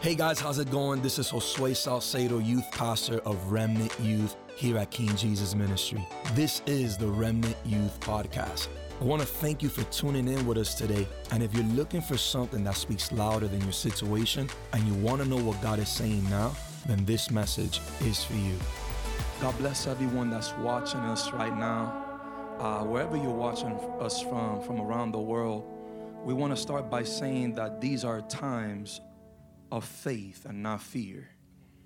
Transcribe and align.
Hey 0.00 0.14
guys, 0.14 0.38
how's 0.38 0.60
it 0.60 0.70
going? 0.70 1.02
This 1.02 1.18
is 1.18 1.32
Josue 1.32 1.74
Salcedo, 1.74 2.38
youth 2.38 2.70
pastor 2.70 3.18
of 3.24 3.50
Remnant 3.50 3.92
Youth 3.98 4.36
here 4.54 4.78
at 4.78 4.92
King 4.92 5.16
Jesus 5.16 5.56
Ministry. 5.56 6.06
This 6.34 6.62
is 6.66 6.96
the 6.96 7.08
Remnant 7.08 7.56
Youth 7.64 7.98
Podcast. 7.98 8.68
I 9.00 9.04
want 9.04 9.22
to 9.22 9.26
thank 9.26 9.60
you 9.60 9.68
for 9.68 9.82
tuning 9.90 10.28
in 10.28 10.46
with 10.46 10.56
us 10.56 10.76
today. 10.76 11.08
And 11.32 11.42
if 11.42 11.52
you're 11.52 11.64
looking 11.64 12.00
for 12.00 12.16
something 12.16 12.62
that 12.62 12.76
speaks 12.76 13.10
louder 13.10 13.48
than 13.48 13.60
your 13.62 13.72
situation 13.72 14.48
and 14.72 14.86
you 14.86 14.94
want 15.02 15.20
to 15.20 15.26
know 15.26 15.42
what 15.42 15.60
God 15.60 15.80
is 15.80 15.88
saying 15.88 16.30
now, 16.30 16.54
then 16.86 17.04
this 17.04 17.32
message 17.32 17.80
is 18.02 18.22
for 18.22 18.34
you. 18.34 18.56
God 19.40 19.58
bless 19.58 19.88
everyone 19.88 20.30
that's 20.30 20.52
watching 20.58 21.00
us 21.00 21.32
right 21.32 21.56
now. 21.58 22.56
Uh, 22.60 22.84
wherever 22.84 23.16
you're 23.16 23.30
watching 23.30 23.72
us 23.98 24.22
from, 24.22 24.62
from 24.62 24.80
around 24.80 25.10
the 25.10 25.18
world, 25.18 25.64
we 26.22 26.34
want 26.34 26.54
to 26.54 26.56
start 26.56 26.88
by 26.88 27.02
saying 27.02 27.56
that 27.56 27.80
these 27.80 28.04
are 28.04 28.20
times 28.20 29.00
of 29.70 29.84
faith 29.84 30.44
and 30.44 30.62
not 30.62 30.82
fear. 30.82 31.28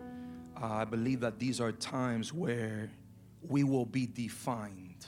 Uh, 0.01 0.67
I 0.67 0.85
believe 0.85 1.21
that 1.21 1.39
these 1.39 1.61
are 1.61 1.73
times 1.73 2.33
where 2.33 2.91
we 3.43 3.65
will 3.65 3.87
be 3.87 4.07
defined. 4.07 5.07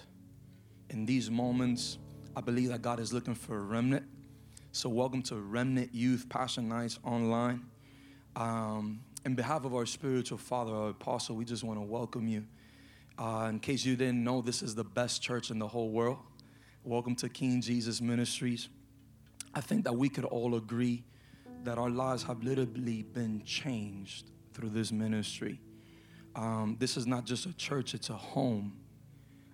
In 0.90 1.06
these 1.06 1.30
moments, 1.30 1.98
I 2.36 2.40
believe 2.40 2.70
that 2.70 2.82
God 2.82 2.98
is 2.98 3.12
looking 3.12 3.34
for 3.34 3.56
a 3.56 3.60
remnant. 3.60 4.04
So, 4.72 4.88
welcome 4.88 5.22
to 5.24 5.36
Remnant 5.36 5.94
Youth 5.94 6.28
Passion 6.28 6.68
Nights 6.68 6.98
online. 7.04 7.64
Um, 8.34 9.00
in 9.24 9.36
behalf 9.36 9.64
of 9.64 9.74
our 9.74 9.86
spiritual 9.86 10.38
father, 10.38 10.74
our 10.74 10.88
apostle, 10.90 11.36
we 11.36 11.44
just 11.44 11.62
want 11.62 11.78
to 11.78 11.84
welcome 11.84 12.26
you. 12.26 12.44
Uh, 13.16 13.46
in 13.48 13.60
case 13.60 13.84
you 13.84 13.94
didn't 13.94 14.24
know, 14.24 14.42
this 14.42 14.62
is 14.62 14.74
the 14.74 14.82
best 14.82 15.22
church 15.22 15.50
in 15.50 15.60
the 15.60 15.68
whole 15.68 15.90
world. 15.90 16.18
Welcome 16.82 17.14
to 17.16 17.28
King 17.28 17.60
Jesus 17.60 18.00
Ministries. 18.00 18.68
I 19.54 19.60
think 19.60 19.84
that 19.84 19.92
we 19.92 20.08
could 20.08 20.24
all 20.24 20.56
agree 20.56 21.04
that 21.64 21.78
our 21.78 21.90
lives 21.90 22.22
have 22.24 22.42
literally 22.42 23.02
been 23.02 23.42
changed 23.44 24.30
through 24.52 24.70
this 24.70 24.92
ministry. 24.92 25.60
Um, 26.36 26.76
this 26.78 26.96
is 26.96 27.06
not 27.06 27.24
just 27.24 27.46
a 27.46 27.56
church, 27.56 27.94
it's 27.94 28.10
a 28.10 28.14
home. 28.14 28.76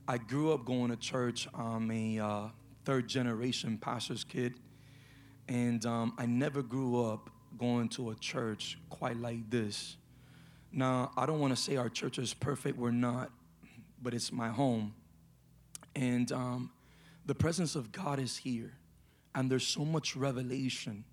I 0.08 0.19
grew 0.19 0.53
up 0.53 0.64
going 0.64 0.91
to 0.91 0.97
church. 0.97 1.47
I'm 1.55 1.91
a 1.91 2.19
uh, 2.19 2.48
third 2.84 3.08
generation 3.08 3.78
pastor's 3.78 4.25
kid. 4.25 4.55
And 5.48 5.84
um, 5.86 6.14
I 6.19 6.27
never 6.27 6.62
grew 6.62 7.05
up 7.05 7.31
going 7.58 7.88
to 7.91 8.11
a 8.11 8.14
church 8.16 8.78
quite 8.88 9.16
like 9.16 9.48
this. 9.50 9.97
Now, 10.72 11.12
I 11.16 11.27
don't 11.27 11.38
want 11.41 11.55
to 11.55 11.61
say 11.61 11.77
our 11.77 11.88
church 11.88 12.19
is 12.19 12.33
perfect, 12.34 12.77
we're 12.77 12.91
not, 12.91 13.31
but 14.03 14.14
it's 14.14 14.33
my 14.33 14.48
home. 14.48 14.94
And 15.97 16.31
um, 16.33 16.70
the 17.27 17.34
presence 17.34 17.75
of 17.75 17.92
God 17.92 18.19
is 18.19 18.36
here. 18.36 18.72
And 19.34 19.50
there's 19.50 19.66
so 19.66 19.84
much 19.84 20.16
revelation 20.16 21.05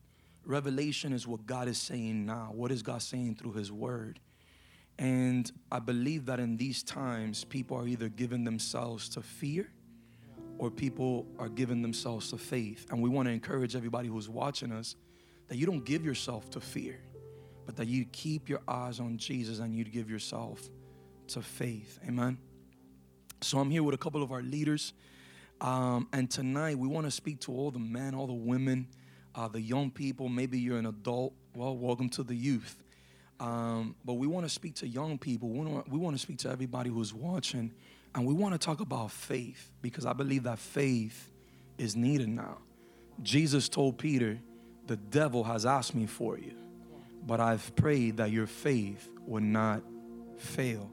Revelation 0.47 1.11
is 1.11 1.27
what 1.27 1.45
God 1.45 1.67
is 1.67 1.77
saying 1.77 2.25
now. 2.25 2.51
What 2.53 2.71
is 2.71 2.81
God 2.81 3.01
saying 3.01 3.35
through 3.35 3.51
His 3.53 3.69
Word? 3.69 4.21
And 4.97 5.51
I 5.69 5.79
believe 5.79 6.25
that 6.27 6.39
in 6.39 6.55
these 6.55 6.81
times, 6.83 7.43
people 7.43 7.77
are 7.77 7.85
either 7.85 8.07
giving 8.07 8.45
themselves 8.45 9.09
to 9.09 9.21
fear 9.21 9.69
or 10.57 10.71
people 10.71 11.27
are 11.37 11.49
giving 11.49 11.81
themselves 11.81 12.29
to 12.31 12.37
faith. 12.37 12.87
And 12.89 13.01
we 13.01 13.09
want 13.09 13.27
to 13.27 13.31
encourage 13.31 13.75
everybody 13.75 14.07
who's 14.07 14.29
watching 14.29 14.71
us 14.71 14.95
that 15.49 15.57
you 15.57 15.65
don't 15.65 15.83
give 15.83 16.05
yourself 16.05 16.49
to 16.51 16.61
fear, 16.61 16.97
but 17.65 17.75
that 17.75 17.87
you 17.87 18.05
keep 18.05 18.47
your 18.47 18.61
eyes 18.69 19.01
on 19.01 19.17
Jesus 19.17 19.59
and 19.59 19.75
you 19.75 19.83
give 19.83 20.09
yourself 20.09 20.69
to 21.27 21.41
faith. 21.41 21.99
Amen. 22.07 22.37
So 23.41 23.59
I'm 23.59 23.69
here 23.69 23.83
with 23.83 23.93
a 23.93 23.99
couple 23.99 24.23
of 24.23 24.31
our 24.31 24.41
leaders. 24.41 24.93
Um, 25.59 26.07
and 26.13 26.31
tonight 26.31 26.79
we 26.79 26.87
want 26.87 27.05
to 27.05 27.11
speak 27.11 27.41
to 27.41 27.51
all 27.51 27.69
the 27.69 27.79
men, 27.79 28.15
all 28.15 28.27
the 28.27 28.33
women 28.33 28.87
uh, 29.37 29.47
the 29.47 29.61
young 29.61 29.91
people. 29.91 30.27
Maybe 30.27 30.59
you're 30.59 30.79
an 30.79 30.87
adult. 30.87 31.33
Well, 31.55 31.77
welcome 31.77 32.09
to 32.09 32.23
the 32.23 32.35
youth. 32.35 32.83
Um, 33.39 33.95
but 34.03 34.13
we 34.13 34.25
want 34.25 34.47
to 34.47 34.49
speak 34.49 34.75
to 34.75 34.87
young 34.87 35.19
people. 35.19 35.49
We 35.49 35.99
want, 35.99 36.15
to 36.15 36.21
speak 36.21 36.39
to 36.39 36.49
everybody 36.49 36.89
who's 36.89 37.13
watching. 37.13 37.71
And 38.15 38.25
we 38.25 38.33
want 38.33 38.55
to 38.55 38.57
talk 38.57 38.79
about 38.79 39.11
faith 39.11 39.69
because 39.83 40.07
I 40.07 40.13
believe 40.13 40.43
that 40.43 40.57
faith 40.57 41.29
is 41.77 41.95
needed 41.95 42.29
now. 42.29 42.57
Jesus 43.21 43.69
told 43.69 43.99
Peter, 43.99 44.39
The 44.87 44.97
devil 44.97 45.43
has 45.43 45.67
asked 45.67 45.93
me 45.93 46.07
for 46.07 46.39
you, 46.39 46.53
but 47.27 47.39
I've 47.39 47.75
prayed 47.75 48.17
that 48.17 48.31
your 48.31 48.47
faith 48.47 49.07
would 49.27 49.43
not 49.43 49.83
fail. 50.37 50.89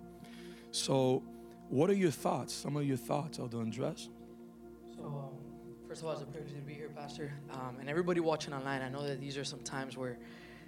So, 0.70 1.22
what 1.70 1.88
are 1.88 1.94
your 1.94 2.10
thoughts? 2.10 2.52
Some 2.52 2.76
of 2.76 2.84
your 2.84 2.98
thoughts, 2.98 3.38
Elder 3.38 3.58
Andres? 3.58 4.10
So, 4.96 5.04
um, 5.04 5.43
First 5.94 6.02
of 6.02 6.08
all, 6.08 6.14
it's 6.14 6.22
a 6.22 6.26
privilege 6.26 6.52
to 6.52 6.60
be 6.62 6.74
here, 6.74 6.88
Pastor. 6.88 7.32
Um, 7.52 7.76
and 7.78 7.88
everybody 7.88 8.18
watching 8.18 8.52
online, 8.52 8.82
I 8.82 8.88
know 8.88 9.06
that 9.06 9.20
these 9.20 9.38
are 9.38 9.44
some 9.44 9.60
times 9.60 9.96
where 9.96 10.18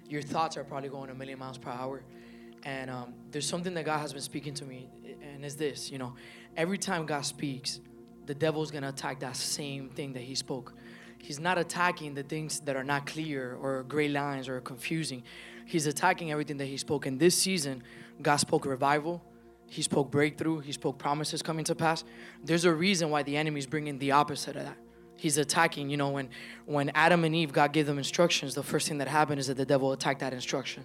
your 0.07 0.21
thoughts 0.21 0.55
are 0.55 0.63
probably 0.63 0.87
going 0.87 1.09
a 1.09 1.13
million 1.13 1.37
miles 1.37 1.57
per 1.57 1.69
hour. 1.69 2.01
And 2.63 2.89
um, 2.89 3.13
there's 3.31 3.45
something 3.45 3.73
that 3.73 3.83
God 3.83 3.97
has 3.97 4.13
been 4.13 4.21
speaking 4.21 4.53
to 4.53 4.63
me, 4.63 4.87
and 5.21 5.43
it's 5.43 5.55
this 5.55 5.91
you 5.91 5.97
know, 5.97 6.15
every 6.55 6.77
time 6.77 7.05
God 7.05 7.25
speaks, 7.25 7.81
the 8.25 8.33
devil's 8.33 8.71
gonna 8.71 8.87
attack 8.87 9.19
that 9.19 9.35
same 9.35 9.89
thing 9.89 10.13
that 10.13 10.23
he 10.23 10.33
spoke. 10.33 10.75
He's 11.17 11.41
not 11.41 11.57
attacking 11.57 12.13
the 12.13 12.23
things 12.23 12.61
that 12.61 12.77
are 12.77 12.85
not 12.85 13.05
clear 13.05 13.55
or 13.55 13.83
gray 13.83 14.07
lines 14.07 14.47
or 14.47 14.61
confusing. 14.61 15.23
He's 15.65 15.87
attacking 15.87 16.31
everything 16.31 16.55
that 16.55 16.67
he 16.67 16.77
spoke. 16.77 17.05
In 17.05 17.17
this 17.17 17.35
season, 17.35 17.83
God 18.21 18.37
spoke 18.37 18.65
revival, 18.65 19.21
he 19.65 19.81
spoke 19.81 20.09
breakthrough, 20.09 20.61
he 20.61 20.71
spoke 20.71 20.97
promises 20.97 21.41
coming 21.41 21.65
to 21.65 21.75
pass. 21.75 22.05
There's 22.45 22.63
a 22.63 22.73
reason 22.73 23.09
why 23.09 23.23
the 23.23 23.35
enemy's 23.35 23.67
bringing 23.67 23.99
the 23.99 24.13
opposite 24.13 24.55
of 24.55 24.63
that 24.63 24.77
he's 25.17 25.37
attacking 25.37 25.89
you 25.89 25.97
know 25.97 26.09
when 26.09 26.29
when 26.65 26.89
adam 26.93 27.23
and 27.23 27.35
eve 27.35 27.51
god 27.51 27.73
gave 27.73 27.85
them 27.85 27.97
instructions 27.97 28.55
the 28.55 28.63
first 28.63 28.87
thing 28.87 28.99
that 28.99 29.07
happened 29.07 29.39
is 29.39 29.47
that 29.47 29.57
the 29.57 29.65
devil 29.65 29.91
attacked 29.91 30.21
that 30.21 30.33
instruction. 30.33 30.83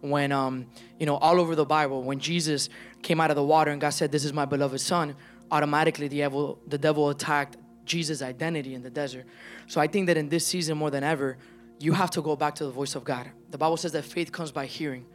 When 0.00 0.32
um 0.32 0.66
you 0.98 1.06
know 1.06 1.16
all 1.16 1.40
over 1.40 1.54
the 1.54 1.64
bible 1.64 2.02
when 2.02 2.18
jesus 2.18 2.68
came 3.02 3.20
out 3.20 3.30
of 3.30 3.36
the 3.36 3.44
water 3.44 3.70
and 3.70 3.80
god 3.80 3.90
said 3.90 4.10
this 4.10 4.24
is 4.24 4.32
my 4.32 4.44
beloved 4.44 4.80
son 4.80 5.14
automatically 5.50 6.08
the 6.08 6.18
devil 6.18 6.58
the 6.66 6.78
devil 6.78 7.10
attacked 7.10 7.56
jesus 7.84 8.22
identity 8.22 8.74
in 8.74 8.82
the 8.82 8.90
desert. 8.90 9.26
So 9.66 9.80
i 9.80 9.86
think 9.86 10.06
that 10.06 10.16
in 10.16 10.28
this 10.28 10.46
season 10.46 10.76
more 10.78 10.90
than 10.90 11.04
ever 11.04 11.38
you 11.78 11.92
have 11.92 12.10
to 12.10 12.22
go 12.22 12.36
back 12.36 12.54
to 12.56 12.64
the 12.64 12.70
voice 12.70 12.94
of 12.94 13.04
god. 13.04 13.30
The 13.50 13.58
bible 13.58 13.76
says 13.76 13.92
that 13.92 14.04
faith 14.04 14.32
comes 14.32 14.52
by 14.52 14.66
hearing. 14.66 15.06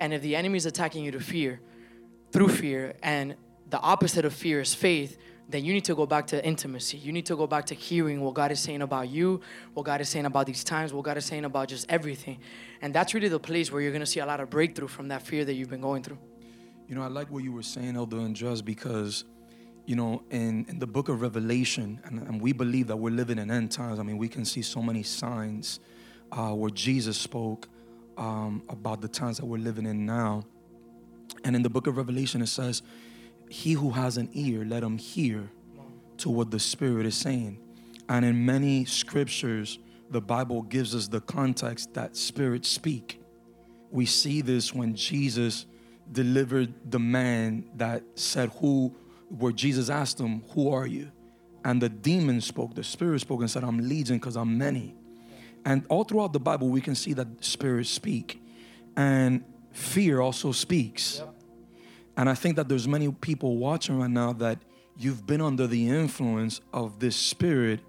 And 0.00 0.14
if 0.14 0.22
the 0.22 0.34
enemy 0.34 0.56
is 0.56 0.66
attacking 0.66 1.04
you 1.04 1.12
to 1.12 1.20
fear 1.20 1.60
through 2.32 2.48
fear 2.48 2.94
and 3.02 3.36
the 3.68 3.80
opposite 3.80 4.24
of 4.24 4.32
fear 4.32 4.60
is 4.60 4.74
faith 4.74 5.18
then 5.50 5.64
you 5.64 5.72
need 5.72 5.84
to 5.84 5.94
go 5.94 6.06
back 6.06 6.26
to 6.28 6.44
intimacy. 6.44 6.96
You 6.98 7.12
need 7.12 7.26
to 7.26 7.36
go 7.36 7.46
back 7.46 7.66
to 7.66 7.74
hearing 7.74 8.20
what 8.20 8.34
God 8.34 8.52
is 8.52 8.60
saying 8.60 8.82
about 8.82 9.08
you, 9.08 9.40
what 9.74 9.84
God 9.84 10.00
is 10.00 10.08
saying 10.08 10.26
about 10.26 10.46
these 10.46 10.62
times, 10.62 10.92
what 10.92 11.04
God 11.04 11.16
is 11.16 11.24
saying 11.24 11.44
about 11.44 11.68
just 11.68 11.86
everything. 11.88 12.38
And 12.82 12.94
that's 12.94 13.14
really 13.14 13.28
the 13.28 13.40
place 13.40 13.72
where 13.72 13.80
you're 13.80 13.90
going 13.90 14.00
to 14.00 14.06
see 14.06 14.20
a 14.20 14.26
lot 14.26 14.40
of 14.40 14.50
breakthrough 14.50 14.88
from 14.88 15.08
that 15.08 15.22
fear 15.22 15.44
that 15.44 15.54
you've 15.54 15.70
been 15.70 15.80
going 15.80 16.02
through. 16.02 16.18
You 16.88 16.94
know, 16.94 17.02
I 17.02 17.08
like 17.08 17.30
what 17.30 17.42
you 17.42 17.52
were 17.52 17.62
saying, 17.62 17.96
Elder 17.96 18.18
Andres, 18.18 18.62
because, 18.62 19.24
you 19.86 19.96
know, 19.96 20.22
in, 20.30 20.66
in 20.68 20.78
the 20.78 20.86
book 20.86 21.08
of 21.08 21.22
Revelation, 21.22 22.00
and, 22.04 22.20
and, 22.20 22.40
we 22.40 22.52
believe 22.52 22.88
that 22.88 22.96
we're 22.96 23.10
living 23.10 23.38
in 23.38 23.50
end 23.50 23.70
times. 23.70 24.00
I 24.00 24.02
mean, 24.02 24.18
we 24.18 24.28
can 24.28 24.44
see 24.44 24.62
so 24.62 24.82
many 24.82 25.04
signs 25.04 25.78
uh, 26.32 26.52
where 26.52 26.70
Jesus 26.70 27.16
spoke 27.16 27.68
um, 28.16 28.62
about 28.68 29.00
the 29.00 29.08
times 29.08 29.38
that 29.38 29.46
we're 29.46 29.58
living 29.58 29.86
in 29.86 30.04
now. 30.04 30.44
And 31.44 31.54
in 31.54 31.62
the 31.62 31.70
book 31.70 31.86
of 31.86 31.96
Revelation, 31.96 32.42
it 32.42 32.48
says, 32.48 32.82
he 33.50 33.72
who 33.72 33.90
has 33.90 34.16
an 34.16 34.30
ear, 34.32 34.64
let 34.64 34.82
him 34.82 34.96
hear 34.96 35.50
to 36.18 36.30
what 36.30 36.50
the 36.50 36.60
Spirit 36.60 37.04
is 37.04 37.16
saying. 37.16 37.58
And 38.08 38.24
in 38.24 38.44
many 38.44 38.84
scriptures, 38.84 39.78
the 40.08 40.20
Bible 40.20 40.62
gives 40.62 40.94
us 40.94 41.08
the 41.08 41.20
context 41.20 41.94
that 41.94 42.16
spirits 42.16 42.68
speak. 42.68 43.20
We 43.90 44.06
see 44.06 44.40
this 44.40 44.72
when 44.72 44.94
Jesus 44.94 45.66
delivered 46.10 46.72
the 46.90 46.98
man 46.98 47.64
that 47.76 48.02
said, 48.14 48.50
Who, 48.60 48.94
where 49.28 49.52
Jesus 49.52 49.90
asked 49.90 50.20
him, 50.20 50.42
Who 50.50 50.72
are 50.72 50.86
you? 50.86 51.10
And 51.64 51.82
the 51.82 51.88
demon 51.88 52.40
spoke, 52.40 52.74
the 52.74 52.84
spirit 52.84 53.20
spoke 53.20 53.40
and 53.40 53.50
said, 53.50 53.64
I'm 53.64 53.88
legion 53.88 54.16
because 54.16 54.36
I'm 54.36 54.56
many. 54.56 54.94
And 55.64 55.84
all 55.88 56.04
throughout 56.04 56.32
the 56.32 56.40
Bible, 56.40 56.68
we 56.68 56.80
can 56.80 56.94
see 56.94 57.12
that 57.14 57.44
spirits 57.44 57.90
speak. 57.90 58.42
And 58.96 59.44
fear 59.72 60.20
also 60.20 60.52
speaks. 60.52 61.18
Yep. 61.18 61.34
And 62.16 62.28
I 62.28 62.34
think 62.34 62.56
that 62.56 62.68
there's 62.68 62.88
many 62.88 63.10
people 63.10 63.56
watching 63.56 63.98
right 63.98 64.10
now 64.10 64.32
that 64.34 64.58
you've 64.96 65.26
been 65.26 65.40
under 65.40 65.66
the 65.66 65.88
influence 65.88 66.60
of 66.72 66.98
this 66.98 67.16
spirit 67.16 67.80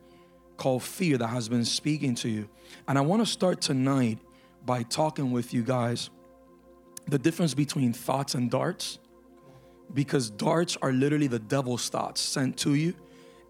called 0.57 0.83
fear 0.83 1.18
that 1.18 1.27
has 1.27 1.50
been 1.50 1.65
speaking 1.65 2.15
to 2.15 2.29
you. 2.29 2.47
And 2.88 2.97
I 2.97 3.01
want 3.01 3.21
to 3.21 3.25
start 3.25 3.62
tonight 3.62 4.19
by 4.65 4.83
talking 4.83 5.31
with 5.31 5.53
you 5.53 5.63
guys 5.63 6.09
the 7.07 7.18
difference 7.18 7.53
between 7.53 7.94
thoughts 7.94 8.35
and 8.35 8.50
darts 8.50 9.00
because 9.94 10.29
darts 10.29 10.77
are 10.81 10.91
literally 10.91 11.27
the 11.27 11.39
devil's 11.39 11.89
thoughts 11.89 12.21
sent 12.21 12.57
to 12.57 12.75
you. 12.75 12.94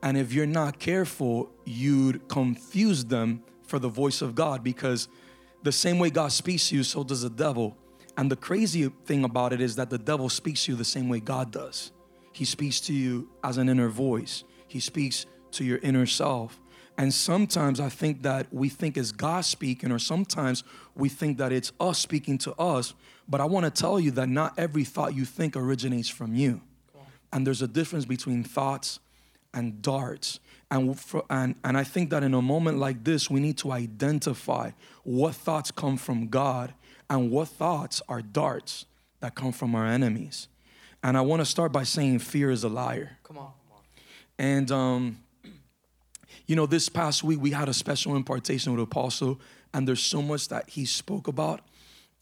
And 0.01 0.17
if 0.17 0.33
you're 0.33 0.47
not 0.47 0.79
careful, 0.79 1.51
you'd 1.65 2.27
confuse 2.27 3.05
them 3.05 3.43
for 3.63 3.77
the 3.77 3.89
voice 3.89 4.21
of 4.21 4.33
God 4.33 4.63
because 4.63 5.07
the 5.63 5.71
same 5.71 5.99
way 5.99 6.09
God 6.09 6.31
speaks 6.31 6.69
to 6.69 6.77
you, 6.77 6.83
so 6.83 7.03
does 7.03 7.21
the 7.21 7.29
devil. 7.29 7.77
And 8.17 8.31
the 8.31 8.35
crazy 8.35 8.89
thing 9.05 9.23
about 9.23 9.53
it 9.53 9.61
is 9.61 9.75
that 9.77 9.89
the 9.89 9.97
devil 9.97 10.29
speaks 10.29 10.65
to 10.65 10.71
you 10.71 10.77
the 10.77 10.85
same 10.85 11.09
way 11.09 11.19
God 11.19 11.51
does. 11.51 11.91
He 12.33 12.45
speaks 12.45 12.79
to 12.81 12.93
you 12.93 13.29
as 13.43 13.57
an 13.57 13.69
inner 13.69 13.89
voice, 13.89 14.43
he 14.67 14.79
speaks 14.79 15.25
to 15.51 15.63
your 15.63 15.79
inner 15.79 16.05
self. 16.05 16.59
And 16.97 17.13
sometimes 17.13 17.79
I 17.79 17.89
think 17.89 18.21
that 18.23 18.47
we 18.51 18.69
think 18.69 18.95
it's 18.95 19.11
God 19.11 19.43
speaking, 19.45 19.91
or 19.91 19.99
sometimes 19.99 20.63
we 20.93 21.09
think 21.09 21.37
that 21.39 21.51
it's 21.51 21.71
us 21.79 21.97
speaking 21.97 22.37
to 22.39 22.53
us. 22.53 22.93
But 23.27 23.41
I 23.41 23.45
want 23.45 23.63
to 23.65 23.71
tell 23.71 23.99
you 23.99 24.11
that 24.11 24.29
not 24.29 24.53
every 24.57 24.83
thought 24.83 25.15
you 25.15 25.25
think 25.25 25.55
originates 25.55 26.09
from 26.09 26.35
you. 26.35 26.61
And 27.33 27.47
there's 27.47 27.61
a 27.61 27.67
difference 27.67 28.05
between 28.05 28.43
thoughts 28.43 28.99
and 29.53 29.81
darts. 29.81 30.39
And, 30.69 30.99
for, 30.99 31.23
and, 31.29 31.55
and 31.63 31.77
I 31.77 31.83
think 31.83 32.09
that 32.11 32.23
in 32.23 32.33
a 32.33 32.41
moment 32.41 32.77
like 32.77 33.03
this, 33.03 33.29
we 33.29 33.39
need 33.39 33.57
to 33.59 33.71
identify 33.71 34.71
what 35.03 35.33
thoughts 35.35 35.71
come 35.71 35.97
from 35.97 36.27
God 36.27 36.73
and 37.11 37.29
what 37.29 37.49
thoughts 37.49 38.01
are 38.07 38.21
darts 38.21 38.85
that 39.19 39.35
come 39.35 39.51
from 39.51 39.75
our 39.75 39.85
enemies. 39.85 40.47
And 41.03 41.17
I 41.17 41.21
want 41.21 41.41
to 41.41 41.45
start 41.45 41.73
by 41.73 41.83
saying 41.83 42.19
fear 42.19 42.49
is 42.49 42.63
a 42.63 42.69
liar. 42.69 43.17
Come 43.23 43.37
on. 43.37 43.51
And, 44.39 44.71
um, 44.71 45.19
you 46.47 46.55
know, 46.55 46.65
this 46.65 46.87
past 46.87 47.21
week 47.21 47.41
we 47.41 47.51
had 47.51 47.67
a 47.67 47.73
special 47.73 48.15
impartation 48.15 48.71
with 48.71 48.79
the 48.79 48.83
Apostle, 48.83 49.41
and 49.73 49.85
there's 49.85 50.01
so 50.01 50.21
much 50.21 50.47
that 50.47 50.69
he 50.69 50.85
spoke 50.85 51.27
about. 51.27 51.59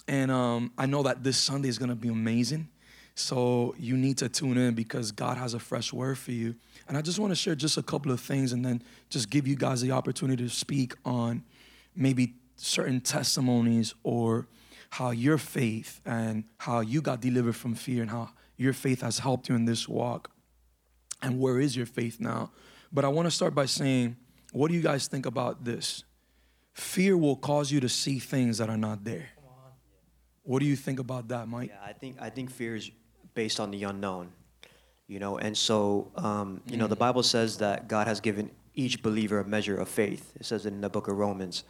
And 0.08 0.32
um, 0.32 0.72
I 0.76 0.88
know 0.88 1.04
that 1.04 1.24
this 1.24 1.38
Sunday 1.38 1.70
is 1.70 1.78
going 1.78 1.90
to 1.90 1.96
be 1.96 2.10
amazing. 2.10 2.68
So 3.14 3.76
you 3.78 3.96
need 3.96 4.18
to 4.18 4.28
tune 4.28 4.58
in 4.58 4.74
because 4.74 5.12
God 5.12 5.38
has 5.38 5.54
a 5.54 5.60
fresh 5.60 5.94
word 5.94 6.18
for 6.18 6.32
you. 6.32 6.56
And 6.88 6.98
I 6.98 7.04
just 7.04 7.20
want 7.20 7.30
to 7.30 7.36
share 7.36 7.54
just 7.54 7.78
a 7.78 7.84
couple 7.84 8.12
of 8.12 8.20
things 8.20 8.54
and 8.54 8.66
then 8.66 8.82
just 9.12 9.30
give 9.30 9.48
you 9.48 9.56
guys 9.56 9.82
the 9.82 9.92
opportunity 9.92 10.44
to 10.44 10.50
speak 10.50 10.96
on 11.06 11.44
maybe 11.96 12.34
certain 12.56 13.02
testimonies 13.02 13.94
or 14.04 14.48
how 14.90 15.12
your 15.12 15.38
faith 15.38 16.02
and 16.06 16.44
how 16.58 16.80
you 16.80 17.02
got 17.02 17.22
delivered 17.22 17.56
from 17.56 17.76
fear 17.76 18.02
and 18.02 18.12
how 18.12 18.30
your 18.58 18.74
faith 18.74 19.02
has 19.02 19.20
helped 19.20 19.50
you 19.50 19.56
in 19.56 19.66
this 19.66 19.88
walk. 19.88 20.32
And 21.22 21.40
where 21.40 21.60
is 21.60 21.76
your 21.76 21.86
faith 21.86 22.20
now? 22.20 22.52
But 22.92 23.06
I 23.06 23.08
want 23.10 23.28
to 23.28 23.32
start 23.32 23.54
by 23.54 23.66
saying, 23.66 24.18
what 24.52 24.70
do 24.70 24.74
you 24.74 24.82
guys 24.82 25.08
think 25.08 25.26
about 25.26 25.64
this? 25.64 26.04
Fear 26.74 27.18
will 27.18 27.36
cause 27.36 27.72
you 27.72 27.80
to 27.82 27.90
see 27.90 28.20
things 28.20 28.58
that 28.58 28.70
are 28.70 28.78
not 28.78 29.04
there. 29.04 29.30
What 30.44 30.60
do 30.60 30.66
you 30.66 30.76
think 30.76 31.00
about 31.00 31.28
that, 31.28 31.48
Mike? 31.48 31.70
Yeah, 31.70 31.86
I 31.86 31.94
think 31.94 32.18
I 32.20 32.30
think 32.32 32.50
fear 32.50 32.76
is 32.76 32.90
based 33.36 33.60
on 33.60 33.70
the 33.70 33.84
unknown, 33.84 34.32
you 35.08 35.20
know. 35.20 35.38
And 35.38 35.56
so, 35.56 36.10
um, 36.16 36.62
you 36.66 36.78
know, 36.78 36.88
the 36.88 36.96
Bible 36.96 37.22
says 37.22 37.58
that 37.58 37.88
God 37.88 38.08
has 38.08 38.20
given 38.20 38.50
each 38.74 39.04
believer 39.04 39.40
a 39.40 39.46
measure 39.46 39.78
of 39.78 39.90
faith. 39.90 40.34
It 40.40 40.46
says 40.46 40.66
it 40.66 40.74
in 40.74 40.82
the 40.82 40.90
book 40.90 41.08
of 41.08 41.18
Romans. 41.18 41.66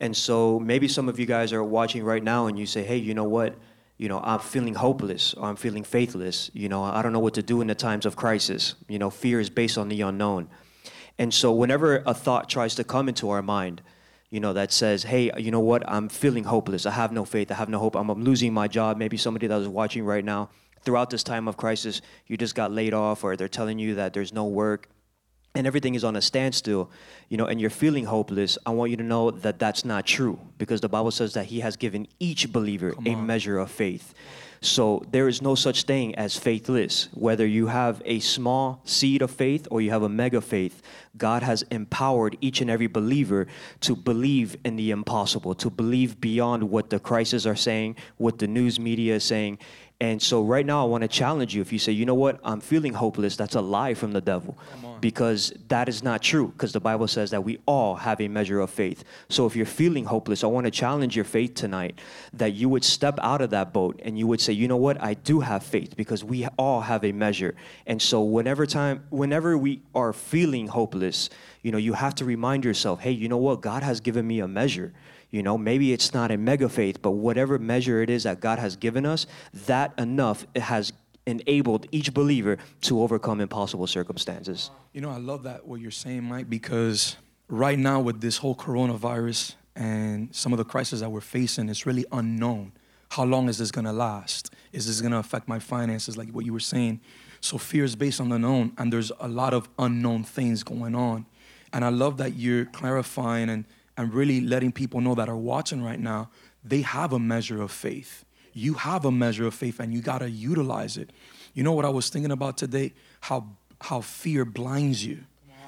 And 0.00 0.16
so, 0.16 0.58
maybe 0.58 0.88
some 0.88 1.08
of 1.08 1.18
you 1.18 1.26
guys 1.26 1.52
are 1.52 1.62
watching 1.62 2.02
right 2.04 2.22
now, 2.22 2.46
and 2.46 2.58
you 2.58 2.66
say, 2.66 2.82
"Hey, 2.82 2.96
you 2.96 3.14
know 3.14 3.24
what? 3.24 3.54
You 3.98 4.08
know, 4.08 4.20
I'm 4.22 4.40
feeling 4.40 4.74
hopeless, 4.74 5.34
or 5.34 5.48
I'm 5.48 5.56
feeling 5.56 5.84
faithless. 5.84 6.50
You 6.54 6.68
know, 6.68 6.82
I 6.82 7.02
don't 7.02 7.12
know 7.12 7.20
what 7.20 7.34
to 7.34 7.42
do 7.42 7.60
in 7.60 7.68
the 7.68 7.74
times 7.74 8.04
of 8.06 8.16
crisis. 8.16 8.74
You 8.88 8.98
know, 8.98 9.10
fear 9.10 9.38
is 9.40 9.50
based 9.50 9.78
on 9.78 9.88
the 9.88 10.00
unknown." 10.00 10.48
And 11.18 11.32
so, 11.32 11.52
whenever 11.52 12.02
a 12.06 12.14
thought 12.14 12.48
tries 12.48 12.74
to 12.76 12.84
come 12.84 13.08
into 13.08 13.30
our 13.30 13.42
mind, 13.42 13.82
you 14.32 14.40
know, 14.40 14.54
that 14.54 14.72
says, 14.72 15.02
hey, 15.02 15.30
you 15.36 15.50
know 15.50 15.60
what, 15.60 15.86
I'm 15.86 16.08
feeling 16.08 16.44
hopeless. 16.44 16.86
I 16.86 16.92
have 16.92 17.12
no 17.12 17.26
faith. 17.26 17.52
I 17.52 17.54
have 17.54 17.68
no 17.68 17.78
hope. 17.78 17.94
I'm, 17.94 18.08
I'm 18.08 18.24
losing 18.24 18.54
my 18.54 18.66
job. 18.66 18.96
Maybe 18.96 19.18
somebody 19.18 19.46
that 19.46 19.60
is 19.60 19.68
watching 19.68 20.06
right 20.06 20.24
now, 20.24 20.48
throughout 20.80 21.10
this 21.10 21.22
time 21.22 21.46
of 21.48 21.58
crisis, 21.58 22.00
you 22.26 22.38
just 22.38 22.54
got 22.54 22.72
laid 22.72 22.94
off, 22.94 23.24
or 23.24 23.36
they're 23.36 23.46
telling 23.46 23.78
you 23.78 23.94
that 23.96 24.14
there's 24.14 24.32
no 24.32 24.46
work 24.46 24.88
and 25.54 25.66
everything 25.66 25.94
is 25.94 26.04
on 26.04 26.16
a 26.16 26.22
standstill, 26.22 26.90
you 27.28 27.36
know, 27.36 27.46
and 27.46 27.60
you're 27.60 27.70
feeling 27.70 28.04
hopeless, 28.06 28.56
I 28.64 28.70
want 28.70 28.90
you 28.90 28.96
to 28.96 29.02
know 29.02 29.30
that 29.30 29.58
that's 29.58 29.84
not 29.84 30.06
true 30.06 30.38
because 30.58 30.80
the 30.80 30.88
Bible 30.88 31.10
says 31.10 31.34
that 31.34 31.46
He 31.46 31.60
has 31.60 31.76
given 31.76 32.08
each 32.18 32.50
believer 32.52 32.94
a 33.04 33.14
measure 33.14 33.58
of 33.58 33.70
faith. 33.70 34.14
So 34.62 35.04
there 35.10 35.26
is 35.26 35.42
no 35.42 35.56
such 35.56 35.82
thing 35.82 36.14
as 36.14 36.36
faithless. 36.36 37.08
Whether 37.14 37.44
you 37.44 37.66
have 37.66 38.00
a 38.04 38.20
small 38.20 38.80
seed 38.84 39.20
of 39.20 39.32
faith 39.32 39.66
or 39.72 39.80
you 39.80 39.90
have 39.90 40.04
a 40.04 40.08
mega 40.08 40.40
faith, 40.40 40.80
God 41.18 41.42
has 41.42 41.62
empowered 41.72 42.38
each 42.40 42.60
and 42.60 42.70
every 42.70 42.86
believer 42.86 43.48
to 43.80 43.96
believe 43.96 44.56
in 44.64 44.76
the 44.76 44.92
impossible, 44.92 45.56
to 45.56 45.68
believe 45.68 46.20
beyond 46.20 46.70
what 46.70 46.90
the 46.90 47.00
crises 47.00 47.44
are 47.44 47.56
saying, 47.56 47.96
what 48.18 48.38
the 48.38 48.46
news 48.46 48.78
media 48.78 49.16
is 49.16 49.24
saying. 49.24 49.58
And 50.00 50.22
so 50.22 50.42
right 50.42 50.64
now 50.64 50.82
I 50.82 50.88
want 50.88 51.02
to 51.02 51.08
challenge 51.08 51.56
you 51.56 51.60
if 51.60 51.72
you 51.72 51.80
say, 51.80 51.90
you 51.90 52.06
know 52.06 52.14
what, 52.14 52.38
I'm 52.44 52.60
feeling 52.60 52.92
hopeless, 52.92 53.36
that's 53.36 53.56
a 53.56 53.60
lie 53.60 53.94
from 53.94 54.12
the 54.12 54.20
devil. 54.20 54.56
Because 55.02 55.52
that 55.66 55.88
is 55.88 56.02
not 56.02 56.22
true, 56.22 56.48
because 56.48 56.72
the 56.72 56.80
Bible 56.80 57.08
says 57.08 57.32
that 57.32 57.42
we 57.42 57.58
all 57.66 57.96
have 57.96 58.20
a 58.20 58.28
measure 58.28 58.60
of 58.60 58.70
faith. 58.70 59.02
So 59.28 59.46
if 59.46 59.56
you're 59.56 59.66
feeling 59.66 60.04
hopeless, 60.04 60.44
I 60.44 60.46
want 60.46 60.64
to 60.66 60.70
challenge 60.70 61.16
your 61.16 61.24
faith 61.24 61.54
tonight 61.54 61.98
that 62.34 62.52
you 62.54 62.68
would 62.68 62.84
step 62.84 63.18
out 63.20 63.40
of 63.40 63.50
that 63.50 63.72
boat 63.72 64.00
and 64.04 64.16
you 64.16 64.28
would 64.28 64.40
say, 64.40 64.52
you 64.52 64.68
know 64.68 64.76
what, 64.76 65.02
I 65.02 65.14
do 65.14 65.40
have 65.40 65.64
faith 65.64 65.96
because 65.96 66.22
we 66.22 66.46
all 66.56 66.82
have 66.82 67.04
a 67.04 67.10
measure. 67.10 67.56
And 67.84 68.00
so 68.00 68.22
whenever 68.22 68.64
time 68.64 69.02
whenever 69.10 69.58
we 69.58 69.82
are 69.92 70.12
feeling 70.12 70.68
hopeless, 70.68 71.30
you 71.62 71.72
know, 71.72 71.78
you 71.78 71.94
have 71.94 72.14
to 72.16 72.24
remind 72.24 72.64
yourself, 72.64 73.00
hey, 73.00 73.10
you 73.10 73.28
know 73.28 73.38
what, 73.38 73.60
God 73.60 73.82
has 73.82 73.98
given 73.98 74.24
me 74.24 74.38
a 74.38 74.46
measure. 74.46 74.92
You 75.30 75.42
know, 75.42 75.56
maybe 75.58 75.92
it's 75.92 76.12
not 76.12 76.30
a 76.30 76.36
mega 76.36 76.68
faith, 76.68 77.00
but 77.00 77.12
whatever 77.12 77.58
measure 77.58 78.02
it 78.02 78.10
is 78.10 78.24
that 78.24 78.40
God 78.40 78.58
has 78.58 78.76
given 78.76 79.04
us, 79.06 79.26
that 79.66 79.94
enough 79.98 80.46
has 80.54 80.92
enabled 81.26 81.86
each 81.92 82.12
believer 82.12 82.58
to 82.82 83.00
overcome 83.02 83.40
impossible 83.40 83.86
circumstances. 83.86 84.70
You 84.92 85.00
know, 85.00 85.10
I 85.10 85.18
love 85.18 85.44
that 85.44 85.66
what 85.66 85.80
you're 85.80 85.90
saying, 85.90 86.24
Mike, 86.24 86.50
because 86.50 87.16
right 87.48 87.78
now 87.78 88.00
with 88.00 88.20
this 88.20 88.38
whole 88.38 88.54
coronavirus 88.54 89.54
and 89.76 90.34
some 90.34 90.52
of 90.52 90.58
the 90.58 90.64
crises 90.64 91.00
that 91.00 91.10
we're 91.10 91.20
facing, 91.20 91.68
it's 91.68 91.86
really 91.86 92.04
unknown. 92.12 92.72
How 93.10 93.24
long 93.24 93.48
is 93.48 93.58
this 93.58 93.70
gonna 93.70 93.92
last? 93.92 94.52
Is 94.72 94.86
this 94.86 95.00
gonna 95.00 95.18
affect 95.18 95.46
my 95.48 95.58
finances, 95.58 96.16
like 96.16 96.30
what 96.30 96.44
you 96.44 96.52
were 96.52 96.60
saying? 96.60 97.00
So 97.40 97.58
fear 97.58 97.84
is 97.84 97.94
based 97.96 98.20
on 98.20 98.28
the 98.28 98.38
known, 98.38 98.72
and 98.78 98.92
there's 98.92 99.12
a 99.20 99.28
lot 99.28 99.52
of 99.52 99.68
unknown 99.78 100.24
things 100.24 100.62
going 100.62 100.94
on. 100.94 101.26
And 101.72 101.84
I 101.84 101.88
love 101.88 102.18
that 102.18 102.36
you're 102.36 102.66
clarifying 102.66 103.48
and 103.48 103.64
and 103.96 104.12
really 104.14 104.40
letting 104.40 104.72
people 104.72 105.00
know 105.00 105.14
that 105.14 105.28
are 105.28 105.36
watching 105.36 105.82
right 105.82 106.00
now, 106.00 106.30
they 106.64 106.82
have 106.82 107.12
a 107.12 107.18
measure 107.18 107.60
of 107.60 107.70
faith. 107.70 108.24
You 108.52 108.74
have 108.74 109.04
a 109.04 109.10
measure 109.10 109.46
of 109.46 109.54
faith 109.54 109.80
and 109.80 109.92
you 109.92 110.00
got 110.00 110.18
to 110.18 110.30
utilize 110.30 110.96
it. 110.96 111.10
You 111.54 111.62
know 111.62 111.72
what 111.72 111.84
I 111.84 111.90
was 111.90 112.08
thinking 112.08 112.32
about 112.32 112.56
today? 112.56 112.92
How 113.20 113.46
how 113.82 114.00
fear 114.00 114.44
blinds 114.44 115.04
you. 115.04 115.24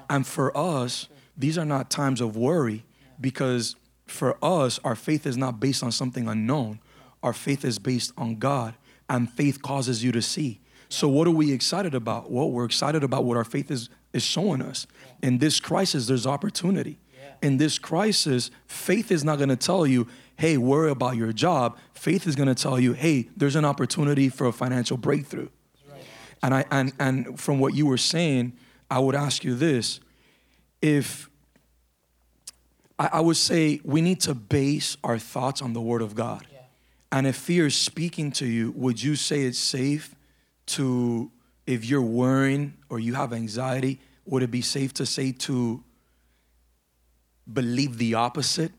And 0.08 0.26
for 0.26 0.56
us, 0.56 1.08
these 1.36 1.58
are 1.58 1.64
not 1.64 1.90
times 1.90 2.20
of 2.20 2.36
worry 2.36 2.84
because 3.20 3.76
for 4.06 4.36
us, 4.42 4.78
our 4.84 4.94
faith 4.94 5.26
is 5.26 5.36
not 5.36 5.60
based 5.60 5.82
on 5.82 5.90
something 5.90 6.28
unknown. 6.28 6.78
Our 7.22 7.32
faith 7.32 7.64
is 7.64 7.78
based 7.78 8.12
on 8.18 8.36
God, 8.36 8.74
and 9.08 9.30
faith 9.30 9.62
causes 9.62 10.04
you 10.04 10.12
to 10.12 10.22
see. 10.22 10.60
So, 10.90 11.08
what 11.08 11.26
are 11.26 11.32
we 11.32 11.52
excited 11.52 11.94
about? 11.94 12.30
Well, 12.30 12.50
we're 12.50 12.66
excited 12.66 13.02
about 13.02 13.24
what 13.24 13.36
our 13.36 13.44
faith 13.44 13.70
is, 13.70 13.88
is 14.12 14.22
showing 14.22 14.60
us. 14.60 14.86
In 15.22 15.38
this 15.38 15.58
crisis, 15.58 16.06
there's 16.06 16.26
opportunity 16.26 16.98
in 17.44 17.58
this 17.58 17.78
crisis, 17.78 18.50
faith 18.66 19.10
is 19.10 19.22
not 19.22 19.36
going 19.36 19.50
to 19.50 19.56
tell 19.56 19.86
you, 19.86 20.08
hey, 20.36 20.56
worry 20.56 20.90
about 20.90 21.16
your 21.16 21.32
job. 21.32 21.78
Faith 21.92 22.26
is 22.26 22.34
going 22.36 22.48
to 22.48 22.54
tell 22.54 22.78
you, 22.78 22.92
hey, 22.92 23.28
there's 23.36 23.56
an 23.56 23.64
opportunity 23.64 24.28
for 24.28 24.46
a 24.46 24.52
financial 24.52 24.96
breakthrough. 24.96 25.48
Right. 25.90 26.02
And 26.42 26.54
I 26.54 26.64
and 26.70 26.92
and 26.98 27.40
from 27.40 27.58
what 27.58 27.74
you 27.74 27.86
were 27.86 27.98
saying, 27.98 28.54
I 28.90 28.98
would 28.98 29.14
ask 29.14 29.44
you 29.44 29.54
this: 29.54 30.00
if 30.82 31.28
I, 32.98 33.10
I 33.14 33.20
would 33.20 33.36
say 33.36 33.80
we 33.84 34.00
need 34.00 34.20
to 34.22 34.34
base 34.34 34.96
our 35.04 35.18
thoughts 35.18 35.62
on 35.62 35.72
the 35.72 35.80
Word 35.80 36.02
of 36.02 36.14
God, 36.14 36.46
yeah. 36.52 36.58
and 37.12 37.26
if 37.26 37.36
fear 37.36 37.66
is 37.66 37.76
speaking 37.76 38.32
to 38.32 38.46
you, 38.46 38.72
would 38.72 39.02
you 39.02 39.16
say 39.16 39.42
it's 39.42 39.58
safe 39.58 40.14
to, 40.66 41.30
if 41.66 41.84
you're 41.84 42.02
worrying 42.02 42.74
or 42.88 42.98
you 42.98 43.14
have 43.14 43.32
anxiety, 43.32 44.00
would 44.24 44.42
it 44.42 44.50
be 44.50 44.62
safe 44.62 44.94
to 44.94 45.06
say 45.06 45.32
to 45.32 45.82
believe 47.52 47.98
the 47.98 48.14
opposite 48.14 48.72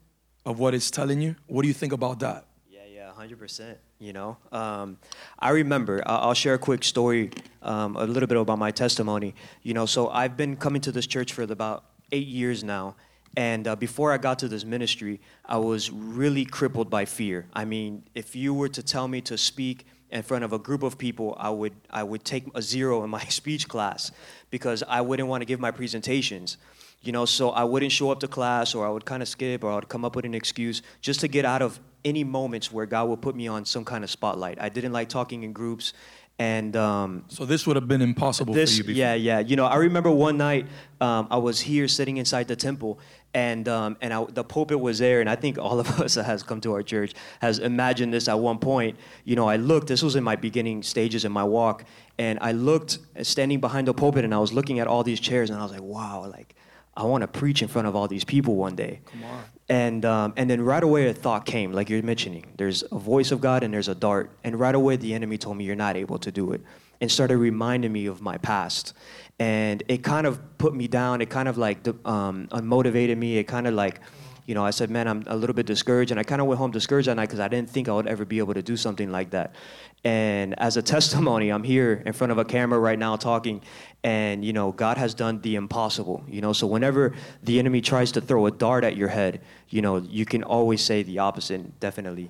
of 0.45 0.59
what 0.59 0.73
it's 0.73 0.91
telling 0.91 1.21
you? 1.21 1.35
What 1.47 1.63
do 1.63 1.67
you 1.67 1.73
think 1.73 1.93
about 1.93 2.19
that? 2.19 2.45
Yeah, 2.69 2.81
yeah, 2.93 3.11
100%. 3.17 3.75
You 3.99 4.13
know, 4.13 4.37
um, 4.51 4.97
I 5.39 5.49
remember, 5.51 6.03
I'll 6.05 6.33
share 6.33 6.53
a 6.53 6.59
quick 6.59 6.83
story, 6.83 7.31
um, 7.61 7.95
a 7.95 8.05
little 8.05 8.27
bit 8.27 8.37
about 8.37 8.59
my 8.59 8.71
testimony. 8.71 9.33
You 9.63 9.73
know, 9.73 9.85
so 9.85 10.09
I've 10.09 10.37
been 10.37 10.57
coming 10.57 10.81
to 10.81 10.91
this 10.91 11.07
church 11.07 11.33
for 11.33 11.43
about 11.43 11.85
eight 12.11 12.27
years 12.27 12.63
now. 12.63 12.95
And 13.37 13.67
uh, 13.67 13.75
before 13.75 14.13
I 14.13 14.17
got 14.17 14.39
to 14.39 14.47
this 14.47 14.63
ministry, 14.63 15.19
I 15.45 15.57
was 15.57 15.91
really 15.91 16.45
crippled 16.45 16.89
by 16.89 17.05
fear. 17.05 17.47
I 17.53 17.65
mean, 17.65 18.03
if 18.13 18.35
you 18.35 18.53
were 18.53 18.69
to 18.69 18.83
tell 18.83 19.07
me 19.07 19.21
to 19.21 19.37
speak 19.37 19.85
in 20.09 20.21
front 20.21 20.43
of 20.43 20.53
a 20.53 20.59
group 20.59 20.83
of 20.83 20.97
people, 20.97 21.35
I 21.37 21.49
would, 21.49 21.73
I 21.89 22.03
would 22.03 22.23
take 22.23 22.45
a 22.53 22.61
zero 22.61 23.03
in 23.03 23.09
my 23.09 23.23
speech 23.39 23.67
class 23.67 24.11
because 24.51 24.83
I 24.87 25.01
wouldn't 25.01 25.27
want 25.27 25.41
to 25.41 25.45
give 25.45 25.59
my 25.59 25.71
presentations 25.71 26.57
you 27.05 27.11
know 27.11 27.25
so 27.25 27.49
i 27.51 27.63
wouldn't 27.63 27.91
show 27.91 28.11
up 28.11 28.19
to 28.19 28.27
class 28.27 28.73
or 28.75 28.85
i 28.85 28.89
would 28.89 29.05
kind 29.05 29.21
of 29.21 29.27
skip 29.27 29.63
or 29.63 29.71
i 29.71 29.75
would 29.75 29.89
come 29.89 30.03
up 30.03 30.15
with 30.15 30.25
an 30.25 30.33
excuse 30.33 30.81
just 31.01 31.19
to 31.19 31.27
get 31.27 31.45
out 31.45 31.61
of 31.61 31.79
any 32.03 32.23
moments 32.23 32.71
where 32.71 32.85
god 32.85 33.07
would 33.09 33.21
put 33.21 33.35
me 33.35 33.47
on 33.47 33.65
some 33.65 33.83
kind 33.83 34.03
of 34.03 34.09
spotlight. 34.09 34.61
I 34.61 34.69
didn't 34.69 34.93
like 34.93 35.09
talking 35.09 35.43
in 35.43 35.53
groups 35.53 35.93
and 36.37 36.75
um, 36.75 37.23
so 37.29 37.45
this 37.45 37.65
would 37.65 37.77
have 37.77 37.87
been 37.87 38.01
impossible 38.01 38.53
this, 38.53 38.71
for 38.71 38.77
you 38.77 38.83
before. 38.83 38.97
yeah 38.97 39.13
yeah. 39.13 39.39
You 39.39 39.55
know 39.55 39.65
i 39.65 39.75
remember 39.75 40.11
one 40.11 40.37
night 40.37 40.67
um, 40.99 41.27
i 41.31 41.37
was 41.37 41.61
here 41.61 41.87
sitting 41.87 42.17
inside 42.17 42.47
the 42.47 42.55
temple 42.55 42.99
and 43.33 43.67
um, 43.69 43.97
and 44.01 44.13
I, 44.13 44.23
the 44.25 44.43
pulpit 44.43 44.79
was 44.79 44.99
there 44.99 45.21
and 45.21 45.29
i 45.29 45.35
think 45.35 45.57
all 45.57 45.79
of 45.79 45.99
us 46.01 46.15
that 46.15 46.25
has 46.25 46.43
come 46.43 46.59
to 46.61 46.73
our 46.73 46.83
church 46.83 47.13
has 47.39 47.59
imagined 47.59 48.13
this 48.13 48.27
at 48.27 48.37
one 48.37 48.59
point. 48.59 48.97
You 49.23 49.35
know 49.35 49.47
i 49.47 49.55
looked 49.55 49.87
this 49.87 50.03
was 50.03 50.15
in 50.15 50.23
my 50.23 50.35
beginning 50.35 50.83
stages 50.83 51.23
in 51.23 51.31
my 51.31 51.43
walk 51.43 51.85
and 52.17 52.37
i 52.41 52.51
looked 52.51 52.99
standing 53.23 53.61
behind 53.61 53.87
the 53.87 53.93
pulpit 53.93 54.25
and 54.25 54.33
i 54.33 54.39
was 54.39 54.51
looking 54.51 54.79
at 54.79 54.87
all 54.87 55.03
these 55.03 55.21
chairs 55.21 55.49
and 55.49 55.57
i 55.59 55.63
was 55.63 55.71
like 55.71 55.81
wow 55.81 56.27
like 56.29 56.55
I 56.97 57.03
want 57.03 57.21
to 57.21 57.27
preach 57.27 57.61
in 57.61 57.67
front 57.67 57.87
of 57.87 57.95
all 57.95 58.07
these 58.07 58.23
people 58.23 58.55
one 58.55 58.75
day. 58.75 59.01
Come 59.05 59.23
on. 59.23 59.43
And 59.67 60.05
um, 60.05 60.33
and 60.37 60.49
then 60.49 60.61
right 60.61 60.83
away 60.83 61.07
a 61.07 61.13
thought 61.13 61.45
came, 61.45 61.73
like 61.73 61.89
you're 61.89 62.03
mentioning. 62.03 62.45
There's 62.55 62.83
a 62.91 62.97
voice 62.99 63.31
of 63.31 63.41
God 63.41 63.63
and 63.63 63.73
there's 63.73 63.87
a 63.87 63.95
dart. 63.95 64.29
And 64.43 64.59
right 64.59 64.75
away 64.75 64.95
the 64.95 65.13
enemy 65.13 65.37
told 65.37 65.57
me 65.57 65.63
you're 65.65 65.75
not 65.75 65.97
able 65.97 66.19
to 66.19 66.31
do 66.31 66.51
it, 66.51 66.61
and 67.01 67.11
started 67.11 67.37
reminding 67.37 67.91
me 67.91 68.05
of 68.05 68.21
my 68.21 68.37
past. 68.37 68.93
And 69.39 69.83
it 69.87 70.03
kind 70.03 70.25
of 70.27 70.57
put 70.57 70.73
me 70.73 70.87
down. 70.87 71.21
It 71.21 71.29
kind 71.29 71.47
of 71.47 71.57
like 71.57 71.85
um, 72.05 72.47
unmotivated 72.51 73.17
me. 73.17 73.37
It 73.37 73.45
kind 73.45 73.67
of 73.67 73.73
like, 73.73 73.99
you 74.45 74.53
know, 74.53 74.63
I 74.63 74.69
said, 74.69 74.91
man, 74.91 75.07
I'm 75.07 75.23
a 75.25 75.35
little 75.35 75.55
bit 75.55 75.65
discouraged. 75.65 76.11
And 76.11 76.19
I 76.19 76.23
kind 76.23 76.39
of 76.39 76.47
went 76.47 76.59
home 76.59 76.71
discouraged 76.71 77.07
that 77.07 77.15
night 77.15 77.27
because 77.27 77.39
I 77.39 77.47
didn't 77.47 77.69
think 77.69 77.89
I 77.89 77.93
would 77.93 78.07
ever 78.07 78.25
be 78.25 78.37
able 78.37 78.53
to 78.53 78.61
do 78.61 78.77
something 78.77 79.11
like 79.11 79.31
that. 79.31 79.55
And 80.03 80.57
as 80.59 80.77
a 80.77 80.81
testimony, 80.95 81.49
I'm 81.49 81.63
here 81.63 82.03
in 82.05 82.13
front 82.13 82.31
of 82.31 82.37
a 82.37 82.45
camera 82.45 82.79
right 82.79 82.97
now 82.97 83.15
talking, 83.15 83.61
and 84.03 84.45
you 84.45 84.53
know, 84.53 84.71
God 84.71 84.97
has 84.97 85.13
done 85.13 85.41
the 85.41 85.55
impossible. 85.55 86.23
You 86.27 86.41
know, 86.41 86.53
so 86.53 86.67
whenever 86.67 87.13
the 87.43 87.59
enemy 87.59 87.81
tries 87.81 88.11
to 88.13 88.21
throw 88.21 88.45
a 88.45 88.51
dart 88.51 88.83
at 88.83 88.95
your 88.95 89.09
head, 89.09 89.41
you 89.69 89.81
know, 89.81 89.97
you 89.97 90.25
can 90.25 90.43
always 90.43 90.81
say 90.81 91.01
the 91.01 91.19
opposite. 91.19 91.79
Definitely. 91.79 92.29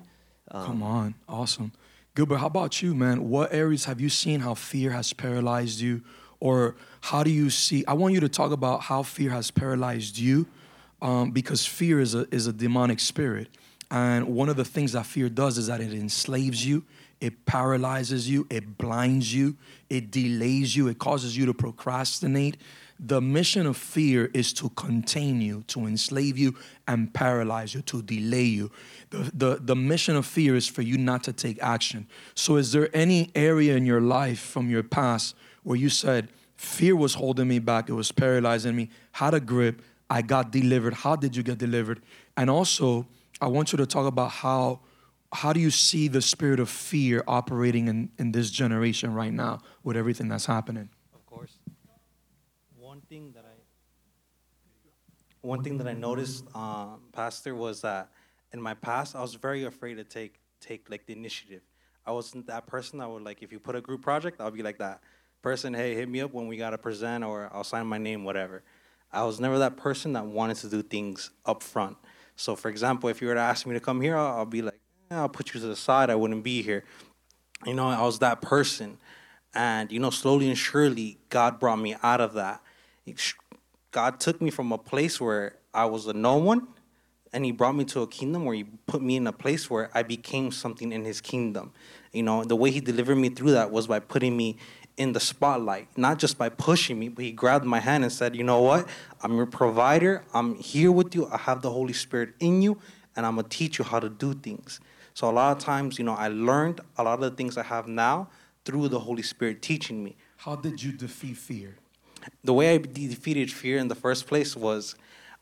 Um, 0.50 0.66
Come 0.66 0.82
on, 0.82 1.14
awesome, 1.28 1.72
Gilbert. 2.14 2.38
How 2.38 2.46
about 2.46 2.80
you, 2.80 2.94
man? 2.94 3.28
What 3.28 3.52
areas 3.52 3.84
have 3.84 4.00
you 4.00 4.08
seen 4.08 4.40
how 4.40 4.54
fear 4.54 4.92
has 4.92 5.12
paralyzed 5.12 5.80
you, 5.80 6.02
or 6.40 6.76
how 7.02 7.22
do 7.22 7.30
you 7.30 7.50
see? 7.50 7.84
I 7.86 7.92
want 7.92 8.14
you 8.14 8.20
to 8.20 8.28
talk 8.28 8.52
about 8.52 8.82
how 8.82 9.02
fear 9.02 9.30
has 9.30 9.50
paralyzed 9.50 10.18
you, 10.18 10.46
um, 11.02 11.30
because 11.30 11.66
fear 11.66 12.00
is 12.00 12.14
a 12.14 12.26
is 12.34 12.46
a 12.46 12.52
demonic 12.52 13.00
spirit, 13.00 13.48
and 13.90 14.28
one 14.28 14.48
of 14.48 14.56
the 14.56 14.64
things 14.64 14.92
that 14.92 15.06
fear 15.06 15.28
does 15.28 15.58
is 15.58 15.66
that 15.66 15.80
it 15.80 15.92
enslaves 15.92 16.64
you 16.64 16.84
it 17.20 17.46
paralyzes 17.46 18.28
you, 18.28 18.46
it 18.50 18.76
blinds 18.76 19.32
you, 19.32 19.56
it 19.88 20.10
delays 20.10 20.76
you, 20.76 20.88
it 20.88 20.98
causes 20.98 21.36
you 21.36 21.46
to 21.46 21.54
procrastinate. 21.54 22.58
The 22.98 23.20
mission 23.20 23.66
of 23.66 23.76
fear 23.76 24.30
is 24.32 24.52
to 24.54 24.70
contain 24.70 25.40
you, 25.40 25.64
to 25.68 25.86
enslave 25.86 26.38
you, 26.38 26.56
and 26.88 27.12
paralyze 27.12 27.74
you, 27.74 27.82
to 27.82 28.02
delay 28.02 28.44
you. 28.44 28.70
The, 29.10 29.30
the, 29.34 29.58
the 29.60 29.76
mission 29.76 30.16
of 30.16 30.26
fear 30.26 30.56
is 30.56 30.66
for 30.66 30.82
you 30.82 30.98
not 30.98 31.22
to 31.24 31.32
take 31.32 31.62
action. 31.62 32.06
So, 32.34 32.56
is 32.56 32.72
there 32.72 32.94
any 32.94 33.30
area 33.34 33.76
in 33.76 33.86
your 33.86 34.00
life 34.00 34.38
from 34.38 34.70
your 34.70 34.82
past 34.82 35.34
where 35.62 35.76
you 35.76 35.88
said, 35.88 36.28
Fear 36.56 36.96
was 36.96 37.14
holding 37.14 37.48
me 37.48 37.58
back, 37.58 37.90
it 37.90 37.92
was 37.92 38.12
paralyzing 38.12 38.74
me, 38.74 38.88
had 39.12 39.34
a 39.34 39.40
grip, 39.40 39.82
I 40.08 40.22
got 40.22 40.50
delivered? 40.50 40.94
How 40.94 41.16
did 41.16 41.36
you 41.36 41.42
get 41.42 41.58
delivered? 41.58 42.02
And 42.36 42.48
also, 42.48 43.06
I 43.40 43.48
want 43.48 43.72
you 43.72 43.78
to 43.78 43.86
talk 43.86 44.06
about 44.06 44.30
how 44.30 44.80
how 45.32 45.52
do 45.52 45.60
you 45.60 45.70
see 45.70 46.08
the 46.08 46.22
spirit 46.22 46.60
of 46.60 46.68
fear 46.68 47.22
operating 47.26 47.88
in, 47.88 48.10
in 48.16 48.32
this 48.32 48.50
generation 48.50 49.12
right 49.12 49.32
now 49.32 49.58
with 49.82 49.96
everything 49.96 50.28
that's 50.28 50.46
happening? 50.46 50.88
Of 51.14 51.26
course. 51.26 51.58
One 52.78 53.00
thing 53.02 53.32
that 53.34 53.44
I 53.44 53.56
one 55.42 55.62
thing 55.62 55.78
that 55.78 55.86
I 55.86 55.92
noticed, 55.92 56.44
um, 56.56 57.02
Pastor, 57.12 57.54
was 57.54 57.82
that 57.82 58.10
in 58.52 58.60
my 58.60 58.74
past 58.74 59.14
I 59.14 59.20
was 59.20 59.34
very 59.34 59.64
afraid 59.64 59.94
to 59.94 60.04
take 60.04 60.40
take 60.60 60.88
like 60.90 61.06
the 61.06 61.12
initiative. 61.12 61.62
I 62.06 62.12
wasn't 62.12 62.46
that 62.46 62.66
person 62.66 63.00
that 63.00 63.10
would 63.10 63.22
like 63.22 63.42
if 63.42 63.50
you 63.52 63.58
put 63.58 63.74
a 63.74 63.80
group 63.80 64.02
project, 64.02 64.40
I'll 64.40 64.50
be 64.50 64.62
like 64.62 64.78
that 64.78 65.00
person. 65.42 65.74
Hey, 65.74 65.94
hit 65.94 66.08
me 66.08 66.20
up 66.20 66.32
when 66.32 66.46
we 66.46 66.56
gotta 66.56 66.78
present, 66.78 67.24
or 67.24 67.50
I'll 67.52 67.64
sign 67.64 67.86
my 67.86 67.98
name, 67.98 68.24
whatever. 68.24 68.62
I 69.16 69.24
was 69.24 69.40
never 69.40 69.58
that 69.60 69.78
person 69.78 70.12
that 70.12 70.26
wanted 70.26 70.58
to 70.58 70.68
do 70.68 70.82
things 70.82 71.30
up 71.46 71.62
front. 71.62 71.96
So, 72.36 72.54
for 72.54 72.68
example, 72.68 73.08
if 73.08 73.22
you 73.22 73.28
were 73.28 73.34
to 73.34 73.40
ask 73.40 73.66
me 73.66 73.72
to 73.72 73.80
come 73.80 74.02
here, 74.02 74.14
I'll, 74.14 74.38
I'll 74.38 74.46
be 74.46 74.60
like, 74.60 74.78
I'll 75.10 75.30
put 75.30 75.54
you 75.54 75.60
to 75.60 75.66
the 75.66 75.74
side. 75.74 76.10
I 76.10 76.14
wouldn't 76.14 76.44
be 76.44 76.60
here. 76.60 76.84
You 77.64 77.72
know, 77.72 77.88
I 77.88 78.02
was 78.02 78.18
that 78.18 78.42
person. 78.42 78.98
And, 79.54 79.90
you 79.90 79.98
know, 79.98 80.10
slowly 80.10 80.48
and 80.48 80.58
surely, 80.58 81.18
God 81.30 81.58
brought 81.58 81.76
me 81.76 81.96
out 82.02 82.20
of 82.20 82.34
that. 82.34 82.60
God 83.90 84.20
took 84.20 84.42
me 84.42 84.50
from 84.50 84.70
a 84.70 84.76
place 84.76 85.18
where 85.18 85.56
I 85.72 85.86
was 85.86 86.06
a 86.06 86.12
no 86.12 86.36
one, 86.36 86.68
and 87.32 87.42
He 87.42 87.52
brought 87.52 87.74
me 87.74 87.86
to 87.86 88.02
a 88.02 88.06
kingdom 88.06 88.44
where 88.44 88.54
He 88.54 88.64
put 88.64 89.00
me 89.00 89.16
in 89.16 89.26
a 89.26 89.32
place 89.32 89.70
where 89.70 89.90
I 89.94 90.02
became 90.02 90.52
something 90.52 90.92
in 90.92 91.06
His 91.06 91.22
kingdom. 91.22 91.72
You 92.12 92.22
know, 92.22 92.44
the 92.44 92.56
way 92.56 92.70
He 92.70 92.80
delivered 92.80 93.16
me 93.16 93.30
through 93.30 93.52
that 93.52 93.70
was 93.70 93.86
by 93.86 94.00
putting 94.00 94.36
me 94.36 94.58
in 94.96 95.12
the 95.12 95.20
spotlight, 95.20 95.88
not 95.96 96.18
just 96.18 96.38
by 96.38 96.48
pushing 96.48 96.98
me, 96.98 97.08
but 97.08 97.24
He 97.24 97.32
grabbed 97.32 97.64
my 97.64 97.80
hand 97.80 98.04
and 98.04 98.12
said, 98.12 98.34
You 98.34 98.44
know 98.44 98.60
what? 98.60 98.88
I'm 99.22 99.36
your 99.36 99.46
provider. 99.46 100.24
I'm 100.32 100.56
here 100.56 100.90
with 100.90 101.14
you. 101.14 101.28
I 101.30 101.38
have 101.38 101.62
the 101.62 101.70
Holy 101.70 101.92
Spirit 101.92 102.34
in 102.40 102.62
you, 102.62 102.78
and 103.14 103.26
I'm 103.26 103.34
going 103.34 103.48
to 103.48 103.56
teach 103.56 103.78
you 103.78 103.84
how 103.84 104.00
to 104.00 104.08
do 104.08 104.34
things. 104.34 104.80
So 105.14 105.30
a 105.30 105.32
lot 105.32 105.56
of 105.56 105.62
times, 105.62 105.98
you 105.98 106.04
know, 106.04 106.14
I 106.14 106.28
learned 106.28 106.80
a 106.98 107.02
lot 107.02 107.14
of 107.14 107.20
the 107.20 107.30
things 107.30 107.56
I 107.56 107.62
have 107.62 107.88
now 107.88 108.28
through 108.64 108.88
the 108.88 109.00
Holy 109.00 109.22
Spirit 109.22 109.62
teaching 109.62 110.02
me. 110.04 110.16
How 110.36 110.56
did 110.56 110.82
you 110.82 110.92
defeat 110.92 111.36
fear? 111.36 111.76
The 112.44 112.52
way 112.52 112.74
I 112.74 112.78
defeated 112.78 113.50
fear 113.50 113.78
in 113.78 113.88
the 113.88 113.94
first 113.94 114.26
place 114.26 114.56
was 114.56 114.94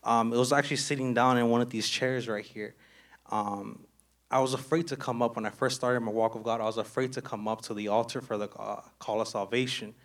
um, 0.03 0.31
it 0.31 0.37
was 0.37 0.53
actually 0.53 0.77
sitting 0.77 1.13
down 1.13 1.37
in 1.37 1.49
one 1.49 1.61
of 1.61 1.71
these 1.71 1.89
chairs 1.89 2.27
right 2.27 2.45
here. 2.45 2.75
Um, 3.31 3.84
I 4.35 4.39
was 4.39 4.53
afraid 4.53 4.87
to 4.87 4.97
come 4.97 5.21
up 5.21 5.37
when 5.37 5.45
I 5.45 5.49
first 5.49 5.77
started 5.77 6.01
my 6.01 6.11
walk 6.11 6.35
with 6.35 6.43
God. 6.43 6.59
I 6.59 6.65
was 6.65 6.75
afraid 6.75 7.13
to 7.13 7.21
come 7.21 7.47
up 7.47 7.61
to 7.61 7.73
the 7.73 7.87
altar 7.87 8.19
for 8.19 8.37
the 8.37 8.49
uh, 8.49 8.81
call 8.99 9.21
of 9.21 9.29
salvation. 9.29 9.95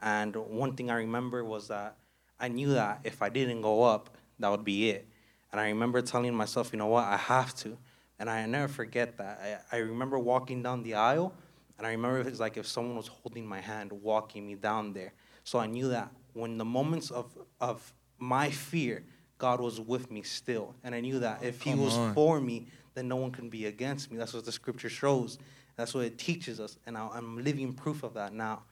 And 0.00 0.36
one 0.36 0.76
thing 0.76 0.92
I 0.92 0.94
remember 0.94 1.42
was 1.44 1.66
that 1.66 1.96
I 2.38 2.46
knew 2.46 2.72
that 2.74 3.00
if 3.02 3.20
I 3.20 3.30
didn't 3.30 3.62
go 3.62 3.82
up, 3.82 4.16
that 4.38 4.48
would 4.48 4.64
be 4.64 4.90
it. 4.90 5.08
And 5.50 5.60
I 5.60 5.70
remember 5.70 6.00
telling 6.02 6.32
myself, 6.32 6.70
you 6.72 6.78
know 6.78 6.86
what, 6.86 7.02
I 7.02 7.16
have 7.16 7.52
to. 7.56 7.76
And 8.20 8.30
I 8.30 8.46
never 8.46 8.72
forget 8.72 9.18
that. 9.18 9.66
I, 9.72 9.78
I 9.78 9.80
remember 9.80 10.20
walking 10.20 10.62
down 10.62 10.84
the 10.84 10.94
aisle, 10.94 11.34
and 11.76 11.84
I 11.84 11.90
remember 11.90 12.20
it 12.20 12.26
was 12.26 12.38
like 12.38 12.56
if 12.56 12.68
someone 12.68 12.96
was 12.96 13.08
holding 13.08 13.44
my 13.44 13.60
hand, 13.60 13.90
walking 13.90 14.46
me 14.46 14.54
down 14.54 14.92
there. 14.92 15.14
So 15.42 15.58
I 15.58 15.66
knew 15.66 15.88
that 15.88 16.12
when 16.32 16.58
the 16.58 16.64
moments 16.64 17.10
of, 17.10 17.36
of 17.60 17.92
my 18.20 18.50
fear, 18.50 19.02
God 19.40 19.60
was 19.60 19.80
with 19.80 20.10
me 20.10 20.22
still. 20.22 20.76
And 20.84 20.94
I 20.94 21.00
knew 21.00 21.18
that 21.18 21.42
if 21.42 21.60
He 21.62 21.74
was 21.74 21.96
on. 21.96 22.14
for 22.14 22.40
me, 22.40 22.68
then 22.94 23.08
no 23.08 23.16
one 23.16 23.32
can 23.32 23.48
be 23.48 23.66
against 23.66 24.12
me. 24.12 24.18
That's 24.18 24.32
what 24.32 24.44
the 24.44 24.52
scripture 24.52 24.88
shows. 24.88 25.38
That's 25.76 25.92
what 25.94 26.04
it 26.04 26.16
teaches 26.18 26.60
us. 26.60 26.78
And 26.86 26.96
I'm 26.96 27.42
living 27.42 27.72
proof 27.72 28.04
of 28.04 28.14
that 28.14 28.32
now. 28.32 28.62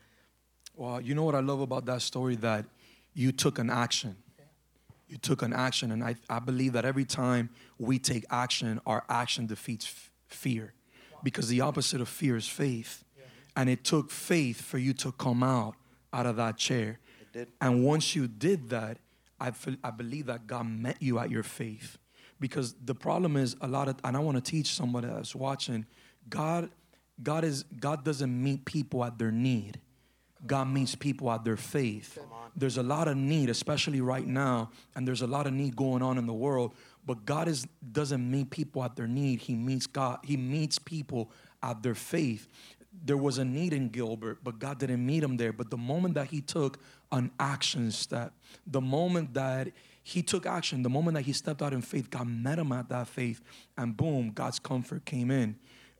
Well, 0.76 1.00
you 1.00 1.16
know 1.16 1.24
what 1.24 1.34
I 1.34 1.40
love 1.40 1.60
about 1.60 1.86
that 1.86 2.02
story? 2.02 2.36
That 2.36 2.66
you 3.14 3.32
took 3.32 3.58
an 3.58 3.70
action 3.70 4.16
you 5.08 5.16
took 5.16 5.42
an 5.42 5.52
action. 5.52 5.90
And 5.90 6.04
I, 6.04 6.16
I 6.28 6.38
believe 6.38 6.74
that 6.74 6.84
every 6.84 7.04
time 7.04 7.50
we 7.78 7.98
take 7.98 8.24
action, 8.30 8.80
our 8.86 9.04
action 9.08 9.46
defeats 9.46 9.86
f- 9.86 10.12
fear. 10.28 10.74
Because 11.24 11.48
the 11.48 11.62
opposite 11.62 12.00
of 12.00 12.08
fear 12.08 12.36
is 12.36 12.46
faith. 12.46 13.04
And 13.56 13.68
it 13.68 13.82
took 13.82 14.10
faith 14.10 14.60
for 14.60 14.78
you 14.78 14.92
to 14.94 15.10
come 15.12 15.42
out 15.42 15.74
out 16.12 16.26
of 16.26 16.36
that 16.36 16.56
chair. 16.56 17.00
And 17.60 17.84
once 17.84 18.14
you 18.14 18.28
did 18.28 18.70
that, 18.70 18.98
I, 19.40 19.50
feel, 19.52 19.76
I 19.82 19.90
believe 19.90 20.26
that 20.26 20.46
God 20.46 20.66
met 20.66 21.02
you 21.02 21.18
at 21.18 21.30
your 21.30 21.42
faith. 21.42 21.98
Because 22.40 22.74
the 22.84 22.94
problem 22.94 23.36
is 23.36 23.56
a 23.60 23.66
lot 23.66 23.88
of, 23.88 23.96
and 24.04 24.16
I 24.16 24.20
want 24.20 24.42
to 24.42 24.50
teach 24.50 24.74
somebody 24.74 25.08
that's 25.08 25.34
watching, 25.34 25.86
God, 26.28 26.70
God 27.22 27.44
is 27.44 27.64
God 27.80 28.04
doesn't 28.04 28.42
meet 28.42 28.64
people 28.64 29.04
at 29.04 29.18
their 29.18 29.32
need. 29.32 29.80
God 30.46 30.68
meets 30.68 30.94
people 30.94 31.30
at 31.32 31.44
their 31.44 31.56
faith. 31.56 32.16
There's 32.54 32.76
a 32.76 32.82
lot 32.82 33.08
of 33.08 33.16
need, 33.16 33.50
especially 33.50 34.00
right 34.00 34.26
now, 34.26 34.70
and 34.94 35.06
there's 35.06 35.22
a 35.22 35.26
lot 35.26 35.48
of 35.48 35.52
need 35.52 35.74
going 35.74 36.02
on 36.02 36.16
in 36.16 36.26
the 36.26 36.32
world. 36.32 36.74
But 37.04 37.24
God 37.24 37.48
is 37.48 37.66
doesn't 37.90 38.30
meet 38.30 38.50
people 38.50 38.84
at 38.84 38.94
their 38.94 39.08
need. 39.08 39.40
He 39.40 39.54
meets 39.54 39.86
God. 39.86 40.20
He 40.22 40.36
meets 40.36 40.78
people 40.78 41.32
at 41.62 41.82
their 41.82 41.96
faith. 41.96 42.46
There 43.04 43.16
was 43.16 43.38
a 43.38 43.44
need 43.44 43.72
in 43.72 43.88
Gilbert, 43.88 44.38
but 44.42 44.58
God 44.58 44.78
didn't 44.78 45.04
meet 45.04 45.22
him 45.22 45.36
there. 45.36 45.52
But 45.52 45.70
the 45.70 45.76
moment 45.76 46.14
that 46.14 46.28
he 46.28 46.40
took 46.40 46.78
an 47.12 47.30
action 47.38 47.90
step, 47.90 48.32
the 48.66 48.80
moment 48.80 49.34
that 49.34 49.68
he 50.02 50.22
took 50.22 50.46
action, 50.46 50.82
the 50.82 50.90
moment 50.90 51.14
that 51.16 51.22
he 51.22 51.32
stepped 51.32 51.62
out 51.62 51.72
in 51.72 51.82
faith, 51.82 52.10
God 52.10 52.26
met 52.26 52.58
him 52.58 52.72
at 52.72 52.88
that 52.88 53.08
faith, 53.08 53.40
and 53.76 53.96
boom, 53.96 54.30
God's 54.30 54.58
comfort 54.58 55.04
came 55.04 55.30
in 55.30 55.56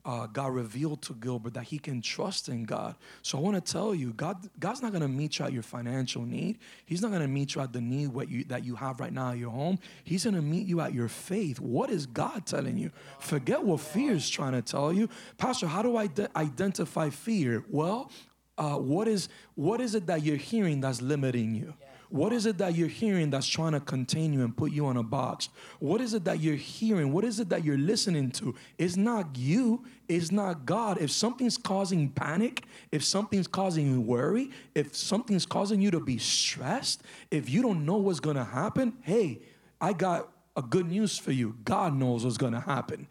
uh, 0.09 0.27
God 0.27 0.55
revealed 0.55 1.03
to 1.03 1.13
Gilbert 1.13 1.53
that 1.53 1.65
he 1.65 1.79
can 1.79 2.01
trust 2.01 2.49
in 2.49 2.65
God. 2.65 2.95
So 3.21 3.37
I 3.37 3.43
want 3.43 3.63
to 3.63 3.73
tell 3.73 3.95
you, 3.95 4.15
God, 4.15 4.49
God's 4.59 4.81
not 4.81 4.91
going 4.91 5.03
to 5.03 5.09
meet 5.09 5.39
you 5.39 5.45
at 5.45 5.53
your 5.53 5.63
financial 5.63 6.23
need. 6.23 6.61
He's 6.87 7.03
not 7.03 7.11
going 7.11 7.21
to 7.21 7.29
meet 7.29 7.55
you 7.55 7.61
at 7.61 7.75
the 7.75 7.83
need 7.83 8.09
what 8.09 8.31
you, 8.31 8.43
that 8.45 8.65
you 8.65 8.75
have 8.77 9.01
right 9.01 9.13
now 9.13 9.33
at 9.33 9.37
your 9.37 9.51
home. 9.51 9.79
He's 10.05 10.25
going 10.25 10.37
to 10.37 10.41
meet 10.41 10.67
you 10.67 10.81
at 10.81 10.95
your 10.95 11.09
faith. 11.09 11.61
What 11.61 11.91
is 11.91 12.07
God 12.07 12.47
telling 12.47 12.79
you? 12.79 12.91
Forget 13.19 13.63
what 13.63 13.81
fear 13.81 14.13
is 14.13 14.31
trying 14.31 14.53
to 14.53 14.63
tell 14.63 14.95
you. 14.95 15.11
Pastor, 15.37 15.67
how 15.67 15.83
do 15.83 15.99
I 15.99 16.07
de- 16.07 16.39
identify 16.39 17.11
fear? 17.11 17.67
Well, 17.69 18.11
uh, 18.57 18.77
what 18.77 19.09
is 19.09 19.29
what 19.57 19.79
is 19.79 19.95
it 19.95 20.07
that 20.07 20.23
you're 20.23 20.37
hearing 20.37 20.81
that's 20.81 21.03
limiting 21.03 21.55
you? 21.55 21.75
What 22.11 22.33
is 22.33 22.47
it 22.47 22.57
that 22.59 22.75
you're 22.75 22.89
hearing 22.89 23.29
that's 23.29 23.47
trying 23.47 23.73
to 23.73 23.81
contain 23.81 24.33
you 24.33 24.43
and 24.43 24.57
put 24.57 24.73
you 24.73 24.87
on 24.87 24.97
a 24.97 25.03
box? 25.03 25.51
What 25.79 26.01
is 26.01 26.15
it 26.15 26.25
that 26.25 26.41
you're 26.41 26.57
hearing? 26.57 27.13
What 27.13 27.23
is 27.23 27.39
it 27.39 27.51
that 27.51 27.65
you're 27.65 27.77
listening 27.77 28.31
to? 28.33 28.55
It's 28.79 28.97
not 28.97 29.37
you, 29.37 29.85
it's 30.09 30.33
not 30.33 30.65
God. 30.65 30.99
If 30.99 31.11
something's 31.11 31.59
causing 31.59 32.09
panic, 32.09 32.65
if 32.93 33.05
something's 33.05 33.47
causing 33.47 34.07
worry, 34.07 34.51
if 34.75 34.97
something's 34.97 35.45
causing 35.45 35.83
you 35.83 35.91
to 35.91 36.01
be 36.01 36.17
stressed, 36.17 37.03
if 37.31 37.51
you 37.51 37.61
don't 37.61 37.85
know 37.85 37.97
what's 37.97 38.21
gonna 38.21 38.45
happen, 38.45 38.95
hey, 39.03 39.41
I 39.79 39.93
got 39.93 40.31
a 40.57 40.63
good 40.63 40.89
news 40.89 41.19
for 41.19 41.33
you. 41.33 41.57
God 41.65 41.95
knows 41.95 42.25
what's 42.25 42.39
gonna 42.39 42.61
happen. 42.61 43.07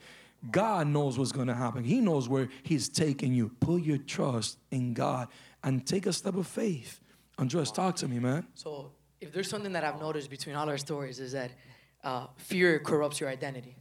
God 0.49 0.87
knows 0.87 1.19
what's 1.19 1.31
gonna 1.31 1.55
happen. 1.55 1.83
He 1.83 2.01
knows 2.01 2.27
where 2.27 2.49
He's 2.63 2.89
taking 2.89 3.33
you. 3.33 3.49
Put 3.59 3.83
your 3.83 3.99
trust 3.99 4.57
in 4.71 4.93
God 4.95 5.27
and 5.63 5.85
take 5.85 6.07
a 6.07 6.13
step 6.13 6.35
of 6.35 6.47
faith. 6.47 6.99
Andres, 7.37 7.71
talk 7.71 7.95
to 7.97 8.07
me, 8.07 8.19
man. 8.19 8.47
So 8.55 8.91
if 9.21 9.31
there's 9.31 9.49
something 9.49 9.73
that 9.73 9.83
I've 9.83 9.99
noticed 9.99 10.29
between 10.29 10.55
all 10.55 10.67
our 10.69 10.77
stories 10.77 11.19
is 11.19 11.33
that 11.33 11.51
uh, 12.03 12.27
fear 12.37 12.79
corrupts 12.79 13.19
your 13.19 13.29
identity. 13.29 13.75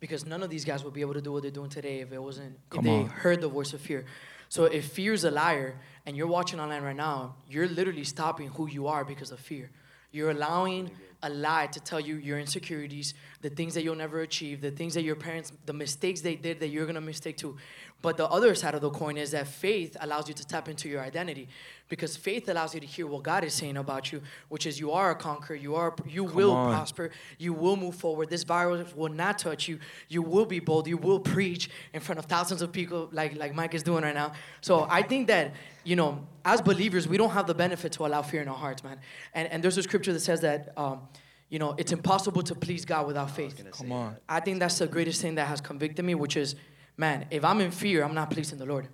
Because 0.00 0.26
none 0.26 0.42
of 0.42 0.50
these 0.50 0.64
guys 0.64 0.84
would 0.84 0.92
be 0.92 1.00
able 1.00 1.14
to 1.14 1.22
do 1.22 1.32
what 1.32 1.42
they're 1.42 1.50
doing 1.50 1.70
today 1.70 2.00
if 2.00 2.12
it 2.12 2.22
wasn't 2.22 2.54
if 2.54 2.70
Come 2.70 2.84
they 2.84 2.90
on. 2.90 3.08
heard 3.08 3.40
the 3.40 3.48
voice 3.48 3.72
of 3.72 3.80
fear. 3.80 4.04
So 4.48 4.64
if 4.64 4.88
fear 4.92 5.12
is 5.12 5.24
a 5.24 5.30
liar 5.30 5.80
and 6.04 6.16
you're 6.16 6.26
watching 6.26 6.60
online 6.60 6.82
right 6.82 6.94
now, 6.96 7.36
you're 7.48 7.66
literally 7.68 8.04
stopping 8.04 8.48
who 8.48 8.68
you 8.68 8.86
are 8.88 9.04
because 9.04 9.30
of 9.30 9.40
fear. 9.40 9.70
You're 10.12 10.30
allowing 10.30 10.90
a 11.22 11.30
lie 11.30 11.66
to 11.68 11.80
tell 11.80 11.98
you 11.98 12.16
your 12.16 12.38
insecurities, 12.38 13.14
the 13.40 13.50
things 13.50 13.74
that 13.74 13.82
you'll 13.82 13.96
never 13.96 14.20
achieve, 14.20 14.60
the 14.60 14.70
things 14.70 14.94
that 14.94 15.02
your 15.02 15.16
parents, 15.16 15.52
the 15.64 15.72
mistakes 15.72 16.20
they 16.20 16.36
did 16.36 16.60
that 16.60 16.68
you're 16.68 16.86
gonna 16.86 17.00
mistake 17.00 17.36
too. 17.38 17.56
But 18.02 18.18
the 18.18 18.26
other 18.28 18.54
side 18.54 18.74
of 18.74 18.82
the 18.82 18.90
coin 18.90 19.16
is 19.16 19.30
that 19.32 19.48
faith 19.48 19.96
allows 20.00 20.28
you 20.28 20.34
to 20.34 20.46
tap 20.46 20.68
into 20.68 20.88
your 20.88 21.00
identity, 21.00 21.48
because 21.88 22.16
faith 22.16 22.48
allows 22.48 22.74
you 22.74 22.80
to 22.80 22.86
hear 22.86 23.06
what 23.06 23.22
God 23.22 23.42
is 23.42 23.54
saying 23.54 23.76
about 23.76 24.12
you, 24.12 24.20
which 24.48 24.66
is 24.66 24.78
you 24.78 24.92
are 24.92 25.10
a 25.10 25.14
conqueror, 25.14 25.56
you 25.56 25.74
are, 25.74 25.94
you 26.06 26.22
will 26.22 26.52
on. 26.52 26.72
prosper, 26.72 27.10
you 27.38 27.52
will 27.52 27.76
move 27.76 27.94
forward. 27.94 28.28
This 28.28 28.44
virus 28.44 28.94
will 28.94 29.08
not 29.08 29.38
touch 29.38 29.66
you. 29.66 29.78
You 30.08 30.22
will 30.22 30.44
be 30.44 30.60
bold. 30.60 30.86
You 30.86 30.98
will 30.98 31.18
preach 31.18 31.70
in 31.94 32.00
front 32.00 32.18
of 32.18 32.26
thousands 32.26 32.62
of 32.62 32.70
people, 32.70 33.08
like 33.12 33.36
like 33.36 33.54
Mike 33.54 33.74
is 33.74 33.82
doing 33.82 34.04
right 34.04 34.14
now. 34.14 34.32
So 34.60 34.86
I 34.88 35.02
think 35.02 35.26
that 35.28 35.54
you 35.84 35.96
know, 35.96 36.26
as 36.44 36.60
believers, 36.60 37.08
we 37.08 37.16
don't 37.16 37.30
have 37.30 37.46
the 37.46 37.54
benefit 37.54 37.92
to 37.92 38.06
allow 38.06 38.22
fear 38.22 38.42
in 38.42 38.48
our 38.48 38.56
hearts, 38.56 38.84
man. 38.84 38.98
And 39.34 39.48
and 39.48 39.64
there's 39.64 39.78
a 39.78 39.82
scripture 39.82 40.12
that 40.12 40.20
says 40.20 40.42
that. 40.42 40.72
Um, 40.76 41.00
you 41.48 41.60
know, 41.60 41.76
it's 41.78 41.92
impossible 41.92 42.42
to 42.42 42.56
please 42.56 42.84
God 42.84 43.06
without 43.06 43.30
faith. 43.30 43.54
Come 43.70 43.92
on. 43.92 44.16
I 44.28 44.40
think 44.40 44.58
that's 44.58 44.78
the 44.78 44.88
greatest 44.88 45.22
thing 45.22 45.36
that 45.36 45.46
has 45.46 45.60
convicted 45.60 46.04
me, 46.04 46.16
which 46.16 46.36
is, 46.36 46.56
man, 46.96 47.26
if 47.30 47.44
I'm 47.44 47.60
in 47.60 47.70
fear, 47.70 48.04
I'm 48.04 48.14
not 48.14 48.30
pleasing 48.30 48.58
the 48.58 48.66
Lord. 48.66 48.88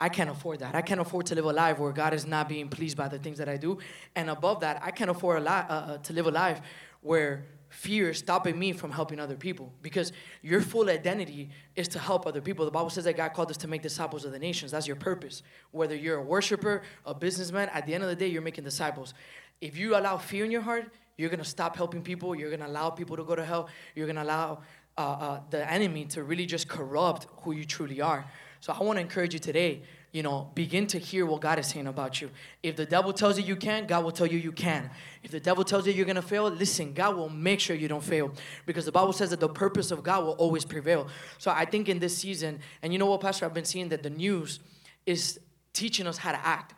I 0.00 0.08
can't 0.08 0.30
afford 0.30 0.60
that. 0.60 0.74
I 0.74 0.80
can't 0.80 1.00
afford 1.00 1.26
to 1.26 1.34
live 1.34 1.44
a 1.44 1.52
life 1.52 1.78
where 1.78 1.92
God 1.92 2.14
is 2.14 2.26
not 2.26 2.48
being 2.48 2.68
pleased 2.68 2.96
by 2.96 3.08
the 3.08 3.18
things 3.18 3.36
that 3.38 3.48
I 3.48 3.58
do. 3.58 3.78
And 4.16 4.30
above 4.30 4.60
that, 4.60 4.80
I 4.82 4.90
can't 4.90 5.10
afford 5.10 5.38
a 5.38 5.40
li- 5.40 5.46
uh, 5.48 5.74
uh, 5.74 5.98
to 5.98 6.12
live 6.14 6.26
a 6.26 6.30
life 6.30 6.62
where 7.02 7.44
fear 7.68 8.10
is 8.10 8.18
stopping 8.18 8.58
me 8.58 8.72
from 8.72 8.90
helping 8.90 9.20
other 9.20 9.36
people. 9.36 9.72
Because 9.82 10.12
your 10.42 10.62
full 10.62 10.88
identity 10.88 11.50
is 11.76 11.86
to 11.88 11.98
help 11.98 12.26
other 12.26 12.40
people. 12.40 12.64
The 12.64 12.70
Bible 12.70 12.88
says 12.88 13.04
that 13.04 13.16
God 13.16 13.34
called 13.34 13.50
us 13.50 13.58
to 13.58 13.68
make 13.68 13.82
disciples 13.82 14.24
of 14.24 14.32
the 14.32 14.38
nations. 14.38 14.70
That's 14.70 14.86
your 14.86 14.96
purpose. 14.96 15.42
Whether 15.70 15.96
you're 15.96 16.16
a 16.16 16.22
worshiper, 16.22 16.82
a 17.04 17.14
businessman, 17.14 17.68
at 17.68 17.86
the 17.86 17.94
end 17.94 18.02
of 18.02 18.08
the 18.08 18.16
day, 18.16 18.26
you're 18.26 18.42
making 18.42 18.64
disciples. 18.64 19.12
If 19.60 19.76
you 19.76 19.96
allow 19.96 20.16
fear 20.16 20.46
in 20.46 20.50
your 20.50 20.62
heart, 20.62 20.90
you're 21.18 21.28
gonna 21.28 21.44
stop 21.44 21.76
helping 21.76 22.00
people. 22.00 22.34
You're 22.34 22.50
gonna 22.50 22.66
allow 22.66 22.88
people 22.88 23.14
to 23.18 23.24
go 23.24 23.36
to 23.36 23.44
hell. 23.44 23.68
You're 23.94 24.06
gonna 24.06 24.22
allow 24.22 24.62
uh, 24.96 25.00
uh, 25.00 25.40
the 25.50 25.70
enemy 25.70 26.04
to 26.06 26.22
really 26.22 26.46
just 26.46 26.68
corrupt 26.68 27.26
who 27.42 27.52
you 27.52 27.64
truly 27.64 28.00
are. 28.00 28.24
So 28.60 28.72
I 28.72 28.82
want 28.82 28.96
to 28.98 29.00
encourage 29.00 29.32
you 29.32 29.40
today. 29.40 29.82
You 30.12 30.24
know, 30.24 30.50
begin 30.56 30.88
to 30.88 30.98
hear 30.98 31.24
what 31.24 31.40
God 31.40 31.60
is 31.60 31.68
saying 31.68 31.86
about 31.86 32.20
you. 32.20 32.30
If 32.64 32.74
the 32.74 32.84
devil 32.84 33.12
tells 33.12 33.38
you 33.38 33.44
you 33.44 33.54
can, 33.54 33.86
God 33.86 34.02
will 34.02 34.10
tell 34.10 34.26
you 34.26 34.38
you 34.38 34.50
can. 34.50 34.90
If 35.22 35.30
the 35.30 35.38
devil 35.38 35.62
tells 35.62 35.86
you 35.86 35.92
you're 35.92 36.04
gonna 36.04 36.20
fail, 36.20 36.50
listen. 36.50 36.92
God 36.92 37.14
will 37.16 37.28
make 37.28 37.60
sure 37.60 37.76
you 37.76 37.86
don't 37.86 38.02
fail, 38.02 38.32
because 38.66 38.84
the 38.84 38.92
Bible 38.92 39.12
says 39.12 39.30
that 39.30 39.38
the 39.38 39.48
purpose 39.48 39.92
of 39.92 40.02
God 40.02 40.24
will 40.24 40.32
always 40.32 40.64
prevail. 40.64 41.06
So 41.38 41.52
I 41.52 41.64
think 41.64 41.88
in 41.88 42.00
this 42.00 42.18
season, 42.18 42.58
and 42.82 42.92
you 42.92 42.98
know 42.98 43.06
what, 43.06 43.20
Pastor, 43.20 43.46
I've 43.46 43.54
been 43.54 43.64
seeing 43.64 43.88
that 43.90 44.02
the 44.02 44.10
news 44.10 44.58
is 45.06 45.38
teaching 45.72 46.08
us 46.08 46.18
how 46.18 46.32
to 46.32 46.44
act. 46.44 46.74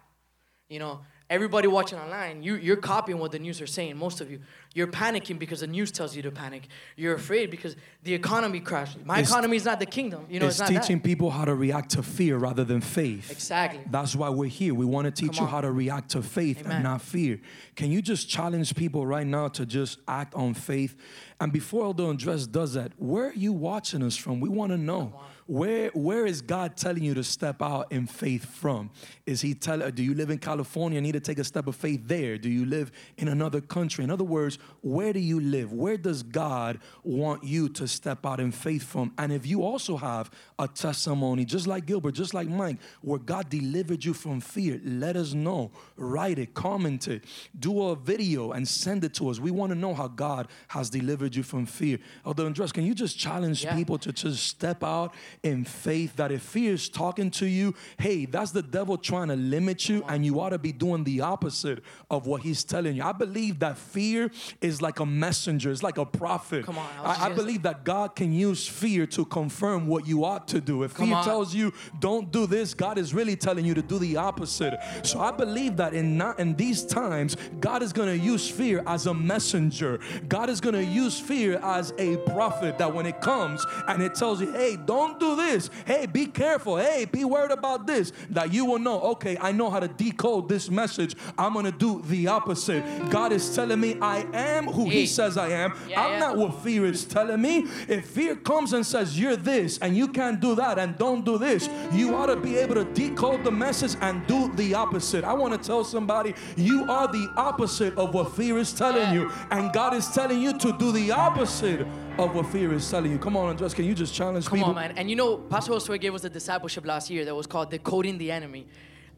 You 0.69 0.79
know, 0.81 1.01
everybody 1.33 1.67
watching 1.67 1.99
online, 1.99 2.43
you, 2.43 2.57
you're 2.57 2.77
copying 2.77 3.19
what 3.19 3.33
the 3.33 3.39
news 3.39 3.59
are 3.63 3.67
saying, 3.67 3.97
most 3.97 4.21
of 4.21 4.31
you. 4.31 4.39
You're 4.75 4.87
panicking 4.87 5.39
because 5.39 5.61
the 5.61 5.67
news 5.67 5.91
tells 5.91 6.15
you 6.15 6.23
to 6.23 6.31
panic. 6.31 6.69
You're 6.95 7.15
afraid 7.15 7.51
because 7.51 7.75
the 8.03 8.13
economy 8.13 8.61
crashed. 8.61 8.99
My 9.05 9.15
It's- 9.15 9.31
economy 9.31 9.57
is 9.57 9.65
not 9.65 9.81
the 9.81 9.87
kingdom. 9.87 10.27
You 10.29 10.41
know, 10.41 10.47
it's 10.47 10.61
it's, 10.61 10.71
not 10.71 10.81
teaching 10.83 10.99
that. 10.99 11.05
people 11.05 11.31
how 11.31 11.47
to 11.47 11.55
react 11.55 11.91
to 11.93 12.03
fear 12.03 12.37
rather 12.37 12.65
than 12.65 12.81
faith. 12.83 13.31
Exactly. 13.31 13.81
That's 13.91 14.15
why 14.15 14.29
we're 14.29 14.49
here. 14.49 14.75
We 14.75 14.85
want 14.85 15.07
to 15.07 15.11
teach 15.11 15.41
you 15.41 15.47
how 15.47 15.63
to 15.63 15.73
react 15.73 16.11
to 16.11 16.23
faith 16.23 16.61
Amen. 16.61 16.73
and 16.73 16.85
not 16.85 17.01
fear. 17.01 17.41
Can 17.77 17.91
you 17.91 18.03
just 18.03 18.29
challenge 18.29 18.75
people 18.75 19.07
right 19.07 19.27
now 19.27 19.49
to 19.49 19.65
just 19.65 19.99
act 20.07 20.35
on 20.35 20.53
faith? 20.53 20.97
And 21.41 21.51
before 21.51 21.85
Elder 21.87 22.05
Andres 22.05 22.47
does 22.47 22.75
that, 22.75 22.93
where 22.99 23.29
are 23.29 23.35
you 23.35 23.53
watching 23.53 24.03
us 24.03 24.17
from? 24.17 24.39
We 24.41 24.51
want 24.51 24.71
to 24.73 24.79
know. 24.79 25.19
Where 25.47 25.91
where 25.91 26.25
is 26.25 26.41
God 26.41 26.77
telling 26.77 27.03
you 27.03 27.15
to 27.15 27.25
step 27.25 27.61
out 27.63 27.91
in 27.93 28.07
faith 28.07 28.45
from? 28.45 28.91
Is 29.27 29.41
He 29.41 29.55
telling? 29.55 29.87
Uh, 29.87 29.91
do 29.91 30.03
you 30.03 30.15
live 30.15 30.31
in 30.31 30.39
California? 30.39 31.01
Need 31.01 31.13
to 31.13 31.21
take 31.21 31.39
a 31.39 31.45
step 31.45 31.67
of 31.67 31.75
faith 31.77 32.03
there? 32.05 32.39
Do 32.39 32.49
you 32.49 32.65
live 32.65 32.93
in 33.19 33.29
another 33.29 33.61
country? 33.61 34.05
In 34.05 34.11
other 34.11 34.25
words, 34.25 34.59
where 34.83 35.13
do 35.13 35.21
you 35.21 35.41
live? 35.41 35.73
Where 35.73 35.97
does 35.97 36.23
God 36.23 36.79
want 37.03 37.45
you 37.45 37.69
to 37.71 37.89
step 37.89 38.25
out 38.25 38.41
in 38.41 38.53
faith 38.53 38.85
from? 38.85 39.13
And 39.19 39.33
if 39.33 39.47
you 39.47 39.63
also 39.63 39.97
have 39.97 40.31
a 40.59 40.69
testimony, 40.69 41.45
just 41.45 41.67
like 41.67 41.87
Gilbert, 41.87 42.13
just 42.13 42.35
like 42.35 42.49
Mike, 42.49 42.79
where 43.01 43.19
God 43.19 43.49
delivered 43.49 44.05
you 44.05 44.15
from 44.15 44.41
fear, 44.41 44.81
let 44.85 45.17
us 45.17 45.33
know. 45.35 45.73
Write 45.97 46.39
it, 46.39 46.55
comment 46.55 47.09
it, 47.09 47.25
do 47.59 47.83
a 47.89 47.97
video, 47.97 48.53
and 48.53 48.67
send 48.67 49.05
it 49.05 49.15
to 49.15 49.29
us. 49.29 49.41
We 49.41 49.51
want 49.51 49.71
to 49.73 49.79
know 49.79 49.93
how 49.95 50.09
God 50.09 50.49
has 50.69 50.89
delivered 50.89 51.35
you 51.35 51.43
from 51.43 51.67
fear. 51.67 51.99
Elder 52.25 52.47
Andres, 52.47 52.73
can 52.73 52.85
you 52.85 52.95
just 52.95 53.19
challenge 53.19 53.65
Yeah. 53.65 53.75
people 53.75 53.99
to 53.99 54.13
just 54.13 54.47
step 54.47 54.83
out 54.85 55.15
in 55.43 55.65
faith 55.65 56.17
that 56.17 56.31
if 56.31 56.43
fear 56.43 56.73
is 56.73 56.89
talking 56.89 57.31
to 57.33 57.47
you, 57.47 57.75
hey, 57.99 58.27
that's 58.27 58.53
the 58.53 58.63
devil 58.63 58.97
trying 58.97 59.29
to 59.29 59.37
limit 59.37 59.89
you, 59.89 60.05
and 60.09 60.25
you 60.25 60.41
ought 60.41 60.51
to 60.51 60.59
be 60.59 60.73
doing 60.73 61.05
the 61.05 61.21
opposite 61.21 61.83
of 62.11 62.27
what 62.27 62.43
he's 62.43 62.63
telling 62.65 62.97
you. 62.97 63.03
I 63.03 63.13
believe 63.13 63.59
that 63.61 63.77
fear 63.77 64.31
is 64.61 64.81
like 64.81 65.01
a 65.01 65.07
messenger, 65.07 65.71
it's 65.71 65.83
like 65.83 65.99
a 65.99 66.07
prophet. 66.07 66.65
Come 66.65 66.79
on, 66.79 66.87
I 67.03 67.13
I, 67.13 67.27
I 67.27 67.33
believe 67.33 67.63
that 67.63 67.85
God 67.85 68.15
can 68.15 68.33
use 68.33 68.67
fear 68.67 69.07
to 69.09 69.25
confirm 69.25 69.87
what 69.87 70.07
you 70.07 70.25
ought 70.25 70.47
to 70.49 70.61
do. 70.61 70.83
If 70.83 70.95
Come 70.95 71.09
fear 71.09 71.17
on. 71.17 71.25
tells 71.25 71.55
you 71.55 71.73
don't 72.01 72.31
do 72.31 72.47
this, 72.47 72.75
God 72.75 72.99
is 72.99 73.13
really 73.13 73.37
telling 73.37 73.65
you 73.65 73.75
to 73.75 73.83
do 73.83 73.99
the 73.99 74.17
opposite. 74.17 74.79
So 75.03 75.21
I 75.21 75.31
believe 75.33 75.77
that 75.77 75.95
in 75.95 76.17
not 76.17 76.39
in 76.39 76.55
these 76.55 76.85
times, 76.85 77.37
God 77.61 77.83
is 77.83 77.93
going 77.93 78.09
to 78.09 78.17
use 78.25 78.49
fear 78.49 78.83
as 78.87 79.07
a 79.07 79.15
messenger. 79.15 79.99
God 80.29 80.49
is 80.51 80.61
going 80.61 80.75
to 80.75 80.85
use 80.85 81.19
fear 81.19 81.59
as 81.63 81.93
a 81.99 82.17
prophet. 82.19 82.79
That 82.79 82.95
when 82.95 83.07
it 83.07 83.21
comes 83.21 83.65
and 83.89 84.03
it 84.03 84.15
tells 84.15 84.41
you, 84.41 84.53
"Hey, 84.53 84.77
don't 84.77 85.19
do 85.19 85.32
this. 85.37 85.71
Hey, 85.87 86.07
be 86.07 86.27
careful. 86.27 86.77
Hey, 86.77 87.05
be 87.05 87.25
worried 87.25 87.51
about 87.51 87.87
this," 87.87 88.13
that 88.31 88.53
you 88.53 88.65
will 88.65 88.79
know. 88.79 89.01
Okay, 89.13 89.37
I 89.41 89.53
know 89.53 89.71
how 89.71 89.81
to 89.81 89.89
decode 89.89 90.49
this 90.49 90.71
message. 90.71 91.15
I'm 91.39 91.53
going 91.53 91.67
to 91.67 91.73
do 91.73 92.03
the 92.07 92.29
opposite. 92.29 92.83
God 93.11 93.33
is 93.33 93.55
telling 93.55 93.81
me 93.81 93.97
I 94.01 94.27
am 94.33 94.67
who 94.67 94.89
He 94.89 95.07
says 95.07 95.37
I 95.37 95.49
am. 95.49 95.75
Yeah, 95.89 96.03
I'm 96.03 96.13
yeah. 96.13 96.19
not 96.19 96.37
what 96.37 96.63
fear 96.63 96.87
is 96.87 97.05
telling 97.05 97.41
me. 97.41 97.67
If 97.89 98.07
fear 98.07 98.37
comes 98.37 98.73
and 98.73 98.85
says 98.85 99.19
you're 99.19 99.37
this 99.37 99.79
and 99.79 99.97
you 99.97 100.09
can't 100.09 100.41
do 100.41 100.55
that 100.57 100.79
and 100.79 100.97
don't 100.99 101.25
do 101.25 101.39
this, 101.39 101.69
you 101.93 102.15
ought 102.15 102.27
to 102.27 102.37
be 102.37 102.57
able 102.57 102.75
to 102.75 102.85
decode 102.85 103.45
the 103.45 103.51
message 103.51 103.97
and 104.01 104.27
do 104.27 104.53
the 104.55 104.75
opposite. 104.75 105.25
I 105.25 105.33
want 105.33 105.53
to 105.55 105.59
tell 105.67 105.85
somebody 105.85 106.35
you 106.57 106.91
are 106.91 107.09
the 107.09 107.29
opposite 107.37 107.97
of 107.97 108.15
what 108.15 108.35
fear 108.35 108.59
is 108.59 108.73
telling 108.73 109.13
you, 109.15 109.31
and 109.51 109.73
God 109.73 109.95
is 109.95 110.09
telling 110.09 110.41
you 110.41 110.59
to 110.59 110.73
do 110.79 110.93
the 110.93 111.11
opposite 111.11 111.87
of 112.19 112.35
what 112.35 112.47
fear 112.47 112.73
is 112.73 112.89
telling 112.91 113.11
you. 113.11 113.19
Come 113.19 113.37
on, 113.37 113.49
Andres, 113.51 113.75
can 113.75 113.85
you 113.85 113.95
just 113.95 114.15
challenge 114.15 114.47
Come 114.47 114.59
people? 114.59 114.71
on, 114.71 114.77
man. 114.77 114.95
And 114.97 115.09
you 115.11 115.17
know, 115.17 115.37
Pastor 115.39 115.73
Josue 115.73 116.01
gave 116.01 116.15
us 116.15 116.25
a 116.25 116.31
discipleship 116.31 116.87
last 116.87 117.11
year 117.11 117.25
that 117.25 117.35
was 117.35 117.47
called 117.47 117.71
Decoding 117.71 118.19
the 118.19 118.31
Enemy. 118.31 118.67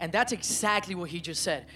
And 0.01 0.13
that's 0.13 0.33
exactly 0.33 0.95
what 0.95 1.11
he 1.11 1.21
just 1.21 1.43
said. 1.43 1.67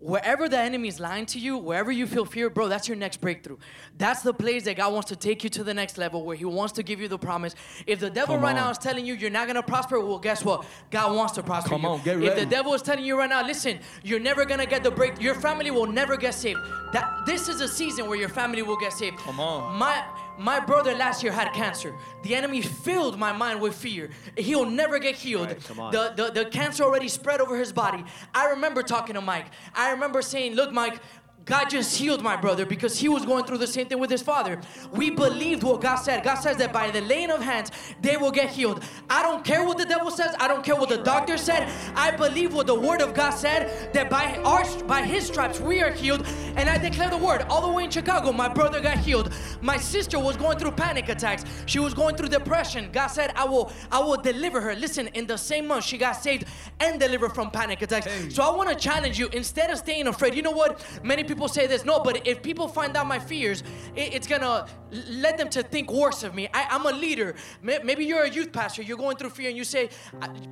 Wherever 0.00 0.48
the 0.48 0.58
enemy 0.58 0.88
is 0.88 0.98
lying 0.98 1.26
to 1.26 1.38
you, 1.38 1.56
wherever 1.56 1.92
you 1.92 2.08
feel 2.08 2.24
fear, 2.24 2.50
bro, 2.50 2.66
that's 2.66 2.88
your 2.88 2.96
next 2.96 3.20
breakthrough. 3.20 3.56
That's 3.98 4.22
the 4.22 4.34
place 4.34 4.64
that 4.64 4.76
God 4.76 4.92
wants 4.92 5.08
to 5.10 5.16
take 5.16 5.44
you 5.44 5.50
to 5.50 5.62
the 5.62 5.72
next 5.72 5.96
level 5.96 6.24
where 6.24 6.34
He 6.36 6.44
wants 6.44 6.72
to 6.72 6.82
give 6.82 7.00
you 7.00 7.06
the 7.06 7.18
promise. 7.20 7.54
If 7.86 8.00
the 8.00 8.10
devil 8.10 8.34
Come 8.34 8.42
right 8.42 8.50
on. 8.56 8.64
now 8.64 8.70
is 8.70 8.78
telling 8.78 9.06
you 9.06 9.14
you're 9.14 9.30
not 9.30 9.46
gonna 9.46 9.62
prosper, 9.62 10.00
well, 10.00 10.18
guess 10.18 10.44
what? 10.44 10.64
God 10.90 11.14
wants 11.14 11.34
to 11.34 11.42
prosper 11.44 11.70
Come 11.70 11.82
you. 11.82 11.88
on, 11.88 12.02
get 12.02 12.14
ready. 12.16 12.26
if 12.26 12.34
the 12.36 12.46
devil 12.46 12.74
is 12.74 12.82
telling 12.82 13.04
you 13.04 13.16
right 13.16 13.30
now, 13.30 13.46
listen, 13.46 13.78
you're 14.02 14.18
never 14.18 14.44
gonna 14.44 14.66
get 14.66 14.82
the 14.82 14.90
break, 14.90 15.20
your 15.22 15.36
family 15.36 15.70
will 15.70 15.86
never 15.86 16.16
get 16.16 16.34
saved. 16.34 16.58
That 16.92 17.22
this 17.24 17.48
is 17.48 17.60
a 17.60 17.68
season 17.68 18.08
where 18.08 18.18
your 18.18 18.28
family 18.28 18.62
will 18.62 18.78
get 18.78 18.92
saved. 18.92 19.18
Come 19.18 19.38
on. 19.38 19.78
My 19.78 20.04
my 20.38 20.60
brother 20.60 20.94
last 20.94 21.22
year 21.22 21.32
had 21.32 21.52
cancer. 21.52 21.94
The 22.22 22.34
enemy 22.34 22.62
filled 22.62 23.18
my 23.18 23.32
mind 23.32 23.60
with 23.60 23.74
fear. 23.74 24.10
He'll 24.36 24.68
never 24.68 24.98
get 24.98 25.14
healed. 25.14 25.48
Right. 25.48 25.92
The, 25.92 26.12
the, 26.16 26.30
the 26.44 26.50
cancer 26.50 26.84
already 26.84 27.08
spread 27.08 27.40
over 27.40 27.56
his 27.56 27.72
body. 27.72 28.04
I 28.34 28.50
remember 28.50 28.82
talking 28.82 29.14
to 29.14 29.20
Mike. 29.20 29.46
I 29.74 29.90
remember 29.92 30.22
saying, 30.22 30.54
Look, 30.54 30.72
Mike, 30.72 31.00
God 31.44 31.70
just 31.70 31.96
healed 31.96 32.22
my 32.22 32.36
brother 32.36 32.64
because 32.64 32.98
he 32.98 33.08
was 33.08 33.24
going 33.24 33.44
through 33.44 33.58
the 33.58 33.66
same 33.66 33.86
thing 33.86 33.98
with 33.98 34.10
his 34.10 34.22
father. 34.22 34.60
We 34.92 35.10
believed 35.10 35.62
what 35.62 35.80
God 35.80 35.96
said. 35.96 36.22
God 36.22 36.36
says 36.36 36.56
that 36.58 36.72
by 36.72 36.90
the 36.90 37.00
laying 37.00 37.30
of 37.30 37.42
hands, 37.42 37.70
they 38.00 38.16
will 38.16 38.30
get 38.30 38.50
healed. 38.50 38.82
I 39.10 39.22
don't 39.22 39.44
care 39.44 39.66
what 39.66 39.78
the 39.78 39.84
devil 39.84 40.10
says. 40.10 40.34
I 40.38 40.46
don't 40.46 40.64
care 40.64 40.76
what 40.76 40.88
the 40.88 40.98
doctor 40.98 41.36
said. 41.36 41.68
I 41.96 42.10
believe 42.12 42.54
what 42.54 42.66
the 42.66 42.74
word 42.74 43.02
of 43.02 43.14
God 43.14 43.30
said 43.30 43.92
that 43.92 44.08
by 44.08 44.36
our 44.44 44.62
by 44.84 45.02
his 45.02 45.26
stripes 45.26 45.60
we 45.60 45.80
are 45.82 45.90
healed. 45.90 46.24
And 46.56 46.68
I 46.68 46.78
declare 46.78 47.10
the 47.10 47.16
word. 47.16 47.42
All 47.48 47.66
the 47.66 47.72
way 47.72 47.84
in 47.84 47.90
Chicago, 47.90 48.32
my 48.32 48.48
brother 48.48 48.80
got 48.80 48.98
healed. 48.98 49.32
My 49.60 49.76
sister 49.76 50.18
was 50.18 50.36
going 50.36 50.58
through 50.58 50.72
panic 50.72 51.08
attacks. 51.08 51.44
She 51.66 51.78
was 51.78 51.94
going 51.94 52.14
through 52.16 52.28
depression. 52.28 52.90
God 52.92 53.08
said, 53.08 53.32
I 53.34 53.44
will 53.44 53.72
I 53.90 53.98
will 53.98 54.20
deliver 54.20 54.60
her. 54.60 54.74
Listen, 54.74 55.08
in 55.08 55.26
the 55.26 55.36
same 55.36 55.66
month 55.66 55.84
she 55.84 55.98
got 55.98 56.12
saved 56.12 56.44
and 56.78 57.00
delivered 57.00 57.34
from 57.34 57.50
panic 57.50 57.82
attacks. 57.82 58.08
So 58.34 58.42
I 58.42 58.54
want 58.56 58.68
to 58.68 58.76
challenge 58.76 59.18
you 59.18 59.28
instead 59.32 59.70
of 59.70 59.78
staying 59.78 60.06
afraid. 60.06 60.34
You 60.34 60.42
know 60.42 60.52
what? 60.52 60.84
Many 61.02 61.24
people 61.24 61.31
people 61.32 61.48
say 61.48 61.66
this. 61.66 61.84
No, 61.86 61.98
but 62.00 62.26
if 62.26 62.42
people 62.42 62.68
find 62.68 62.94
out 62.94 63.06
my 63.06 63.18
fears, 63.18 63.62
it, 63.96 64.12
it's 64.12 64.26
gonna 64.26 64.66
let 65.08 65.38
them 65.38 65.48
to 65.48 65.62
think 65.62 65.90
worse 65.90 66.22
of 66.22 66.34
me. 66.34 66.46
I, 66.52 66.66
am 66.76 66.84
a 66.84 66.92
leader. 66.92 67.34
Maybe 67.62 68.04
you're 68.04 68.24
a 68.24 68.28
youth 68.28 68.52
pastor. 68.52 68.82
You're 68.82 68.98
going 68.98 69.16
through 69.16 69.30
fear, 69.30 69.48
and 69.48 69.56
you 69.56 69.64
say, 69.64 69.88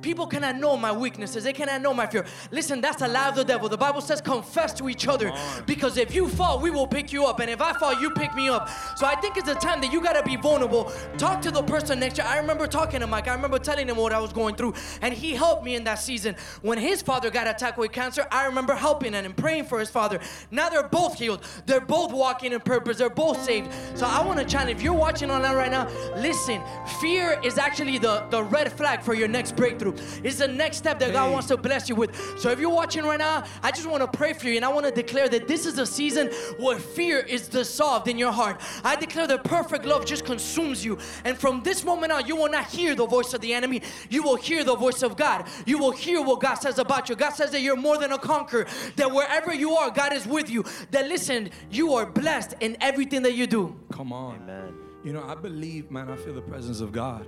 people 0.01 0.25
cannot 0.25 0.55
know 0.55 0.75
my 0.75 0.91
weaknesses. 0.91 1.43
They 1.43 1.53
cannot 1.53 1.81
know 1.83 1.93
my 1.93 2.07
fear. 2.07 2.25
Listen, 2.49 2.81
that's 2.81 3.03
a 3.03 3.07
lie 3.07 3.29
of 3.29 3.35
the 3.35 3.43
devil. 3.43 3.69
The 3.69 3.77
Bible 3.77 4.01
says, 4.01 4.21
confess 4.21 4.73
to 4.73 4.89
each 4.89 5.07
other, 5.07 5.31
because 5.67 5.97
if 5.97 6.15
you 6.15 6.27
fall, 6.27 6.59
we 6.59 6.71
will 6.71 6.87
pick 6.87 7.13
you 7.13 7.25
up, 7.25 7.39
and 7.39 7.49
if 7.51 7.61
I 7.61 7.73
fall, 7.73 7.93
you 8.01 8.09
pick 8.09 8.33
me 8.33 8.49
up. 8.49 8.67
So 8.97 9.05
I 9.05 9.15
think 9.15 9.37
it's 9.37 9.49
a 9.49 9.55
time 9.55 9.81
that 9.81 9.93
you 9.93 10.01
gotta 10.01 10.23
be 10.23 10.35
vulnerable. 10.35 10.91
Talk 11.19 11.41
to 11.43 11.51
the 11.51 11.61
person 11.61 11.99
next 11.99 12.15
to 12.15 12.23
you. 12.23 12.27
I 12.27 12.37
remember 12.37 12.65
talking 12.65 13.01
to 13.01 13.07
Mike. 13.07 13.27
I 13.27 13.35
remember 13.35 13.59
telling 13.59 13.87
him 13.87 13.97
what 13.97 14.13
I 14.13 14.19
was 14.19 14.33
going 14.33 14.55
through, 14.55 14.73
and 15.03 15.13
he 15.13 15.35
helped 15.35 15.63
me 15.63 15.75
in 15.75 15.83
that 15.83 15.99
season. 15.99 16.35
When 16.63 16.79
his 16.79 17.03
father 17.03 17.29
got 17.29 17.47
attacked 17.47 17.77
with 17.77 17.91
cancer, 17.91 18.25
I 18.31 18.45
remember 18.45 18.73
helping 18.73 19.13
and 19.13 19.37
praying 19.37 19.65
for 19.65 19.79
his 19.79 19.91
father. 19.91 20.19
Now 20.49 20.69
they're 20.71 20.87
both 20.87 21.17
healed. 21.17 21.43
They're 21.65 21.81
both 21.81 22.11
walking 22.11 22.53
in 22.53 22.59
purpose. 22.59 22.97
They're 22.97 23.09
both 23.09 23.41
saved. 23.43 23.71
So 23.95 24.05
I 24.05 24.25
want 24.25 24.39
to 24.39 24.45
challenge 24.45 24.77
if 24.77 24.81
you're 24.81 24.93
watching 24.93 25.29
online 25.29 25.55
right 25.55 25.71
now, 25.71 25.87
listen, 26.15 26.61
fear 26.99 27.39
is 27.43 27.57
actually 27.57 27.97
the, 27.97 28.25
the 28.29 28.43
red 28.43 28.71
flag 28.71 29.01
for 29.01 29.13
your 29.13 29.27
next 29.27 29.55
breakthrough. 29.55 29.93
It's 30.23 30.37
the 30.37 30.47
next 30.47 30.77
step 30.77 30.99
that 30.99 31.09
hey. 31.09 31.13
God 31.13 31.31
wants 31.31 31.47
to 31.49 31.57
bless 31.57 31.89
you 31.89 31.95
with. 31.95 32.15
So 32.39 32.49
if 32.49 32.59
you're 32.59 32.69
watching 32.69 33.03
right 33.03 33.19
now, 33.19 33.43
I 33.61 33.71
just 33.71 33.87
want 33.87 34.01
to 34.01 34.17
pray 34.17 34.33
for 34.33 34.47
you 34.47 34.55
and 34.55 34.65
I 34.65 34.69
want 34.69 34.85
to 34.85 34.91
declare 34.91 35.29
that 35.29 35.47
this 35.47 35.65
is 35.65 35.77
a 35.77 35.85
season 35.85 36.29
where 36.57 36.77
fear 36.77 37.19
is 37.19 37.47
dissolved 37.47 38.07
in 38.07 38.17
your 38.17 38.31
heart. 38.31 38.61
I 38.83 38.95
declare 38.95 39.27
that 39.27 39.43
perfect 39.43 39.85
love 39.85 40.05
just 40.05 40.25
consumes 40.25 40.83
you. 40.83 40.97
And 41.25 41.37
from 41.37 41.63
this 41.63 41.83
moment 41.83 42.11
on, 42.11 42.25
you 42.25 42.35
will 42.35 42.49
not 42.49 42.67
hear 42.67 42.95
the 42.95 43.05
voice 43.05 43.33
of 43.33 43.41
the 43.41 43.53
enemy. 43.53 43.81
You 44.09 44.23
will 44.23 44.35
hear 44.35 44.63
the 44.63 44.75
voice 44.75 45.03
of 45.03 45.17
God. 45.17 45.47
You 45.65 45.77
will 45.77 45.91
hear 45.91 46.21
what 46.21 46.39
God 46.39 46.55
says 46.55 46.79
about 46.79 47.09
you. 47.09 47.15
God 47.15 47.31
says 47.31 47.51
that 47.51 47.61
you're 47.61 47.75
more 47.75 47.97
than 47.97 48.11
a 48.11 48.17
conqueror, 48.17 48.67
that 48.95 49.11
wherever 49.11 49.53
you 49.53 49.73
are, 49.73 49.91
God 49.91 50.13
is 50.13 50.25
with 50.25 50.49
you. 50.49 50.60
That 50.91 51.07
listen, 51.07 51.49
you 51.69 51.93
are 51.93 52.05
blessed 52.05 52.55
in 52.59 52.77
everything 52.81 53.21
that 53.23 53.33
you 53.33 53.47
do. 53.47 53.79
Come 53.91 54.13
on. 54.13 54.35
Amen. 54.43 54.73
You 55.03 55.13
know, 55.13 55.23
I 55.23 55.35
believe, 55.35 55.89
man, 55.89 56.09
I 56.09 56.15
feel 56.15 56.33
the 56.33 56.41
presence 56.41 56.79
of 56.79 56.91
God. 56.91 57.25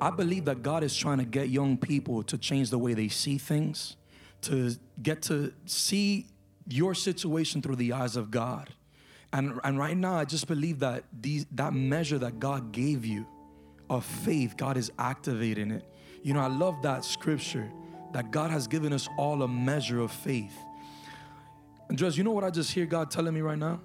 I 0.00 0.10
believe 0.10 0.46
that 0.46 0.62
God 0.62 0.82
is 0.82 0.96
trying 0.96 1.18
to 1.18 1.24
get 1.24 1.50
young 1.50 1.76
people 1.76 2.22
to 2.24 2.38
change 2.38 2.70
the 2.70 2.78
way 2.78 2.94
they 2.94 3.08
see 3.08 3.36
things, 3.36 3.96
to 4.42 4.74
get 5.02 5.20
to 5.22 5.52
see 5.66 6.26
your 6.66 6.94
situation 6.94 7.60
through 7.60 7.76
the 7.76 7.92
eyes 7.92 8.16
of 8.16 8.30
God. 8.30 8.70
And, 9.32 9.60
and 9.62 9.78
right 9.78 9.96
now, 9.96 10.14
I 10.14 10.24
just 10.24 10.46
believe 10.46 10.78
that 10.80 11.04
these, 11.20 11.46
that 11.52 11.74
measure 11.74 12.18
that 12.18 12.40
God 12.40 12.72
gave 12.72 13.04
you 13.04 13.26
of 13.88 14.04
faith, 14.04 14.56
God 14.56 14.76
is 14.76 14.90
activating 14.98 15.70
it. 15.70 15.84
You 16.22 16.34
know, 16.34 16.40
I 16.40 16.46
love 16.46 16.82
that 16.82 17.04
scripture 17.04 17.70
that 18.12 18.30
God 18.30 18.50
has 18.50 18.66
given 18.66 18.92
us 18.92 19.08
all 19.18 19.42
a 19.42 19.48
measure 19.48 20.00
of 20.00 20.10
faith. 20.10 20.56
Andres, 21.90 22.16
you 22.16 22.22
know 22.22 22.30
what 22.30 22.44
I 22.44 22.50
just 22.50 22.70
hear 22.70 22.86
God 22.86 23.10
telling 23.10 23.34
me 23.34 23.40
right 23.40 23.58
now? 23.58 23.80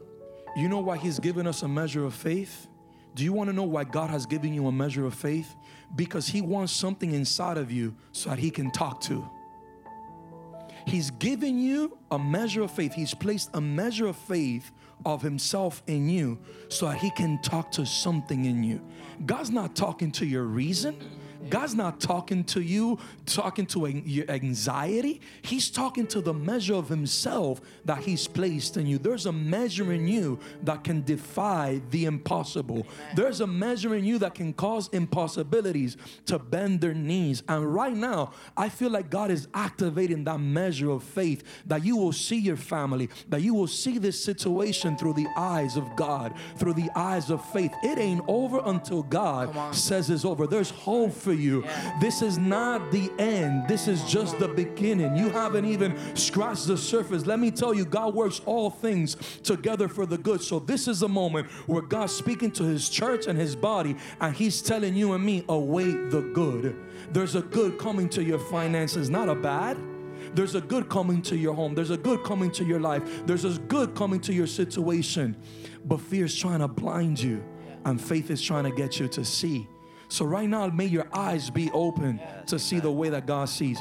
You 0.55 0.69
know 0.69 0.79
why 0.79 0.95
He's 0.95 1.19
given 1.19 1.47
us 1.47 1.63
a 1.63 1.67
measure 1.67 2.05
of 2.05 2.13
faith? 2.13 2.67
Do 3.15 3.23
you 3.23 3.33
want 3.33 3.49
to 3.49 3.55
know 3.55 3.63
why 3.63 3.83
God 3.83 4.11
has 4.11 4.27
given 4.27 4.53
you 4.53 4.67
a 4.67 4.71
measure 4.71 5.07
of 5.07 5.15
faith? 5.15 5.55
Because 5.95 6.27
He 6.27 6.39
wants 6.39 6.71
something 6.71 7.13
inside 7.13 7.57
of 7.57 7.71
you 7.71 7.95
so 8.11 8.29
that 8.29 8.37
He 8.37 8.51
can 8.51 8.69
talk 8.69 9.01
to. 9.01 9.27
He's 10.85 11.09
given 11.09 11.57
you 11.57 11.97
a 12.11 12.19
measure 12.19 12.61
of 12.61 12.69
faith. 12.69 12.93
He's 12.93 13.15
placed 13.15 13.49
a 13.55 13.61
measure 13.61 14.05
of 14.05 14.15
faith 14.15 14.71
of 15.03 15.23
Himself 15.23 15.81
in 15.87 16.07
you 16.07 16.37
so 16.69 16.85
that 16.85 16.99
He 16.99 17.09
can 17.09 17.41
talk 17.41 17.71
to 17.71 17.87
something 17.87 18.45
in 18.45 18.61
you. 18.61 18.81
God's 19.25 19.49
not 19.49 19.75
talking 19.75 20.11
to 20.11 20.27
your 20.27 20.43
reason. 20.43 21.01
God's 21.49 21.75
not 21.75 21.99
talking 21.99 22.43
to 22.45 22.61
you, 22.61 22.99
talking 23.25 23.65
to 23.67 23.87
your 23.87 24.29
anxiety. 24.29 25.21
He's 25.41 25.69
talking 25.69 26.07
to 26.07 26.21
the 26.21 26.33
measure 26.33 26.75
of 26.75 26.89
Himself 26.89 27.61
that 27.85 27.99
He's 27.99 28.27
placed 28.27 28.77
in 28.77 28.87
you. 28.87 28.97
There's 28.97 29.25
a 29.25 29.31
measure 29.31 29.91
in 29.91 30.07
you 30.07 30.39
that 30.63 30.83
can 30.83 31.03
defy 31.03 31.81
the 31.91 32.05
impossible. 32.05 32.87
There's 33.15 33.41
a 33.41 33.47
measure 33.47 33.95
in 33.95 34.05
you 34.05 34.17
that 34.19 34.35
can 34.35 34.53
cause 34.53 34.89
impossibilities 34.91 35.97
to 36.25 36.39
bend 36.39 36.81
their 36.81 36.93
knees. 36.93 37.43
And 37.47 37.73
right 37.73 37.95
now, 37.95 38.31
I 38.57 38.69
feel 38.69 38.89
like 38.89 39.09
God 39.09 39.31
is 39.31 39.47
activating 39.53 40.23
that 40.25 40.39
measure 40.39 40.91
of 40.91 41.03
faith 41.03 41.43
that 41.67 41.83
you 41.83 41.97
will 41.97 42.13
see 42.13 42.37
your 42.37 42.57
family, 42.57 43.09
that 43.29 43.41
you 43.41 43.53
will 43.53 43.67
see 43.67 43.97
this 43.97 44.23
situation 44.23 44.97
through 44.97 45.13
the 45.13 45.27
eyes 45.37 45.77
of 45.77 45.95
God, 45.95 46.33
through 46.57 46.73
the 46.73 46.89
eyes 46.95 47.29
of 47.29 47.43
faith. 47.51 47.71
It 47.83 47.97
ain't 47.97 48.23
over 48.27 48.61
until 48.65 49.03
God 49.03 49.75
says 49.75 50.09
it's 50.09 50.25
over. 50.25 50.47
There's 50.47 50.69
hope 50.69 51.13
for 51.13 51.34
you. 51.35 51.63
Yeah. 51.63 51.97
This 51.99 52.21
is 52.21 52.37
not 52.37 52.91
the 52.91 53.11
end, 53.19 53.67
this 53.67 53.87
is 53.87 54.03
just 54.03 54.39
the 54.39 54.47
beginning. 54.47 55.15
You 55.15 55.29
haven't 55.29 55.65
even 55.65 55.97
scratched 56.15 56.67
the 56.67 56.77
surface. 56.77 57.25
Let 57.25 57.39
me 57.39 57.51
tell 57.51 57.73
you, 57.73 57.85
God 57.85 58.13
works 58.13 58.41
all 58.45 58.69
things 58.69 59.15
together 59.43 59.87
for 59.87 60.05
the 60.05 60.17
good. 60.17 60.41
So, 60.41 60.59
this 60.59 60.87
is 60.87 61.01
a 61.01 61.07
moment 61.07 61.47
where 61.67 61.81
God's 61.81 62.13
speaking 62.13 62.51
to 62.51 62.63
His 62.63 62.89
church 62.89 63.27
and 63.27 63.39
His 63.39 63.55
body, 63.55 63.95
and 64.19 64.35
He's 64.35 64.61
telling 64.61 64.95
you 64.95 65.13
and 65.13 65.23
me, 65.23 65.43
await 65.49 66.09
the 66.09 66.21
good. 66.21 66.75
There's 67.11 67.35
a 67.35 67.41
good 67.41 67.77
coming 67.77 68.09
to 68.09 68.23
your 68.23 68.39
finances, 68.39 69.09
not 69.09 69.29
a 69.29 69.35
bad. 69.35 69.77
There's 70.33 70.55
a 70.55 70.61
good 70.61 70.89
coming 70.89 71.21
to 71.23 71.37
your 71.37 71.53
home. 71.53 71.75
There's 71.75 71.91
a 71.91 71.97
good 71.97 72.23
coming 72.23 72.51
to 72.51 72.65
your 72.65 72.79
life. 72.79 73.03
There's 73.25 73.45
a 73.45 73.57
good 73.59 73.95
coming 73.95 74.19
to 74.21 74.33
your 74.33 74.47
situation. 74.47 75.35
But 75.85 76.01
fear 76.01 76.25
is 76.25 76.35
trying 76.35 76.59
to 76.59 76.67
blind 76.67 77.21
you, 77.21 77.43
and 77.85 78.01
faith 78.01 78.31
is 78.31 78.41
trying 78.41 78.63
to 78.63 78.71
get 78.71 78.99
you 78.99 79.07
to 79.09 79.23
see. 79.23 79.67
So 80.07 80.25
right 80.25 80.47
now, 80.47 80.67
may 80.67 80.85
your 80.85 81.07
eyes 81.13 81.49
be 81.49 81.71
open 81.71 82.17
yes, 82.17 82.49
to 82.49 82.59
see 82.59 82.79
the 82.79 82.91
way 82.91 83.09
that 83.09 83.25
God 83.25 83.49
sees. 83.49 83.79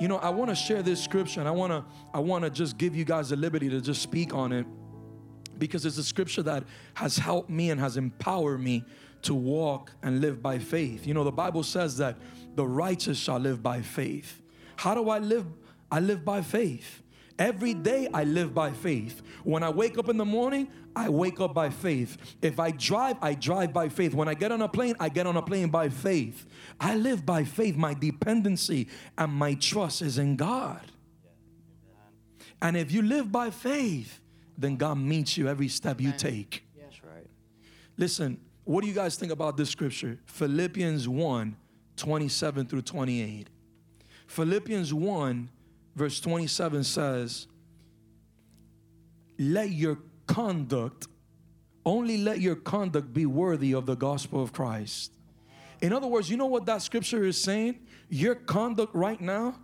You 0.00 0.08
know, 0.08 0.16
I 0.18 0.30
want 0.30 0.50
to 0.50 0.56
share 0.56 0.82
this 0.82 1.02
scripture 1.02 1.40
and 1.40 1.48
I 1.48 1.52
want 1.52 1.72
to 1.72 1.84
I 2.12 2.18
want 2.18 2.44
to 2.44 2.50
just 2.50 2.78
give 2.78 2.96
you 2.96 3.04
guys 3.04 3.28
the 3.28 3.36
liberty 3.36 3.68
to 3.68 3.80
just 3.80 4.02
speak 4.02 4.34
on 4.34 4.52
it 4.52 4.66
because 5.58 5.86
it's 5.86 5.98
a 5.98 6.04
scripture 6.04 6.42
that 6.42 6.64
has 6.94 7.16
helped 7.16 7.50
me 7.50 7.70
and 7.70 7.80
has 7.80 7.96
empowered 7.96 8.60
me 8.60 8.84
to 9.22 9.34
walk 9.34 9.92
and 10.02 10.20
live 10.20 10.42
by 10.42 10.58
faith. 10.58 11.06
You 11.06 11.14
know, 11.14 11.24
the 11.24 11.30
Bible 11.30 11.62
says 11.62 11.98
that 11.98 12.16
the 12.54 12.66
righteous 12.66 13.18
shall 13.18 13.38
live 13.38 13.62
by 13.62 13.80
faith. 13.80 14.42
How 14.76 14.94
do 14.94 15.08
I 15.08 15.18
live? 15.18 15.46
I 15.90 16.00
live 16.00 16.24
by 16.24 16.42
faith. 16.42 17.01
Every 17.42 17.74
day 17.74 18.06
I 18.14 18.22
live 18.22 18.54
by 18.54 18.70
faith. 18.70 19.20
When 19.42 19.64
I 19.64 19.70
wake 19.70 19.98
up 19.98 20.08
in 20.08 20.16
the 20.16 20.24
morning, 20.24 20.68
I 20.94 21.08
wake 21.08 21.40
up 21.40 21.52
by 21.52 21.70
faith. 21.70 22.16
If 22.40 22.60
I 22.60 22.70
drive, 22.70 23.16
I 23.20 23.34
drive 23.34 23.72
by 23.72 23.88
faith. 23.88 24.14
When 24.14 24.28
I 24.28 24.34
get 24.34 24.52
on 24.52 24.62
a 24.62 24.68
plane, 24.68 24.94
I 25.00 25.08
get 25.08 25.26
on 25.26 25.36
a 25.36 25.42
plane 25.42 25.68
by 25.68 25.88
faith. 25.88 26.46
I 26.78 26.94
live 26.94 27.26
by 27.26 27.42
faith. 27.42 27.74
My 27.74 27.94
dependency 27.94 28.86
and 29.18 29.32
my 29.32 29.54
trust 29.54 30.02
is 30.02 30.18
in 30.18 30.36
God. 30.36 30.82
And 32.60 32.76
if 32.76 32.92
you 32.92 33.02
live 33.02 33.32
by 33.32 33.50
faith, 33.50 34.20
then 34.56 34.76
God 34.76 34.98
meets 34.98 35.36
you 35.36 35.48
every 35.48 35.66
step 35.66 36.00
you 36.00 36.12
take. 36.12 36.64
That's 36.80 37.02
right. 37.02 37.26
Listen, 37.96 38.38
what 38.62 38.82
do 38.82 38.86
you 38.86 38.94
guys 38.94 39.16
think 39.16 39.32
about 39.32 39.56
this 39.56 39.68
scripture? 39.68 40.16
Philippians 40.26 41.08
1 41.08 41.56
27 41.96 42.66
through 42.66 42.82
28. 42.82 43.48
Philippians 44.28 44.94
1 44.94 45.48
verse 45.94 46.20
27 46.20 46.84
says, 46.84 47.46
Let 49.38 49.70
your 49.70 49.98
conduct, 50.26 51.08
only 51.84 52.18
let 52.18 52.40
your 52.40 52.56
conduct 52.56 53.12
be 53.12 53.26
worthy 53.26 53.72
of 53.72 53.86
the 53.86 53.96
gospel 53.96 54.42
of 54.42 54.52
Christ. 54.52 55.12
In 55.80 55.92
other 55.92 56.06
words, 56.06 56.30
you 56.30 56.36
know 56.36 56.46
what 56.46 56.64
that 56.66 56.80
scripture 56.80 57.24
is 57.24 57.42
saying? 57.42 57.80
Your 58.08 58.36
conduct 58.36 58.94
right 58.94 59.20
now 59.20 59.56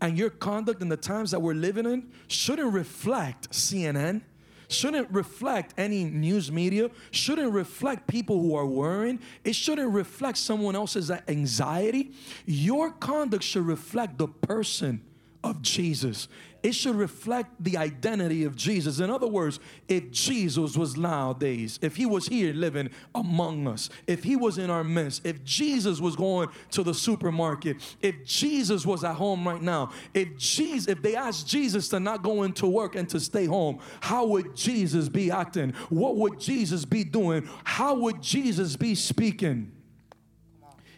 and 0.00 0.16
your 0.16 0.30
conduct 0.30 0.82
in 0.82 0.88
the 0.88 0.96
times 0.96 1.30
that 1.30 1.40
we're 1.40 1.54
living 1.54 1.86
in 1.86 2.10
shouldn't 2.28 2.72
reflect 2.72 3.50
CNN, 3.50 4.22
shouldn't 4.68 5.10
reflect 5.10 5.74
any 5.76 6.04
news 6.04 6.50
media, 6.50 6.90
shouldn't 7.10 7.52
reflect 7.52 8.06
people 8.06 8.40
who 8.40 8.54
are 8.54 8.66
worrying. 8.66 9.20
It 9.44 9.54
shouldn't 9.54 9.92
reflect 9.92 10.38
someone 10.38 10.74
else's 10.74 11.10
anxiety. 11.28 12.12
Your 12.46 12.90
conduct 12.90 13.44
should 13.44 13.66
reflect 13.66 14.16
the 14.16 14.28
person 14.28 15.02
of 15.46 15.62
Jesus. 15.62 16.28
It 16.62 16.74
should 16.74 16.96
reflect 16.96 17.62
the 17.62 17.76
identity 17.76 18.42
of 18.42 18.56
Jesus. 18.56 18.98
In 18.98 19.08
other 19.08 19.28
words, 19.28 19.60
if 19.86 20.10
Jesus 20.10 20.76
was 20.76 20.96
nowadays, 20.96 21.78
if 21.80 21.94
he 21.94 22.06
was 22.06 22.26
here 22.26 22.52
living 22.52 22.90
among 23.14 23.68
us, 23.68 23.88
if 24.08 24.24
he 24.24 24.34
was 24.34 24.58
in 24.58 24.68
our 24.68 24.82
midst, 24.82 25.24
if 25.24 25.44
Jesus 25.44 26.00
was 26.00 26.16
going 26.16 26.48
to 26.72 26.82
the 26.82 26.92
supermarket, 26.92 27.76
if 28.02 28.24
Jesus 28.24 28.84
was 28.84 29.04
at 29.04 29.14
home 29.14 29.46
right 29.46 29.62
now, 29.62 29.92
if 30.12 30.36
Jesus, 30.36 30.88
if 30.88 31.02
they 31.02 31.14
asked 31.14 31.46
Jesus 31.46 31.88
to 31.90 32.00
not 32.00 32.24
go 32.24 32.42
into 32.42 32.66
work 32.66 32.96
and 32.96 33.08
to 33.10 33.20
stay 33.20 33.44
home, 33.44 33.78
how 34.00 34.26
would 34.26 34.56
Jesus 34.56 35.08
be 35.08 35.30
acting? 35.30 35.72
What 35.88 36.16
would 36.16 36.40
Jesus 36.40 36.84
be 36.84 37.04
doing? 37.04 37.48
How 37.62 37.94
would 37.94 38.20
Jesus 38.20 38.74
be 38.74 38.96
speaking? 38.96 39.70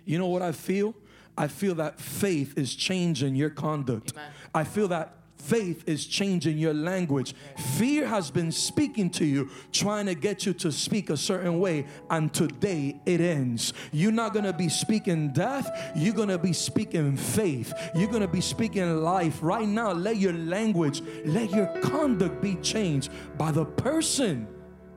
You 0.07 0.17
know 0.17 0.29
what 0.29 0.41
I 0.41 0.53
feel? 0.53 0.95
I 1.37 1.47
feel 1.47 1.77
that 1.77 2.01
faith 2.01 2.59
is 2.59 2.75
changing 2.75 3.37
your 3.37 3.51
conduct. 3.51 4.13
Amen. 4.13 4.33
I 4.55 4.65
feel 4.65 4.89
that 4.89 5.19
Faith 5.39 5.85
is 5.87 6.05
changing 6.05 6.59
your 6.59 6.75
language. 6.75 7.35
Fear 7.77 8.07
has 8.09 8.31
been 8.31 8.51
speaking 8.51 9.09
to 9.11 9.25
you, 9.25 9.49
trying 9.73 10.07
to 10.07 10.15
get 10.15 10.45
you 10.45 10.53
to 10.55 10.73
speak 10.73 11.11
a 11.11 11.17
certain 11.17 11.61
way, 11.61 11.87
and 12.11 12.33
today 12.35 13.01
it 13.07 13.21
ends. 13.21 13.73
You're 13.93 14.13
not 14.13 14.35
gonna 14.35 14.53
be 14.53 14.69
speaking 14.69 15.33
death, 15.33 15.71
you're 15.95 16.15
gonna 16.15 16.39
be 16.39 16.53
speaking 16.53 17.17
faith. 17.17 17.73
You're 17.95 18.11
gonna 18.11 18.29
be 18.29 18.41
speaking 18.41 19.03
life. 19.03 19.39
Right 19.41 19.69
now, 19.69 19.93
let 19.93 20.17
your 20.17 20.33
language, 20.33 21.03
let 21.25 21.51
your 21.51 21.67
conduct 21.83 22.43
be 22.43 22.57
changed 22.57 23.11
by 23.39 23.53
the 23.53 23.65
person 23.65 24.49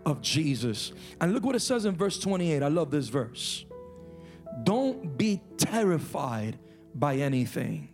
of 0.06 0.22
Jesus. 0.22 0.92
And 1.22 1.34
look 1.34 1.44
what 1.44 1.56
it 1.56 1.60
says 1.60 1.86
in 1.86 1.96
verse 1.96 2.20
28. 2.20 2.64
I 2.64 2.68
love 2.68 2.90
this 2.90 3.10
verse. 3.10 3.66
Don't 4.64 5.18
be 5.18 5.42
terrified 5.58 6.58
by 6.96 7.18
anything. 7.18 7.91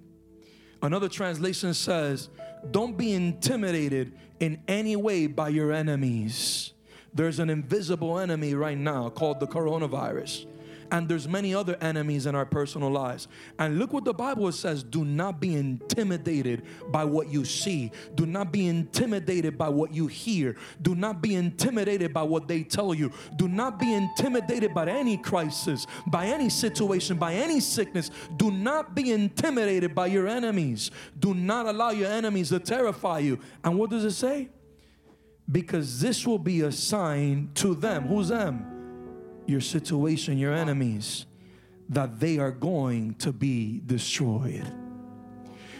Another 0.82 1.10
translation 1.10 1.74
says, 1.74 2.30
Don't 2.72 2.98
be 2.98 3.14
intimidated 3.14 4.14
in 4.40 4.62
any 4.68 4.96
way 4.96 5.28
by 5.28 5.50
your 5.50 5.72
enemies. 5.72 6.74
There's 7.14 7.40
an 7.40 7.50
invisible 7.50 8.20
enemy 8.20 8.54
right 8.54 8.78
now 8.78 9.10
called 9.10 9.40
the 9.40 9.48
coronavirus 9.48 10.46
and 10.92 11.08
there's 11.10 11.28
many 11.28 11.54
other 11.54 11.78
enemies 11.82 12.26
in 12.26 12.36
our 12.36 12.46
personal 12.46 12.90
lives. 12.90 13.28
And 13.60 13.80
look 13.80 13.94
what 13.94 14.06
the 14.06 14.14
Bible 14.14 14.52
says, 14.52 14.84
do 14.84 15.04
not 15.04 15.40
be 15.40 15.56
intimidated 15.56 16.64
by 16.90 17.04
what 17.04 17.28
you 17.30 17.46
see. 17.46 17.92
Do 18.16 18.26
not 18.26 18.52
be 18.52 18.68
intimidated 18.68 19.58
by 19.58 19.70
what 19.70 19.94
you 19.94 20.08
hear. 20.08 20.56
Do 20.82 20.96
not 20.96 21.22
be 21.22 21.36
intimidated 21.36 22.14
by 22.14 22.24
what 22.24 22.48
they 22.48 22.64
tell 22.64 22.94
you. 22.94 23.12
Do 23.36 23.48
not 23.48 23.80
be 23.80 23.94
intimidated 23.94 24.74
by 24.74 24.88
any 24.88 25.18
crisis, 25.18 25.88
by 26.08 26.28
any 26.28 26.50
situation, 26.50 27.18
by 27.18 27.34
any 27.34 27.60
sickness. 27.60 28.12
Do 28.38 28.52
not 28.52 28.96
be 28.96 29.12
intimidated 29.12 29.94
by 29.94 30.08
your 30.08 30.28
enemies. 30.28 30.92
Do 31.20 31.34
not 31.34 31.66
allow 31.66 31.92
your 31.92 32.12
enemies 32.12 32.50
to 32.50 32.60
terrify 32.60 33.20
you. 33.20 33.40
And 33.64 33.78
what 33.78 33.90
does 33.90 34.06
it 34.06 34.12
say? 34.12 34.50
Because 35.50 36.02
this 36.02 36.28
will 36.28 36.40
be 36.40 36.62
a 36.62 36.72
sign 36.72 37.52
to 37.56 37.74
them. 37.74 38.04
Who's 38.08 38.30
them? 38.30 38.77
Your 39.48 39.62
situation, 39.62 40.38
your 40.38 40.54
enemies, 40.54 41.26
that 41.90 42.20
they 42.20 42.38
are 42.38 42.52
going 42.52 43.16
to 43.16 43.32
be 43.32 43.82
destroyed. 43.86 44.72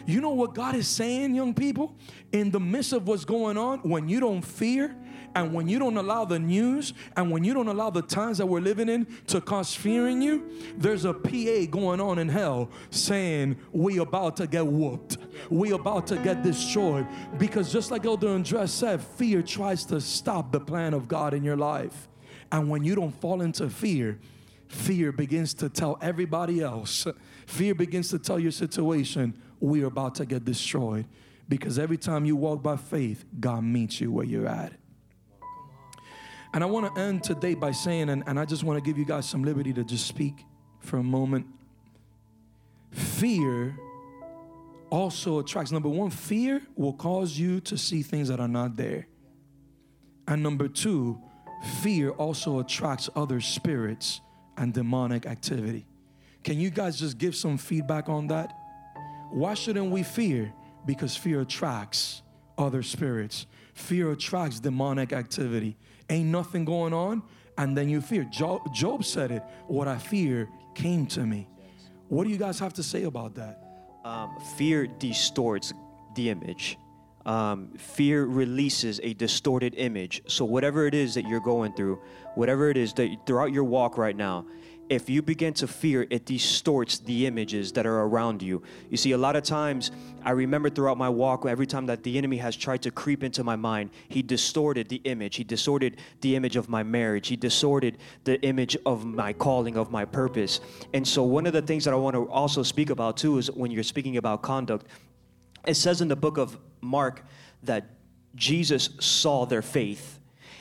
You 0.08 0.22
know 0.22 0.30
what 0.30 0.56
God 0.56 0.74
is 0.76 0.88
saying, 0.88 1.36
young 1.36 1.54
people? 1.54 1.94
In 2.32 2.50
the 2.50 2.62
midst 2.62 2.94
of 2.94 3.08
what's 3.10 3.26
going 3.26 3.58
on, 3.58 3.80
when 3.80 4.08
you 4.08 4.22
don't 4.22 4.42
fear 4.42 4.96
and 5.36 5.54
when 5.54 5.68
you 5.68 5.80
don't 5.80 5.98
allow 5.98 6.24
the 6.24 6.40
news 6.40 6.94
and 7.18 7.30
when 7.30 7.44
you 7.44 7.54
don't 7.54 7.68
allow 7.68 7.90
the 7.90 8.02
times 8.02 8.38
that 8.38 8.46
we're 8.46 8.62
living 8.62 8.88
in 8.88 9.06
to 9.28 9.42
cause 9.42 9.76
fear 9.76 10.08
in 10.08 10.22
you, 10.22 10.50
there's 10.78 11.04
a 11.04 11.14
PA 11.14 11.66
going 11.70 12.00
on 12.00 12.20
in 12.20 12.30
hell 12.30 12.72
saying, 12.90 13.58
We 13.74 13.98
about 13.98 14.38
to 14.38 14.48
get 14.48 14.66
whooped. 14.66 15.18
We 15.50 15.72
about 15.72 16.08
to 16.08 16.16
get 16.16 16.42
destroyed. 16.42 17.06
Because 17.38 17.72
just 17.72 17.92
like 17.92 18.06
Elder 18.06 18.30
Andres 18.30 18.72
said, 18.72 19.02
fear 19.02 19.42
tries 19.42 19.84
to 19.86 20.00
stop 20.00 20.54
the 20.54 20.62
plan 20.62 20.94
of 20.94 21.10
God 21.10 21.34
in 21.34 21.44
your 21.44 21.58
life. 21.58 22.08
And 22.52 22.70
when 22.70 22.84
you 22.84 22.96
don't 22.96 23.12
fall 23.12 23.42
into 23.42 23.70
fear, 23.70 24.20
fear 24.68 25.12
begins 25.12 25.54
to 25.56 25.70
tell 25.70 25.98
everybody 26.02 26.62
else, 26.62 27.08
fear 27.46 27.76
begins 27.76 28.10
to 28.10 28.20
tell 28.20 28.40
your 28.40 28.52
situation, 28.52 29.40
we're 29.60 29.88
about 29.88 30.16
to 30.16 30.26
get 30.26 30.46
destroyed. 30.46 31.06
Because 31.50 31.80
every 31.80 31.98
time 31.98 32.26
you 32.26 32.36
walk 32.36 32.62
by 32.62 32.76
faith, 32.76 33.24
God 33.40 33.64
meets 33.64 34.02
you 34.02 34.12
where 34.12 34.26
you're 34.26 34.48
at. 34.48 34.74
And 36.54 36.64
I 36.64 36.68
want 36.68 36.94
to 36.94 37.02
end 37.02 37.24
today 37.24 37.54
by 37.54 37.72
saying, 37.72 38.10
and, 38.10 38.24
and 38.28 38.40
I 38.40 38.46
just 38.46 38.64
want 38.64 38.84
to 38.84 38.86
give 38.86 38.98
you 38.98 39.06
guys 39.06 39.28
some 39.28 39.44
liberty 39.44 39.74
to 39.74 39.84
just 39.84 40.08
speak 40.08 40.46
for 40.80 40.98
a 40.98 41.04
moment. 41.04 41.46
Fear 42.92 43.78
also 44.90 45.40
attracts, 45.40 45.72
number 45.72 45.90
one, 45.90 46.10
fear 46.10 46.62
will 46.76 46.94
cause 46.94 47.38
you 47.38 47.60
to 47.62 47.78
see 47.78 48.02
things 48.02 48.30
that 48.30 48.40
are 48.40 48.48
not 48.48 48.76
there. 48.76 49.08
And 50.28 50.42
number 50.42 50.68
two, 50.68 51.22
fear 51.82 52.12
also 52.12 52.60
attracts 52.60 53.10
other 53.16 53.42
spirits 53.42 54.22
and 54.58 54.74
demonic 54.74 55.26
activity. 55.26 55.86
Can 56.44 56.60
you 56.60 56.70
guys 56.70 57.00
just 57.00 57.18
give 57.18 57.36
some 57.36 57.58
feedback 57.58 58.10
on 58.10 58.28
that? 58.28 58.54
Why 59.32 59.54
shouldn't 59.54 59.92
we 59.92 60.04
fear? 60.04 60.54
Because 60.86 61.16
fear 61.16 61.42
attracts 61.42 62.22
other 62.58 62.82
spirits. 62.82 63.46
Fear 63.74 64.14
attracts 64.14 64.60
demonic 64.60 65.14
activity. 65.14 65.78
Ain't 66.10 66.30
nothing 66.30 66.66
going 66.66 66.94
on, 66.94 67.22
and 67.58 67.78
then 67.78 67.90
you 67.90 68.02
fear. 68.02 68.24
Job 68.24 69.04
said 69.04 69.32
it. 69.32 69.44
What 69.68 69.88
I 69.88 69.98
fear 69.98 70.50
came 70.74 71.06
to 71.08 71.26
me. 71.26 71.48
What 72.08 72.24
do 72.24 72.30
you 72.30 72.38
guys 72.38 72.60
have 72.60 72.74
to 72.74 72.84
say 72.84 73.04
about 73.04 73.36
that? 73.36 73.62
Um, 74.06 74.40
fear 74.56 74.88
distorts 74.88 75.74
the 76.16 76.30
image 76.30 76.78
um, 77.28 77.74
fear 77.78 78.26
releases 78.26 79.00
a 79.04 79.14
distorted 79.14 79.76
image. 79.76 80.24
So, 80.28 80.46
whatever 80.46 80.88
it 80.88 80.94
is 80.94 81.14
that 81.16 81.28
you're 81.28 81.42
going 81.42 81.74
through, 81.74 82.02
whatever 82.36 82.70
it 82.70 82.78
is 82.78 82.94
that 82.94 83.10
throughout 83.28 83.52
your 83.52 83.66
walk 83.66 83.98
right 83.98 84.16
now, 84.16 84.46
if 84.90 85.10
you 85.10 85.22
begin 85.22 85.54
to 85.56 85.68
fear, 85.68 86.08
it 86.10 86.26
distorts 86.26 87.00
the 87.00 87.28
images 87.28 87.74
that 87.74 87.86
are 87.86 88.04
around 88.04 88.42
you. 88.42 88.64
You 88.90 88.96
see, 88.96 89.12
a 89.12 89.18
lot 89.18 89.36
of 89.36 89.44
times, 89.44 89.92
I 90.24 90.32
remember 90.32 90.70
throughout 90.70 90.98
my 90.98 91.10
walk, 91.10 91.46
every 91.46 91.68
time 91.68 91.86
that 91.88 92.04
the 92.04 92.18
enemy 92.18 92.38
has 92.38 92.56
tried 92.56 92.82
to 92.84 92.92
creep 92.92 93.22
into 93.22 93.44
my 93.44 93.58
mind, 93.58 93.90
he 94.08 94.22
distorted 94.22 94.88
the 94.88 95.02
image. 95.04 95.36
He 95.36 95.44
distorted 95.44 95.98
the 96.22 96.38
image 96.38 96.56
of 96.56 96.70
my 96.70 96.84
marriage. 96.84 97.28
He 97.28 97.36
distorted 97.36 97.98
the 98.24 98.42
image 98.44 98.78
of 98.86 99.04
my 99.04 99.34
calling, 99.34 99.76
of 99.76 99.92
my 99.92 100.06
purpose. 100.06 100.62
And 100.94 101.06
so, 101.06 101.24
one 101.24 101.46
of 101.46 101.52
the 101.52 101.62
things 101.62 101.84
that 101.84 101.94
I 101.94 101.98
want 101.98 102.14
to 102.16 102.30
also 102.30 102.64
speak 102.64 102.90
about 102.90 103.18
too 103.18 103.38
is 103.38 103.52
when 103.52 103.72
you're 103.72 103.84
speaking 103.84 104.16
about 104.16 104.42
conduct, 104.42 104.88
it 105.66 105.76
says 105.76 106.00
in 106.00 106.08
the 106.08 106.16
book 106.16 106.38
of 106.38 106.58
Mark 106.82 107.24
that 107.64 107.86
Jesus 108.36 108.90
saw 109.00 109.46
their 109.46 109.62
faith. 109.62 110.20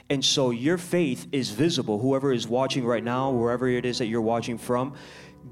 And 0.09 0.25
so 0.25 0.51
your 0.51 0.79
faith 0.79 1.27
is 1.33 1.51
visible. 1.51 1.99
Whoever 1.99 2.33
is 2.33 2.47
watching 2.47 2.85
right 2.85 3.03
now, 3.03 3.31
wherever 3.31 3.69
it 3.69 3.85
is 3.85 3.99
that 3.99 4.07
you're 4.07 4.21
watching 4.21 4.57
from, 4.57 4.95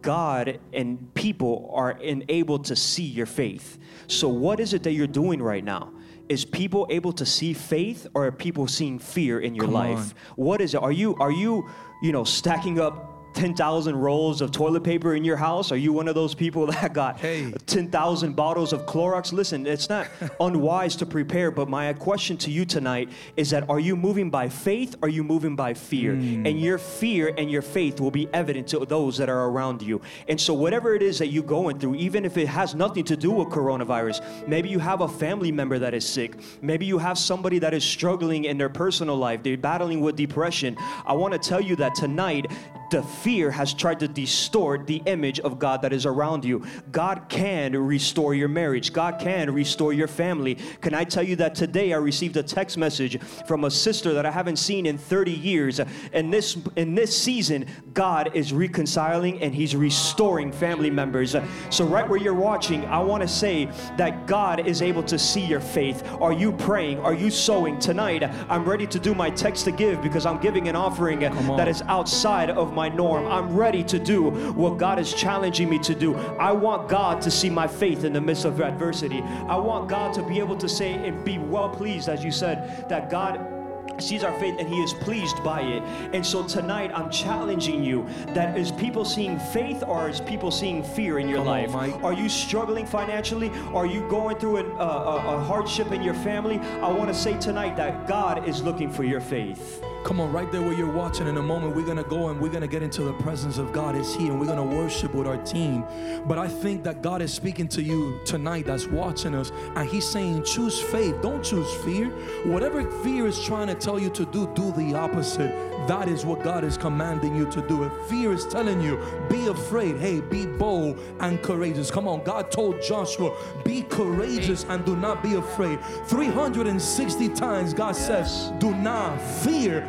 God 0.01 0.61
and 0.73 1.13
people 1.15 1.71
are 1.73 1.93
enabled 1.93 2.67
to 2.67 2.77
see 2.77 3.05
your 3.05 3.27
faith. 3.27 3.79
So, 4.07 4.29
what 4.29 4.61
is 4.61 4.75
it 4.75 4.83
that 4.85 4.93
you're 4.93 5.07
doing 5.07 5.43
right 5.43 5.65
now? 5.65 5.93
Is 6.29 6.45
people 6.45 6.87
able 6.91 7.13
to 7.13 7.27
see 7.27 7.53
faith, 7.53 8.07
or 8.15 8.27
are 8.27 8.33
people 8.33 8.67
seeing 8.67 8.99
fear 8.99 9.41
in 9.41 9.55
your 9.55 9.67
Come 9.67 9.75
life? 9.75 9.99
On. 9.99 10.15
What 10.37 10.61
is 10.61 10.75
it? 10.75 10.83
Are 10.83 10.93
you 10.93 11.15
are 11.17 11.31
you 11.31 11.69
you 12.03 12.13
know 12.13 12.25
stacking 12.25 12.81
up 12.81 13.14
10,000 13.35 13.97
rolls 13.97 14.41
of 14.41 14.53
toilet 14.53 14.85
paper 14.85 15.15
in 15.15 15.25
your 15.25 15.37
house? 15.37 15.73
Are 15.73 15.77
you 15.77 15.93
one 15.93 16.09
of 16.09 16.15
those 16.15 16.35
people 16.35 16.67
that 16.69 16.93
got 16.93 17.19
hey. 17.19 17.53
10,000 17.67 18.35
bottles 18.35 18.73
of 18.73 18.87
Clorox? 18.87 19.33
Listen, 19.33 19.67
it's 19.67 19.89
not 19.89 20.09
unwise 20.41 20.97
to 20.97 21.07
prepare, 21.07 21.51
but 21.51 21.69
my 21.69 21.93
question 21.93 22.37
to 22.39 22.51
you 22.51 22.65
tonight 22.65 23.11
is 23.37 23.51
that 23.51 23.69
are 23.69 23.81
you 23.81 23.97
moving 23.97 24.31
by 24.31 24.49
faith 24.49 24.97
or 25.03 25.07
are 25.07 25.09
you 25.09 25.25
moving 25.25 25.57
by 25.57 25.75
fear? 25.75 26.15
Mm. 26.15 26.49
And 26.49 26.61
your 26.61 26.79
fear 26.79 27.35
and 27.37 27.51
your 27.51 27.63
faith 27.63 28.01
will 28.01 28.11
be 28.11 28.29
evident 28.33 28.69
to 28.69 28.85
those 28.87 29.19
that 29.19 29.29
are 29.29 29.49
around 29.49 29.83
you. 29.83 30.01
And 30.29 30.41
so, 30.41 30.55
whatever 30.55 30.95
it 30.95 31.03
is 31.03 31.19
that 31.19 31.29
you're 31.29 31.43
going 31.43 31.79
through, 31.79 31.97
even 31.97 32.25
if 32.25 32.37
it 32.37 32.49
has 32.49 32.75
nothing 32.75 33.05
to 33.05 33.17
do 33.17 33.31
with 33.31 33.49
coronavirus, 33.49 34.47
maybe 34.47 34.69
you 34.69 34.79
have 34.79 35.01
a 35.01 35.09
family 35.09 35.53
member 35.53 35.79
that 35.79 35.95
is 35.95 36.07
sick, 36.07 36.37
maybe 36.63 36.87
you 36.87 36.99
have 36.99 37.19
somebody 37.19 37.59
that 37.59 37.75
is 37.75 37.85
struggling 37.85 38.45
in 38.45 38.59
their 38.59 38.69
personal 38.69 39.17
life, 39.17 39.43
they're 39.43 39.57
battling 39.57 40.01
with 40.01 40.17
depression. 40.17 40.77
I 41.07 41.13
want 41.15 41.33
to 41.33 41.39
tell 41.39 41.61
you 41.61 41.77
that 41.77 41.95
tonight, 41.95 42.47
the 42.91 43.03
fear 43.25 43.51
has 43.51 43.75
tried 43.75 43.99
to 43.99 44.07
distort 44.07 44.87
the 44.87 45.03
image 45.07 45.41
of 45.41 45.59
God 45.59 45.83
that 45.83 45.93
is 45.93 46.07
around 46.07 46.45
you. 46.45 46.65
God 46.93 47.27
can 47.29 47.75
restore 47.75 48.35
your 48.35 48.49
marriage, 48.49 48.93
God 48.93 49.19
can 49.19 49.51
restore 49.51 49.93
your 49.93 50.07
family. 50.07 50.57
Can 50.81 50.95
I 50.95 51.03
tell 51.05 51.23
you 51.23 51.35
that 51.37 51.55
today 51.57 51.93
I 51.93 51.97
received 51.97 52.37
a 52.37 52.43
text 52.43 52.79
message 52.79 53.21
from 53.49 53.65
a 53.65 53.71
sister 53.71 54.13
that 54.13 54.25
I 54.27 54.31
haven't 54.31 54.59
seen 54.59 54.87
in 54.87 54.97
30 54.97 55.33
years. 55.33 55.81
And 56.13 56.33
this 56.33 56.57
in 56.77 56.95
this 56.95 57.17
season, 57.21 57.67
God 57.95 58.31
is 58.35 58.53
reconciling 58.53 59.41
and 59.43 59.53
He's 59.53 59.75
restoring 59.75 60.53
family 60.53 60.91
members. 60.91 61.35
So, 61.71 61.85
right 61.87 62.09
where 62.09 62.21
you're 62.21 62.35
watching, 62.35 62.85
I 62.87 62.99
want 62.99 63.23
to 63.23 63.29
say 63.29 63.67
that 63.97 64.27
God 64.27 64.67
is 64.69 64.83
able 64.83 65.03
to 65.05 65.19
see 65.19 65.45
your 65.45 65.61
faith. 65.61 66.07
Are 66.21 66.33
you 66.33 66.53
praying? 66.53 67.01
Are 67.01 67.15
you 67.15 67.31
sowing? 67.31 67.79
Tonight, 67.79 68.23
I'm 68.49 68.65
ready 68.65 68.87
to 68.87 68.99
do 68.99 69.15
my 69.15 69.31
text 69.31 69.65
to 69.65 69.73
give 69.73 70.01
because 70.03 70.27
I'm 70.27 70.39
giving 70.39 70.69
an 70.69 70.77
offering 70.77 71.21
that 71.21 71.69
is 71.69 71.83
outside 71.83 72.51
of 72.51 72.73
my 72.73 72.85
my 72.85 72.95
norm. 73.15 73.31
I'm 73.31 73.55
ready 73.57 73.83
to 73.85 73.99
do 73.99 74.31
what 74.53 74.79
God 74.79 74.99
is 74.99 75.13
challenging 75.13 75.69
me 75.69 75.79
to 75.81 75.95
do. 75.95 76.15
I 76.17 76.53
want 76.53 76.89
God 76.89 77.23
to 77.23 77.31
see 77.31 77.51
my 77.51 77.67
faith 77.67 78.05
in 78.05 78.13
the 78.13 78.21
midst 78.21 78.45
of 78.45 78.61
adversity. 78.61 79.23
I 79.23 79.57
want 79.57 79.89
God 79.89 80.15
to 80.15 80.23
be 80.23 80.39
able 80.39 80.57
to 80.57 80.69
say 80.69 80.93
and 80.93 81.25
be 81.25 81.39
well 81.39 81.69
pleased, 81.69 82.09
as 82.09 82.25
you 82.25 82.31
said, 82.31 82.89
that 82.89 83.11
God 83.11 83.51
sees 83.99 84.25
our 84.25 84.37
faith 84.41 84.57
and 84.59 84.69
he 84.69 84.83
is 84.83 84.93
pleased 84.93 85.43
by 85.45 85.61
it. 85.61 85.83
And 86.13 86.27
so 86.27 86.43
tonight 86.45 86.91
I'm 86.93 87.11
challenging 87.11 87.85
you 87.85 88.09
that 88.29 88.59
is 88.59 88.73
people 88.73 89.05
seeing 89.05 89.39
faith 89.39 89.85
or 89.87 90.09
is 90.09 90.21
people 90.21 90.51
seeing 90.51 90.83
fear 90.83 91.21
in 91.21 91.29
your 91.29 91.39
Come 91.39 91.47
life? 91.47 91.75
On, 91.75 92.03
are 92.03 92.13
you 92.13 92.29
struggling 92.29 92.87
financially? 92.87 93.51
Are 93.73 93.87
you 93.87 94.09
going 94.09 94.37
through 94.39 94.57
an, 94.57 94.73
uh, 94.73 94.85
a, 94.85 95.37
a 95.37 95.41
hardship 95.45 95.93
in 95.93 96.03
your 96.03 96.15
family? 96.15 96.59
I 96.59 96.91
want 96.91 97.09
to 97.09 97.15
say 97.15 97.39
tonight 97.39 97.77
that 97.77 98.09
God 98.09 98.49
is 98.49 98.63
looking 98.63 98.91
for 98.91 99.05
your 99.05 99.21
faith. 99.21 99.85
Come 100.05 100.21
on, 100.21 100.31
right 100.33 100.53
there 100.53 100.61
where 100.61 100.75
you're 100.75 100.93
watching. 100.93 101.27
In 101.29 101.39
a 101.39 101.43
moment, 101.43 101.75
we're 101.75 101.87
gonna 101.87 102.05
go 102.05 102.29
and 102.29 102.39
we're 102.39 102.51
gonna 102.51 102.69
get 102.69 102.83
into 102.83 103.05
the 103.05 103.15
presence 103.15 103.57
of 103.57 103.73
God 103.73 103.97
is 103.97 104.15
here, 104.15 104.33
and 104.33 104.39
we're 104.39 104.47
gonna 104.47 104.63
worship 104.63 105.15
with 105.15 105.27
our 105.27 105.39
team. 105.39 105.83
But 106.27 106.37
I 106.37 106.47
think 106.47 106.85
that 106.85 107.01
God 107.01 107.23
is 107.23 107.33
speaking 107.33 107.69
to 107.69 107.83
you 107.83 108.21
tonight 108.27 108.67
that's 108.67 108.87
watching 108.87 109.35
us, 109.35 109.51
and 109.75 109.89
He's 109.89 110.07
saying, 110.07 110.45
choose 110.45 110.79
faith, 110.79 111.15
don't 111.23 111.43
choose 111.43 111.73
fear. 111.85 112.11
Whatever 112.45 112.85
fear 113.03 113.27
is 113.27 113.43
trying 113.43 113.69
to 113.69 113.75
tell 113.75 113.99
you 113.99 114.11
to 114.11 114.27
do, 114.27 114.47
do 114.55 114.73
the 114.73 114.95
opposite. 114.95 115.75
That 115.89 116.09
is 116.09 116.25
what 116.25 116.43
God 116.43 116.65
is 116.65 116.79
commanding 116.79 117.37
you 117.37 117.51
to 117.51 117.61
do. 117.67 117.85
If 117.85 117.93
fear 118.09 118.33
is 118.33 118.47
telling 118.47 118.81
you, 118.81 118.99
be 119.29 119.49
afraid, 119.49 119.99
hey, 119.99 120.21
be 120.21 120.47
bold 120.47 120.99
and 121.21 121.43
courageous. 121.43 121.91
Come 121.91 122.09
on, 122.09 122.25
God 122.25 122.51
told 122.51 122.81
Joshua, 122.81 123.37
be 123.65 123.83
courageous 123.83 124.65
and 124.69 124.85
do 124.85 124.97
not 124.97 125.23
be 125.23 125.35
afraid. 125.35 125.79
360 126.07 127.29
times 127.31 127.75
God 127.75 127.97
says, 127.97 128.51
do 128.59 128.75
not 128.75 129.21
fear. 129.21 129.87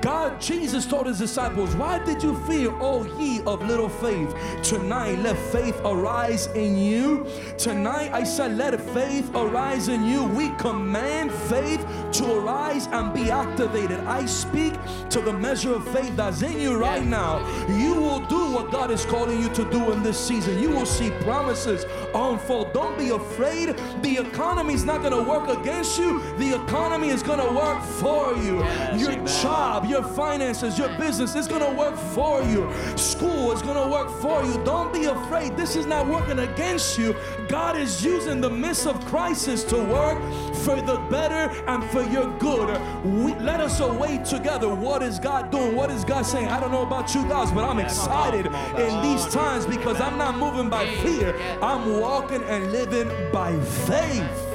God, 0.00 0.40
Jesus 0.40 0.86
told 0.86 1.06
his 1.06 1.18
disciples, 1.18 1.76
Why 1.76 1.98
did 1.98 2.22
you 2.22 2.34
fear, 2.46 2.70
O 2.80 3.04
ye 3.18 3.42
of 3.42 3.62
little 3.66 3.88
faith? 3.88 4.34
Tonight, 4.62 5.18
let 5.18 5.36
faith 5.36 5.78
arise 5.84 6.46
in 6.48 6.78
you. 6.78 7.26
Tonight, 7.58 8.10
I 8.12 8.24
said, 8.24 8.56
Let 8.56 8.80
faith 8.94 9.30
arise 9.34 9.88
in 9.88 10.04
you. 10.04 10.24
We 10.24 10.50
command 10.56 11.30
faith 11.32 11.86
to 12.12 12.38
arise 12.38 12.86
and 12.92 13.12
be 13.12 13.30
activated. 13.30 14.00
I 14.00 14.24
speak 14.24 14.74
to 15.10 15.20
the 15.20 15.32
measure 15.32 15.74
of 15.74 15.86
faith 15.92 16.16
that's 16.16 16.42
in 16.42 16.58
you 16.58 16.78
right 16.78 17.04
now. 17.04 17.38
You 17.68 17.94
will 17.94 18.20
do 18.20 18.52
what 18.52 18.70
God 18.70 18.90
is 18.90 19.04
calling 19.04 19.40
you 19.40 19.50
to 19.50 19.70
do 19.70 19.92
in 19.92 20.02
this 20.02 20.18
season. 20.18 20.58
You 20.58 20.70
will 20.70 20.86
see 20.86 21.10
promises 21.22 21.84
unfold. 22.14 22.72
Don't 22.72 22.96
be 22.96 23.10
afraid. 23.10 23.76
The 24.02 24.18
economy 24.18 24.74
is 24.74 24.84
not 24.84 25.02
going 25.02 25.12
to 25.12 25.28
work 25.28 25.48
against 25.48 25.98
you, 25.98 26.20
the 26.38 26.54
economy 26.64 27.08
is 27.08 27.22
going 27.22 27.40
to 27.40 27.54
work 27.54 27.82
for 27.82 28.34
you. 28.36 28.64
Your 28.96 29.24
job, 29.26 29.89
your 29.90 30.02
finances, 30.02 30.78
your 30.78 30.88
business 30.96 31.34
is 31.34 31.48
going 31.48 31.60
to 31.60 31.76
work 31.76 31.96
for 31.96 32.42
you. 32.42 32.70
School 32.96 33.52
is 33.52 33.60
going 33.60 33.76
to 33.82 33.90
work 33.90 34.08
for 34.20 34.44
you. 34.44 34.54
Don't 34.64 34.92
be 34.92 35.04
afraid. 35.04 35.56
This 35.56 35.74
is 35.74 35.84
not 35.84 36.06
working 36.06 36.38
against 36.38 36.96
you. 36.96 37.14
God 37.48 37.76
is 37.76 38.02
using 38.04 38.40
the 38.40 38.48
midst 38.48 38.86
of 38.86 39.04
crisis 39.06 39.64
to 39.64 39.76
work 39.76 40.18
for 40.54 40.80
the 40.80 40.96
better 41.10 41.52
and 41.66 41.84
for 41.90 42.02
your 42.04 42.30
good. 42.38 42.80
We, 43.04 43.34
let 43.34 43.60
us 43.60 43.80
await 43.80 44.24
together. 44.24 44.72
What 44.72 45.02
is 45.02 45.18
God 45.18 45.50
doing? 45.50 45.74
What 45.74 45.90
is 45.90 46.04
God 46.04 46.22
saying? 46.22 46.48
I 46.48 46.60
don't 46.60 46.70
know 46.70 46.86
about 46.86 47.14
you 47.14 47.22
guys, 47.28 47.50
but 47.50 47.64
I'm 47.64 47.80
excited 47.80 48.46
in 48.46 49.02
these 49.02 49.26
times 49.26 49.66
because 49.66 50.00
I'm 50.00 50.16
not 50.16 50.38
moving 50.38 50.70
by 50.70 50.86
fear. 50.96 51.36
I'm 51.60 51.98
walking 52.00 52.42
and 52.44 52.70
living 52.70 53.10
by 53.32 53.58
faith. 53.60 54.49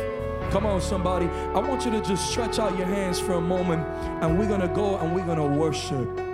Come 0.56 0.68
on, 0.68 0.80
somebody. 0.80 1.26
I 1.26 1.60
want 1.60 1.84
you 1.84 1.91
to 1.91 2.00
just 2.00 2.32
stretch 2.32 2.60
out 2.60 2.78
your 2.78 2.88
hands 2.88 3.20
for 3.20 3.34
a 3.34 3.41
moment 3.41 3.86
and 4.24 4.39
we're 4.39 4.48
going 4.48 4.62
to 4.62 4.70
go 4.70 4.98
and 5.00 5.13
we're 5.13 5.26
going 5.26 5.38
to 5.38 5.44
worship. 5.44 6.24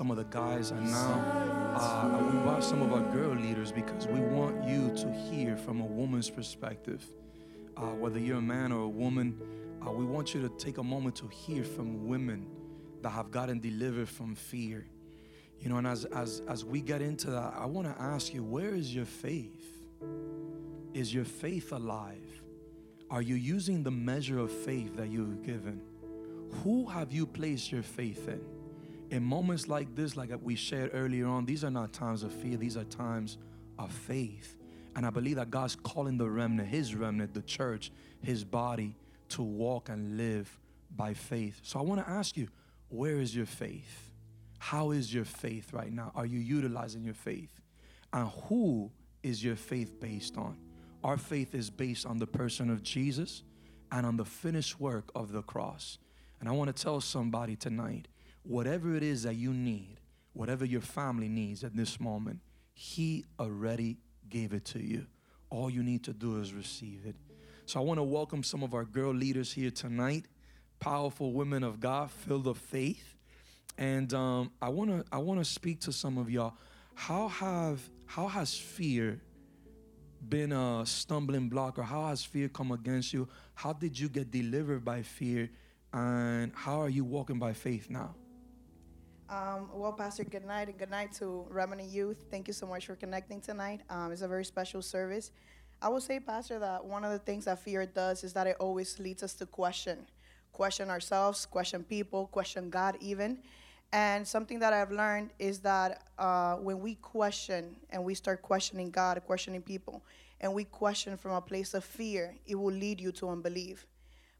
Some 0.00 0.10
of 0.10 0.16
the 0.16 0.24
guys, 0.24 0.70
and 0.70 0.90
now 0.90 1.74
uh, 1.76 2.24
we 2.24 2.38
brought 2.38 2.64
some 2.64 2.80
of 2.80 2.90
our 2.90 3.02
girl 3.12 3.34
leaders 3.34 3.70
because 3.70 4.06
we 4.06 4.18
want 4.18 4.66
you 4.66 4.90
to 4.96 5.12
hear 5.12 5.58
from 5.58 5.82
a 5.82 5.84
woman's 5.84 6.30
perspective. 6.30 7.04
Uh, 7.76 7.82
whether 7.82 8.18
you're 8.18 8.38
a 8.38 8.40
man 8.40 8.72
or 8.72 8.84
a 8.84 8.88
woman, 8.88 9.38
uh, 9.86 9.90
we 9.90 10.06
want 10.06 10.32
you 10.32 10.40
to 10.40 10.48
take 10.56 10.78
a 10.78 10.82
moment 10.82 11.14
to 11.16 11.28
hear 11.28 11.62
from 11.62 12.06
women 12.08 12.46
that 13.02 13.10
have 13.10 13.30
gotten 13.30 13.60
delivered 13.60 14.08
from 14.08 14.34
fear. 14.34 14.86
You 15.58 15.68
know, 15.68 15.76
and 15.76 15.86
as, 15.86 16.06
as, 16.06 16.40
as 16.48 16.64
we 16.64 16.80
get 16.80 17.02
into 17.02 17.30
that, 17.32 17.52
I 17.54 17.66
want 17.66 17.86
to 17.94 18.02
ask 18.02 18.32
you, 18.32 18.42
where 18.42 18.74
is 18.74 18.94
your 18.94 19.04
faith? 19.04 19.84
Is 20.94 21.12
your 21.12 21.26
faith 21.26 21.72
alive? 21.72 22.42
Are 23.10 23.20
you 23.20 23.34
using 23.34 23.82
the 23.82 23.90
measure 23.90 24.38
of 24.38 24.50
faith 24.50 24.96
that 24.96 25.10
you 25.10 25.26
were 25.26 25.44
given? 25.46 25.82
Who 26.64 26.86
have 26.86 27.12
you 27.12 27.26
placed 27.26 27.70
your 27.70 27.82
faith 27.82 28.26
in? 28.28 28.40
In 29.10 29.24
moments 29.24 29.66
like 29.66 29.94
this, 29.96 30.16
like 30.16 30.30
we 30.40 30.54
shared 30.54 30.90
earlier 30.94 31.26
on, 31.26 31.44
these 31.44 31.64
are 31.64 31.70
not 31.70 31.92
times 31.92 32.22
of 32.22 32.32
fear, 32.32 32.56
these 32.56 32.76
are 32.76 32.84
times 32.84 33.38
of 33.78 33.92
faith. 33.92 34.56
And 34.94 35.04
I 35.04 35.10
believe 35.10 35.36
that 35.36 35.50
God's 35.50 35.76
calling 35.76 36.16
the 36.16 36.28
remnant, 36.28 36.68
His 36.68 36.94
remnant, 36.94 37.34
the 37.34 37.42
church, 37.42 37.90
His 38.22 38.44
body, 38.44 38.96
to 39.30 39.42
walk 39.42 39.88
and 39.88 40.16
live 40.16 40.58
by 40.96 41.14
faith. 41.14 41.60
So 41.62 41.78
I 41.78 41.82
want 41.82 42.04
to 42.04 42.10
ask 42.10 42.36
you, 42.36 42.48
where 42.88 43.20
is 43.20 43.34
your 43.34 43.46
faith? 43.46 44.12
How 44.58 44.90
is 44.90 45.12
your 45.12 45.24
faith 45.24 45.72
right 45.72 45.92
now? 45.92 46.12
Are 46.14 46.26
you 46.26 46.38
utilizing 46.38 47.02
your 47.02 47.14
faith? 47.14 47.60
And 48.12 48.28
who 48.48 48.90
is 49.22 49.42
your 49.42 49.56
faith 49.56 50.00
based 50.00 50.36
on? 50.36 50.56
Our 51.02 51.16
faith 51.16 51.54
is 51.54 51.70
based 51.70 52.04
on 52.04 52.18
the 52.18 52.26
person 52.26 52.68
of 52.70 52.82
Jesus 52.82 53.42
and 53.90 54.04
on 54.04 54.16
the 54.16 54.24
finished 54.24 54.78
work 54.78 55.10
of 55.14 55.32
the 55.32 55.42
cross. 55.42 55.98
And 56.40 56.48
I 56.48 56.52
want 56.52 56.74
to 56.74 56.82
tell 56.82 57.00
somebody 57.00 57.56
tonight 57.56 58.08
whatever 58.42 58.94
it 58.94 59.02
is 59.02 59.22
that 59.24 59.34
you 59.34 59.52
need, 59.52 59.98
whatever 60.32 60.64
your 60.64 60.80
family 60.80 61.28
needs 61.28 61.64
at 61.64 61.76
this 61.76 62.00
moment, 62.00 62.40
He 62.72 63.24
already 63.38 63.98
gave 64.28 64.52
it 64.52 64.64
to 64.66 64.78
you. 64.78 65.06
All 65.50 65.68
you 65.68 65.82
need 65.82 66.04
to 66.04 66.12
do 66.12 66.40
is 66.40 66.52
receive 66.52 67.04
it. 67.06 67.16
So 67.66 67.80
I 67.80 67.82
want 67.82 67.98
to 67.98 68.04
welcome 68.04 68.42
some 68.42 68.62
of 68.62 68.74
our 68.74 68.84
girl 68.84 69.12
leaders 69.12 69.52
here 69.52 69.70
tonight, 69.70 70.26
powerful 70.78 71.32
women 71.32 71.62
of 71.62 71.80
God, 71.80 72.10
filled 72.10 72.46
of 72.46 72.58
faith. 72.58 73.16
And 73.78 74.12
um, 74.12 74.52
I 74.60 74.68
want 74.68 74.90
to 74.90 75.04
I 75.12 75.18
want 75.18 75.40
to 75.40 75.44
speak 75.44 75.80
to 75.82 75.92
some 75.92 76.18
of 76.18 76.30
y'all. 76.30 76.54
How 76.94 77.28
have 77.28 77.80
how 78.06 78.28
has 78.28 78.56
fear 78.56 79.20
been 80.28 80.52
a 80.52 80.84
stumbling 80.84 81.48
block 81.48 81.78
or 81.78 81.82
how 81.82 82.08
has 82.08 82.24
fear 82.24 82.48
come 82.48 82.72
against 82.72 83.12
you? 83.12 83.28
How 83.54 83.72
did 83.72 83.98
you 83.98 84.08
get 84.08 84.30
delivered 84.30 84.84
by 84.84 85.02
fear? 85.02 85.50
And 85.92 86.52
how 86.54 86.80
are 86.80 86.88
you 86.88 87.04
walking 87.04 87.38
by 87.38 87.52
faith 87.52 87.88
now? 87.88 88.14
Um, 89.30 89.68
well, 89.72 89.92
Pastor, 89.92 90.24
good 90.24 90.44
night 90.44 90.66
and 90.66 90.76
good 90.76 90.90
night 90.90 91.12
to 91.12 91.46
Remnant 91.50 91.88
Youth. 91.88 92.24
Thank 92.32 92.48
you 92.48 92.52
so 92.52 92.66
much 92.66 92.86
for 92.86 92.96
connecting 92.96 93.40
tonight. 93.40 93.80
Um, 93.88 94.10
it's 94.10 94.22
a 94.22 94.28
very 94.28 94.44
special 94.44 94.82
service. 94.82 95.30
I 95.80 95.88
will 95.88 96.00
say, 96.00 96.18
Pastor, 96.18 96.58
that 96.58 96.84
one 96.84 97.04
of 97.04 97.12
the 97.12 97.20
things 97.20 97.44
that 97.44 97.60
fear 97.60 97.86
does 97.86 98.24
is 98.24 98.32
that 98.32 98.48
it 98.48 98.56
always 98.58 98.98
leads 98.98 99.22
us 99.22 99.34
to 99.34 99.46
question. 99.46 99.98
Question 100.50 100.90
ourselves, 100.90 101.46
question 101.46 101.84
people, 101.84 102.26
question 102.26 102.70
God, 102.70 102.96
even. 103.00 103.38
And 103.92 104.26
something 104.26 104.58
that 104.58 104.72
I've 104.72 104.90
learned 104.90 105.30
is 105.38 105.60
that 105.60 106.02
uh, 106.18 106.56
when 106.56 106.80
we 106.80 106.96
question 106.96 107.76
and 107.90 108.02
we 108.02 108.14
start 108.14 108.42
questioning 108.42 108.90
God, 108.90 109.22
questioning 109.26 109.62
people, 109.62 110.02
and 110.40 110.52
we 110.52 110.64
question 110.64 111.16
from 111.16 111.32
a 111.32 111.40
place 111.40 111.72
of 111.74 111.84
fear, 111.84 112.34
it 112.48 112.56
will 112.56 112.72
lead 112.72 113.00
you 113.00 113.12
to 113.12 113.28
unbelief. 113.28 113.86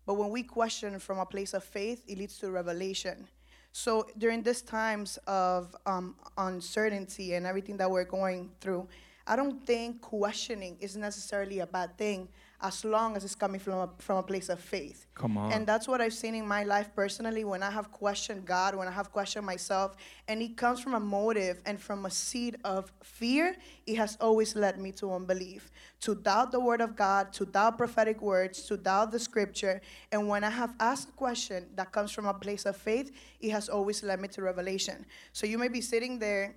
But 0.05 0.15
when 0.15 0.31
we 0.31 0.43
question 0.43 0.99
from 0.99 1.21
a 1.21 1.27
place 1.27 1.55
of 1.55 1.63
faith, 1.63 2.03
it 2.09 2.19
leads 2.19 2.39
to 2.39 2.51
revelation. 2.51 3.29
So 3.73 4.07
during 4.19 4.43
these 4.43 4.63
times 4.63 5.19
of 5.27 5.75
um, 5.87 6.17
uncertainty 6.37 7.35
and 7.35 7.47
everything 7.47 7.77
that 7.79 7.91
we're 7.91 8.05
going 8.05 8.51
through, 8.61 8.89
I 9.27 9.37
don't 9.37 9.65
think 9.65 10.01
questioning 10.01 10.77
is 10.81 10.97
necessarily 10.97 11.61
a 11.61 11.67
bad 11.67 11.97
thing 11.97 12.29
as 12.63 12.85
long 12.85 13.17
as 13.17 13.25
it's 13.25 13.35
coming 13.35 13.61
from 13.61 13.75
a, 13.75 13.89
from 13.99 14.19
a 14.19 14.23
place 14.23 14.49
of 14.49 14.61
faith. 14.61 15.07
Come 15.15 15.39
on. 15.39 15.53
And 15.53 15.67
that's 15.67 15.89
what 15.89 16.01
I've 16.01 16.15
seen 16.15 16.35
in 16.35 16.47
my 16.47 16.63
life 16.63 16.91
personally 16.95 17.45
when 17.45 17.63
I 17.63 17.71
have 17.71 17.91
questioned 17.91 18.45
God, 18.45 18.75
when 18.75 18.87
I 18.87 18.91
have 18.91 19.13
questioned 19.13 19.47
myself, 19.47 19.97
and 20.29 20.43
it 20.43 20.57
comes 20.57 20.81
from 20.81 20.95
a 20.95 21.01
motive 21.01 21.61
and 21.65 21.81
from 21.81 22.07
a 22.07 22.11
seed 22.11 22.57
of 22.65 22.93
fear, 23.03 23.57
it 23.87 23.97
has 23.97 24.17
always 24.21 24.55
led 24.55 24.79
me 24.79 24.93
to 24.93 25.13
unbelief, 25.13 25.71
to 26.01 26.15
doubt 26.15 26.53
the 26.53 26.61
word 26.61 26.81
of 26.81 26.97
God, 26.97 27.33
to 27.35 27.47
doubt 27.47 27.79
prophetic 27.79 28.21
words, 28.21 28.63
to 28.63 28.77
doubt 28.77 29.11
the 29.11 29.19
scripture. 29.19 29.81
And 30.13 30.29
when 30.29 30.45
I 30.45 30.51
have 30.51 30.75
asked 30.81 31.09
a 31.09 31.13
question 31.13 31.67
that 31.77 31.93
comes 31.93 32.13
from 32.13 32.27
a 32.27 32.35
place 32.35 32.67
of 32.67 32.77
faith, 32.77 33.11
it 33.41 33.51
has 33.51 33.69
always 33.69 34.03
led 34.03 34.21
me 34.21 34.29
to 34.29 34.43
revelation. 34.43 35.07
So 35.33 35.47
you 35.47 35.57
may 35.59 35.69
be 35.69 35.81
sitting 35.81 36.19
there 36.19 36.57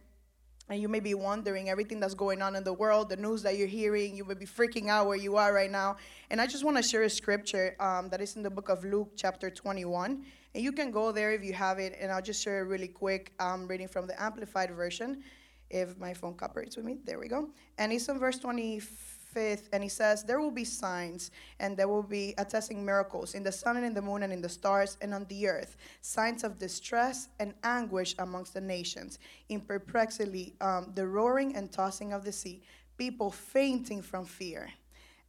and 0.70 0.82
you 0.82 0.88
may 0.88 1.00
be 1.00 1.14
wondering 1.14 1.70
everything 1.70 2.00
that's 2.00 2.14
going 2.14 2.42
on 2.42 2.56
in 2.56 2.64
the 2.64 2.74
world, 2.74 3.10
the 3.10 3.18
news 3.18 3.44
that 3.44 3.58
you're 3.58 3.68
hearing, 3.68 4.16
you 4.16 4.24
may 4.24 4.34
be 4.34 4.46
freaking 4.46 4.88
out 4.88 5.08
where 5.08 5.18
you 5.18 5.36
are 5.36 5.54
right 5.54 5.70
now. 5.70 5.98
And 6.30 6.40
I 6.40 6.48
just 6.48 6.64
want 6.64 6.78
to 6.78 6.84
share 6.84 7.04
a 7.04 7.10
scripture 7.10 7.76
um, 7.80 8.10
that 8.10 8.22
is 8.22 8.36
in 8.36 8.44
the 8.44 8.50
book 8.50 8.70
of 8.70 8.84
Luke, 8.86 9.12
chapter 9.16 9.50
21. 9.50 10.24
And 10.56 10.64
you 10.64 10.72
can 10.72 10.92
go 10.92 11.12
there 11.12 11.32
if 11.32 11.44
you 11.44 11.54
have 11.54 11.80
it, 11.80 11.98
and 12.00 12.12
I'll 12.12 12.22
just 12.22 12.42
share 12.42 12.62
it 12.62 12.68
really 12.68 12.88
quick. 12.88 13.34
I'm 13.40 13.68
reading 13.68 13.88
from 13.88 14.08
the 14.08 14.22
Amplified 14.22 14.72
Version, 14.72 15.24
if 15.70 15.98
my 15.98 16.14
phone 16.14 16.36
cooperates 16.36 16.78
with 16.78 16.86
me. 16.86 16.98
There 17.04 17.20
we 17.20 17.28
go. 17.28 17.50
And 17.78 17.92
it's 17.92 18.08
in 18.08 18.20
verse 18.20 18.38
25 18.38 19.13
5th, 19.34 19.70
and 19.72 19.84
he 19.84 19.90
says, 19.90 20.24
There 20.24 20.40
will 20.40 20.52
be 20.52 20.64
signs, 20.64 21.32
and 21.60 21.76
there 21.76 21.88
will 21.88 22.04
be 22.04 22.34
attesting 22.38 22.84
miracles 22.84 23.34
in 23.34 23.44
the 23.44 23.52
sun 23.52 23.78
and 23.78 23.86
in 23.86 23.94
the 23.94 24.02
moon 24.02 24.24
and 24.24 24.34
in 24.34 24.42
the 24.42 24.50
stars 24.50 24.98
and 25.02 25.14
on 25.14 25.26
the 25.26 25.48
earth, 25.48 25.78
signs 26.02 26.44
of 26.44 26.60
distress 26.60 27.30
and 27.40 27.54
anguish 27.64 28.16
amongst 28.20 28.54
the 28.54 28.62
nations, 28.62 29.20
in 29.50 29.62
perplexity, 29.62 30.54
um, 30.62 30.92
the 30.96 31.08
roaring 31.08 31.56
and 31.56 31.72
tossing 31.72 32.14
of 32.14 32.24
the 32.24 32.32
sea, 32.32 32.62
people 32.98 33.32
fainting 33.32 34.02
from 34.02 34.26
fear, 34.26 34.70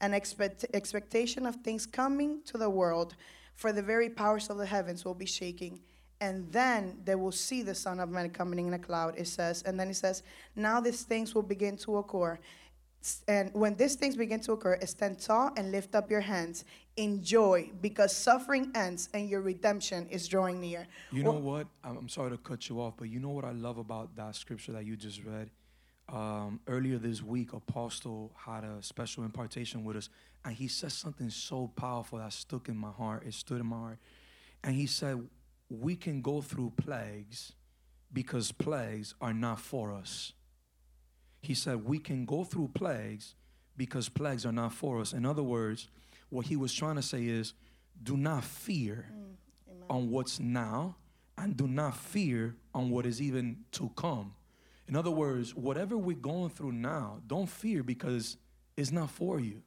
and 0.00 0.14
expect- 0.14 0.66
expectation 0.74 1.46
of 1.46 1.56
things 1.56 1.86
coming 1.86 2.42
to 2.44 2.58
the 2.58 2.70
world, 2.70 3.14
for 3.54 3.72
the 3.72 3.82
very 3.82 4.10
powers 4.10 4.50
of 4.50 4.58
the 4.58 4.66
heavens 4.66 5.04
will 5.04 5.14
be 5.14 5.26
shaking 5.26 5.80
and 6.24 6.50
then 6.50 6.98
they 7.04 7.14
will 7.14 7.32
see 7.32 7.62
the 7.62 7.74
Son 7.74 8.00
of 8.00 8.08
Man 8.08 8.30
coming 8.30 8.66
in 8.66 8.72
a 8.72 8.78
cloud, 8.78 9.14
it 9.18 9.26
says. 9.26 9.62
And 9.66 9.78
then 9.78 9.90
it 9.90 9.96
says, 9.96 10.22
Now 10.56 10.80
these 10.80 11.02
things 11.02 11.34
will 11.34 11.42
begin 11.42 11.76
to 11.78 11.98
occur, 11.98 12.38
and 13.28 13.50
when 13.52 13.74
these 13.74 13.96
things 13.96 14.16
begin 14.16 14.40
to 14.40 14.52
occur, 14.52 14.78
stand 14.86 15.18
tall 15.18 15.50
and 15.56 15.70
lift 15.70 15.94
up 15.94 16.10
your 16.10 16.20
hands 16.20 16.64
in 16.96 17.22
joy 17.22 17.70
because 17.80 18.16
suffering 18.16 18.70
ends 18.74 19.08
and 19.12 19.28
your 19.28 19.42
redemption 19.42 20.06
is 20.08 20.26
drawing 20.26 20.60
near. 20.60 20.86
You 21.12 21.22
know 21.22 21.32
what? 21.32 21.66
I'm 21.82 22.08
sorry 22.08 22.30
to 22.30 22.38
cut 22.38 22.68
you 22.68 22.80
off, 22.80 22.94
but 22.96 23.08
you 23.08 23.20
know 23.20 23.30
what 23.30 23.44
I 23.44 23.52
love 23.52 23.78
about 23.78 24.16
that 24.16 24.36
scripture 24.36 24.72
that 24.72 24.84
you 24.84 24.96
just 24.96 25.22
read? 25.22 25.50
Um, 26.08 26.60
earlier 26.66 26.98
this 26.98 27.22
week, 27.22 27.52
Apostle 27.52 28.32
had 28.36 28.64
a 28.64 28.82
special 28.82 29.24
impartation 29.24 29.84
with 29.84 29.96
us, 29.96 30.08
and 30.44 30.54
he 30.54 30.68
said 30.68 30.92
something 30.92 31.30
so 31.30 31.70
powerful 31.76 32.18
that 32.18 32.32
stuck 32.32 32.68
in 32.68 32.76
my 32.76 32.90
heart. 32.90 33.24
It 33.26 33.34
stood 33.34 33.60
in 33.60 33.66
my 33.66 33.76
heart. 33.76 33.98
And 34.62 34.74
he 34.74 34.86
said, 34.86 35.28
We 35.68 35.96
can 35.96 36.22
go 36.22 36.40
through 36.40 36.72
plagues 36.76 37.52
because 38.12 38.52
plagues 38.52 39.14
are 39.20 39.34
not 39.34 39.60
for 39.60 39.92
us 39.92 40.32
he 41.44 41.54
said 41.54 41.84
we 41.84 41.98
can 41.98 42.24
go 42.24 42.44
through 42.44 42.70
plagues 42.74 43.34
because 43.76 44.08
plagues 44.08 44.46
are 44.46 44.52
not 44.52 44.72
for 44.72 45.00
us. 45.00 45.12
In 45.12 45.26
other 45.26 45.42
words, 45.42 45.88
what 46.30 46.46
he 46.46 46.56
was 46.56 46.72
trying 46.72 46.96
to 46.96 47.02
say 47.02 47.26
is 47.26 47.54
do 48.02 48.16
not 48.16 48.44
fear 48.44 49.08
mm, 49.12 49.34
on 49.88 50.10
what's 50.10 50.40
now 50.40 50.96
and 51.38 51.56
do 51.56 51.66
not 51.66 51.96
fear 51.96 52.56
on 52.74 52.90
what 52.90 53.06
is 53.06 53.20
even 53.20 53.58
to 53.72 53.90
come. 53.96 54.34
In 54.86 54.96
other 54.96 55.10
words, 55.10 55.54
whatever 55.54 55.96
we're 55.96 56.16
going 56.16 56.50
through 56.50 56.72
now, 56.72 57.20
don't 57.26 57.48
fear 57.48 57.82
because 57.82 58.36
it's 58.76 58.92
not 58.92 59.10
for 59.10 59.40
you. 59.40 59.62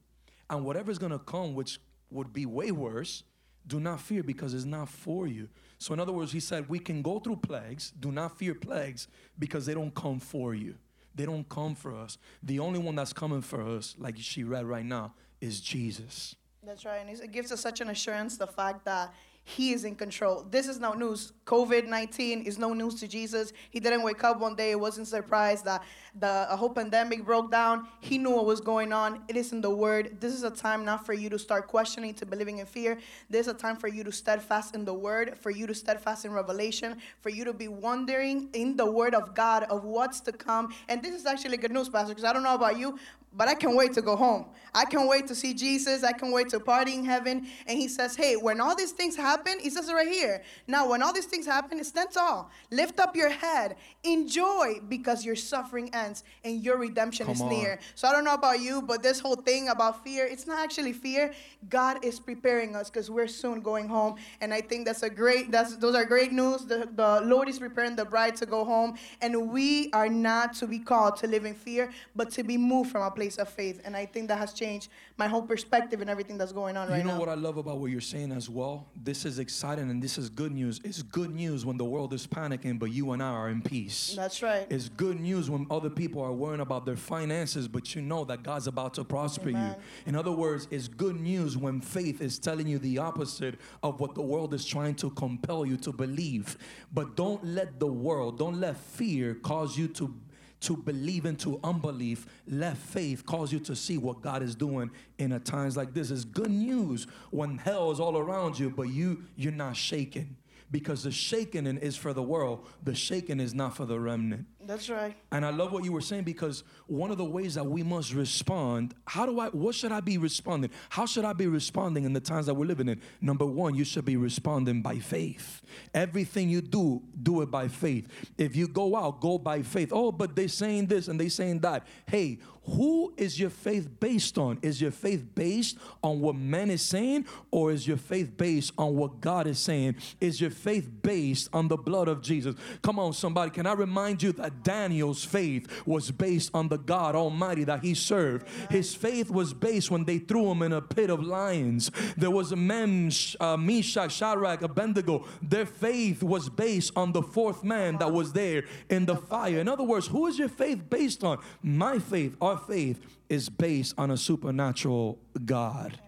And 0.49 0.63
whatever's 0.63 0.99
going 0.99 1.11
to 1.11 1.19
come, 1.19 1.55
which 1.55 1.79
would 2.11 2.31
be 2.31 2.45
way 2.45 2.71
worse, 2.71 3.23
do 3.65 3.79
not 3.79 3.99
fear 3.99 4.23
because 4.23 4.53
it's 4.53 4.65
not 4.65 4.87
for 4.87 5.27
you. 5.27 5.49
So, 5.77 5.93
in 5.93 5.99
other 5.99 6.13
words, 6.13 6.31
he 6.31 6.39
said, 6.39 6.69
We 6.69 6.79
can 6.79 7.01
go 7.01 7.19
through 7.19 7.37
plagues, 7.37 7.91
do 7.99 8.11
not 8.11 8.37
fear 8.37 8.55
plagues 8.55 9.07
because 9.37 9.65
they 9.65 9.73
don't 9.73 9.93
come 9.93 10.19
for 10.19 10.53
you. 10.53 10.75
They 11.17 11.25
don't 11.25 11.49
come 11.49 11.75
for 11.75 11.93
us. 11.93 12.17
The 12.43 12.59
only 12.59 12.79
one 12.79 12.95
that's 12.95 13.11
coming 13.11 13.41
for 13.41 13.61
us, 13.61 13.95
like 13.97 14.15
she 14.19 14.43
read 14.43 14.65
right 14.65 14.85
now, 14.85 15.13
is 15.41 15.59
Jesus. 15.59 16.35
That's 16.63 16.85
right. 16.85 16.99
And 17.05 17.09
it 17.09 17.31
gives 17.31 17.51
us 17.51 17.59
such 17.59 17.81
an 17.81 17.89
assurance 17.89 18.37
the 18.37 18.47
fact 18.47 18.85
that 18.85 19.11
He 19.49 19.71
is 19.71 19.85
in 19.85 19.95
control. 19.95 20.45
This 20.51 20.67
is 20.67 20.77
no 20.77 20.91
news. 20.91 21.31
COVID 21.45 21.87
19 21.87 22.41
is 22.41 22.57
no 22.57 22.73
news 22.73 22.95
to 22.95 23.07
Jesus. 23.07 23.53
He 23.69 23.79
didn't 23.79 24.03
wake 24.03 24.21
up 24.25 24.41
one 24.41 24.57
day, 24.57 24.71
It 24.71 24.79
wasn't 24.79 25.07
surprised 25.07 25.63
that 25.63 25.85
the 26.19 26.47
whole 26.49 26.69
pandemic 26.69 27.23
broke 27.23 27.49
down. 27.49 27.87
He 28.01 28.17
knew 28.17 28.31
what 28.31 28.45
was 28.45 28.59
going 28.59 28.91
on. 28.91 29.21
It 29.29 29.37
is 29.37 29.53
in 29.53 29.61
the 29.61 29.69
Word. 29.69 30.17
This 30.19 30.33
is 30.33 30.43
a 30.43 30.51
time 30.51 30.83
not 30.83 31.05
for 31.05 31.13
you 31.13 31.29
to 31.29 31.39
start 31.39 31.67
questioning, 31.67 32.13
to 32.15 32.25
believing 32.25 32.57
in 32.57 32.65
fear. 32.65 32.97
This 33.29 33.47
is 33.47 33.53
a 33.53 33.57
time 33.57 33.77
for 33.77 33.87
you 33.87 34.03
to 34.03 34.11
steadfast 34.11 34.75
in 34.75 34.83
the 34.83 34.93
Word, 34.93 35.37
for 35.37 35.49
you 35.49 35.65
to 35.65 35.73
steadfast 35.73 36.25
in 36.25 36.33
revelation, 36.33 36.97
for 37.21 37.29
you 37.29 37.45
to 37.45 37.53
be 37.53 37.69
wondering 37.69 38.49
in 38.51 38.75
the 38.75 38.91
Word 38.91 39.15
of 39.15 39.33
God 39.33 39.63
of 39.69 39.85
what's 39.85 40.19
to 40.21 40.33
come. 40.33 40.73
And 40.89 41.01
this 41.01 41.15
is 41.15 41.25
actually 41.25 41.55
good 41.55 41.71
news, 41.71 41.87
Pastor, 41.87 42.09
because 42.09 42.25
I 42.25 42.33
don't 42.33 42.43
know 42.43 42.55
about 42.55 42.77
you, 42.77 42.99
but 43.37 43.47
I 43.47 43.53
can't 43.53 43.75
wait 43.75 43.93
to 43.93 44.01
go 44.01 44.15
home. 44.15 44.47
I 44.73 44.85
can't 44.85 45.07
wait 45.07 45.27
to 45.27 45.35
see 45.35 45.53
Jesus. 45.53 46.03
I 46.03 46.11
can't 46.11 46.33
wait 46.33 46.49
to 46.49 46.59
party 46.59 46.95
in 46.95 47.05
heaven. 47.05 47.47
And 47.67 47.77
he 47.77 47.87
says, 47.87 48.15
Hey, 48.15 48.35
when 48.35 48.59
all 48.59 48.75
these 48.75 48.91
things 48.91 49.15
happen, 49.15 49.59
he 49.59 49.69
says 49.69 49.87
it 49.87 49.93
right 49.93 50.07
here. 50.07 50.43
Now, 50.67 50.89
when 50.89 51.03
all 51.03 51.13
these 51.13 51.25
things 51.25 51.45
happen, 51.45 51.83
stand 51.83 52.11
tall. 52.11 52.49
Lift 52.71 52.99
up 52.99 53.15
your 53.15 53.29
head. 53.29 53.75
Enjoy 54.03 54.79
because 54.87 55.23
your 55.23 55.35
suffering 55.35 55.89
ends 55.93 56.23
and 56.43 56.63
your 56.63 56.77
redemption 56.77 57.27
Come 57.27 57.35
is 57.35 57.41
on. 57.41 57.49
near. 57.49 57.79
So 57.95 58.07
I 58.07 58.11
don't 58.11 58.23
know 58.23 58.33
about 58.33 58.59
you, 58.59 58.81
but 58.81 59.03
this 59.03 59.19
whole 59.19 59.35
thing 59.35 59.69
about 59.69 60.03
fear, 60.03 60.25
it's 60.25 60.47
not 60.47 60.59
actually 60.59 60.93
fear. 60.93 61.33
God 61.69 62.03
is 62.03 62.19
preparing 62.19 62.75
us 62.75 62.89
because 62.89 63.09
we're 63.11 63.27
soon 63.27 63.61
going 63.61 63.87
home. 63.87 64.15
And 64.41 64.53
I 64.53 64.61
think 64.61 64.85
that's 64.85 65.03
a 65.03 65.09
great, 65.09 65.51
that's 65.51 65.77
those 65.77 65.95
are 65.95 66.05
great 66.05 66.31
news. 66.31 66.65
The, 66.65 66.89
the 66.95 67.21
Lord 67.23 67.49
is 67.49 67.59
preparing 67.59 67.95
the 67.95 68.05
bride 68.05 68.35
to 68.37 68.45
go 68.47 68.65
home. 68.65 68.97
And 69.21 69.51
we 69.51 69.91
are 69.91 70.09
not 70.09 70.53
to 70.55 70.67
be 70.67 70.79
called 70.79 71.17
to 71.17 71.27
live 71.27 71.45
in 71.45 71.53
fear, 71.53 71.91
but 72.15 72.31
to 72.31 72.43
be 72.43 72.57
moved 72.57 72.91
from 72.91 73.01
a 73.03 73.11
place 73.11 73.26
of 73.35 73.49
faith. 73.49 73.81
And 73.83 73.97
I 73.97 74.05
think 74.05 74.29
that 74.29 74.37
has 74.37 74.53
changed 74.53 74.87
my 75.17 75.27
whole 75.27 75.41
perspective 75.41 75.99
and 75.99 76.09
everything 76.09 76.37
that's 76.37 76.53
going 76.53 76.77
on 76.77 76.87
right 76.87 77.03
now. 77.03 77.03
you 77.03 77.03
know 77.03 77.19
what 77.19 77.27
I 77.27 77.33
love 77.33 77.57
about 77.57 77.79
what 77.79 77.91
you're 77.91 77.99
saying 77.99 78.31
as 78.31 78.49
well? 78.49 78.87
This 78.95 79.25
is 79.25 79.39
exciting 79.39 79.89
and 79.89 80.01
this 80.01 80.17
is 80.17 80.29
good 80.29 80.53
news. 80.53 80.79
It's 80.85 81.01
good 81.01 81.35
news 81.35 81.65
when 81.65 81.77
the 81.77 81.83
world 81.83 82.13
is 82.13 82.25
panicking, 82.25 82.79
but 82.79 82.91
you 82.91 83.11
and 83.11 83.21
I 83.21 83.27
are 83.27 83.49
in 83.49 83.61
peace. 83.61 84.13
That's 84.15 84.41
right. 84.41 84.65
It's 84.69 84.87
good 84.87 85.19
news 85.19 85.49
when 85.49 85.67
other 85.69 85.89
people 85.89 86.21
are 86.21 86.31
worrying 86.31 86.61
about 86.61 86.85
their 86.85 86.95
finances, 86.95 87.67
but 87.67 87.93
you 87.93 88.01
know 88.01 88.23
that 88.25 88.43
God's 88.43 88.67
about 88.67 88.93
to 88.93 89.03
prosper 89.03 89.49
Amen. 89.49 89.75
you. 89.75 90.09
In 90.09 90.15
other 90.15 90.31
words, 90.31 90.69
it's 90.71 90.87
good 90.87 91.19
news 91.19 91.57
when 91.57 91.81
faith 91.81 92.21
is 92.21 92.39
telling 92.39 92.67
you 92.67 92.79
the 92.79 92.99
opposite 92.99 93.55
of 93.83 93.99
what 93.99 94.15
the 94.15 94.21
world 94.21 94.53
is 94.53 94.65
trying 94.65 94.95
to 94.95 95.09
compel 95.11 95.65
you 95.65 95.75
to 95.77 95.91
believe. 95.91 96.57
But 96.93 97.15
don't 97.15 97.43
let 97.43 97.79
the 97.79 97.87
world, 97.87 98.37
don't 98.37 98.59
let 98.59 98.77
fear 98.77 99.35
cause 99.35 99.77
you 99.77 99.87
to 99.89 100.13
to 100.61 100.75
believe 100.75 101.25
into 101.25 101.59
unbelief, 101.63 102.25
let 102.47 102.77
faith 102.77 103.25
cause 103.25 103.51
you 103.51 103.59
to 103.59 103.75
see 103.75 103.97
what 103.97 104.21
God 104.21 104.41
is 104.41 104.55
doing 104.55 104.89
in 105.17 105.31
a 105.33 105.39
times 105.39 105.77
like 105.77 105.93
this. 105.93 106.09
It's 106.11 106.25
good 106.25 106.49
news 106.49 107.07
when 107.31 107.57
hell 107.57 107.91
is 107.91 107.99
all 107.99 108.17
around 108.17 108.57
you, 108.57 108.69
but 108.69 108.89
you 108.89 109.23
you're 109.35 109.51
not 109.51 109.75
shaken. 109.75 110.37
Because 110.69 111.03
the 111.03 111.11
shaking 111.11 111.65
is 111.65 111.95
for 111.95 112.11
the 112.11 112.23
world, 112.23 112.67
the 112.83 112.93
shaking 112.93 113.39
is 113.39 113.53
not 113.53 113.77
for 113.77 113.85
the 113.85 113.99
remnant. 113.99 114.47
That's 114.67 114.89
right. 114.89 115.15
And 115.31 115.45
I 115.45 115.49
love 115.49 115.71
what 115.71 115.85
you 115.85 115.93
were 115.93 116.01
saying 116.01 116.23
because 116.23 116.65
one 116.87 117.09
of 117.09 117.17
the 117.17 117.23
ways 117.23 117.55
that 117.55 117.65
we 117.65 117.83
must 117.83 118.13
respond, 118.13 118.93
how 119.05 119.25
do 119.25 119.39
I, 119.39 119.47
what 119.47 119.75
should 119.75 119.93
I 119.93 120.01
be 120.01 120.17
responding? 120.17 120.71
How 120.89 121.05
should 121.05 121.23
I 121.23 121.31
be 121.31 121.47
responding 121.47 122.03
in 122.03 122.11
the 122.11 122.19
times 122.19 122.47
that 122.47 122.53
we're 122.53 122.65
living 122.65 122.89
in? 122.89 123.01
Number 123.21 123.45
one, 123.45 123.75
you 123.75 123.85
should 123.85 124.03
be 124.03 124.17
responding 124.17 124.81
by 124.81 124.99
faith. 124.99 125.61
Everything 125.93 126.49
you 126.49 126.59
do, 126.59 127.01
do 127.23 127.41
it 127.43 127.49
by 127.49 127.69
faith. 127.69 128.09
If 128.37 128.57
you 128.57 128.67
go 128.67 128.97
out, 128.97 129.21
go 129.21 129.37
by 129.37 129.61
faith. 129.61 129.91
Oh, 129.93 130.11
but 130.11 130.35
they're 130.35 130.49
saying 130.49 130.87
this 130.87 131.07
and 131.07 131.17
they're 131.17 131.29
saying 131.29 131.59
that. 131.59 131.87
Hey, 132.05 132.39
who 132.67 133.13
is 133.15 133.39
your 133.39 133.49
faith 133.49 133.87
based 133.99 134.37
on? 134.37 134.59
Is 134.61 134.81
your 134.81 134.91
faith 134.91 135.23
based 135.33 135.77
on 136.03 136.19
what 136.19 136.35
man 136.35 136.69
is 136.69 136.81
saying 136.81 137.25
or 137.49 137.71
is 137.71 137.87
your 137.87 137.95
faith 137.95 138.35
based 138.35 138.73
on 138.77 138.95
what 138.97 139.21
God 139.21 139.47
is 139.47 139.57
saying? 139.57 139.95
Is 140.19 140.41
your 140.41 140.49
faith 140.49 140.89
based 141.01 141.47
on 141.53 141.69
the 141.69 141.77
blood 141.77 142.09
of 142.09 142.21
Jesus? 142.21 142.55
Come 142.81 142.99
on, 142.99 143.13
somebody. 143.13 143.51
Can 143.51 143.65
I 143.65 143.71
remind 143.71 144.21
you 144.21 144.33
that 144.33 144.56
Daniel's 144.63 145.23
faith 145.23 145.67
was 145.85 146.11
based 146.11 146.51
on 146.53 146.67
the 146.67 146.77
God 146.77 147.15
Almighty 147.15 147.63
that 147.65 147.83
he 147.83 147.93
served? 147.93 148.47
His 148.69 148.93
faith 148.93 149.29
was 149.29 149.53
based 149.53 149.91
when 149.91 150.05
they 150.05 150.19
threw 150.19 150.51
him 150.51 150.61
in 150.61 150.73
a 150.73 150.81
pit 150.81 151.09
of 151.09 151.23
lions. 151.23 151.91
There 152.15 152.31
was 152.31 152.51
a 152.51 152.55
uh, 152.55 153.57
Meshach, 153.57 154.11
Shadrach, 154.11 154.61
Abednego. 154.61 155.25
Their 155.41 155.65
faith 155.65 156.23
was 156.23 156.49
based 156.49 156.91
on 156.95 157.11
the 157.11 157.21
fourth 157.21 157.63
man 157.63 157.97
that 157.97 158.11
was 158.11 158.33
there 158.33 158.63
in 158.89 159.05
the 159.05 159.15
fire. 159.15 159.59
In 159.59 159.67
other 159.67 159.83
words, 159.83 160.07
who 160.07 160.27
is 160.27 160.37
your 160.37 160.49
faith 160.49 160.89
based 160.89 161.23
on? 161.23 161.39
My 161.61 161.99
faith, 161.99 162.35
our 162.41 162.57
faith, 162.57 162.99
is 163.29 163.49
based 163.49 163.93
on 163.97 164.11
a 164.11 164.17
supernatural 164.17 165.19
God. 165.45 165.99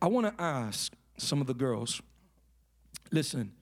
I 0.00 0.08
want 0.08 0.26
to 0.26 0.42
ask 0.42 0.92
some 1.16 1.40
of 1.40 1.46
the 1.46 1.54
girls 1.54 2.00
listen, 3.10 3.52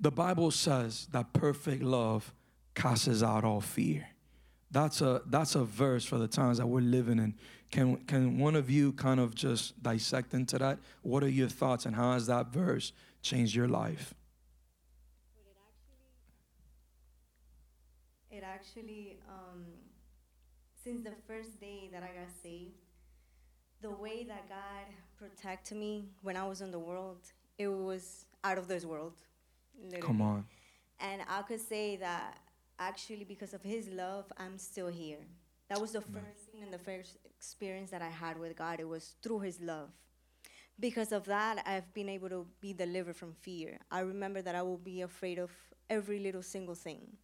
the 0.00 0.10
Bible 0.10 0.50
says 0.50 1.08
that 1.12 1.32
perfect 1.32 1.82
love 1.82 2.32
casts 2.74 3.22
out 3.22 3.44
all 3.44 3.60
fear. 3.60 4.08
That's 4.70 5.00
a 5.00 5.22
that's 5.26 5.54
a 5.54 5.64
verse 5.64 6.04
for 6.04 6.18
the 6.18 6.26
times 6.26 6.58
that 6.58 6.66
we're 6.66 6.80
living 6.80 7.18
in. 7.18 7.34
Can 7.70 7.96
can 8.06 8.38
one 8.38 8.56
of 8.56 8.68
you 8.70 8.92
kind 8.92 9.20
of 9.20 9.34
just 9.34 9.80
dissect 9.82 10.34
into 10.34 10.58
that? 10.58 10.78
What 11.02 11.22
are 11.22 11.28
your 11.28 11.48
thoughts 11.48 11.86
and 11.86 11.94
how 11.94 12.12
has 12.12 12.26
that 12.26 12.52
verse 12.52 12.92
changed 13.22 13.54
your 13.54 13.68
life? 13.68 14.14
It 18.30 18.42
actually, 18.42 19.18
um, 19.28 19.64
since 20.82 21.04
the 21.04 21.12
first 21.28 21.60
day 21.60 21.88
that 21.92 22.02
I 22.02 22.06
got 22.06 22.32
saved, 22.42 22.74
the 23.80 23.90
way 23.90 24.24
that 24.24 24.48
God 24.48 24.86
protected 25.16 25.78
me 25.78 26.08
when 26.22 26.36
I 26.36 26.46
was 26.48 26.60
in 26.60 26.72
the 26.72 26.78
world, 26.80 27.18
it 27.58 27.68
was 27.68 28.24
out 28.42 28.58
of 28.58 28.66
this 28.66 28.84
world. 28.84 29.12
literally. 29.80 30.02
Come 30.02 30.20
on. 30.20 30.44
And 30.98 31.22
I 31.28 31.42
could 31.42 31.60
say 31.60 31.96
that 31.96 32.38
actually, 32.78 33.24
because 33.24 33.54
of 33.54 33.62
His 33.62 33.88
love, 33.88 34.32
I'm 34.36 34.58
still 34.58 34.88
here. 34.88 35.26
That 35.68 35.80
was 35.80 35.92
the 35.92 36.00
first 36.00 36.50
thing 36.52 36.62
and 36.62 36.72
the 36.72 36.78
first 36.78 37.16
experience 37.24 37.90
that 37.90 38.02
I 38.02 38.10
had 38.10 38.38
with 38.38 38.56
God. 38.56 38.80
It 38.80 38.88
was 38.88 39.14
through 39.22 39.40
His 39.40 39.60
love. 39.60 39.90
Because 40.78 41.12
of 41.12 41.24
that, 41.26 41.62
I've 41.66 41.92
been 41.94 42.08
able 42.08 42.28
to 42.30 42.46
be 42.60 42.72
delivered 42.72 43.16
from 43.16 43.32
fear. 43.32 43.78
I 43.90 44.00
remember 44.00 44.42
that 44.42 44.54
I 44.54 44.62
will 44.62 44.78
be 44.78 45.02
afraid 45.02 45.38
of 45.38 45.50
every 45.88 46.18
little 46.18 46.42
single 46.42 46.74
thing. 46.74 47.16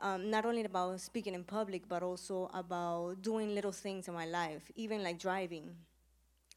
Um, 0.00 0.30
not 0.30 0.44
only 0.44 0.64
about 0.64 1.00
speaking 1.00 1.34
in 1.34 1.44
public, 1.44 1.88
but 1.88 2.02
also 2.02 2.50
about 2.52 3.22
doing 3.22 3.54
little 3.54 3.72
things 3.72 4.06
in 4.06 4.14
my 4.14 4.26
life, 4.26 4.70
even 4.76 5.02
like 5.02 5.18
driving. 5.18 5.74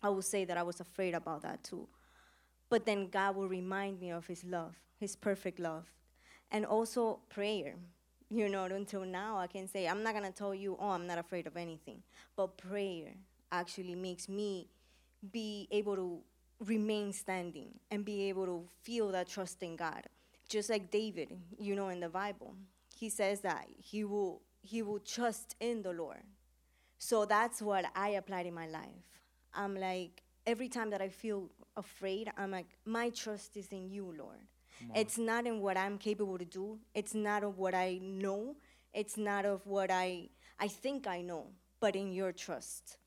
I 0.04 0.10
would 0.10 0.26
say 0.26 0.44
that 0.46 0.58
I 0.58 0.64
was 0.64 0.80
afraid 0.80 1.14
about 1.14 1.44
that 1.44 1.64
too. 1.64 1.88
But 2.70 2.86
then 2.86 3.08
God 3.08 3.36
will 3.36 3.48
remind 3.48 4.00
me 4.00 4.12
of 4.12 4.28
His 4.28 4.44
love, 4.44 4.76
His 5.00 5.16
perfect 5.16 5.60
love, 5.60 5.86
and 6.52 6.66
also 6.66 7.20
prayer. 7.30 7.76
You 8.30 8.50
know, 8.50 8.66
until 8.66 9.06
now, 9.06 9.38
I 9.38 9.48
can 9.48 9.68
say, 9.68 9.88
I'm 9.88 10.04
not 10.04 10.14
gonna 10.14 10.32
tell 10.32 10.54
you, 10.54 10.78
oh, 10.80 10.90
I'm 10.90 11.08
not 11.08 11.18
afraid 11.18 11.48
of 11.48 11.56
anything. 11.56 12.04
But 12.36 12.58
prayer 12.58 13.14
actually 13.52 13.96
makes 13.96 14.28
me 14.28 14.68
be 15.32 15.68
able 15.72 15.96
to 15.96 16.20
remain 16.60 17.14
standing 17.14 17.70
and 17.90 18.04
be 18.04 18.30
able 18.30 18.46
to 18.46 18.68
feel 18.84 19.12
that 19.12 19.28
trust 19.28 19.64
in 19.64 19.76
God. 19.76 20.04
Just 20.50 20.70
like 20.70 20.92
David, 20.92 21.38
you 21.60 21.76
know, 21.76 21.90
in 21.90 22.00
the 22.00 22.10
Bible, 22.10 22.56
he 22.96 23.10
says 23.10 23.42
that 23.42 23.66
he 23.78 24.04
will 24.04 24.42
he 24.62 24.82
will 24.82 25.00
trust 25.00 25.56
in 25.60 25.82
the 25.82 25.94
Lord. 25.94 26.24
So 26.98 27.26
that's 27.26 27.62
what 27.62 27.86
I 27.96 28.10
applied 28.10 28.46
in 28.46 28.54
my 28.54 28.68
life. 28.68 29.06
I'm 29.54 29.76
like 29.76 30.24
every 30.46 30.68
time 30.68 30.90
that 30.90 31.02
I 31.02 31.10
feel 31.10 31.50
afraid, 31.76 32.32
I'm 32.38 32.52
like 32.52 32.68
my 32.86 33.10
trust 33.10 33.56
is 33.56 33.68
in 33.70 33.90
you, 33.90 34.14
Lord. 34.18 34.40
It's 34.96 35.18
not 35.18 35.46
in 35.48 35.60
what 35.62 35.78
I'm 35.78 35.98
capable 35.98 36.38
to 36.38 36.46
do. 36.46 36.80
It's 36.94 37.14
not 37.14 37.44
of 37.44 37.58
what 37.58 37.74
I 37.76 38.00
know. 38.02 38.56
It's 38.94 39.18
not 39.18 39.46
of 39.46 39.66
what 39.66 39.92
I 39.92 40.30
I 40.60 40.68
think 40.68 41.08
I 41.08 41.22
know, 41.22 41.48
but 41.80 41.96
in 41.96 42.12
your 42.14 42.32
trust. 42.32 42.98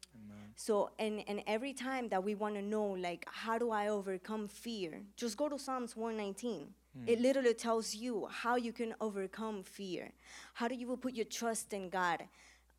So 0.57 0.91
and 0.99 1.23
and 1.29 1.43
every 1.47 1.73
time 1.73 2.09
that 2.09 2.23
we 2.23 2.35
want 2.35 2.55
to 2.57 2.63
know 2.63 2.85
like 2.85 3.25
how 3.31 3.59
do 3.59 3.71
I 3.71 3.89
overcome 3.89 4.49
fear? 4.49 5.03
Just 5.17 5.37
go 5.37 5.49
to 5.49 5.59
Psalms 5.59 5.97
119. 5.97 6.75
It 7.07 7.21
literally 7.21 7.55
tells 7.55 7.95
you 7.95 8.27
how 8.31 8.57
you 8.57 8.73
can 8.73 8.95
overcome 9.01 9.63
fear. 9.63 10.13
How 10.55 10.67
do 10.69 10.75
you 10.75 10.97
put 10.97 11.15
your 11.15 11.25
trust 11.27 11.73
in 11.73 11.89
God? 11.89 12.25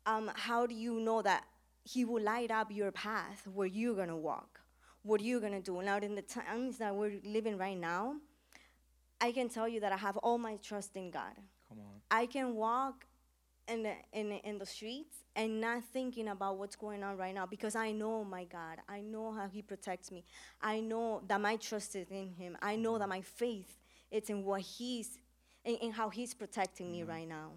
Um, 0.04 0.30
how 0.34 0.66
do 0.66 0.74
you 0.74 1.00
know 1.00 1.22
that 1.22 1.44
He 1.82 2.04
will 2.04 2.22
light 2.22 2.50
up 2.50 2.70
your 2.70 2.92
path 2.92 3.46
where 3.52 3.66
you're 3.66 3.94
gonna 3.96 4.16
walk? 4.16 4.60
What 5.02 5.20
are 5.20 5.24
you're 5.24 5.40
gonna 5.40 5.62
do? 5.62 5.82
Now 5.82 5.96
in 5.98 6.14
the 6.14 6.22
times 6.22 6.78
that 6.78 6.94
we're 6.94 7.20
living 7.24 7.56
right 7.56 7.78
now, 7.78 8.16
I 9.22 9.30
can 9.30 9.48
tell 9.48 9.68
you 9.68 9.78
that 9.80 9.92
I 9.92 9.96
have 9.96 10.16
all 10.18 10.36
my 10.36 10.56
trust 10.56 10.96
in 10.96 11.10
God. 11.10 11.34
Come 11.68 11.78
on. 11.78 12.00
I 12.10 12.26
can 12.26 12.56
walk 12.56 13.06
in 13.68 13.84
the, 13.84 13.94
in, 14.12 14.30
the- 14.30 14.48
in 14.48 14.58
the 14.58 14.66
streets 14.66 15.18
and 15.36 15.60
not 15.60 15.84
thinking 15.84 16.28
about 16.28 16.58
what's 16.58 16.74
going 16.74 17.04
on 17.04 17.16
right 17.16 17.32
now 17.32 17.46
because 17.46 17.76
I 17.76 17.92
know 17.92 18.24
my 18.24 18.44
God. 18.44 18.78
I 18.88 19.00
know 19.00 19.32
how 19.32 19.46
He 19.46 19.62
protects 19.62 20.10
me. 20.10 20.24
I 20.60 20.80
know 20.80 21.22
that 21.28 21.40
my 21.40 21.54
trust 21.56 21.94
is 21.94 22.10
in 22.10 22.34
Him. 22.36 22.56
I 22.60 22.74
know 22.74 22.98
that 22.98 23.08
my 23.08 23.20
faith 23.20 23.78
is 24.10 24.28
in 24.28 24.44
what 24.44 24.62
He's 24.62 25.18
in, 25.64 25.76
in 25.76 25.92
how 25.92 26.10
He's 26.10 26.34
protecting 26.34 26.90
me 26.90 27.00
mm-hmm. 27.00 27.10
right 27.10 27.28
now. 27.28 27.50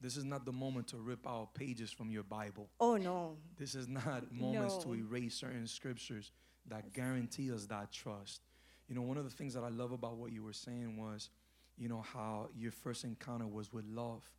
This 0.00 0.16
is 0.16 0.24
not 0.24 0.44
the 0.44 0.52
moment 0.52 0.88
to 0.88 0.96
rip 0.96 1.24
out 1.28 1.54
pages 1.54 1.92
from 1.92 2.10
your 2.10 2.24
Bible. 2.24 2.68
Oh 2.80 2.96
no. 2.96 3.36
This 3.56 3.76
is 3.76 3.86
not 3.86 4.32
moments 4.32 4.78
to 4.78 4.94
erase 4.96 5.36
certain 5.36 5.68
scriptures 5.68 6.32
that 6.66 6.92
guarantee 6.92 7.52
us 7.52 7.66
that 7.66 7.92
trust. 7.92 8.40
You 8.92 8.98
know, 8.98 9.06
one 9.06 9.16
of 9.16 9.24
the 9.24 9.30
things 9.30 9.54
that 9.54 9.64
I 9.64 9.70
love 9.70 9.92
about 9.92 10.18
what 10.18 10.32
you 10.32 10.44
were 10.44 10.52
saying 10.52 10.98
was, 10.98 11.30
you 11.78 11.88
know, 11.88 12.02
how 12.02 12.50
your 12.54 12.70
first 12.70 13.04
encounter 13.04 13.46
was 13.46 13.72
with 13.72 13.86
love. 13.86 14.30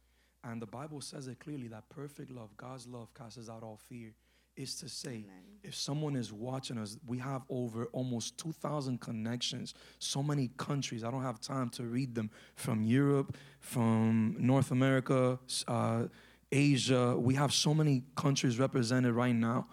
And 0.44 0.62
the 0.62 0.68
Bible 0.68 1.02
says 1.02 1.26
it 1.26 1.40
clearly 1.40 1.68
that 1.70 1.90
perfect 1.90 2.30
love, 2.30 2.56
God's 2.56 2.86
love, 2.86 3.12
casts 3.16 3.50
out 3.50 3.64
all 3.64 3.78
fear. 3.78 4.14
Is 4.56 4.76
to 4.76 4.90
say, 4.90 5.26
if 5.64 5.74
someone 5.74 6.16
is 6.16 6.32
watching 6.32 6.78
us, 6.78 6.98
we 7.08 7.18
have 7.18 7.42
over 7.50 7.86
almost 7.86 8.38
2,000 8.38 9.02
connections, 9.02 9.74
so 9.98 10.22
many 10.22 10.52
countries. 10.58 11.04
I 11.04 11.10
don't 11.10 11.24
have 11.24 11.42
time 11.42 11.70
to 11.70 11.86
read 11.86 12.14
them 12.14 12.30
from 12.54 12.84
Europe, 12.84 13.36
from 13.60 14.36
North 14.38 14.70
America, 14.70 15.40
uh, 15.68 16.04
Asia. 16.52 17.18
We 17.18 17.34
have 17.34 17.52
so 17.52 17.74
many 17.74 18.04
countries 18.16 18.60
represented 18.60 19.16
right 19.16 19.34
now. 19.34 19.66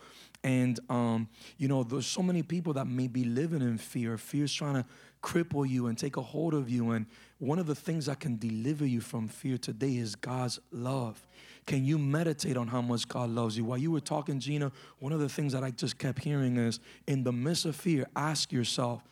And, 0.43 0.80
um, 0.88 1.28
you 1.59 1.68
know, 1.68 1.82
there's 1.82 2.07
so 2.07 2.22
many 2.22 2.43
people 2.43 2.72
that 2.74 2.86
may 2.86 3.09
be 3.09 3.24
living 3.24 3.61
in 3.61 3.76
fear. 3.76 4.16
Fear's 4.16 4.53
trying 4.53 4.74
to 4.74 4.86
cripple 5.22 5.68
you 5.68 5.86
and 5.86 5.99
take 5.99 6.16
a 6.16 6.22
hold 6.22 6.55
of 6.55 6.70
you. 6.70 6.91
And 6.91 7.07
one 7.38 7.59
of 7.59 7.66
the 7.66 7.74
things 7.74 8.07
that 8.07 8.20
can 8.20 8.36
deliver 8.38 8.86
you 8.86 9.01
from 9.01 9.28
fear 9.28 9.59
today 9.59 9.97
is 9.97 10.14
God's 10.14 10.59
love. 10.72 11.26
Can 11.66 11.84
you 11.84 11.99
meditate 11.99 12.57
on 12.57 12.68
how 12.68 12.80
much 12.80 13.07
God 13.07 13.30
loves 13.30 13.57
you? 13.57 13.64
While 13.64 13.78
you 13.78 13.91
were 13.91 14.01
talking, 14.01 14.41
Gina, 14.41 14.72
one 14.99 15.12
of 15.12 15.20
the 15.20 15.28
things 15.28 15.53
that 15.53 15.62
I 15.62 15.70
just 15.70 15.99
kept 15.99 16.24
hearing 16.24 16.57
is 16.57 16.80
in 17.07 17.22
the 17.22 17.32
midst 17.32 17.66
of 17.66 17.76
fear, 17.76 18.07
ask 18.16 18.51
yourself, 18.51 19.05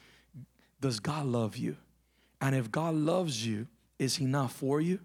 does 0.81 0.99
God 0.99 1.27
love 1.27 1.57
you? 1.57 1.77
And 2.41 2.55
if 2.55 2.71
God 2.71 2.95
loves 2.95 3.47
you, 3.47 3.67
is 3.99 4.17
He 4.17 4.25
not 4.25 4.51
for 4.51 4.81
you? 4.81 5.01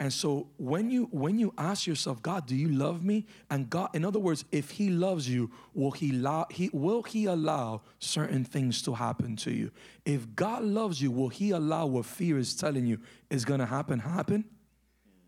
And 0.00 0.12
so 0.12 0.48
when 0.58 0.90
you 0.90 1.08
when 1.10 1.38
you 1.38 1.52
ask 1.58 1.86
yourself, 1.86 2.22
God, 2.22 2.46
do 2.46 2.54
you 2.54 2.68
love 2.68 3.04
me? 3.04 3.26
And 3.50 3.68
God, 3.68 3.90
in 3.94 4.04
other 4.04 4.20
words, 4.20 4.44
if 4.52 4.70
He 4.70 4.90
loves 4.90 5.28
you, 5.28 5.50
will 5.74 5.90
He 5.90 6.10
allow 6.10 6.46
He 6.50 6.70
will 6.72 7.02
He 7.02 7.24
allow 7.24 7.82
certain 7.98 8.44
things 8.44 8.80
to 8.82 8.94
happen 8.94 9.34
to 9.36 9.50
you? 9.50 9.72
If 10.04 10.36
God 10.36 10.62
loves 10.62 11.02
you, 11.02 11.10
will 11.10 11.30
He 11.30 11.50
allow 11.50 11.86
what 11.86 12.06
fear 12.06 12.38
is 12.38 12.54
telling 12.54 12.86
you 12.86 13.00
is 13.28 13.44
gonna 13.44 13.66
happen 13.66 13.98
happen? 13.98 14.44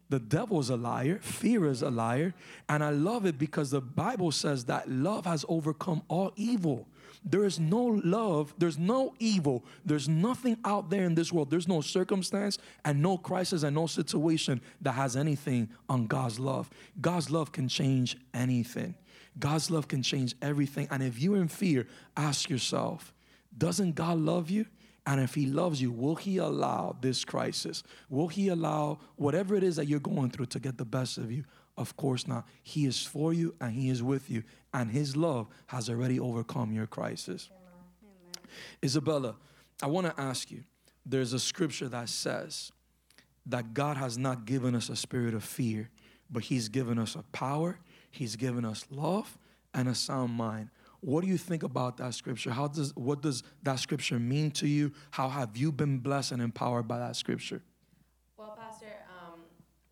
The 0.08 0.18
devil 0.18 0.58
is 0.58 0.70
a 0.70 0.76
liar, 0.76 1.20
fear 1.22 1.66
is 1.66 1.82
a 1.82 1.90
liar, 1.90 2.34
and 2.68 2.82
I 2.82 2.90
love 2.90 3.26
it 3.26 3.38
because 3.38 3.70
the 3.70 3.80
Bible 3.80 4.32
says 4.32 4.64
that 4.64 4.90
love 4.90 5.24
has 5.24 5.44
overcome 5.48 6.02
all 6.08 6.32
evil. 6.34 6.88
There 7.22 7.44
is 7.44 7.60
no 7.60 8.00
love, 8.02 8.54
there's 8.56 8.78
no 8.78 9.14
evil, 9.18 9.64
there's 9.84 10.08
nothing 10.08 10.56
out 10.64 10.88
there 10.88 11.04
in 11.04 11.14
this 11.14 11.32
world, 11.32 11.50
there's 11.50 11.68
no 11.68 11.82
circumstance 11.82 12.56
and 12.84 13.02
no 13.02 13.18
crisis 13.18 13.62
and 13.62 13.74
no 13.74 13.86
situation 13.86 14.60
that 14.80 14.92
has 14.92 15.16
anything 15.16 15.68
on 15.88 16.06
God's 16.06 16.40
love. 16.40 16.70
God's 17.00 17.30
love 17.30 17.52
can 17.52 17.68
change 17.68 18.16
anything. 18.32 18.94
God's 19.38 19.70
love 19.70 19.86
can 19.86 20.02
change 20.02 20.34
everything. 20.40 20.88
And 20.90 21.02
if 21.02 21.20
you're 21.20 21.36
in 21.36 21.48
fear, 21.48 21.86
ask 22.16 22.48
yourself, 22.48 23.12
doesn't 23.56 23.94
God 23.94 24.18
love 24.18 24.48
you? 24.48 24.66
And 25.06 25.20
if 25.20 25.34
he 25.34 25.46
loves 25.46 25.80
you, 25.80 25.90
will 25.90 26.16
he 26.16 26.38
allow 26.38 26.96
this 27.00 27.24
crisis? 27.24 27.82
Will 28.08 28.28
he 28.28 28.48
allow 28.48 28.98
whatever 29.16 29.54
it 29.56 29.62
is 29.62 29.76
that 29.76 29.88
you're 29.88 29.98
going 30.00 30.30
through 30.30 30.46
to 30.46 30.60
get 30.60 30.78
the 30.78 30.84
best 30.84 31.18
of 31.18 31.32
you? 31.32 31.44
Of 31.80 31.96
course 31.96 32.28
not. 32.28 32.46
He 32.62 32.84
is 32.84 33.02
for 33.02 33.32
you 33.32 33.54
and 33.58 33.72
he 33.72 33.88
is 33.88 34.02
with 34.02 34.28
you. 34.28 34.42
And 34.74 34.90
his 34.90 35.16
love 35.16 35.48
has 35.68 35.88
already 35.88 36.20
overcome 36.20 36.72
your 36.72 36.86
crisis. 36.86 37.48
Amen. 37.50 38.48
Isabella, 38.84 39.36
I 39.82 39.86
want 39.86 40.06
to 40.06 40.20
ask 40.20 40.50
you 40.50 40.64
there's 41.06 41.32
a 41.32 41.38
scripture 41.38 41.88
that 41.88 42.10
says 42.10 42.70
that 43.46 43.72
God 43.72 43.96
has 43.96 44.18
not 44.18 44.44
given 44.44 44.74
us 44.74 44.90
a 44.90 44.96
spirit 44.96 45.32
of 45.32 45.42
fear, 45.42 45.88
but 46.30 46.42
he's 46.42 46.68
given 46.68 46.98
us 46.98 47.14
a 47.14 47.22
power, 47.32 47.78
he's 48.10 48.36
given 48.36 48.66
us 48.66 48.84
love, 48.90 49.38
and 49.72 49.88
a 49.88 49.94
sound 49.94 50.34
mind. 50.34 50.68
What 51.00 51.22
do 51.22 51.28
you 51.28 51.38
think 51.38 51.62
about 51.62 51.96
that 51.96 52.12
scripture? 52.12 52.50
How 52.50 52.68
does 52.68 52.94
what 52.94 53.22
does 53.22 53.42
that 53.62 53.78
scripture 53.78 54.18
mean 54.18 54.50
to 54.52 54.68
you? 54.68 54.92
How 55.12 55.30
have 55.30 55.56
you 55.56 55.72
been 55.72 55.98
blessed 55.98 56.32
and 56.32 56.42
empowered 56.42 56.86
by 56.86 56.98
that 56.98 57.16
scripture? 57.16 57.62
Well, 58.36 58.58
Pastor, 58.60 58.92
um, 59.08 59.40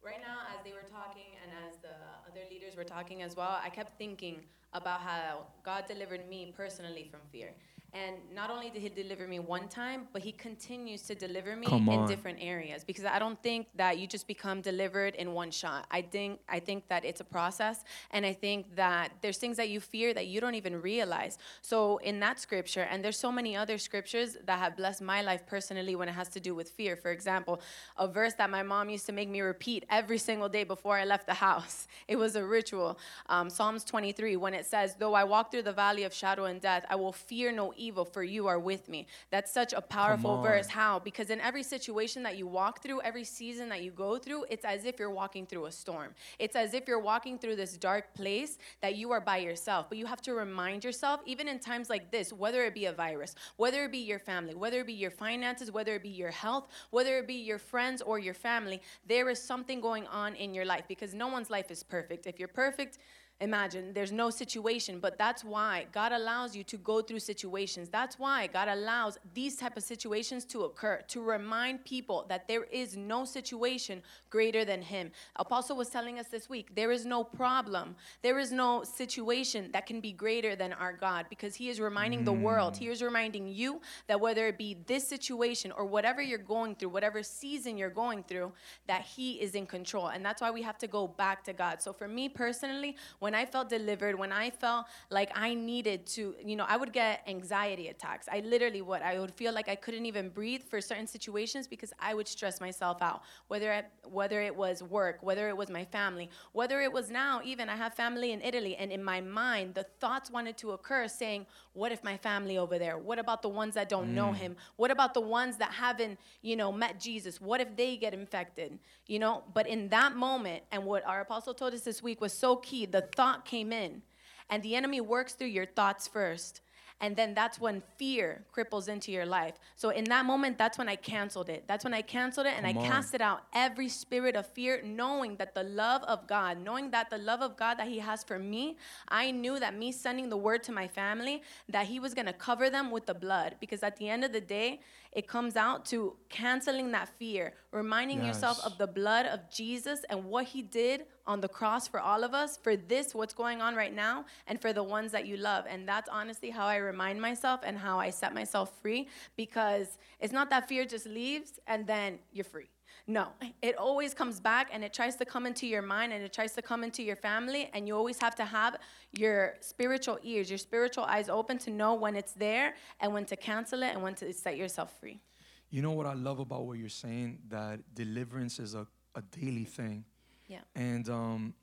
right 0.04 0.20
now 0.20 0.40
as 0.54 0.62
they 0.64 0.72
were 0.72 0.88
talking 0.88 1.32
and 1.42 1.50
as 1.66 1.78
the 1.80 1.96
other 2.28 2.44
leaders 2.50 2.67
were 2.78 2.84
talking 2.84 3.22
as 3.22 3.36
well, 3.36 3.58
I 3.62 3.68
kept 3.68 3.98
thinking 3.98 4.36
about 4.72 5.00
how 5.00 5.46
God 5.64 5.84
delivered 5.86 6.28
me 6.28 6.54
personally 6.56 7.08
from 7.10 7.20
fear. 7.32 7.52
And 7.94 8.16
not 8.34 8.50
only 8.50 8.68
did 8.68 8.82
he 8.82 8.90
deliver 8.90 9.26
me 9.26 9.38
one 9.38 9.66
time, 9.66 10.08
but 10.12 10.20
he 10.20 10.30
continues 10.32 11.00
to 11.02 11.14
deliver 11.14 11.56
me 11.56 11.66
in 11.66 12.06
different 12.06 12.38
areas 12.38 12.84
because 12.84 13.06
I 13.06 13.18
don't 13.18 13.42
think 13.42 13.66
that 13.76 13.98
you 13.98 14.06
just 14.06 14.26
become 14.26 14.60
delivered 14.60 15.14
in 15.14 15.32
one 15.32 15.50
shot. 15.50 15.86
I 15.90 16.02
think 16.02 16.40
I 16.50 16.60
think 16.60 16.86
that 16.88 17.06
it's 17.06 17.22
a 17.22 17.24
process 17.24 17.84
and 18.10 18.26
I 18.26 18.34
think 18.34 18.76
that 18.76 19.12
there's 19.22 19.38
things 19.38 19.56
that 19.56 19.70
you 19.70 19.80
fear 19.80 20.12
that 20.12 20.26
you 20.26 20.38
don't 20.38 20.54
even 20.54 20.82
realize. 20.82 21.38
So 21.62 21.96
in 21.98 22.20
that 22.20 22.38
scripture 22.38 22.82
and 22.90 23.02
there's 23.02 23.18
so 23.18 23.32
many 23.32 23.56
other 23.56 23.78
scriptures 23.78 24.36
that 24.44 24.58
have 24.58 24.76
blessed 24.76 25.00
my 25.00 25.22
life 25.22 25.46
personally 25.46 25.96
when 25.96 26.10
it 26.10 26.12
has 26.12 26.28
to 26.30 26.40
do 26.40 26.54
with 26.54 26.68
fear. 26.68 26.94
For 26.94 27.10
example, 27.10 27.62
a 27.96 28.06
verse 28.06 28.34
that 28.34 28.50
my 28.50 28.62
mom 28.62 28.90
used 28.90 29.06
to 29.06 29.12
make 29.12 29.30
me 29.30 29.40
repeat 29.40 29.86
every 29.88 30.18
single 30.18 30.50
day 30.50 30.64
before 30.64 30.98
I 30.98 31.04
left 31.06 31.26
the 31.26 31.34
house. 31.34 31.88
It 32.06 32.16
was 32.16 32.36
a 32.36 32.44
ritual. 32.44 32.98
Um, 33.28 33.48
Psalms 33.50 33.84
23 33.84 34.36
when 34.36 34.52
it 34.54 34.66
says, 34.66 34.94
"Though 34.98 35.14
I 35.14 35.24
walk 35.24 35.50
through 35.50 35.62
the 35.62 35.72
valley 35.72 36.04
of 36.04 36.12
shadow 36.12 36.44
and 36.44 36.60
death, 36.60 36.84
I 36.90 36.96
will 36.96 37.12
fear 37.12 37.50
no 37.52 37.72
evil, 37.78 38.04
for 38.04 38.22
you 38.22 38.46
are 38.46 38.58
with 38.58 38.88
me. 38.88 39.06
That's 39.30 39.52
such 39.52 39.72
a 39.72 39.80
powerful 39.80 40.42
verse. 40.42 40.68
How? 40.68 40.98
Because 40.98 41.30
in 41.30 41.40
every 41.40 41.62
situation 41.62 42.22
that 42.24 42.36
you 42.36 42.46
walk 42.46 42.82
through, 42.82 43.00
every 43.02 43.24
season 43.24 43.68
that 43.68 43.82
you 43.82 43.90
go 43.90 44.18
through, 44.18 44.46
it's 44.50 44.64
as 44.64 44.84
if 44.84 44.98
you're 44.98 45.10
walking 45.10 45.46
through 45.46 45.66
a 45.66 45.72
storm. 45.72 46.14
It's 46.38 46.56
as 46.56 46.74
if 46.74 46.88
you're 46.88 46.98
walking 46.98 47.38
through 47.38 47.56
this 47.56 47.76
dark 47.76 48.12
place 48.14 48.58
that 48.80 48.96
you 48.96 49.10
are 49.12 49.20
by 49.20 49.38
yourself. 49.38 49.88
But 49.88 49.98
you 49.98 50.06
have 50.06 50.22
to 50.22 50.34
remind 50.34 50.84
yourself, 50.84 51.20
even 51.26 51.48
in 51.48 51.58
times 51.58 51.88
like 51.88 52.10
this, 52.10 52.32
whether 52.32 52.64
it 52.64 52.74
be 52.74 52.86
a 52.86 52.92
virus, 52.92 53.34
whether 53.56 53.84
it 53.84 53.92
be 53.92 53.98
your 53.98 54.18
family, 54.18 54.54
whether 54.54 54.80
it 54.80 54.86
be 54.86 54.92
your 54.92 55.10
finances, 55.10 55.70
whether 55.70 55.94
it 55.94 56.02
be 56.02 56.08
your 56.08 56.30
health, 56.30 56.68
whether 56.90 57.18
it 57.18 57.26
be 57.26 57.34
your 57.34 57.58
friends 57.58 58.02
or 58.02 58.18
your 58.18 58.34
family, 58.34 58.80
there 59.06 59.28
is 59.30 59.40
something 59.40 59.80
going 59.80 60.06
on 60.08 60.34
in 60.34 60.54
your 60.54 60.64
life 60.64 60.84
because 60.88 61.14
no 61.14 61.28
one's 61.28 61.50
life 61.50 61.70
is 61.70 61.82
perfect. 61.82 62.26
If 62.26 62.38
you're 62.38 62.48
perfect, 62.48 62.98
imagine 63.40 63.92
there's 63.92 64.10
no 64.10 64.30
situation 64.30 64.98
but 64.98 65.16
that's 65.16 65.44
why 65.44 65.86
god 65.92 66.12
allows 66.12 66.56
you 66.56 66.64
to 66.64 66.76
go 66.76 67.00
through 67.00 67.18
situations. 67.18 67.88
That's 67.88 68.18
why 68.18 68.48
god 68.48 68.68
allows 68.68 69.18
these 69.34 69.56
type 69.56 69.76
of 69.76 69.82
situations 69.82 70.44
to 70.46 70.62
occur 70.62 71.02
to 71.08 71.22
remind 71.22 71.84
people 71.84 72.26
that 72.28 72.48
there 72.48 72.64
is 72.64 72.96
no 72.96 73.24
situation 73.24 74.02
greater 74.30 74.64
than 74.64 74.82
him. 74.82 75.10
Apostle 75.36 75.76
was 75.76 75.88
telling 75.88 76.18
us 76.18 76.26
this 76.28 76.48
week 76.48 76.74
there 76.74 76.90
is 76.90 77.06
no 77.06 77.22
problem 77.22 77.94
there 78.22 78.38
is 78.38 78.50
no 78.52 78.82
situation 78.82 79.70
that 79.72 79.86
can 79.86 80.00
be 80.00 80.12
greater 80.12 80.56
than 80.56 80.72
our 80.72 80.92
god 80.92 81.26
because 81.30 81.54
he 81.54 81.68
is 81.68 81.80
reminding 81.80 82.22
mm. 82.22 82.26
the 82.26 82.32
world 82.32 82.76
he 82.76 82.88
is 82.88 83.02
reminding 83.02 83.46
you 83.48 83.80
that 84.06 84.20
whether 84.20 84.46
it 84.48 84.58
be 84.58 84.76
this 84.86 85.06
situation 85.06 85.72
or 85.72 85.84
whatever 85.84 86.20
you're 86.20 86.38
going 86.38 86.74
through 86.74 86.88
whatever 86.88 87.22
season 87.22 87.76
you're 87.78 87.90
going 87.90 88.22
through 88.24 88.52
that 88.86 89.02
he 89.02 89.32
is 89.40 89.54
in 89.54 89.66
control. 89.66 90.08
And 90.08 90.24
that's 90.24 90.40
why 90.40 90.50
we 90.50 90.62
have 90.62 90.78
to 90.78 90.86
go 90.86 91.06
back 91.06 91.44
to 91.44 91.52
god. 91.52 91.82
So 91.82 91.92
for 91.92 92.08
me 92.08 92.28
personally 92.28 92.96
when 93.18 93.27
when 93.28 93.34
I 93.34 93.44
felt 93.44 93.68
delivered, 93.68 94.18
when 94.18 94.32
I 94.32 94.48
felt 94.48 94.86
like 95.10 95.30
I 95.34 95.52
needed 95.52 96.06
to, 96.14 96.34
you 96.42 96.56
know, 96.56 96.64
I 96.66 96.78
would 96.78 96.94
get 96.94 97.22
anxiety 97.26 97.88
attacks. 97.88 98.26
I 98.32 98.40
literally 98.40 98.80
would. 98.80 99.02
I 99.02 99.20
would 99.20 99.34
feel 99.34 99.52
like 99.52 99.68
I 99.68 99.74
couldn't 99.74 100.06
even 100.06 100.30
breathe 100.30 100.62
for 100.62 100.80
certain 100.80 101.06
situations 101.06 101.66
because 101.68 101.92
I 102.00 102.14
would 102.14 102.26
stress 102.26 102.58
myself 102.58 103.02
out. 103.02 103.20
Whether 103.48 103.70
it, 103.70 103.84
whether 104.10 104.40
it 104.40 104.56
was 104.56 104.82
work, 104.82 105.18
whether 105.20 105.50
it 105.50 105.56
was 105.58 105.68
my 105.68 105.84
family, 105.84 106.30
whether 106.52 106.80
it 106.80 106.90
was 106.90 107.10
now 107.10 107.42
even 107.44 107.68
I 107.68 107.76
have 107.76 107.92
family 107.92 108.32
in 108.32 108.40
Italy, 108.40 108.76
and 108.76 108.90
in 108.90 109.04
my 109.04 109.20
mind 109.20 109.74
the 109.74 109.84
thoughts 110.00 110.30
wanted 110.30 110.56
to 110.62 110.70
occur, 110.70 111.06
saying, 111.06 111.44
"What 111.74 111.92
if 111.92 112.02
my 112.02 112.16
family 112.16 112.56
over 112.56 112.78
there? 112.78 112.96
What 112.96 113.18
about 113.18 113.42
the 113.42 113.50
ones 113.50 113.74
that 113.74 113.90
don't 113.90 114.08
mm. 114.08 114.20
know 114.20 114.32
Him? 114.32 114.56
What 114.76 114.90
about 114.90 115.12
the 115.12 115.20
ones 115.20 115.58
that 115.58 115.72
haven't, 115.72 116.18
you 116.40 116.56
know, 116.56 116.72
met 116.72 116.98
Jesus? 116.98 117.42
What 117.42 117.60
if 117.60 117.76
they 117.76 117.98
get 117.98 118.14
infected? 118.14 118.78
You 119.06 119.18
know." 119.18 119.44
But 119.52 119.68
in 119.68 119.90
that 119.90 120.16
moment, 120.16 120.62
and 120.72 120.86
what 120.86 121.04
our 121.04 121.20
apostle 121.20 121.52
told 121.52 121.74
us 121.74 121.82
this 121.82 122.02
week 122.02 122.22
was 122.22 122.32
so 122.32 122.56
key. 122.56 122.86
The 122.86 123.02
thought 123.18 123.44
came 123.44 123.72
in. 123.72 124.02
And 124.48 124.62
the 124.62 124.76
enemy 124.76 125.00
works 125.00 125.32
through 125.34 125.48
your 125.48 125.66
thoughts 125.66 126.06
first. 126.06 126.60
And 127.00 127.14
then 127.14 127.32
that's 127.34 127.60
when 127.60 127.82
fear 127.96 128.44
cripples 128.54 128.88
into 128.88 129.12
your 129.12 129.26
life. 129.26 129.54
So 129.76 129.90
in 129.90 130.04
that 130.04 130.24
moment, 130.24 130.58
that's 130.58 130.78
when 130.78 130.88
I 130.88 130.96
canceled 130.96 131.48
it. 131.48 131.64
That's 131.68 131.84
when 131.84 131.94
I 131.94 132.02
canceled 132.02 132.46
it 132.46 132.54
and 132.56 132.66
Come 132.66 132.78
I 132.78 132.80
on. 132.80 132.90
casted 132.92 133.22
out 133.22 133.42
every 133.52 133.88
spirit 133.88 134.34
of 134.34 134.46
fear, 134.46 134.82
knowing 134.84 135.36
that 135.36 135.54
the 135.54 135.62
love 135.62 136.02
of 136.04 136.26
God, 136.26 136.58
knowing 136.58 136.90
that 136.90 137.08
the 137.08 137.18
love 137.18 137.40
of 137.40 137.56
God 137.56 137.74
that 137.78 137.86
He 137.88 138.00
has 138.00 138.24
for 138.24 138.38
me, 138.38 138.78
I 139.08 139.30
knew 139.30 139.60
that 139.60 139.76
me 139.76 139.92
sending 139.92 140.28
the 140.28 140.36
word 140.36 140.64
to 140.64 140.72
my 140.72 140.88
family, 140.88 141.42
that 141.68 141.86
He 141.86 142.00
was 142.00 142.14
gonna 142.14 142.32
cover 142.32 142.68
them 142.68 142.90
with 142.90 143.06
the 143.06 143.14
blood. 143.14 143.56
Because 143.60 143.82
at 143.84 143.96
the 143.96 144.08
end 144.08 144.24
of 144.24 144.32
the 144.32 144.40
day, 144.40 144.80
it 145.18 145.26
comes 145.26 145.56
out 145.56 145.84
to 145.84 146.14
canceling 146.28 146.92
that 146.92 147.08
fear, 147.18 147.52
reminding 147.72 148.18
yes. 148.18 148.26
yourself 148.28 148.64
of 148.64 148.78
the 148.78 148.86
blood 148.86 149.26
of 149.26 149.40
Jesus 149.50 150.04
and 150.10 150.24
what 150.24 150.44
He 150.44 150.62
did 150.62 151.06
on 151.26 151.40
the 151.40 151.48
cross 151.48 151.88
for 151.88 151.98
all 151.98 152.22
of 152.22 152.34
us, 152.34 152.56
for 152.56 152.76
this, 152.76 153.16
what's 153.16 153.34
going 153.34 153.60
on 153.60 153.74
right 153.74 153.92
now, 153.92 154.24
and 154.46 154.62
for 154.62 154.72
the 154.72 154.84
ones 154.84 155.10
that 155.10 155.26
you 155.26 155.36
love. 155.36 155.64
And 155.68 155.88
that's 155.88 156.08
honestly 156.08 156.50
how 156.50 156.66
I 156.66 156.76
remind 156.76 157.20
myself 157.20 157.62
and 157.64 157.76
how 157.76 157.98
I 157.98 158.10
set 158.10 158.32
myself 158.32 158.70
free 158.80 159.08
because 159.34 159.98
it's 160.20 160.32
not 160.32 160.50
that 160.50 160.68
fear 160.68 160.84
just 160.84 161.06
leaves 161.06 161.58
and 161.66 161.84
then 161.84 162.20
you're 162.32 162.44
free. 162.44 162.70
No, 163.10 163.28
it 163.62 163.74
always 163.76 164.12
comes 164.12 164.38
back 164.38 164.68
and 164.70 164.84
it 164.84 164.92
tries 164.92 165.16
to 165.16 165.24
come 165.24 165.46
into 165.46 165.66
your 165.66 165.80
mind 165.80 166.12
and 166.12 166.22
it 166.22 166.30
tries 166.30 166.52
to 166.52 166.60
come 166.60 166.84
into 166.84 167.02
your 167.02 167.16
family. 167.16 167.70
And 167.72 167.88
you 167.88 167.96
always 167.96 168.20
have 168.20 168.34
to 168.34 168.44
have 168.44 168.76
your 169.12 169.54
spiritual 169.60 170.18
ears, 170.22 170.50
your 170.50 170.58
spiritual 170.58 171.04
eyes 171.04 171.30
open 171.30 171.56
to 171.60 171.70
know 171.70 171.94
when 171.94 172.14
it's 172.14 172.32
there 172.32 172.74
and 173.00 173.14
when 173.14 173.24
to 173.24 173.34
cancel 173.34 173.82
it 173.82 173.94
and 173.94 174.02
when 174.02 174.14
to 174.16 174.30
set 174.34 174.58
yourself 174.58 174.92
free. 175.00 175.22
You 175.70 175.80
know 175.80 175.92
what 175.92 176.04
I 176.04 176.12
love 176.12 176.38
about 176.38 176.66
what 176.66 176.76
you're 176.76 176.90
saying? 176.90 177.38
That 177.48 177.80
deliverance 177.94 178.58
is 178.58 178.74
a, 178.74 178.86
a 179.14 179.22
daily 179.22 179.64
thing. 179.64 180.04
Yeah. 180.46 180.60
And, 180.74 181.08
um, 181.08 181.54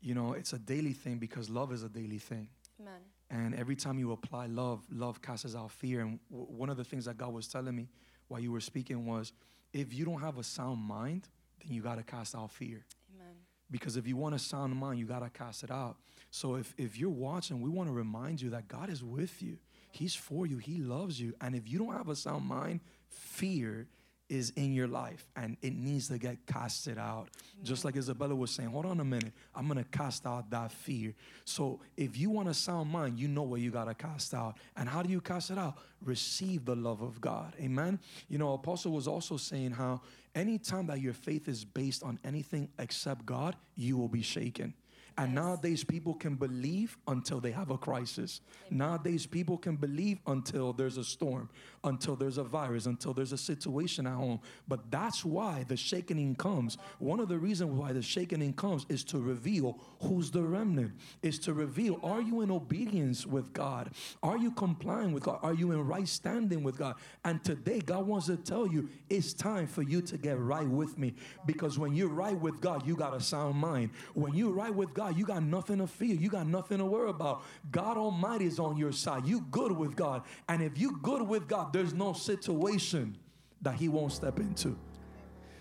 you 0.00 0.14
know, 0.14 0.34
it's 0.34 0.52
a 0.52 0.58
daily 0.58 0.92
thing 0.92 1.18
because 1.18 1.50
love 1.50 1.72
is 1.72 1.82
a 1.82 1.88
daily 1.88 2.18
thing. 2.18 2.48
Amen. 2.80 3.00
And 3.28 3.56
every 3.56 3.74
time 3.74 3.98
you 3.98 4.12
apply 4.12 4.46
love, 4.46 4.84
love 4.92 5.20
casts 5.20 5.56
out 5.56 5.72
fear. 5.72 6.02
And 6.02 6.20
w- 6.30 6.46
one 6.48 6.70
of 6.70 6.76
the 6.76 6.84
things 6.84 7.06
that 7.06 7.16
God 7.16 7.32
was 7.32 7.48
telling 7.48 7.74
me 7.74 7.88
while 8.28 8.40
you 8.40 8.52
were 8.52 8.60
speaking 8.60 9.04
was 9.04 9.32
if 9.72 9.92
you 9.92 10.04
don't 10.04 10.20
have 10.20 10.38
a 10.38 10.44
sound 10.44 10.80
mind, 10.80 11.28
then 11.62 11.74
you 11.74 11.82
got 11.82 11.96
to 11.96 12.02
cast 12.02 12.34
out 12.34 12.50
fear. 12.50 12.84
Amen. 13.14 13.34
Because 13.70 13.96
if 13.96 14.06
you 14.06 14.16
want 14.16 14.34
a 14.34 14.38
sound 14.38 14.74
mind, 14.76 14.98
you 14.98 15.06
got 15.06 15.20
to 15.20 15.30
cast 15.30 15.64
it 15.64 15.70
out. 15.70 15.96
So 16.30 16.56
if, 16.56 16.74
if 16.76 16.98
you're 16.98 17.10
watching, 17.10 17.60
we 17.60 17.70
want 17.70 17.88
to 17.88 17.92
remind 17.92 18.40
you 18.40 18.50
that 18.50 18.68
God 18.68 18.90
is 18.90 19.02
with 19.02 19.42
you. 19.42 19.58
He's 19.90 20.14
for 20.14 20.46
you. 20.46 20.58
He 20.58 20.78
loves 20.78 21.20
you. 21.20 21.34
And 21.40 21.54
if 21.54 21.68
you 21.68 21.78
don't 21.78 21.92
have 21.92 22.08
a 22.08 22.16
sound 22.16 22.46
mind, 22.46 22.80
fear 23.08 23.86
is 24.32 24.48
in 24.56 24.72
your 24.72 24.88
life 24.88 25.28
and 25.36 25.58
it 25.60 25.74
needs 25.74 26.08
to 26.08 26.16
get 26.16 26.46
casted 26.46 26.96
out. 26.96 27.28
Just 27.62 27.84
like 27.84 27.96
Isabella 27.96 28.34
was 28.34 28.50
saying, 28.50 28.70
hold 28.70 28.86
on 28.86 28.98
a 28.98 29.04
minute. 29.04 29.34
I'm 29.54 29.68
to 29.68 29.84
cast 29.84 30.26
out 30.26 30.48
that 30.50 30.72
fear. 30.72 31.14
So 31.44 31.80
if 31.98 32.16
you 32.16 32.30
want 32.30 32.48
a 32.48 32.54
sound 32.54 32.90
mind, 32.90 33.18
you 33.18 33.28
know 33.28 33.42
what 33.42 33.60
you 33.60 33.70
got 33.70 33.84
to 33.84 33.94
cast 33.94 34.32
out. 34.32 34.56
And 34.74 34.88
how 34.88 35.02
do 35.02 35.10
you 35.10 35.20
cast 35.20 35.50
it 35.50 35.58
out? 35.58 35.76
Receive 36.02 36.64
the 36.64 36.74
love 36.74 37.02
of 37.02 37.20
God. 37.20 37.54
Amen. 37.60 38.00
You 38.30 38.38
know, 38.38 38.54
Apostle 38.54 38.92
was 38.92 39.06
also 39.06 39.36
saying 39.36 39.72
how 39.72 40.00
anytime 40.34 40.86
that 40.86 41.02
your 41.02 41.12
faith 41.12 41.46
is 41.46 41.62
based 41.62 42.02
on 42.02 42.18
anything 42.24 42.70
except 42.78 43.26
God, 43.26 43.54
you 43.76 43.98
will 43.98 44.08
be 44.08 44.22
shaken. 44.22 44.72
And 45.18 45.34
nowadays, 45.34 45.84
people 45.84 46.14
can 46.14 46.36
believe 46.36 46.96
until 47.06 47.38
they 47.40 47.50
have 47.50 47.70
a 47.70 47.76
crisis. 47.76 48.40
Nowadays, 48.70 49.26
people 49.26 49.58
can 49.58 49.76
believe 49.76 50.18
until 50.26 50.72
there's 50.72 50.96
a 50.96 51.04
storm, 51.04 51.50
until 51.84 52.16
there's 52.16 52.38
a 52.38 52.44
virus, 52.44 52.86
until 52.86 53.12
there's 53.12 53.32
a 53.32 53.38
situation 53.38 54.06
at 54.06 54.14
home. 54.14 54.40
But 54.66 54.90
that's 54.90 55.24
why 55.24 55.64
the 55.68 55.76
shaking 55.76 56.34
comes. 56.36 56.78
One 56.98 57.20
of 57.20 57.28
the 57.28 57.38
reasons 57.38 57.72
why 57.72 57.92
the 57.92 58.02
shaking 58.02 58.52
comes 58.54 58.86
is 58.88 59.04
to 59.04 59.18
reveal 59.18 59.78
who's 60.00 60.30
the 60.30 60.42
remnant, 60.42 60.92
is 61.22 61.38
to 61.40 61.52
reveal 61.52 62.00
are 62.02 62.22
you 62.22 62.40
in 62.40 62.50
obedience 62.50 63.26
with 63.26 63.52
God? 63.52 63.90
Are 64.22 64.38
you 64.38 64.50
complying 64.52 65.12
with 65.12 65.24
God? 65.24 65.40
Are 65.42 65.54
you 65.54 65.72
in 65.72 65.86
right 65.86 66.08
standing 66.08 66.62
with 66.62 66.78
God? 66.78 66.96
And 67.24 67.42
today, 67.44 67.80
God 67.80 68.06
wants 68.06 68.26
to 68.26 68.36
tell 68.36 68.66
you 68.66 68.88
it's 69.10 69.32
time 69.34 69.66
for 69.66 69.82
you 69.82 70.00
to 70.02 70.16
get 70.16 70.38
right 70.38 70.66
with 70.66 70.98
me. 70.98 71.14
Because 71.44 71.78
when 71.78 71.94
you're 71.94 72.08
right 72.08 72.38
with 72.38 72.60
God, 72.60 72.86
you 72.86 72.96
got 72.96 73.14
a 73.14 73.20
sound 73.20 73.56
mind. 73.56 73.90
When 74.14 74.34
you're 74.34 74.52
right 74.52 74.74
with 74.74 74.94
God, 74.94 75.01
you 75.10 75.24
got 75.24 75.42
nothing 75.42 75.78
to 75.78 75.86
fear. 75.86 76.14
You 76.14 76.28
got 76.28 76.46
nothing 76.46 76.78
to 76.78 76.84
worry 76.84 77.10
about. 77.10 77.42
God 77.70 77.96
Almighty 77.96 78.46
is 78.46 78.58
on 78.58 78.76
your 78.76 78.92
side. 78.92 79.26
You 79.26 79.40
good 79.50 79.72
with 79.72 79.96
God. 79.96 80.22
And 80.48 80.62
if 80.62 80.78
you 80.78 80.98
good 81.02 81.22
with 81.22 81.48
God, 81.48 81.72
there's 81.72 81.92
no 81.92 82.12
situation 82.12 83.16
that 83.62 83.74
He 83.74 83.88
won't 83.88 84.12
step 84.12 84.38
into. 84.38 84.76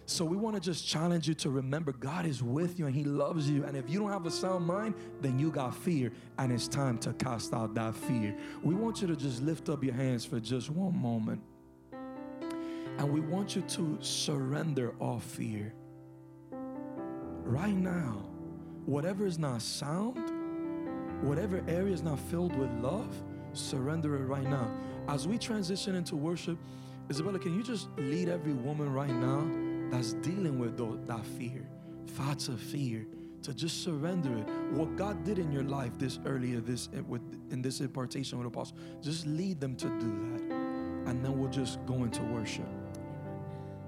So 0.05 0.25
we 0.25 0.35
want 0.35 0.55
to 0.55 0.61
just 0.61 0.85
challenge 0.85 1.27
you 1.27 1.33
to 1.35 1.49
remember 1.49 1.93
God 1.93 2.25
is 2.25 2.43
with 2.43 2.77
you 2.77 2.85
and 2.85 2.93
He 2.93 3.05
loves 3.05 3.49
you. 3.49 3.63
And 3.63 3.77
if 3.77 3.89
you 3.89 3.99
don't 3.99 4.11
have 4.11 4.25
a 4.25 4.31
sound 4.31 4.65
mind, 4.65 4.95
then 5.21 5.39
you 5.39 5.51
got 5.51 5.73
fear, 5.73 6.11
and 6.37 6.51
it's 6.51 6.67
time 6.67 6.97
to 6.99 7.13
cast 7.13 7.53
out 7.53 7.73
that 7.75 7.95
fear. 7.95 8.35
We 8.61 8.75
want 8.75 9.01
you 9.01 9.07
to 9.07 9.15
just 9.15 9.41
lift 9.41 9.69
up 9.69 9.83
your 9.83 9.93
hands 9.93 10.25
for 10.25 10.39
just 10.39 10.69
one 10.69 10.97
moment. 10.97 11.41
And 12.97 13.11
we 13.11 13.21
want 13.21 13.55
you 13.55 13.61
to 13.61 13.97
surrender 14.01 14.93
all 14.99 15.19
fear. 15.19 15.73
Right 16.51 17.73
now, 17.73 18.25
whatever 18.85 19.25
is 19.25 19.37
not 19.37 19.61
sound, 19.61 20.17
whatever 21.21 21.63
area 21.67 21.93
is 21.93 22.01
not 22.01 22.19
filled 22.19 22.55
with 22.55 22.71
love, 22.81 23.13
surrender 23.53 24.15
it 24.15 24.25
right 24.25 24.43
now. 24.43 24.71
As 25.07 25.27
we 25.27 25.37
transition 25.37 25.95
into 25.95 26.15
worship, 26.15 26.57
Isabella, 27.09 27.39
can 27.39 27.53
you 27.55 27.63
just 27.63 27.89
lead 27.97 28.29
every 28.29 28.53
woman 28.53 28.91
right 28.91 29.13
now 29.13 29.45
that's 29.91 30.13
dealing 30.13 30.59
with 30.59 30.77
that 31.07 31.25
fear, 31.25 31.67
thoughts 32.07 32.47
of 32.47 32.59
fear, 32.59 33.05
to 33.43 33.53
just 33.53 33.83
surrender 33.83 34.35
it? 34.37 34.47
What 34.71 34.95
God 34.95 35.23
did 35.23 35.37
in 35.39 35.51
your 35.51 35.63
life 35.63 35.97
this 35.97 36.19
earlier, 36.25 36.59
this 36.59 36.89
eh, 36.95 37.01
with 37.07 37.21
in 37.51 37.61
this 37.61 37.81
impartation 37.81 38.37
with 38.37 38.47
Apostle, 38.47 38.77
just 39.01 39.25
lead 39.27 39.59
them 39.59 39.75
to 39.75 39.87
do 39.87 40.07
that, 40.31 40.55
and 41.09 41.25
then 41.25 41.37
we'll 41.37 41.49
just 41.49 41.85
go 41.85 41.95
into 42.03 42.21
worship. 42.23 42.67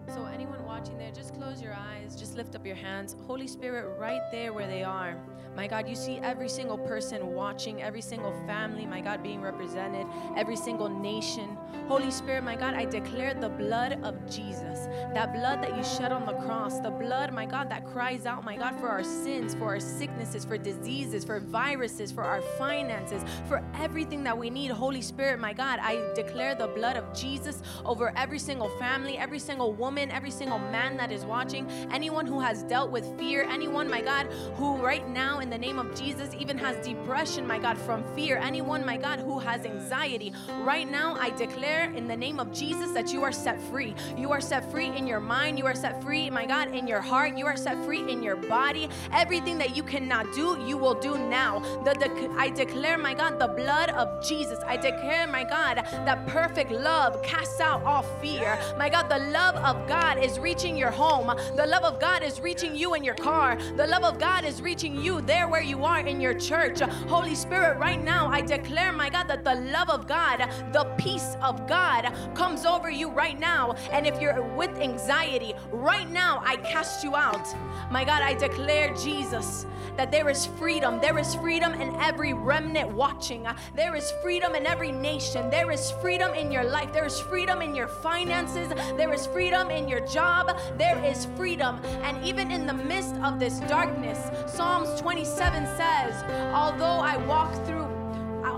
So, 0.08 0.26
anyone 0.26 0.63
watching 0.84 0.98
there, 0.98 1.12
just 1.12 1.34
close 1.36 1.62
your 1.62 1.74
eyes, 1.74 2.14
just 2.14 2.36
lift 2.36 2.56
up 2.56 2.66
your 2.66 2.76
hands. 2.76 3.16
Holy 3.26 3.48
Spirit, 3.48 3.98
right 3.98 4.20
there 4.34 4.52
where 4.52 4.68
they 4.68 4.84
are. 4.84 5.16
My 5.56 5.68
God, 5.68 5.88
you 5.88 5.96
see 5.96 6.18
every 6.18 6.50
single 6.50 6.78
person 6.78 7.34
watching, 7.34 7.82
every 7.82 8.02
single 8.02 8.34
family, 8.48 8.86
my 8.86 9.02
God, 9.02 9.22
being 9.22 9.42
represented, 9.42 10.08
every 10.36 10.56
single 10.56 10.90
nation. 10.90 11.58
Holy 11.88 12.10
Spirit, 12.10 12.44
my 12.44 12.56
God, 12.56 12.74
I 12.74 12.86
declare 12.86 13.34
the 13.34 13.50
blood 13.50 14.00
of 14.04 14.16
Jesus, 14.30 14.88
that 15.14 15.34
blood 15.34 15.62
that 15.62 15.76
you 15.78 15.84
shed 15.84 16.12
on 16.12 16.26
the 16.26 16.34
cross, 16.34 16.80
the 16.80 16.90
blood, 16.90 17.34
my 17.34 17.46
God, 17.46 17.70
that 17.70 17.86
cries 17.86 18.26
out, 18.26 18.44
my 18.44 18.56
God, 18.56 18.80
for 18.80 18.88
our 18.88 19.04
sins, 19.04 19.54
for 19.54 19.66
our 19.66 19.80
sicknesses, 19.80 20.44
for 20.44 20.58
diseases, 20.58 21.24
for 21.24 21.40
viruses, 21.40 22.12
for 22.12 22.24
our 22.24 22.42
finances, 22.58 23.22
for 23.48 23.64
everything 23.76 24.24
that 24.24 24.36
we 24.36 24.50
need. 24.50 24.72
Holy 24.72 25.02
Spirit, 25.02 25.40
my 25.40 25.54
God, 25.54 25.80
I 25.82 26.14
declare 26.16 26.56
the 26.56 26.68
blood 26.68 26.96
of 26.96 27.14
Jesus 27.14 27.62
over 27.86 28.12
every 28.16 28.40
single 28.40 28.70
family, 28.80 29.18
every 29.18 29.40
single 29.40 29.74
woman, 29.74 30.10
every 30.10 30.32
single 30.32 30.60
man 30.60 30.98
that 30.98 31.12
is 31.12 31.26
watching, 31.26 31.70
anyone 31.92 32.26
who 32.26 32.40
has 32.40 32.64
dealt 32.64 32.90
with 32.90 33.06
fear, 33.20 33.44
anyone, 33.44 33.90
my 33.90 34.02
God, 34.02 34.26
who 34.56 34.78
right 34.78 35.08
now, 35.10 35.42
in 35.44 35.50
the 35.50 35.58
name 35.58 35.78
of 35.78 35.94
Jesus, 35.94 36.34
even 36.40 36.58
has 36.58 36.78
depression, 36.78 37.46
my 37.46 37.60
God, 37.60 37.78
from 37.78 38.02
fear, 38.16 38.38
anyone, 38.38 38.86
my 38.86 38.96
God, 38.96 39.20
who 39.20 39.40
has 39.40 39.66
anxiety, 39.66 40.32
right 40.62 40.90
now, 40.90 41.18
I 41.20 41.32
declare 41.32 41.92
in 41.92 42.08
the 42.08 42.16
name 42.16 42.40
of 42.40 42.54
Jesus 42.54 42.92
that 42.92 43.12
you 43.12 43.24
are 43.24 43.34
set 43.34 43.62
free. 43.64 43.94
You 44.18 44.32
are 44.32 44.40
set 44.40 44.72
free 44.72 44.88
in 44.88 45.06
your 45.06 45.20
mind, 45.20 45.60
you 45.60 45.66
are 45.66 45.76
set 45.76 46.02
free, 46.02 46.30
my 46.30 46.46
God, 46.46 46.74
in 46.74 46.88
your 46.88 47.02
heart, 47.02 47.38
you 47.38 47.46
are 47.46 47.58
set 47.58 47.76
free 47.84 48.10
in 48.10 48.24
your 48.24 48.38
body. 48.38 48.88
Everything 49.12 49.58
that 49.58 49.76
you 49.76 49.84
cannot 49.84 50.26
do, 50.34 50.58
you 50.66 50.78
will 50.78 50.94
do 50.94 51.18
now. 51.18 51.60
The, 51.84 51.94
the, 51.94 52.34
I 52.38 52.50
declare, 52.50 52.98
my 52.98 53.14
God, 53.14 53.38
the 53.38 53.50
blood 53.50 53.90
of 53.90 54.26
Jesus. 54.26 54.60
I 54.66 54.78
declare, 54.78 55.28
my 55.28 55.44
God, 55.44 55.86
that 56.06 56.26
perfect 56.28 56.72
love 56.72 57.22
casts 57.22 57.60
out 57.60 57.84
all 57.84 58.04
fear. 58.22 58.58
My 58.78 58.88
God, 58.88 59.10
the 59.10 59.20
love 59.32 59.56
of 59.58 59.90
God 59.90 60.24
is 60.24 60.40
reaching 60.40 60.78
your 60.78 60.92
home. 60.92 61.28
The 61.58 61.68
love 61.68 61.84
of 61.84 62.00
God 62.00 62.24
is 62.24 62.40
reaching 62.40 62.78
you 62.78 62.94
in 62.94 63.04
your 63.04 63.16
car. 63.16 63.58
The 63.76 63.88
love 63.88 64.06
of 64.06 64.18
God 64.20 64.46
is 64.46 64.62
reaching 64.62 65.02
you 65.02 65.20
there 65.34 65.48
where 65.48 65.64
you 65.64 65.84
are 65.84 66.02
in 66.02 66.22
your 66.22 66.36
church. 66.36 66.80
Holy 67.08 67.34
Spirit, 67.34 67.80
right 67.80 68.02
now, 68.04 68.28
I 68.28 68.42
declare, 68.42 68.92
my 68.94 69.10
God, 69.10 69.28
that 69.30 69.44
the 69.44 69.56
love 69.56 69.90
of 69.90 70.08
God, 70.08 70.38
the 70.72 70.84
peace 71.00 71.36
of 71.42 71.68
God 71.68 72.14
comes 72.36 72.68
over 72.68 72.90
you 72.92 73.10
right 73.10 73.40
now. 73.40 73.72
And 73.92 74.06
if 74.06 74.22
you're 74.22 74.44
with 74.56 74.78
anxiety, 74.78 75.56
right 75.72 76.10
now, 76.10 76.44
I 76.46 76.58
cast 76.58 77.04
you 77.04 77.16
out. 77.16 77.48
My 77.90 78.04
God, 78.06 78.22
I 78.22 78.36
declare, 78.36 78.94
Jesus, 78.94 79.66
that 79.98 80.12
there 80.12 80.30
is 80.30 80.46
freedom. 80.46 81.00
There 81.02 81.18
is 81.18 81.34
freedom 81.36 81.74
in 81.74 81.96
every 81.96 82.34
remnant 82.34 82.92
watching. 82.92 83.48
There 83.76 83.96
is 83.96 84.12
freedom 84.22 84.54
in 84.54 84.66
every 84.68 84.92
nation. 84.92 85.50
There 85.50 85.72
is 85.72 85.92
freedom 86.02 86.34
in 86.36 86.52
your 86.52 86.64
life. 86.64 86.94
There 86.94 87.06
is 87.06 87.20
freedom 87.20 87.62
in 87.62 87.76
your 87.76 87.88
finances. 87.88 88.70
There 88.98 89.14
is 89.14 89.26
freedom 89.28 89.72
in 89.72 89.88
your 89.88 90.06
job. 90.06 90.58
There 90.78 91.04
is 91.04 91.28
freedom. 91.36 91.80
And 92.04 92.24
even 92.24 92.52
in 92.52 92.66
the 92.68 92.74
midst 92.74 93.16
of 93.16 93.40
this 93.40 93.60
darkness, 93.62 94.20
Psalms 94.56 94.90
27 95.24 95.66
says, 95.78 96.24
Although 96.54 97.00
I 97.00 97.16
walk 97.16 97.54
through 97.66 97.88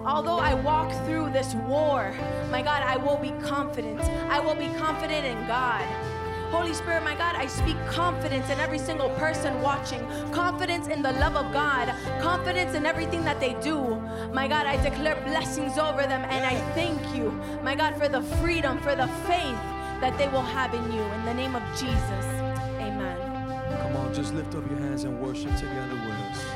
although 0.07 0.37
I 0.37 0.53
walk 0.53 0.91
through 1.05 1.31
this 1.31 1.53
war, 1.67 2.13
my 2.49 2.61
God, 2.63 2.81
I 2.83 2.97
will 2.97 3.17
be 3.17 3.31
confident. 3.43 4.01
I 4.29 4.39
will 4.39 4.55
be 4.55 4.67
confident 4.79 5.25
in 5.25 5.47
God. 5.47 5.83
Holy 6.49 6.73
Spirit, 6.73 7.03
my 7.03 7.15
God, 7.15 7.35
I 7.35 7.45
speak 7.45 7.77
confidence 7.87 8.49
in 8.49 8.59
every 8.59 8.79
single 8.79 9.09
person 9.11 9.61
watching, 9.61 9.99
confidence 10.31 10.87
in 10.87 11.01
the 11.03 11.11
love 11.13 11.35
of 11.35 11.51
God, 11.53 11.93
confidence 12.21 12.75
in 12.75 12.85
everything 12.85 13.23
that 13.25 13.39
they 13.39 13.53
do. 13.61 13.95
My 14.33 14.47
God, 14.47 14.65
I 14.65 14.81
declare 14.81 15.15
blessings 15.23 15.77
over 15.77 16.01
them 16.01 16.23
and 16.23 16.45
I 16.45 16.55
thank 16.73 16.99
you, 17.15 17.31
my 17.63 17.75
God, 17.75 17.95
for 17.95 18.07
the 18.07 18.21
freedom, 18.41 18.79
for 18.79 18.95
the 18.95 19.07
faith 19.27 19.61
that 20.01 20.17
they 20.17 20.27
will 20.29 20.41
have 20.41 20.73
in 20.73 20.83
you. 20.91 21.01
In 21.01 21.25
the 21.25 21.33
name 21.33 21.55
of 21.55 21.63
Jesus, 21.77 22.25
amen. 22.79 23.25
Come 23.81 23.95
on, 23.97 24.13
just 24.13 24.33
lift 24.33 24.55
up 24.55 24.67
your 24.69 24.79
hands 24.79 25.03
and 25.03 25.19
worship 25.19 25.55
together 25.57 25.95
with 25.95 26.19
us. 26.31 26.54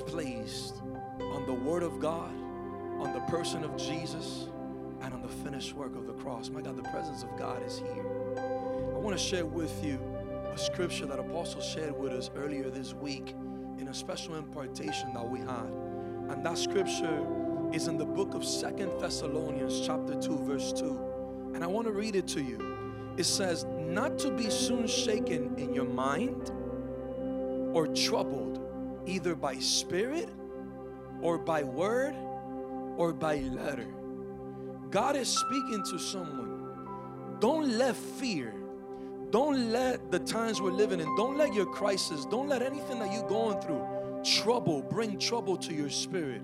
Placed 0.00 0.82
on 1.20 1.46
the 1.46 1.52
Word 1.52 1.82
of 1.82 2.00
God, 2.00 2.32
on 2.98 3.12
the 3.12 3.20
person 3.30 3.64
of 3.64 3.76
Jesus, 3.76 4.48
and 5.02 5.12
on 5.12 5.22
the 5.22 5.28
finished 5.28 5.74
work 5.74 5.94
of 5.96 6.06
the 6.06 6.12
cross. 6.14 6.48
My 6.48 6.62
God, 6.62 6.76
the 6.76 6.88
presence 6.90 7.22
of 7.22 7.36
God 7.36 7.64
is 7.64 7.78
here. 7.78 8.04
I 8.94 8.98
want 8.98 9.16
to 9.16 9.22
share 9.22 9.44
with 9.44 9.84
you 9.84 9.98
a 10.52 10.58
scripture 10.58 11.06
that 11.06 11.18
Apostle 11.18 11.60
shared 11.60 11.98
with 11.98 12.12
us 12.12 12.30
earlier 12.36 12.70
this 12.70 12.94
week 12.94 13.34
in 13.78 13.88
a 13.88 13.94
special 13.94 14.36
impartation 14.36 15.12
that 15.14 15.28
we 15.28 15.40
had. 15.40 15.66
And 16.30 16.44
that 16.46 16.56
scripture 16.56 17.26
is 17.72 17.88
in 17.88 17.98
the 17.98 18.04
book 18.04 18.34
of 18.34 18.44
Second 18.44 19.00
Thessalonians, 19.00 19.84
chapter 19.86 20.14
2, 20.14 20.38
verse 20.44 20.72
2. 20.72 21.52
And 21.54 21.62
I 21.62 21.66
want 21.66 21.86
to 21.86 21.92
read 21.92 22.16
it 22.16 22.26
to 22.28 22.40
you. 22.40 23.14
It 23.16 23.24
says, 23.24 23.64
Not 23.64 24.18
to 24.20 24.30
be 24.30 24.48
soon 24.48 24.86
shaken 24.86 25.54
in 25.58 25.74
your 25.74 25.84
mind 25.84 26.50
or 27.74 27.88
troubled, 27.88 28.63
either 29.06 29.34
by 29.34 29.56
spirit 29.58 30.28
or 31.20 31.38
by 31.38 31.62
word 31.62 32.14
or 32.96 33.12
by 33.12 33.36
letter. 33.36 33.88
God 34.90 35.16
is 35.16 35.28
speaking 35.28 35.82
to 35.90 35.98
someone. 35.98 37.38
Don't 37.40 37.68
let 37.78 37.96
fear, 37.96 38.54
don't 39.30 39.72
let 39.72 40.10
the 40.10 40.20
times 40.20 40.60
we're 40.60 40.70
living 40.70 41.00
in, 41.00 41.06
don't 41.16 41.36
let 41.36 41.52
your 41.52 41.66
crisis, 41.66 42.24
don't 42.26 42.48
let 42.48 42.62
anything 42.62 43.00
that 43.00 43.12
you're 43.12 43.28
going 43.28 43.60
through, 43.60 43.84
trouble, 44.24 44.82
bring 44.82 45.18
trouble 45.18 45.56
to 45.56 45.74
your 45.74 45.90
spirit. 45.90 46.42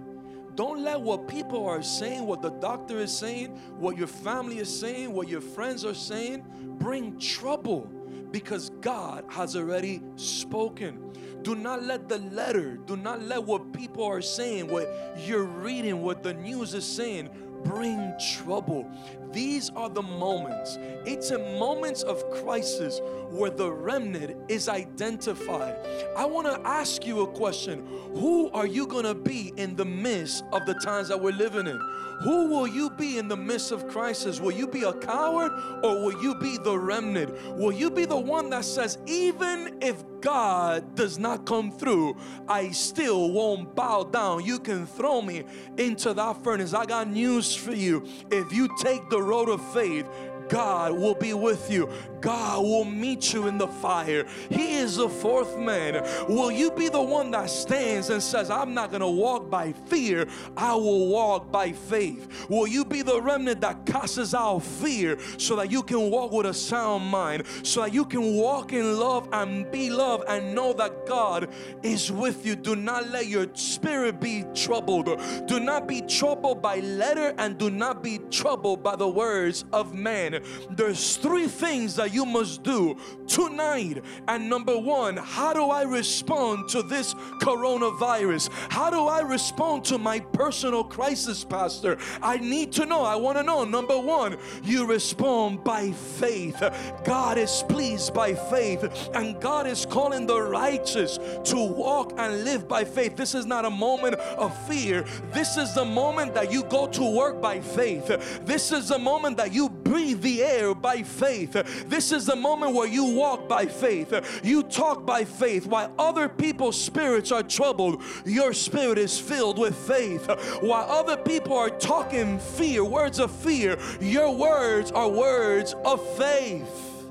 Don't 0.56 0.82
let 0.82 1.00
what 1.00 1.28
people 1.28 1.66
are 1.66 1.82
saying, 1.82 2.26
what 2.26 2.42
the 2.42 2.50
doctor 2.50 2.98
is 2.98 3.16
saying, 3.16 3.50
what 3.78 3.96
your 3.96 4.08
family 4.08 4.58
is 4.58 4.80
saying, 4.80 5.12
what 5.12 5.28
your 5.28 5.40
friends 5.40 5.84
are 5.84 5.94
saying, 5.94 6.44
bring 6.78 7.18
trouble 7.18 7.88
because 8.30 8.70
God 8.80 9.24
has 9.28 9.56
already 9.56 10.02
spoken. 10.16 11.12
Do 11.42 11.54
not 11.54 11.82
let 11.82 12.08
the 12.08 12.18
letter, 12.18 12.76
do 12.76 12.96
not 12.96 13.22
let 13.22 13.42
what 13.42 13.72
people 13.72 14.04
are 14.04 14.20
saying, 14.20 14.68
what 14.68 14.88
you're 15.24 15.44
reading, 15.44 16.02
what 16.02 16.22
the 16.22 16.34
news 16.34 16.74
is 16.74 16.84
saying, 16.84 17.30
bring 17.64 18.12
trouble. 18.34 18.86
These 19.32 19.70
are 19.70 19.88
the 19.88 20.02
moments. 20.02 20.78
It's 21.04 21.30
in 21.30 21.58
moments 21.58 22.02
of 22.02 22.28
crisis 22.30 23.00
where 23.30 23.50
the 23.50 23.70
remnant 23.70 24.36
is 24.48 24.68
identified. 24.68 25.76
I 26.16 26.24
want 26.24 26.46
to 26.46 26.60
ask 26.66 27.06
you 27.06 27.20
a 27.20 27.26
question 27.26 27.86
Who 28.14 28.50
are 28.50 28.66
you 28.66 28.86
going 28.86 29.04
to 29.04 29.14
be 29.14 29.52
in 29.56 29.76
the 29.76 29.84
midst 29.84 30.44
of 30.52 30.66
the 30.66 30.74
times 30.74 31.08
that 31.08 31.20
we're 31.20 31.32
living 31.32 31.66
in? 31.66 31.80
Who 32.20 32.48
will 32.48 32.66
you 32.66 32.90
be 32.90 33.16
in 33.16 33.28
the 33.28 33.36
midst 33.36 33.72
of 33.72 33.88
crisis? 33.88 34.40
Will 34.40 34.52
you 34.52 34.66
be 34.66 34.82
a 34.82 34.92
coward 34.92 35.52
or 35.82 36.04
will 36.04 36.22
you 36.22 36.34
be 36.34 36.58
the 36.58 36.78
remnant? 36.78 37.32
Will 37.56 37.72
you 37.72 37.90
be 37.90 38.04
the 38.04 38.18
one 38.18 38.50
that 38.50 38.66
says, 38.66 38.98
even 39.06 39.78
if 39.80 40.04
God 40.20 40.94
does 40.94 41.18
not 41.18 41.46
come 41.46 41.72
through, 41.72 42.18
I 42.46 42.72
still 42.72 43.30
won't 43.30 43.74
bow 43.74 44.04
down? 44.04 44.44
You 44.44 44.58
can 44.58 44.86
throw 44.86 45.22
me 45.22 45.44
into 45.78 46.12
that 46.12 46.44
furnace. 46.44 46.74
I 46.74 46.84
got 46.84 47.08
news 47.08 47.54
for 47.54 47.72
you. 47.72 48.06
If 48.30 48.52
you 48.52 48.68
take 48.80 49.08
the 49.08 49.19
road 49.22 49.48
of 49.48 49.62
faith, 49.72 50.06
God 50.48 50.92
will 50.92 51.14
be 51.14 51.32
with 51.32 51.70
you. 51.70 51.88
God 52.20 52.62
will 52.62 52.84
meet 52.84 53.32
you 53.32 53.46
in 53.46 53.58
the 53.58 53.68
fire. 53.68 54.26
He 54.50 54.74
is 54.74 54.96
the 54.96 55.08
fourth 55.08 55.58
man. 55.58 56.02
Will 56.28 56.50
you 56.50 56.70
be 56.70 56.88
the 56.88 57.02
one 57.02 57.30
that 57.32 57.50
stands 57.50 58.10
and 58.10 58.22
says, 58.22 58.50
I'm 58.50 58.74
not 58.74 58.90
going 58.90 59.00
to 59.00 59.08
walk 59.08 59.50
by 59.50 59.72
fear, 59.72 60.26
I 60.56 60.74
will 60.74 61.08
walk 61.08 61.50
by 61.50 61.72
faith? 61.72 62.48
Will 62.48 62.66
you 62.66 62.84
be 62.84 63.02
the 63.02 63.20
remnant 63.20 63.60
that 63.62 63.86
casts 63.86 64.34
out 64.34 64.60
fear 64.60 65.18
so 65.38 65.56
that 65.56 65.70
you 65.70 65.82
can 65.82 66.10
walk 66.10 66.32
with 66.32 66.46
a 66.46 66.54
sound 66.54 67.04
mind, 67.06 67.44
so 67.62 67.82
that 67.82 67.94
you 67.94 68.04
can 68.04 68.34
walk 68.36 68.72
in 68.72 68.98
love 68.98 69.28
and 69.32 69.70
be 69.70 69.90
loved 69.90 70.24
and 70.28 70.54
know 70.54 70.72
that 70.74 71.06
God 71.06 71.48
is 71.82 72.10
with 72.12 72.44
you? 72.44 72.56
Do 72.56 72.76
not 72.76 73.08
let 73.10 73.26
your 73.26 73.46
spirit 73.54 74.20
be 74.20 74.44
troubled. 74.54 75.06
Do 75.46 75.60
not 75.60 75.86
be 75.86 76.02
troubled 76.02 76.62
by 76.62 76.80
letter 76.80 77.34
and 77.38 77.58
do 77.58 77.70
not 77.70 78.02
be 78.02 78.18
troubled 78.30 78.82
by 78.82 78.96
the 78.96 79.08
words 79.08 79.64
of 79.72 79.94
man. 79.94 80.42
There's 80.70 81.16
three 81.16 81.46
things 81.46 81.96
that 81.96 82.09
you 82.12 82.26
must 82.26 82.62
do 82.62 82.96
tonight. 83.26 84.02
And 84.28 84.48
number 84.48 84.76
one, 84.76 85.16
how 85.16 85.52
do 85.52 85.64
I 85.64 85.82
respond 85.82 86.68
to 86.70 86.82
this 86.82 87.14
coronavirus? 87.40 88.50
How 88.70 88.90
do 88.90 89.06
I 89.06 89.20
respond 89.20 89.84
to 89.86 89.98
my 89.98 90.20
personal 90.20 90.84
crisis, 90.84 91.44
Pastor? 91.44 91.98
I 92.22 92.38
need 92.38 92.72
to 92.72 92.86
know. 92.86 93.02
I 93.02 93.16
want 93.16 93.38
to 93.38 93.42
know. 93.42 93.64
Number 93.64 93.98
one, 93.98 94.36
you 94.62 94.86
respond 94.86 95.64
by 95.64 95.92
faith. 95.92 96.62
God 97.04 97.38
is 97.38 97.64
pleased 97.68 98.12
by 98.14 98.34
faith, 98.34 99.10
and 99.14 99.40
God 99.40 99.66
is 99.66 99.86
calling 99.86 100.26
the 100.26 100.40
righteous 100.40 101.18
to 101.44 101.56
walk 101.56 102.14
and 102.16 102.44
live 102.44 102.68
by 102.68 102.84
faith. 102.84 103.16
This 103.16 103.34
is 103.34 103.46
not 103.46 103.64
a 103.64 103.70
moment 103.70 104.14
of 104.14 104.56
fear. 104.66 105.04
This 105.32 105.56
is 105.56 105.74
the 105.74 105.84
moment 105.84 106.34
that 106.34 106.52
you 106.52 106.64
go 106.64 106.86
to 106.88 107.16
work 107.16 107.40
by 107.40 107.60
faith. 107.60 108.06
This 108.44 108.72
is 108.72 108.88
the 108.88 108.98
moment 108.98 109.36
that 109.36 109.52
you 109.52 109.68
breathe 109.68 110.22
the 110.22 110.42
air 110.42 110.74
by 110.74 111.02
faith. 111.02 111.52
This 112.00 112.12
is 112.12 112.24
the 112.24 112.34
moment 112.34 112.72
where 112.72 112.88
you 112.88 113.04
walk 113.04 113.46
by 113.46 113.66
faith. 113.66 114.40
You 114.42 114.62
talk 114.62 115.04
by 115.04 115.22
faith. 115.26 115.66
While 115.66 115.92
other 115.98 116.30
people's 116.30 116.80
spirits 116.80 117.30
are 117.30 117.42
troubled, 117.42 118.02
your 118.24 118.54
spirit 118.54 118.96
is 118.96 119.18
filled 119.18 119.58
with 119.58 119.76
faith. 119.76 120.24
While 120.62 120.90
other 120.90 121.18
people 121.18 121.58
are 121.58 121.68
talking 121.68 122.38
fear, 122.38 122.82
words 122.82 123.18
of 123.18 123.30
fear, 123.30 123.78
your 124.00 124.34
words 124.34 124.90
are 124.92 125.10
words 125.10 125.74
of 125.84 126.00
faith. 126.16 127.04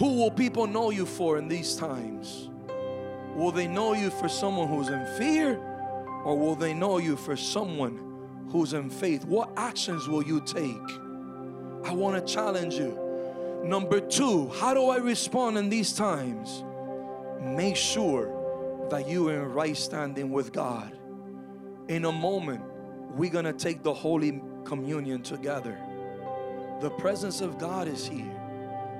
Who 0.00 0.16
will 0.16 0.32
people 0.32 0.66
know 0.66 0.90
you 0.90 1.06
for 1.06 1.38
in 1.38 1.46
these 1.46 1.76
times? 1.76 2.50
Will 3.36 3.52
they 3.52 3.68
know 3.68 3.92
you 3.92 4.10
for 4.10 4.28
someone 4.28 4.66
who's 4.66 4.88
in 4.88 5.06
fear 5.16 5.54
or 6.24 6.36
will 6.36 6.56
they 6.56 6.74
know 6.74 6.98
you 6.98 7.14
for 7.14 7.36
someone 7.36 8.48
who's 8.50 8.72
in 8.72 8.90
faith? 8.90 9.24
What 9.24 9.52
actions 9.56 10.08
will 10.08 10.24
you 10.24 10.40
take? 10.40 11.07
I 11.88 11.92
want 11.92 12.14
to 12.26 12.34
challenge 12.34 12.74
you. 12.74 12.98
Number 13.64 13.98
two, 13.98 14.50
how 14.60 14.74
do 14.74 14.90
I 14.90 14.98
respond 14.98 15.56
in 15.56 15.70
these 15.70 15.94
times? 15.94 16.62
Make 17.40 17.76
sure 17.76 18.86
that 18.90 19.08
you 19.08 19.30
are 19.30 19.44
in 19.44 19.52
right 19.54 19.74
standing 19.74 20.30
with 20.30 20.52
God. 20.52 20.94
In 21.88 22.04
a 22.04 22.12
moment, 22.12 22.60
we're 23.14 23.30
going 23.30 23.46
to 23.46 23.54
take 23.54 23.82
the 23.82 23.94
Holy 23.94 24.42
Communion 24.64 25.22
together. 25.22 25.78
The 26.82 26.90
presence 26.90 27.40
of 27.40 27.56
God 27.56 27.88
is 27.88 28.06
here. 28.06 28.38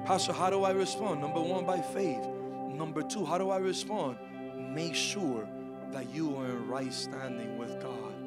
Pastor, 0.06 0.32
how 0.32 0.48
do 0.48 0.64
I 0.64 0.70
respond? 0.70 1.20
Number 1.20 1.42
one, 1.42 1.66
by 1.66 1.82
faith. 1.82 2.26
Number 2.70 3.02
two, 3.02 3.22
how 3.22 3.36
do 3.36 3.50
I 3.50 3.58
respond? 3.58 4.16
Make 4.56 4.94
sure 4.94 5.46
that 5.92 6.08
you 6.14 6.34
are 6.38 6.46
in 6.46 6.66
right 6.66 6.94
standing 6.94 7.58
with 7.58 7.82
God. 7.82 8.17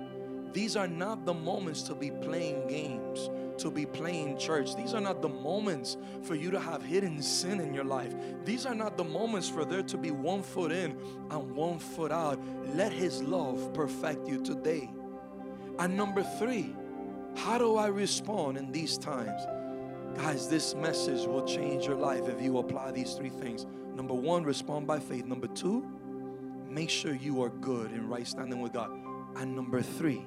These 0.54 0.76
are 0.76 0.88
not 0.88 1.26
the 1.26 1.34
moments 1.34 1.82
to 1.84 1.96
be 1.96 2.12
playing 2.12 2.68
games, 2.68 3.30
to 3.58 3.72
be 3.72 3.86
playing 3.86 4.38
church. 4.38 4.76
These 4.76 4.94
are 4.94 5.02
not 5.02 5.22
the 5.22 5.30
moments 5.30 5.98
for 6.24 6.36
you 6.36 6.52
to 6.52 6.60
have 6.60 6.84
hidden 6.84 7.22
sin 7.22 7.60
in 7.62 7.74
your 7.74 7.86
life. 7.86 8.14
These 8.44 8.66
are 8.66 8.76
not 8.76 8.98
the 8.98 9.04
moments 9.04 9.48
for 9.48 9.64
there 9.64 9.84
to 9.84 9.98
be 9.98 10.12
one 10.12 10.44
foot 10.44 10.72
in 10.72 10.98
and 11.30 11.56
one 11.56 11.80
foot 11.80 12.12
out. 12.12 12.40
Let 12.76 12.92
His 12.92 13.22
love 13.24 13.74
perfect 13.74 14.28
you 14.28 14.42
today. 14.44 14.92
And 15.80 15.96
number 15.96 16.24
three, 16.24 16.76
how 17.36 17.58
do 17.58 17.78
I 17.78 17.88
respond 17.88 18.58
in 18.58 18.72
these 18.72 18.98
times? 18.98 19.42
Guys, 20.18 20.50
this 20.50 20.76
message 20.76 21.26
will 21.26 21.46
change 21.46 21.86
your 21.86 21.96
life 21.96 22.28
if 22.28 22.42
you 22.42 22.58
apply 22.58 22.92
these 22.92 23.14
three 23.14 23.30
things. 23.30 23.66
Number 23.96 24.14
one, 24.14 24.44
respond 24.44 24.86
by 24.86 25.00
faith. 25.00 25.26
Number 25.26 25.48
two, 25.48 25.86
make 26.70 26.90
sure 26.90 27.14
you 27.14 27.42
are 27.42 27.50
good 27.50 27.92
in 27.92 28.10
right 28.10 28.28
standing 28.28 28.62
with 28.62 28.74
God. 28.74 28.92
And 29.38 29.56
number 29.56 29.82
three, 29.82 30.26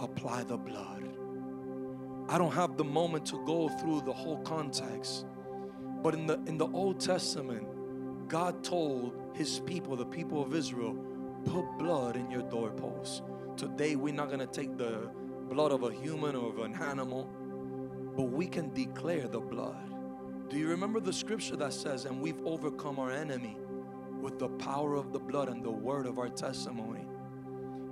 apply 0.00 0.44
the 0.44 0.56
blood. 0.56 1.08
I 2.28 2.38
don't 2.38 2.52
have 2.52 2.76
the 2.76 2.84
moment 2.84 3.26
to 3.26 3.44
go 3.44 3.68
through 3.68 4.02
the 4.02 4.12
whole 4.12 4.38
context. 4.38 5.26
But 6.02 6.14
in 6.14 6.26
the 6.26 6.40
in 6.46 6.56
the 6.58 6.68
Old 6.68 7.00
Testament, 7.00 7.66
God 8.28 8.64
told 8.64 9.14
his 9.34 9.60
people, 9.60 9.96
the 9.96 10.06
people 10.06 10.42
of 10.42 10.54
Israel, 10.54 10.96
put 11.44 11.64
blood 11.78 12.16
in 12.16 12.30
your 12.30 12.42
doorposts. 12.42 13.22
Today 13.56 13.96
we're 13.96 14.14
not 14.14 14.28
going 14.28 14.40
to 14.40 14.46
take 14.46 14.76
the 14.76 15.10
blood 15.48 15.72
of 15.72 15.82
a 15.82 15.92
human 15.92 16.36
or 16.36 16.50
of 16.50 16.58
an 16.60 16.74
animal 16.76 17.28
but 18.16 18.24
we 18.24 18.46
can 18.46 18.72
declare 18.74 19.28
the 19.28 19.40
blood. 19.40 19.88
Do 20.48 20.58
you 20.58 20.68
remember 20.68 21.00
the 21.00 21.12
scripture 21.12 21.56
that 21.56 21.72
says, 21.72 22.04
and 22.04 22.20
we've 22.20 22.40
overcome 22.44 22.98
our 22.98 23.10
enemy 23.10 23.56
with 24.20 24.38
the 24.38 24.48
power 24.48 24.94
of 24.94 25.12
the 25.12 25.18
blood 25.18 25.48
and 25.48 25.64
the 25.64 25.70
word 25.70 26.06
of 26.06 26.18
our 26.18 26.28
testimony? 26.28 27.06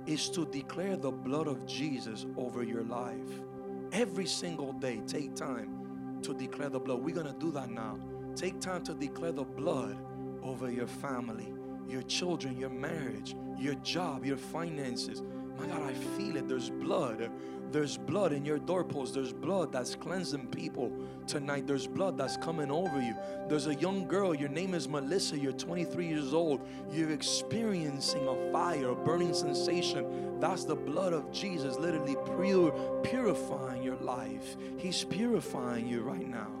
Is 0.09 0.27
to 0.29 0.43
declare 0.43 0.97
the 0.97 1.11
blood 1.11 1.45
of 1.45 1.67
Jesus 1.67 2.25
over 2.35 2.63
your 2.63 2.81
life. 2.81 3.43
Every 3.91 4.25
single 4.25 4.73
day, 4.73 5.03
take 5.05 5.35
time 5.35 6.19
to 6.23 6.33
declare 6.33 6.69
the 6.69 6.79
blood. 6.79 7.03
We're 7.03 7.13
going 7.13 7.31
to 7.31 7.39
do 7.39 7.51
that 7.51 7.69
now. 7.69 7.99
Take 8.35 8.59
time 8.59 8.83
to 8.85 8.95
declare 8.95 9.31
the 9.31 9.43
blood 9.43 9.99
over 10.41 10.71
your 10.71 10.87
family, 10.87 11.53
your 11.87 12.01
children, 12.01 12.57
your 12.57 12.71
marriage, 12.71 13.35
your 13.55 13.75
job, 13.75 14.25
your 14.25 14.37
finances. 14.37 15.21
My 15.59 15.67
God, 15.67 15.83
I 15.83 15.93
feel 15.93 16.37
it. 16.37 16.47
There's 16.47 16.71
blood 16.71 17.29
there's 17.71 17.97
blood 17.97 18.33
in 18.33 18.45
your 18.45 18.57
doorpost. 18.57 19.13
There's 19.13 19.33
blood 19.33 19.71
that's 19.71 19.95
cleansing 19.95 20.47
people 20.47 20.91
tonight. 21.27 21.67
There's 21.67 21.87
blood 21.87 22.17
that's 22.17 22.37
coming 22.37 22.71
over 22.71 22.99
you. 22.99 23.15
There's 23.47 23.67
a 23.67 23.75
young 23.75 24.07
girl. 24.07 24.33
Your 24.33 24.49
name 24.49 24.73
is 24.73 24.87
Melissa. 24.87 25.37
You're 25.37 25.51
23 25.51 26.07
years 26.07 26.33
old. 26.33 26.67
You're 26.91 27.11
experiencing 27.11 28.27
a 28.27 28.51
fire, 28.51 28.89
a 28.89 28.95
burning 28.95 29.33
sensation. 29.33 30.39
That's 30.39 30.63
the 30.63 30.75
blood 30.75 31.13
of 31.13 31.31
Jesus 31.31 31.77
literally 31.77 32.15
pure, 32.37 32.71
purifying 33.03 33.83
your 33.83 33.97
life. 33.97 34.55
He's 34.77 35.03
purifying 35.03 35.87
you 35.87 36.01
right 36.01 36.27
now. 36.27 36.51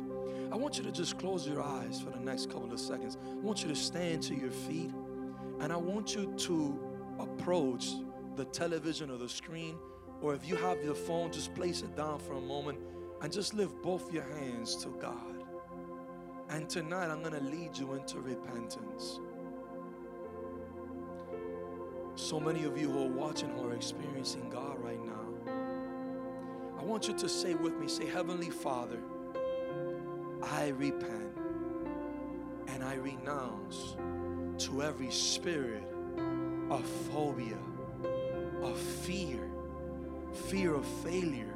I 0.51 0.55
want 0.55 0.77
you 0.77 0.83
to 0.83 0.91
just 0.91 1.17
close 1.17 1.47
your 1.47 1.61
eyes 1.61 2.01
for 2.01 2.09
the 2.09 2.19
next 2.19 2.49
couple 2.49 2.71
of 2.71 2.79
seconds. 2.79 3.17
I 3.23 3.35
want 3.35 3.61
you 3.61 3.69
to 3.69 3.75
stand 3.75 4.23
to 4.23 4.35
your 4.35 4.51
feet 4.51 4.91
and 5.59 5.71
I 5.71 5.77
want 5.77 6.15
you 6.15 6.33
to 6.37 6.79
approach 7.19 7.91
the 8.35 8.45
television 8.45 9.11
or 9.11 9.17
the 9.17 9.29
screen 9.29 9.77
or 10.21 10.33
if 10.33 10.47
you 10.47 10.55
have 10.55 10.83
your 10.83 10.95
phone, 10.95 11.31
just 11.31 11.53
place 11.55 11.81
it 11.81 11.95
down 11.95 12.19
for 12.19 12.33
a 12.33 12.41
moment 12.41 12.79
and 13.21 13.31
just 13.31 13.53
lift 13.53 13.81
both 13.81 14.13
your 14.13 14.23
hands 14.23 14.75
to 14.83 14.89
God. 14.99 15.43
And 16.49 16.69
tonight 16.69 17.09
I'm 17.09 17.21
going 17.21 17.33
to 17.33 17.43
lead 17.43 17.77
you 17.77 17.93
into 17.93 18.19
repentance. 18.19 19.19
So 22.15 22.39
many 22.39 22.65
of 22.65 22.77
you 22.77 22.89
who 22.89 23.03
are 23.03 23.11
watching 23.11 23.49
who 23.49 23.69
are 23.69 23.73
experiencing 23.73 24.49
God 24.49 24.83
right 24.83 24.99
now, 25.05 25.53
I 26.77 26.83
want 26.83 27.07
you 27.07 27.13
to 27.15 27.29
say 27.29 27.53
with 27.53 27.77
me, 27.77 27.87
say, 27.87 28.07
Heavenly 28.07 28.49
Father, 28.49 28.99
I 30.43 30.69
repent 30.69 31.37
and 32.67 32.83
I 32.83 32.95
renounce 32.95 33.95
to 34.65 34.83
every 34.83 35.11
spirit 35.11 35.83
of 36.69 36.85
phobia, 37.11 37.57
of 38.61 38.77
fear, 38.77 39.48
fear 40.33 40.73
of 40.73 40.85
failure, 41.03 41.53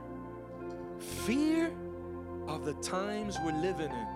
fear 0.99 1.71
of 2.47 2.65
the 2.65 2.73
times 2.75 3.37
we're 3.43 3.59
living 3.59 3.89
in. 3.89 4.07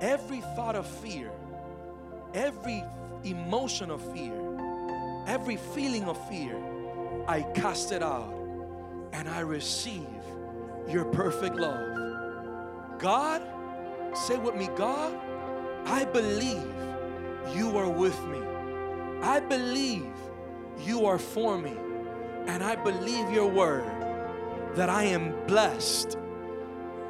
Every 0.00 0.40
thought 0.56 0.76
of 0.76 0.86
fear, 0.86 1.30
every 2.34 2.82
emotion 3.24 3.90
of 3.90 4.00
fear, 4.12 4.34
every 5.26 5.56
feeling 5.56 6.04
of 6.04 6.28
fear, 6.28 6.56
I 7.28 7.42
cast 7.54 7.92
it 7.92 8.02
out 8.02 8.34
and 9.12 9.28
I 9.28 9.40
receive 9.40 10.06
your 10.88 11.04
perfect 11.04 11.56
love. 11.56 12.98
God, 12.98 13.42
say 14.14 14.36
with 14.38 14.54
me, 14.54 14.68
God, 14.76 15.14
I 15.86 16.04
believe 16.04 16.64
you 17.54 17.76
are 17.76 17.88
with 17.88 18.18
me. 18.26 18.40
I 19.22 19.40
believe 19.40 20.12
you 20.78 21.06
are 21.06 21.18
for 21.18 21.58
me. 21.58 21.76
And 22.50 22.64
I 22.64 22.74
believe 22.74 23.30
your 23.30 23.46
word 23.46 23.84
that 24.74 24.90
I 24.90 25.04
am 25.04 25.46
blessed 25.46 26.18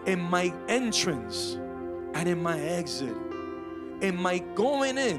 in 0.07 0.21
my 0.21 0.53
entrance 0.69 1.55
and 2.15 2.29
in 2.29 2.43
my 2.43 2.61
exit, 2.61 3.17
in 4.03 4.17
my 4.17 4.39
going 4.55 4.99
in 4.99 5.19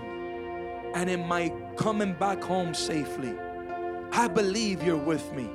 and 0.94 1.10
in 1.10 1.28
my 1.28 1.52
coming 1.76 2.14
back 2.14 2.44
home 2.44 2.74
safely. 2.74 3.34
I 4.12 4.28
believe 4.28 4.84
you're 4.84 4.96
with 4.96 5.34
me. 5.34 5.50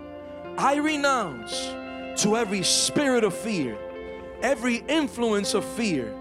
I 0.59 0.77
renounce 0.77 1.55
to 2.23 2.37
every 2.37 2.63
spirit 2.65 3.25
of 3.25 3.35
fear. 3.35 3.79
every 4.43 4.77
influence 4.89 5.55
of 5.55 5.65
fear. 5.65 6.15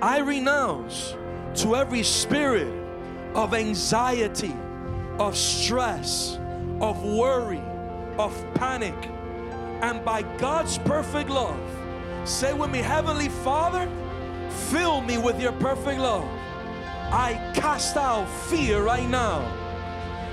I 0.00 0.18
renounce 0.18 1.14
to 1.56 1.76
every 1.76 2.02
spirit 2.02 2.72
of 3.34 3.54
anxiety, 3.54 4.54
of 5.18 5.36
stress, 5.36 6.38
of 6.80 7.02
worry, 7.02 7.62
of 8.18 8.34
panic. 8.54 8.94
And 9.80 10.04
by 10.04 10.22
God's 10.38 10.78
perfect 10.78 11.30
love, 11.30 11.60
say 12.24 12.52
with 12.52 12.70
me, 12.70 12.78
Heavenly 12.78 13.28
Father, 13.28 13.88
fill 14.70 15.00
me 15.02 15.18
with 15.18 15.40
your 15.40 15.52
perfect 15.52 16.00
love. 16.00 16.28
I 17.10 17.52
cast 17.54 17.96
out 17.96 18.28
fear 18.48 18.82
right 18.82 19.08
now. 19.08 19.40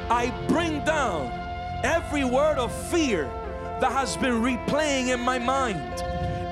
I 0.10 0.34
bring 0.48 0.84
down 0.84 1.32
every 1.84 2.26
word 2.26 2.58
of 2.58 2.74
fear 2.90 3.26
that 3.80 3.92
has 3.92 4.18
been 4.18 4.42
replaying 4.42 5.14
in 5.14 5.20
my 5.20 5.40
mind. 5.40 6.04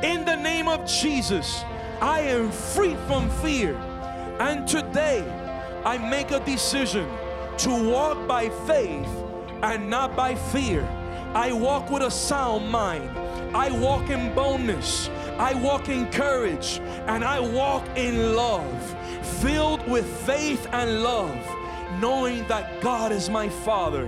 In 0.03 0.25
the 0.25 0.35
name 0.35 0.67
of 0.67 0.85
Jesus, 0.85 1.63
I 1.99 2.21
am 2.21 2.51
free 2.51 2.95
from 3.07 3.29
fear. 3.41 3.75
And 4.39 4.67
today, 4.67 5.23
I 5.85 5.97
make 5.97 6.31
a 6.31 6.39
decision 6.39 7.09
to 7.59 7.91
walk 7.91 8.27
by 8.27 8.49
faith 8.65 9.07
and 9.61 9.89
not 9.89 10.15
by 10.15 10.35
fear. 10.35 10.87
I 11.33 11.51
walk 11.51 11.89
with 11.89 12.03
a 12.03 12.11
sound 12.11 12.69
mind. 12.69 13.09
I 13.55 13.71
walk 13.71 14.11
in 14.11 14.35
boldness. 14.35 15.09
I 15.39 15.55
walk 15.55 15.89
in 15.89 16.05
courage. 16.11 16.79
And 17.07 17.23
I 17.23 17.39
walk 17.39 17.83
in 17.97 18.35
love, 18.35 18.95
filled 19.41 19.87
with 19.87 20.05
faith 20.27 20.67
and 20.71 21.01
love, 21.01 21.35
knowing 21.99 22.47
that 22.49 22.81
God 22.81 23.11
is 23.11 23.31
my 23.31 23.49
Father. 23.49 24.07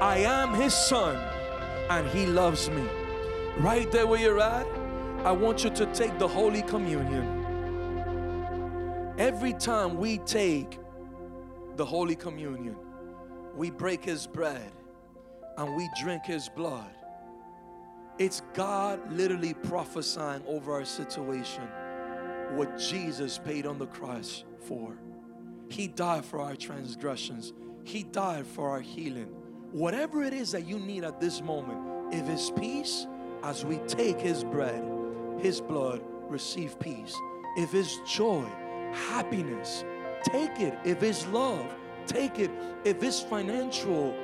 I 0.00 0.18
am 0.18 0.54
His 0.54 0.74
Son, 0.74 1.16
and 1.88 2.08
He 2.08 2.26
loves 2.26 2.68
me. 2.68 2.84
Right 3.58 3.90
there 3.92 4.08
where 4.08 4.20
you're 4.20 4.40
at, 4.40 4.66
I 5.24 5.30
want 5.30 5.62
you 5.62 5.70
to 5.70 5.86
take 5.94 6.18
the 6.18 6.26
Holy 6.28 6.62
Communion. 6.62 7.44
Every 9.18 9.52
time 9.52 9.98
we 9.98 10.18
take 10.18 10.80
the 11.76 11.84
Holy 11.84 12.16
Communion, 12.16 12.76
we 13.54 13.70
break 13.70 14.04
His 14.04 14.26
bread 14.26 14.72
and 15.56 15.74
we 15.76 15.88
drink 16.00 16.24
His 16.24 16.48
blood. 16.48 16.90
It's 18.18 18.42
God 18.54 19.12
literally 19.12 19.54
prophesying 19.54 20.42
over 20.46 20.72
our 20.72 20.84
situation 20.84 21.68
what 22.52 22.78
Jesus 22.78 23.38
paid 23.38 23.66
on 23.66 23.78
the 23.78 23.86
cross 23.86 24.44
for. 24.60 24.96
He 25.68 25.88
died 25.88 26.24
for 26.24 26.40
our 26.40 26.56
transgressions, 26.56 27.52
He 27.84 28.02
died 28.02 28.46
for 28.46 28.70
our 28.70 28.80
healing. 28.80 29.28
Whatever 29.72 30.22
it 30.22 30.32
is 30.32 30.52
that 30.52 30.66
you 30.66 30.78
need 30.78 31.04
at 31.04 31.20
this 31.20 31.42
moment, 31.42 32.14
if 32.14 32.28
it's 32.28 32.50
peace, 32.50 33.06
as 33.42 33.64
we 33.64 33.78
take 33.88 34.20
His 34.20 34.44
bread, 34.44 34.82
His 35.38 35.60
blood, 35.60 36.02
receive 36.28 36.78
peace. 36.78 37.14
If 37.56 37.74
it's 37.74 37.98
joy, 38.10 38.46
happiness, 38.92 39.84
take 40.24 40.60
it. 40.60 40.78
If 40.84 41.02
it's 41.02 41.26
love, 41.28 41.66
take 42.06 42.38
it. 42.38 42.50
If 42.84 43.02
it's 43.02 43.20
financial, 43.20 44.14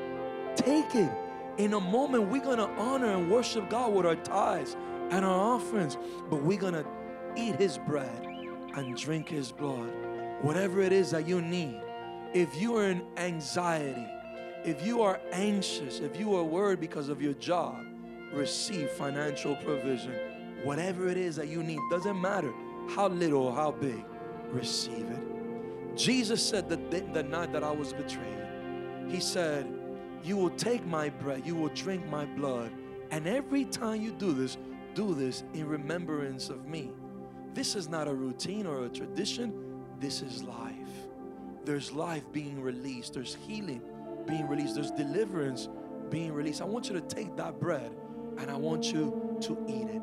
take 0.56 0.94
it. 0.94 1.10
In 1.62 1.74
a 1.74 1.80
moment, 1.80 2.24
we're 2.24 2.42
gonna 2.42 2.68
honor 2.76 3.14
and 3.14 3.30
worship 3.30 3.70
God 3.70 3.94
with 3.94 4.04
our 4.04 4.16
tithes 4.16 4.76
and 5.10 5.24
our 5.24 5.54
offerings, 5.54 5.96
but 6.28 6.42
we're 6.42 6.58
gonna 6.58 6.84
eat 7.36 7.54
His 7.54 7.78
bread 7.78 8.26
and 8.74 8.96
drink 8.96 9.28
His 9.28 9.52
blood. 9.52 9.92
Whatever 10.40 10.80
it 10.80 10.92
is 10.92 11.12
that 11.12 11.28
you 11.28 11.40
need, 11.40 11.80
if 12.34 12.60
you 12.60 12.76
are 12.78 12.88
in 12.88 13.06
anxiety, 13.16 14.08
if 14.64 14.84
you 14.84 15.02
are 15.02 15.20
anxious, 15.30 16.00
if 16.00 16.18
you 16.18 16.34
are 16.34 16.42
worried 16.42 16.80
because 16.80 17.08
of 17.08 17.22
your 17.22 17.34
job, 17.34 17.76
receive 18.32 18.90
financial 18.90 19.54
provision. 19.54 20.16
Whatever 20.64 21.06
it 21.06 21.16
is 21.16 21.36
that 21.36 21.46
you 21.46 21.62
need, 21.62 21.78
doesn't 21.90 22.20
matter 22.20 22.52
how 22.88 23.06
little 23.06 23.44
or 23.44 23.54
how 23.54 23.70
big, 23.70 24.04
receive 24.50 25.08
it. 25.08 25.96
Jesus 25.96 26.44
said 26.44 26.68
that 26.70 26.90
the, 26.90 27.02
the 27.12 27.22
night 27.22 27.52
that 27.52 27.62
I 27.62 27.70
was 27.70 27.92
betrayed, 27.92 28.48
He 29.06 29.20
said, 29.20 29.78
You 30.22 30.36
will 30.36 30.50
take 30.50 30.86
my 30.86 31.08
bread, 31.08 31.46
you 31.46 31.56
will 31.56 31.70
drink 31.70 32.06
my 32.08 32.24
blood, 32.24 32.70
and 33.10 33.26
every 33.26 33.64
time 33.64 34.00
you 34.00 34.12
do 34.12 34.32
this, 34.32 34.56
do 34.94 35.14
this 35.14 35.42
in 35.52 35.66
remembrance 35.66 36.48
of 36.48 36.66
me. 36.66 36.92
This 37.54 37.74
is 37.74 37.88
not 37.88 38.08
a 38.08 38.14
routine 38.14 38.66
or 38.66 38.84
a 38.84 38.88
tradition, 38.88 39.52
this 39.98 40.22
is 40.22 40.42
life. 40.42 40.72
There's 41.64 41.92
life 41.92 42.24
being 42.32 42.60
released, 42.62 43.14
there's 43.14 43.34
healing 43.34 43.82
being 44.26 44.46
released, 44.48 44.76
there's 44.76 44.92
deliverance 44.92 45.68
being 46.08 46.32
released. 46.32 46.62
I 46.62 46.64
want 46.66 46.88
you 46.88 46.94
to 46.94 47.00
take 47.00 47.36
that 47.36 47.58
bread 47.58 47.90
and 48.38 48.50
I 48.50 48.56
want 48.56 48.92
you 48.92 49.38
to 49.42 49.58
eat 49.68 49.88
it. 49.88 50.02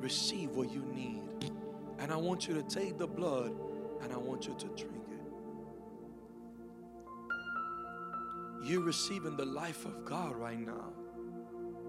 Receive 0.00 0.50
what 0.50 0.70
you 0.72 0.82
need. 0.94 1.22
And 1.98 2.12
I 2.12 2.16
want 2.16 2.48
you 2.48 2.54
to 2.54 2.62
take 2.62 2.98
the 2.98 3.06
blood 3.06 3.52
and 4.02 4.12
I 4.12 4.16
want 4.16 4.46
you 4.46 4.54
to 4.54 4.66
drink 4.66 5.06
it. 5.10 5.20
You're 8.64 8.82
receiving 8.82 9.36
the 9.36 9.44
life 9.44 9.84
of 9.84 10.04
God 10.04 10.36
right 10.36 10.58
now. 10.58 10.92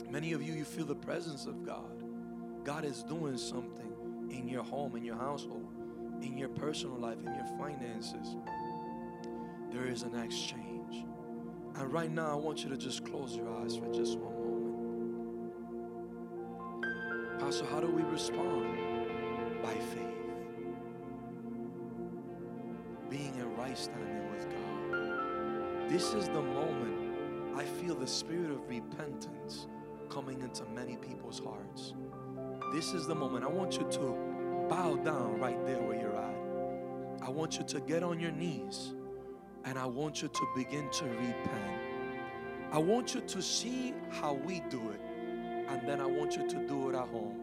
Many 0.10 0.34
of 0.34 0.42
you, 0.44 0.54
you 0.54 0.66
feel 0.66 0.86
the 0.86 0.96
presence 0.96 1.46
of 1.46 1.64
God. 1.66 2.04
God 2.64 2.86
is 2.86 3.04
doing 3.04 3.38
something 3.38 3.92
in 4.30 4.48
your 4.48 4.64
home, 4.64 4.96
in 4.96 5.04
your 5.04 5.18
household, 5.18 5.68
in 6.22 6.38
your 6.38 6.50
personal 6.50 6.98
life, 6.98 7.18
in 7.26 7.34
your 7.34 7.48
finances. 7.58 8.36
There 9.72 9.88
is 9.88 10.04
an 10.04 10.16
exchange. 10.16 11.06
And 11.76 11.92
right 11.92 12.12
now, 12.12 12.32
I 12.32 12.36
want 12.36 12.64
you 12.64 12.70
to 12.70 12.78
just 12.78 13.04
close 13.06 13.36
your 13.36 13.50
eyes 13.62 13.76
for 13.76 13.92
just 13.92 14.18
one 14.20 14.34
moment. 14.34 14.54
Pastor, 17.40 17.66
how 17.66 17.80
do 17.80 17.88
we 17.88 18.04
respond? 18.04 18.93
By 19.64 19.74
faith. 19.74 20.02
Being 23.10 23.34
in 23.36 23.56
right 23.56 23.78
standing 23.78 24.30
with 24.30 24.48
God. 24.50 25.90
This 25.90 26.14
is 26.14 26.28
the 26.28 26.42
moment 26.42 27.16
I 27.56 27.64
feel 27.64 27.96
the 27.96 28.08
spirit 28.08 28.52
of 28.52 28.68
repentance 28.68 29.68
coming 30.10 30.42
into 30.42 30.66
many 30.66 30.98
people's 30.98 31.40
hearts. 31.40 31.94
This 32.74 32.94
is 32.94 33.08
the 33.08 33.16
moment 33.16 33.46
I 33.46 33.50
want 33.50 33.74
you 33.78 33.88
to 33.90 34.68
bow 34.70 34.98
down 34.98 35.40
right 35.40 35.66
there 35.66 35.82
where 35.82 36.00
you're 36.00 36.16
at. 36.16 37.26
I 37.26 37.30
want 37.30 37.58
you 37.58 37.64
to 37.64 37.80
get 37.80 38.04
on 38.04 38.20
your 38.20 38.32
knees 38.32 38.94
and 39.66 39.80
I 39.80 39.86
want 39.86 40.22
you 40.22 40.28
to 40.28 40.48
begin 40.56 40.90
to 40.90 41.06
repent. 41.06 41.82
I 42.72 42.80
want 42.80 43.14
you 43.14 43.22
to 43.22 43.42
see 43.42 43.94
how 44.10 44.34
we 44.34 44.62
do 44.70 44.90
it, 44.90 45.00
and 45.70 45.88
then 45.88 46.02
I 46.02 46.06
want 46.06 46.36
you 46.36 46.50
to 46.50 46.68
do 46.68 46.90
it 46.90 46.96
at 46.96 47.08
home. 47.08 47.43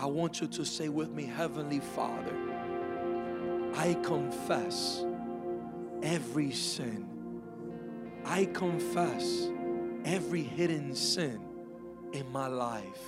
I 0.00 0.06
want 0.06 0.40
you 0.40 0.46
to 0.46 0.64
say 0.64 0.88
with 0.88 1.10
me, 1.10 1.26
Heavenly 1.26 1.80
Father, 1.80 2.34
I 3.74 3.92
confess 4.02 5.04
every 6.02 6.52
sin. 6.52 7.06
I 8.24 8.46
confess 8.46 9.50
every 10.06 10.42
hidden 10.42 10.94
sin 10.94 11.38
in 12.14 12.32
my 12.32 12.46
life. 12.46 13.02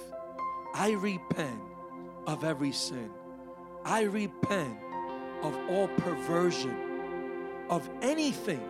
I 0.74 0.90
repent 0.90 1.62
of 2.26 2.44
every 2.44 2.72
sin. 2.72 3.08
I 3.86 4.02
repent 4.02 4.76
of 5.42 5.58
all 5.70 5.88
perversion, 5.88 6.76
of 7.70 7.88
anything 8.02 8.60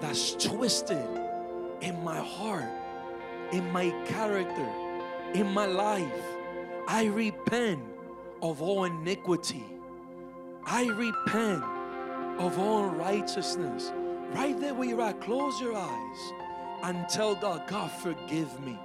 that's 0.00 0.32
twisted 0.32 1.06
in 1.80 2.02
my 2.02 2.18
heart, 2.18 2.72
in 3.52 3.70
my 3.70 3.90
character, 4.08 4.68
in 5.34 5.46
my 5.46 5.66
life. 5.66 6.24
I 6.88 7.06
repent 7.06 7.82
of 8.42 8.60
all 8.60 8.84
iniquity. 8.84 9.64
I 10.64 10.86
repent 10.86 11.62
of 12.38 12.58
all 12.58 12.86
righteousness. 12.86 13.92
Right 14.32 14.58
there 14.58 14.74
where 14.74 14.88
you're 14.88 15.02
at, 15.02 15.20
close 15.20 15.60
your 15.60 15.76
eyes 15.76 16.32
and 16.84 17.08
tell 17.08 17.34
God, 17.34 17.66
God, 17.68 17.90
forgive 17.90 18.60
me. 18.60 18.78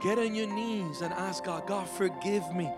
Get 0.00 0.18
on 0.18 0.34
your 0.34 0.52
knees 0.52 1.00
and 1.00 1.12
ask 1.12 1.44
God, 1.44 1.66
God, 1.66 1.88
forgive 1.88 2.52
me. 2.54 2.70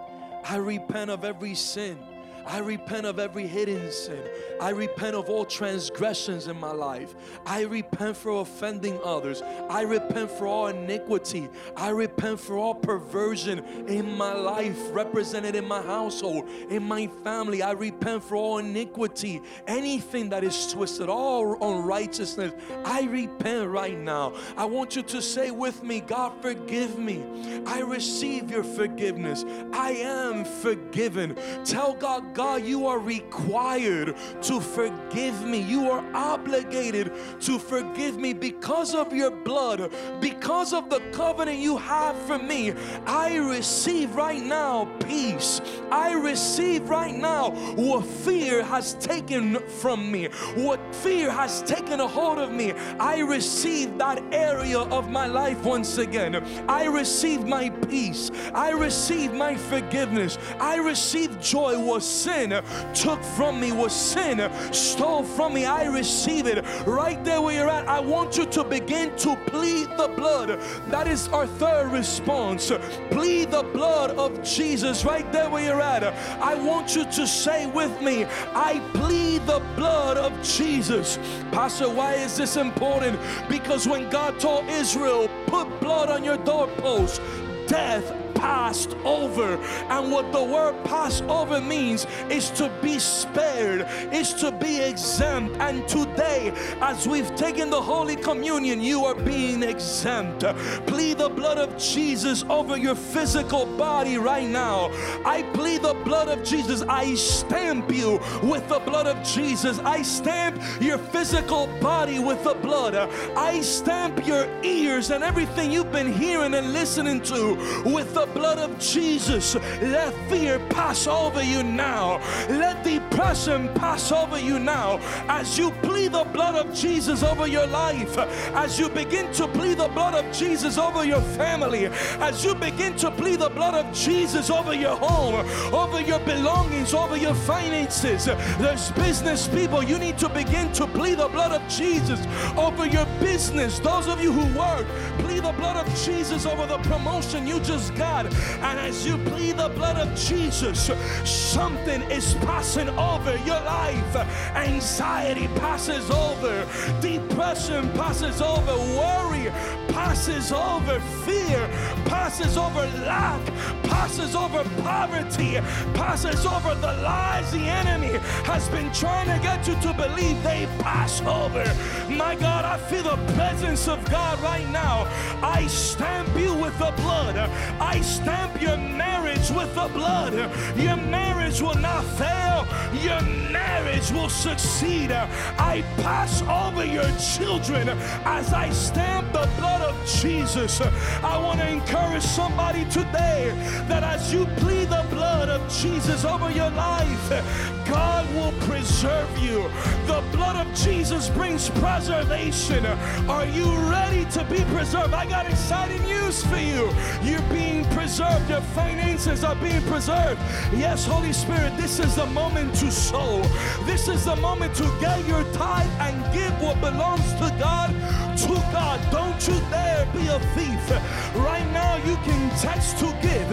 I 0.44 0.56
repent 0.56 1.10
of 1.10 1.24
every 1.24 1.54
sin. 1.54 1.98
I 2.46 2.58
repent 2.58 3.06
of 3.06 3.18
every 3.18 3.46
hidden 3.46 3.90
sin. 3.90 4.22
I 4.60 4.70
repent 4.70 5.16
of 5.16 5.28
all 5.28 5.44
transgressions 5.44 6.46
in 6.46 6.58
my 6.58 6.72
life. 6.72 7.14
I 7.46 7.62
repent 7.62 8.16
for 8.16 8.40
offending 8.40 8.98
others. 9.02 9.42
I 9.42 9.82
repent 9.82 10.30
for 10.30 10.46
all 10.46 10.66
iniquity. 10.68 11.48
I 11.76 11.90
repent 11.90 12.40
for 12.40 12.56
all 12.56 12.74
perversion 12.74 13.60
in 13.88 14.16
my 14.16 14.32
life, 14.32 14.78
represented 14.92 15.54
in 15.54 15.66
my 15.66 15.82
household, 15.82 16.48
in 16.70 16.82
my 16.82 17.08
family. 17.22 17.62
I 17.62 17.72
repent 17.72 18.24
for 18.24 18.36
all 18.36 18.58
iniquity, 18.58 19.40
anything 19.66 20.28
that 20.30 20.44
is 20.44 20.72
twisted, 20.72 21.08
all 21.08 21.56
unrighteousness. 21.62 22.52
I 22.84 23.02
repent 23.04 23.70
right 23.70 23.98
now. 23.98 24.34
I 24.56 24.64
want 24.66 24.96
you 24.96 25.02
to 25.02 25.22
say 25.22 25.50
with 25.50 25.82
me, 25.82 26.00
God, 26.00 26.40
forgive 26.42 26.98
me. 26.98 27.24
I 27.66 27.80
receive 27.80 28.50
your 28.50 28.64
forgiveness. 28.64 29.44
I 29.72 29.92
am 29.92 30.44
forgiven. 30.44 31.36
Tell 31.64 31.94
God, 31.94 32.33
God, 32.34 32.64
you 32.64 32.86
are 32.88 32.98
required 32.98 34.16
to 34.42 34.60
forgive 34.60 35.46
me. 35.46 35.60
You 35.60 35.90
are 35.90 36.04
obligated 36.12 37.12
to 37.42 37.58
forgive 37.58 38.18
me 38.18 38.32
because 38.32 38.94
of 38.94 39.12
your 39.12 39.30
blood, 39.30 39.92
because 40.20 40.72
of 40.72 40.90
the 40.90 41.00
covenant 41.12 41.58
you 41.58 41.76
have 41.78 42.16
for 42.26 42.38
me. 42.38 42.72
I 43.06 43.36
receive 43.36 44.14
right 44.16 44.42
now 44.42 44.86
peace. 45.06 45.60
I 45.90 46.12
receive 46.12 46.88
right 46.90 47.14
now 47.14 47.50
what 47.76 48.04
fear 48.04 48.64
has 48.64 48.94
taken 48.94 49.60
from 49.68 50.10
me, 50.10 50.26
what 50.56 50.80
fear 50.96 51.30
has 51.30 51.62
taken 51.62 52.00
a 52.00 52.08
hold 52.08 52.38
of 52.38 52.50
me. 52.50 52.72
I 52.98 53.20
receive 53.20 53.96
that 53.98 54.22
area 54.32 54.80
of 54.80 55.08
my 55.08 55.26
life 55.26 55.62
once 55.62 55.98
again. 55.98 56.34
I 56.68 56.86
receive 56.86 57.44
my 57.44 57.70
peace. 57.88 58.30
I 58.52 58.70
receive 58.70 59.32
my 59.32 59.54
forgiveness. 59.56 60.36
I 60.58 60.76
receive 60.76 61.40
joy. 61.40 61.78
What 61.78 62.02
sin 62.24 62.62
took 62.94 63.22
from 63.22 63.60
me, 63.60 63.70
what 63.72 63.92
sin 63.92 64.50
stole 64.72 65.22
from 65.22 65.52
me, 65.54 65.66
I 65.66 65.84
receive 65.84 66.46
it 66.46 66.64
right 66.86 67.22
there 67.22 67.40
where 67.42 67.54
you're 67.54 67.68
at. 67.68 67.86
I 67.86 68.00
want 68.00 68.38
you 68.38 68.46
to 68.46 68.64
begin 68.64 69.14
to 69.18 69.36
plead 69.46 69.88
the 69.98 70.08
blood. 70.16 70.48
That 70.88 71.06
is 71.06 71.28
our 71.28 71.46
third 71.46 71.92
response. 71.92 72.72
Plead 73.10 73.50
the 73.50 73.62
blood 73.62 74.12
of 74.12 74.42
Jesus 74.42 75.04
right 75.04 75.30
there 75.32 75.50
where 75.50 75.64
you're 75.64 75.82
at. 75.82 76.04
I 76.40 76.54
want 76.54 76.96
you 76.96 77.04
to 77.04 77.26
say 77.26 77.66
with 77.66 78.00
me, 78.00 78.24
I 78.54 78.80
plead 78.94 79.46
the 79.46 79.60
blood 79.76 80.16
of 80.16 80.32
Jesus. 80.42 81.18
Pastor, 81.52 81.90
why 81.90 82.14
is 82.14 82.36
this 82.36 82.56
important? 82.56 83.18
Because 83.48 83.86
when 83.86 84.08
God 84.08 84.40
told 84.40 84.64
Israel, 84.68 85.28
put 85.46 85.68
blood 85.80 86.08
on 86.08 86.24
your 86.24 86.38
doorpost, 86.38 87.20
death 87.66 88.23
passed 88.34 88.94
over. 89.04 89.56
And 89.88 90.12
what 90.12 90.32
the 90.32 90.42
word 90.42 90.74
pass 90.84 91.20
over 91.22 91.60
means 91.60 92.06
is 92.30 92.50
to 92.50 92.70
be 92.82 92.98
spared, 92.98 93.86
is 94.12 94.32
to 94.34 94.52
be 94.52 94.80
exempt. 94.80 95.56
And 95.60 95.86
today, 95.88 96.52
as 96.80 97.08
we've 97.08 97.34
taken 97.36 97.70
the 97.70 97.80
Holy 97.80 98.16
Communion, 98.16 98.80
you 98.80 99.04
are 99.04 99.14
being 99.14 99.62
exempt. 99.62 100.40
Plead 100.86 101.18
the 101.18 101.28
blood 101.28 101.58
of 101.58 101.76
Jesus 101.78 102.44
over 102.48 102.76
your 102.76 102.94
physical 102.94 103.66
body 103.76 104.18
right 104.18 104.48
now. 104.48 104.90
I 105.24 105.42
plead 105.54 105.82
the 105.82 105.94
blood 106.04 106.28
of 106.28 106.44
Jesus. 106.44 106.82
I 106.82 107.14
stamp 107.14 107.92
you 107.92 108.20
with 108.42 108.68
the 108.68 108.80
blood 108.80 109.06
of 109.06 109.22
Jesus. 109.26 109.78
I 109.80 110.02
stamp 110.02 110.60
your 110.80 110.98
physical 110.98 111.66
body 111.80 112.18
with 112.18 112.42
the 112.44 112.54
blood. 112.54 112.94
I 113.36 113.60
stamp 113.60 114.26
your 114.26 114.46
ears 114.62 115.10
and 115.10 115.24
everything 115.24 115.70
you've 115.70 115.92
been 115.92 116.12
hearing 116.12 116.54
and 116.54 116.72
listening 116.72 117.20
to 117.22 117.54
with 117.84 118.14
the 118.14 118.23
blood 118.26 118.58
of 118.58 118.78
Jesus. 118.78 119.54
Let 119.80 120.12
fear 120.28 120.58
pass 120.70 121.06
over 121.06 121.42
you 121.42 121.62
now. 121.62 122.20
Let 122.48 122.84
depression 122.84 123.68
pass 123.74 124.12
over 124.12 124.38
you 124.38 124.58
now. 124.58 124.98
As 125.28 125.58
you 125.58 125.70
plead 125.82 126.12
the 126.12 126.24
blood 126.24 126.54
of 126.54 126.74
Jesus 126.74 127.22
over 127.22 127.46
your 127.46 127.66
life, 127.66 128.16
as 128.54 128.78
you 128.78 128.88
begin 128.88 129.32
to 129.32 129.48
plead 129.48 129.78
the 129.78 129.88
blood 129.88 130.14
of 130.14 130.30
Jesus 130.32 130.78
over 130.78 131.04
your 131.04 131.20
family, 131.20 131.86
as 132.20 132.44
you 132.44 132.54
begin 132.54 132.96
to 132.96 133.10
plead 133.10 133.40
the 133.40 133.50
blood 133.50 133.74
of 133.74 133.92
Jesus 133.94 134.50
over 134.50 134.74
your 134.74 134.96
home, 134.96 135.34
over 135.74 136.00
your 136.00 136.20
belongings, 136.20 136.94
over 136.94 137.16
your 137.16 137.34
finances, 137.34 138.26
there's 138.26 138.90
business 138.92 139.48
people, 139.48 139.82
you 139.82 139.98
need 139.98 140.18
to 140.18 140.28
begin 140.28 140.72
to 140.72 140.86
plead 140.86 141.18
the 141.18 141.28
blood 141.28 141.52
of 141.52 141.66
Jesus 141.68 142.20
over 142.56 142.86
your 142.86 143.06
business. 143.20 143.78
Those 143.78 144.06
of 144.08 144.20
you 144.20 144.32
who 144.32 144.58
work, 144.58 144.86
plead 145.18 145.42
the 145.42 145.52
blood 145.52 145.76
of 145.76 145.94
Jesus 146.04 146.46
over 146.46 146.66
the 146.66 146.78
promotion 146.78 147.46
you 147.46 147.60
just 147.60 147.94
got. 147.94 148.13
And 148.14 148.78
as 148.78 149.04
you 149.06 149.18
plead 149.18 149.56
the 149.56 149.68
blood 149.70 149.96
of 149.96 150.14
Jesus, 150.16 150.90
something 151.24 152.02
is 152.10 152.34
passing 152.34 152.88
over 152.90 153.36
your 153.38 153.60
life. 153.60 154.16
Anxiety 154.54 155.48
passes 155.58 156.10
over, 156.10 156.66
depression 157.00 157.90
passes 157.92 158.40
over, 158.40 158.76
worry 158.96 159.50
passes 159.88 160.52
over, 160.52 161.00
fear 161.24 161.68
passes 162.06 162.56
over, 162.56 162.86
lack 163.04 163.44
passes 163.84 164.34
over, 164.34 164.62
poverty 164.82 165.54
passes 165.94 166.46
over 166.46 166.74
the 166.76 166.92
lies 167.02 167.50
the 167.52 167.58
enemy 167.58 168.18
has 168.44 168.68
been 168.68 168.92
trying 168.92 169.26
to 169.26 169.42
get 169.42 169.66
you 169.66 169.74
to 169.80 169.92
believe 169.94 170.40
they 170.42 170.66
pass 170.78 171.20
over. 171.22 171.64
My 172.10 172.34
God, 172.34 172.64
I 172.64 172.78
feel 172.78 173.04
the 173.04 173.16
presence 173.34 173.88
of 173.88 173.98
God 174.10 174.40
right 174.40 174.68
now. 174.70 175.06
I 175.42 175.66
stamp 175.66 176.28
you 176.36 176.54
with 176.54 176.76
the 176.78 176.92
blood. 176.96 177.36
I 177.80 178.00
stamp 178.04 178.60
your 178.60 178.76
marriage 178.76 179.50
with 179.50 179.74
the 179.74 179.88
blood. 179.88 180.34
Your 180.76 180.96
marriage 180.96 181.60
will 181.60 181.74
not 181.74 182.04
fail. 182.04 182.66
Your 183.02 183.20
marriage 183.50 184.10
will 184.12 184.28
succeed. 184.28 185.10
I 185.10 185.82
pass 185.98 186.42
over 186.42 186.84
your 186.84 187.10
children 187.16 187.88
as 188.24 188.52
I 188.52 188.70
stamp 188.70 189.32
the 189.32 189.48
blood 189.58 189.82
of 189.82 189.96
Jesus. 190.06 190.80
I 190.80 191.38
want 191.38 191.60
to 191.60 191.68
encourage 191.68 192.22
somebody 192.22 192.84
today 192.86 193.52
that 193.88 194.02
as 194.02 194.32
you 194.32 194.46
plead 194.56 194.88
the 194.88 195.04
blood 195.10 195.48
of 195.48 195.60
Jesus 195.72 196.24
over 196.24 196.50
your 196.50 196.70
life, 196.70 197.83
God 197.86 198.32
will 198.34 198.52
preserve 198.66 199.38
you. 199.38 199.70
The 200.06 200.22
blood 200.32 200.56
of 200.56 200.74
Jesus 200.74 201.28
brings 201.28 201.70
preservation. 201.70 202.84
Are 203.28 203.46
you 203.46 203.64
ready 203.90 204.24
to 204.26 204.44
be 204.44 204.64
preserved? 204.74 205.14
I 205.14 205.26
got 205.26 205.46
exciting 205.46 206.02
news 206.02 206.44
for 206.44 206.58
you. 206.58 206.90
You're 207.22 207.48
being 207.50 207.84
preserved. 207.86 208.48
Your 208.48 208.60
finances 208.60 209.44
are 209.44 209.56
being 209.56 209.82
preserved. 209.82 210.40
Yes, 210.72 211.06
Holy 211.06 211.32
Spirit, 211.32 211.76
this 211.76 211.98
is 211.98 212.16
the 212.16 212.26
moment 212.26 212.74
to 212.76 212.90
sow. 212.90 213.42
This 213.84 214.08
is 214.08 214.24
the 214.24 214.36
moment 214.36 214.74
to 214.76 214.84
get 215.00 215.26
your 215.26 215.44
tithe 215.52 215.90
and 216.00 216.32
give 216.32 216.52
what 216.62 216.80
belongs 216.80 217.32
to 217.34 217.54
God 217.58 217.94
to 218.36 218.54
God. 218.72 219.00
Don't 219.10 219.46
you 219.46 219.58
dare 219.70 220.06
be 220.12 220.26
a 220.26 220.40
thief. 220.54 220.90
Right 221.36 221.66
now, 221.72 221.96
you 222.04 222.16
can 222.16 222.50
text 222.58 222.98
to 222.98 223.06
give. 223.22 223.52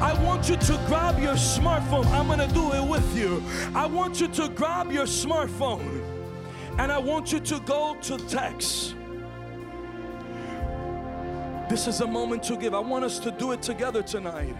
I 0.00 0.14
want 0.24 0.48
you 0.48 0.56
to 0.56 0.72
grab 0.86 1.18
your 1.18 1.34
smartphone. 1.34 2.06
I'm 2.06 2.26
going 2.26 2.38
to 2.38 2.52
do 2.54 2.72
it 2.72 2.82
with 2.82 3.16
you. 3.16 3.42
I 3.74 3.86
want 3.86 4.20
you 4.20 4.28
to 4.28 4.50
grab 4.50 4.92
your 4.92 5.06
smartphone 5.06 6.04
and 6.78 6.92
I 6.92 6.98
want 6.98 7.32
you 7.32 7.40
to 7.40 7.58
go 7.60 7.96
to 8.02 8.18
text. 8.28 8.94
This 11.70 11.86
is 11.86 12.02
a 12.02 12.06
moment 12.06 12.42
to 12.44 12.56
give. 12.56 12.74
I 12.74 12.80
want 12.80 13.02
us 13.02 13.18
to 13.20 13.30
do 13.30 13.52
it 13.52 13.62
together 13.62 14.02
tonight. 14.02 14.54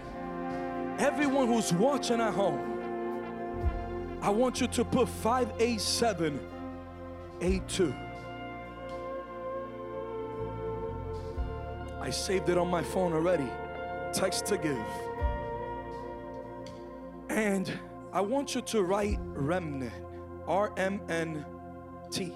Everyone 0.97 1.47
who's 1.47 1.71
watching 1.71 2.19
at 2.21 2.33
home, 2.33 2.59
I 4.21 4.31
want 4.31 4.59
you 4.61 4.67
to 4.67 4.83
put 4.83 5.07
58782. 5.07 7.93
I 12.01 12.09
saved 12.09 12.49
it 12.49 12.57
on 12.57 12.67
my 12.67 12.81
phone 12.81 13.13
already. 13.13 13.47
Text 14.11 14.47
to 14.47 14.57
give. 14.57 14.83
And 17.29 17.71
I 18.13 18.21
want 18.21 18.55
you 18.55 18.61
to 18.61 18.83
write 18.83 19.19
remnant. 19.33 19.91
R 20.47 20.71
M 20.77 21.01
N 21.09 21.45
T. 22.11 22.33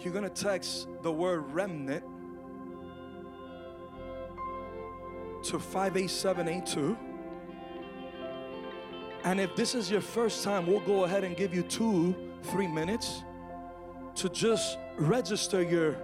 You're 0.00 0.12
going 0.12 0.24
to 0.24 0.30
text 0.30 0.86
the 1.02 1.10
word 1.10 1.50
remnant 1.52 2.04
to 5.44 5.58
58782. 5.58 6.96
And 9.24 9.40
if 9.40 9.56
this 9.56 9.74
is 9.74 9.90
your 9.90 10.00
first 10.00 10.44
time, 10.44 10.66
we'll 10.66 10.80
go 10.80 11.04
ahead 11.04 11.24
and 11.24 11.36
give 11.36 11.54
you 11.54 11.62
two, 11.62 12.14
three 12.44 12.68
minutes 12.68 13.24
to 14.16 14.28
just 14.28 14.78
register 14.96 15.62
your 15.62 15.96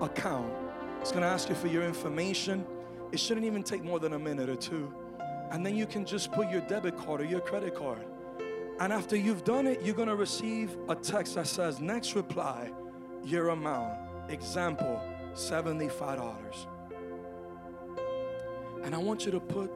account. 0.00 0.52
It's 1.00 1.12
gonna 1.12 1.26
ask 1.26 1.48
you 1.48 1.54
for 1.54 1.68
your 1.68 1.84
information. 1.84 2.66
It 3.12 3.20
shouldn't 3.20 3.46
even 3.46 3.62
take 3.62 3.84
more 3.84 4.00
than 4.00 4.14
a 4.14 4.18
minute 4.18 4.48
or 4.48 4.56
two. 4.56 4.92
And 5.50 5.64
then 5.64 5.76
you 5.76 5.86
can 5.86 6.04
just 6.04 6.32
put 6.32 6.50
your 6.50 6.60
debit 6.62 6.96
card 6.96 7.20
or 7.20 7.24
your 7.24 7.40
credit 7.40 7.74
card. 7.74 8.04
And 8.80 8.92
after 8.92 9.16
you've 9.16 9.44
done 9.44 9.66
it, 9.66 9.82
you're 9.82 9.94
gonna 9.94 10.16
receive 10.16 10.76
a 10.88 10.94
text 10.94 11.36
that 11.36 11.46
says, 11.46 11.80
next 11.80 12.14
reply, 12.14 12.70
your 13.22 13.50
amount. 13.50 13.98
Example, 14.28 15.00
$75. 15.34 16.66
And 18.82 18.94
I 18.94 18.98
want 18.98 19.24
you 19.24 19.32
to 19.32 19.40
put 19.40 19.70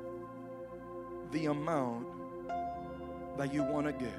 the 1.30 1.46
amount 1.46 2.06
that 3.36 3.54
you 3.54 3.62
want 3.62 3.86
to 3.86 3.92
give. 3.92 4.12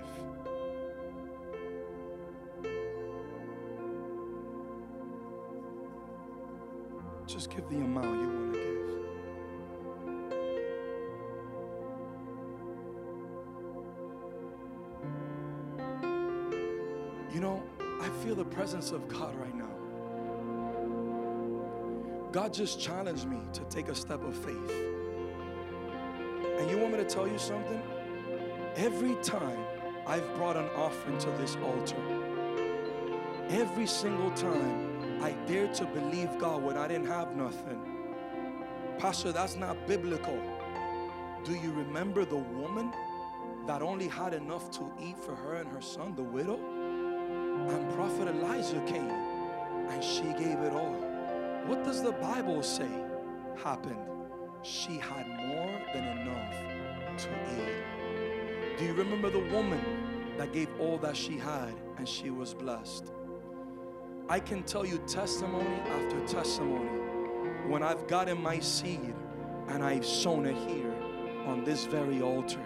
Just 7.28 7.52
give 7.52 7.70
the 7.70 7.76
amount 7.76 8.22
you 8.22 8.28
want 8.28 8.54
to 8.54 8.60
give. 8.60 8.69
You 17.32 17.42
know, 17.42 17.64
I 18.02 18.10
feel 18.24 18.34
the 18.34 18.46
presence 18.46 18.92
of 18.92 19.08
God 19.08 19.36
right 19.36 19.56
now. 19.56 19.70
God 22.32 22.54
just 22.54 22.80
challenged 22.80 23.28
me 23.28 23.38
to 23.54 23.64
take 23.66 23.88
a 23.88 23.96
step 23.96 24.24
of 24.24 24.36
faith. 24.36 24.72
And 26.60 26.70
you 26.72 26.78
want 26.80 26.94
me 26.94 26.98
to 26.98 27.06
tell 27.06 27.28
you 27.28 27.38
something? 27.38 27.82
Every 28.76 29.16
time 29.22 29.60
I've 30.08 30.28
brought 30.36 30.58
an 30.58 30.70
offering 30.76 31.20
to 31.20 31.30
this 31.32 31.56
altar, 31.58 32.02
every 33.50 33.86
single 33.86 34.32
time 34.32 35.22
I 35.22 35.34
dared 35.46 35.76
to 35.76 35.86
believe 35.86 36.30
God 36.40 36.64
when 36.64 36.78
I 36.78 36.88
didn't 36.88 37.08
have 37.08 37.36
nothing. 37.36 37.80
Pastor, 38.98 39.32
that's 39.32 39.56
not 39.56 39.88
biblical. 39.88 40.40
Do 41.44 41.54
you 41.54 41.72
remember 41.74 42.26
the 42.26 42.38
woman 42.38 42.92
that 43.68 43.84
only 43.84 44.08
had 44.08 44.34
enough 44.34 44.72
to 44.72 44.92
eat 45.00 45.18
for 45.18 45.36
her 45.36 45.56
and 45.56 45.70
her 45.72 45.82
son, 45.82 46.16
the 46.16 46.24
widow? 46.24 46.79
And 47.70 47.94
Prophet 47.94 48.28
Elijah 48.28 48.82
came 48.86 49.10
and 49.90 50.04
she 50.04 50.24
gave 50.44 50.60
it 50.60 50.74
all. 50.74 50.96
What 51.66 51.84
does 51.84 52.02
the 52.02 52.12
Bible 52.14 52.64
say 52.64 52.90
happened? 53.64 54.00
She 54.64 54.98
had 54.98 55.28
more 55.28 55.80
than 55.94 56.04
enough 56.20 56.56
to 57.18 57.30
eat. 57.56 58.78
Do 58.78 58.86
you 58.86 58.94
remember 58.94 59.30
the 59.30 59.46
woman 59.54 60.36
that 60.38 60.54
gave 60.54 60.70
all 60.80 60.98
that 61.00 61.16
she 61.16 61.38
had 61.38 61.74
and 61.98 62.08
she 62.08 62.30
was 62.30 62.54
blessed? 62.54 63.12
I 64.30 64.40
can 64.40 64.64
tell 64.64 64.86
you 64.86 65.00
testimony 65.08 65.80
after 65.92 66.20
testimony 66.28 66.90
when 67.68 67.84
I've 67.84 68.08
gotten 68.08 68.42
my 68.42 68.60
seed 68.60 69.14
and 69.68 69.84
I've 69.84 70.06
sown 70.06 70.46
it 70.46 70.58
here 70.68 70.94
on 71.46 71.64
this 71.64 71.86
very 71.86 72.22
altar. 72.22 72.62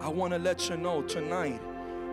I 0.00 0.08
want 0.08 0.32
to 0.32 0.38
let 0.38 0.68
you 0.68 0.76
know 0.76 1.02
tonight 1.02 1.60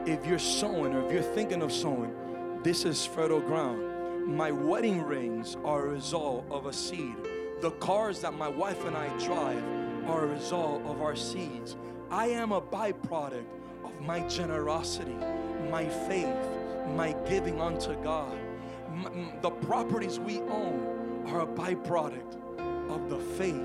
if 0.05 0.26
you're 0.26 0.39
sowing 0.39 0.93
or 0.93 1.05
if 1.05 1.11
you're 1.11 1.34
thinking 1.35 1.61
of 1.61 1.72
sowing, 1.72 2.15
this 2.63 2.85
is 2.85 3.05
fertile 3.05 3.41
ground. 3.41 4.27
My 4.27 4.51
wedding 4.51 5.01
rings 5.01 5.57
are 5.65 5.88
a 5.88 5.89
result 5.89 6.45
of 6.51 6.67
a 6.67 6.73
seed. 6.73 7.15
The 7.61 7.71
cars 7.71 8.21
that 8.21 8.35
my 8.35 8.47
wife 8.47 8.85
and 8.85 8.95
I 8.95 9.07
drive 9.17 9.63
are 10.07 10.25
a 10.25 10.27
result 10.27 10.83
of 10.85 11.01
our 11.01 11.15
seeds. 11.15 11.75
I 12.11 12.27
am 12.27 12.51
a 12.51 12.61
byproduct 12.61 13.45
of 13.83 13.99
my 14.01 14.19
generosity, 14.27 15.17
my 15.71 15.88
faith, 15.88 16.35
my 16.95 17.15
giving 17.27 17.59
unto 17.59 17.95
God. 18.03 18.38
The 19.41 19.49
properties 19.49 20.19
we 20.19 20.39
own 20.41 21.25
are 21.29 21.41
a 21.41 21.47
byproduct 21.47 22.38
of 22.91 23.09
the 23.09 23.19
faith 23.19 23.55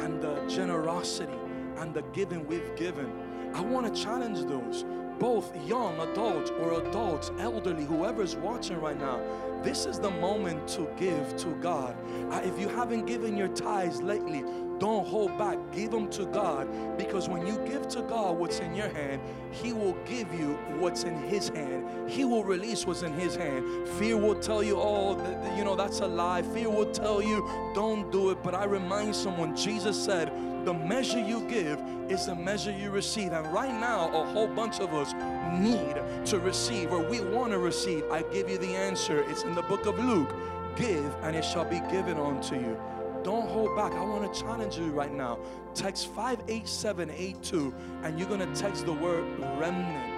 and 0.00 0.20
the 0.20 0.44
generosity 0.48 1.32
and 1.78 1.94
the 1.94 2.02
giving 2.12 2.46
we've 2.46 2.76
given. 2.76 3.10
I 3.54 3.62
want 3.62 3.94
to 3.94 4.02
challenge 4.02 4.44
those, 4.44 4.84
both 5.18 5.54
young 5.66 5.98
adults 6.00 6.50
or 6.60 6.80
adults, 6.80 7.30
elderly, 7.38 7.84
whoever's 7.84 8.36
watching 8.36 8.80
right 8.80 8.98
now. 8.98 9.20
This 9.62 9.86
is 9.86 9.98
the 9.98 10.10
moment 10.10 10.68
to 10.68 10.88
give 10.96 11.36
to 11.38 11.48
God. 11.56 11.96
If 12.44 12.58
you 12.60 12.68
haven't 12.68 13.06
given 13.06 13.36
your 13.36 13.48
tithes 13.48 14.00
lately, 14.00 14.44
don't 14.78 15.06
hold 15.06 15.36
back. 15.38 15.58
Give 15.72 15.90
them 15.90 16.08
to 16.10 16.26
God 16.26 16.68
because 16.96 17.28
when 17.28 17.46
you 17.46 17.56
give 17.66 17.88
to 17.88 18.02
God 18.02 18.36
what's 18.36 18.60
in 18.60 18.74
your 18.74 18.88
hand, 18.88 19.20
He 19.50 19.72
will 19.72 19.96
give 20.04 20.32
you 20.32 20.58
what's 20.78 21.04
in 21.04 21.16
His 21.22 21.48
hand. 21.48 22.08
He 22.08 22.24
will 22.24 22.44
release 22.44 22.86
what's 22.86 23.02
in 23.02 23.12
His 23.14 23.34
hand. 23.34 23.88
Fear 23.98 24.18
will 24.18 24.38
tell 24.38 24.62
you, 24.62 24.76
oh, 24.78 25.16
you 25.56 25.64
know, 25.64 25.76
that's 25.76 26.00
a 26.00 26.06
lie. 26.06 26.42
Fear 26.42 26.70
will 26.70 26.90
tell 26.90 27.22
you, 27.22 27.48
don't 27.74 28.10
do 28.12 28.30
it. 28.30 28.42
But 28.42 28.54
I 28.54 28.64
remind 28.64 29.14
someone, 29.14 29.56
Jesus 29.56 30.02
said, 30.02 30.32
the 30.64 30.74
measure 30.74 31.20
you 31.20 31.40
give 31.48 31.80
is 32.08 32.26
the 32.26 32.34
measure 32.34 32.72
you 32.72 32.90
receive. 32.90 33.32
And 33.32 33.46
right 33.52 33.72
now, 33.72 34.08
a 34.08 34.24
whole 34.26 34.48
bunch 34.48 34.80
of 34.80 34.92
us 34.92 35.12
need 35.58 35.96
to 36.26 36.38
receive 36.38 36.92
or 36.92 37.02
we 37.02 37.20
want 37.20 37.52
to 37.52 37.58
receive. 37.58 38.04
I 38.10 38.22
give 38.22 38.50
you 38.50 38.58
the 38.58 38.74
answer. 38.74 39.24
It's 39.28 39.44
in 39.44 39.54
the 39.54 39.62
book 39.62 39.86
of 39.86 39.98
Luke. 39.98 40.30
Give 40.76 41.14
and 41.22 41.34
it 41.34 41.44
shall 41.44 41.64
be 41.64 41.80
given 41.90 42.18
unto 42.18 42.54
you. 42.54 42.78
Don't 43.24 43.48
hold 43.48 43.76
back. 43.76 43.92
I 43.92 44.04
want 44.04 44.32
to 44.32 44.40
challenge 44.40 44.78
you 44.78 44.90
right 44.90 45.12
now. 45.12 45.38
Text 45.74 46.08
58782 46.14 47.74
and 48.02 48.18
you're 48.18 48.28
going 48.28 48.40
to 48.40 48.60
text 48.60 48.86
the 48.86 48.92
word 48.92 49.24
remnant. 49.58 50.14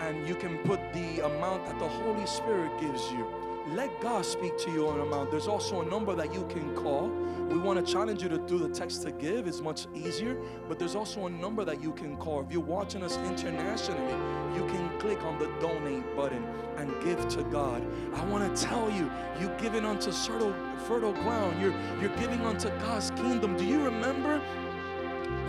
And 0.00 0.26
you 0.28 0.34
can 0.34 0.58
put 0.58 0.80
the 0.92 1.24
amount 1.24 1.66
that 1.66 1.78
the 1.78 1.88
Holy 1.88 2.26
Spirit 2.26 2.72
gives 2.80 3.10
you. 3.12 3.41
Let 3.68 4.00
God 4.00 4.24
speak 4.24 4.58
to 4.58 4.70
you 4.70 4.88
on 4.88 5.00
amount. 5.00 5.30
There's 5.30 5.46
also 5.46 5.82
a 5.82 5.84
number 5.84 6.14
that 6.14 6.34
you 6.34 6.44
can 6.46 6.74
call. 6.74 7.08
We 7.48 7.58
want 7.58 7.84
to 7.84 7.92
challenge 7.92 8.22
you 8.22 8.28
to 8.28 8.38
do 8.38 8.58
the 8.58 8.68
text 8.68 9.02
to 9.02 9.12
give. 9.12 9.46
It's 9.46 9.60
much 9.60 9.86
easier, 9.94 10.36
but 10.68 10.78
there's 10.78 10.96
also 10.96 11.26
a 11.26 11.30
number 11.30 11.64
that 11.64 11.80
you 11.82 11.92
can 11.92 12.16
call. 12.16 12.42
If 12.42 12.50
you're 12.50 12.60
watching 12.60 13.02
us 13.02 13.16
internationally, 13.18 14.12
you 14.56 14.66
can 14.66 14.98
click 14.98 15.22
on 15.22 15.38
the 15.38 15.46
donate 15.60 16.16
button 16.16 16.44
and 16.76 16.92
give 17.04 17.28
to 17.28 17.44
God. 17.44 17.86
I 18.14 18.24
want 18.24 18.54
to 18.54 18.62
tell 18.62 18.90
you, 18.90 19.10
you're 19.40 19.56
giving 19.58 19.84
unto 19.84 20.10
fertile, 20.10 20.54
fertile 20.86 21.12
ground. 21.12 21.60
You're 21.62 21.74
you're 22.00 22.16
giving 22.16 22.40
unto 22.40 22.68
God's 22.80 23.10
kingdom. 23.12 23.56
Do 23.56 23.64
you 23.64 23.84
remember 23.84 24.42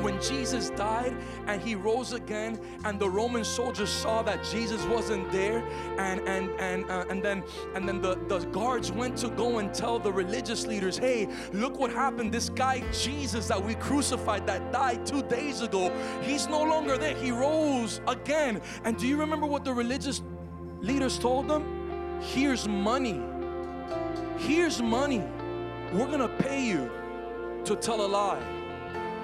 when 0.03 0.21
Jesus 0.21 0.69
died 0.71 1.15
and 1.47 1.61
he 1.61 1.75
rose 1.75 2.13
again 2.13 2.59
and 2.83 2.99
the 2.99 3.09
Roman 3.09 3.43
soldiers 3.43 3.89
saw 3.89 4.21
that 4.23 4.43
Jesus 4.43 4.83
wasn't 4.85 5.31
there 5.31 5.63
and 5.97 6.19
and 6.27 6.49
and 6.59 6.89
uh, 6.89 7.05
and 7.09 7.23
then 7.23 7.43
and 7.75 7.87
then 7.87 8.01
the, 8.01 8.15
the 8.27 8.39
guards 8.47 8.91
went 8.91 9.17
to 9.19 9.29
go 9.29 9.59
and 9.59 9.73
tell 9.73 9.99
the 9.99 10.11
religious 10.11 10.65
leaders 10.67 10.97
hey 10.97 11.29
look 11.53 11.79
what 11.79 11.91
happened. 11.91 12.31
This 12.31 12.49
guy 12.49 12.83
Jesus 12.91 13.47
that 13.47 13.63
we 13.63 13.75
crucified 13.75 14.45
that 14.47 14.71
died 14.71 15.05
2 15.05 15.23
days 15.23 15.61
ago 15.61 15.91
he's 16.21 16.47
no 16.47 16.61
longer 16.61 16.97
there. 16.97 17.15
He 17.15 17.31
rose 17.31 18.01
again. 18.07 18.61
And 18.83 18.97
do 18.97 19.07
you 19.07 19.17
remember 19.17 19.45
what 19.45 19.63
the 19.63 19.73
religious 19.73 20.21
leaders 20.81 21.17
told 21.17 21.47
them? 21.47 22.19
Here's 22.21 22.67
money. 22.67 23.21
Here's 24.37 24.81
money. 24.81 25.23
We're 25.93 26.17
to 26.17 26.27
pay 26.27 26.65
you 26.65 26.89
to 27.65 27.75
tell 27.75 28.05
a 28.05 28.07
lie 28.07 28.52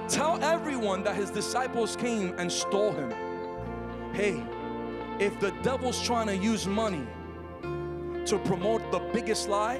Tell 0.09 0.43
everyone 0.43 1.03
that 1.03 1.15
his 1.15 1.29
disciples 1.29 1.95
came 1.95 2.33
and 2.39 2.51
stole 2.51 2.91
him. 2.91 3.13
Hey, 4.11 4.43
if 5.19 5.39
the 5.39 5.51
devil's 5.61 6.01
trying 6.01 6.25
to 6.27 6.35
use 6.35 6.65
money 6.65 7.05
to 8.25 8.41
promote 8.43 8.91
the 8.91 8.99
biggest 9.13 9.47
lie, 9.47 9.79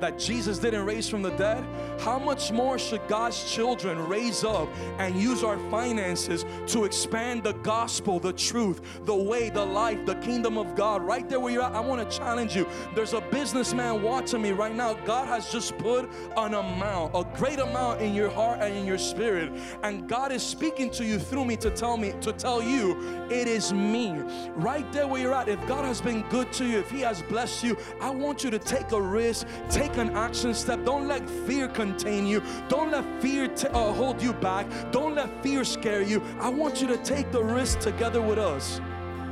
that 0.00 0.18
Jesus 0.18 0.58
didn't 0.58 0.84
raise 0.84 1.08
from 1.08 1.22
the 1.22 1.30
dead, 1.30 1.64
how 2.00 2.18
much 2.18 2.52
more 2.52 2.78
should 2.78 3.06
God's 3.08 3.52
children 3.52 3.98
raise 4.08 4.44
up 4.44 4.68
and 4.98 5.16
use 5.16 5.42
our 5.42 5.58
finances 5.70 6.44
to 6.68 6.84
expand 6.84 7.42
the 7.42 7.52
gospel, 7.54 8.20
the 8.20 8.32
truth, 8.32 8.80
the 9.04 9.14
way, 9.14 9.50
the 9.50 9.64
life, 9.64 10.04
the 10.06 10.14
kingdom 10.16 10.58
of 10.58 10.74
God? 10.74 11.02
Right 11.02 11.28
there 11.28 11.40
where 11.40 11.52
you're 11.52 11.62
at, 11.62 11.72
I 11.72 11.80
want 11.80 12.08
to 12.08 12.16
challenge 12.16 12.54
you. 12.54 12.66
There's 12.94 13.12
a 13.12 13.20
businessman 13.20 14.02
watching 14.02 14.42
me 14.42 14.52
right 14.52 14.74
now. 14.74 14.94
God 14.94 15.26
has 15.28 15.50
just 15.50 15.76
put 15.78 16.08
an 16.36 16.54
amount, 16.54 17.12
a 17.14 17.24
great 17.36 17.58
amount 17.58 18.00
in 18.00 18.14
your 18.14 18.30
heart 18.30 18.60
and 18.60 18.74
in 18.74 18.86
your 18.86 18.98
spirit, 18.98 19.52
and 19.82 20.08
God 20.08 20.32
is 20.32 20.42
speaking 20.42 20.90
to 20.90 21.04
you 21.04 21.18
through 21.18 21.44
me 21.44 21.56
to 21.56 21.70
tell 21.70 21.96
me, 21.96 22.14
to 22.20 22.32
tell 22.32 22.62
you, 22.62 23.26
it 23.30 23.48
is 23.48 23.72
me. 23.72 24.12
Right 24.54 24.90
there 24.92 25.06
where 25.06 25.20
you're 25.20 25.34
at, 25.34 25.48
if 25.48 25.64
God 25.66 25.84
has 25.84 26.00
been 26.00 26.22
good 26.28 26.52
to 26.54 26.64
you, 26.64 26.78
if 26.78 26.90
He 26.90 27.00
has 27.00 27.22
blessed 27.22 27.64
you, 27.64 27.76
I 28.00 28.10
want 28.10 28.44
you 28.44 28.50
to 28.50 28.58
take 28.58 28.92
a 28.92 29.00
risk, 29.00 29.46
take 29.68 29.87
an 29.96 30.10
action 30.16 30.54
step. 30.54 30.84
Don't 30.84 31.08
let 31.08 31.28
fear 31.28 31.68
contain 31.68 32.26
you. 32.26 32.42
Don't 32.68 32.90
let 32.90 33.04
fear 33.22 33.50
uh, 33.72 33.92
hold 33.92 34.22
you 34.22 34.32
back. 34.34 34.66
Don't 34.92 35.14
let 35.14 35.42
fear 35.42 35.64
scare 35.64 36.02
you. 36.02 36.22
I 36.40 36.48
want 36.48 36.80
you 36.80 36.88
to 36.88 36.96
take 36.98 37.30
the 37.32 37.42
risk 37.42 37.80
together 37.80 38.20
with 38.20 38.38
us. 38.38 38.80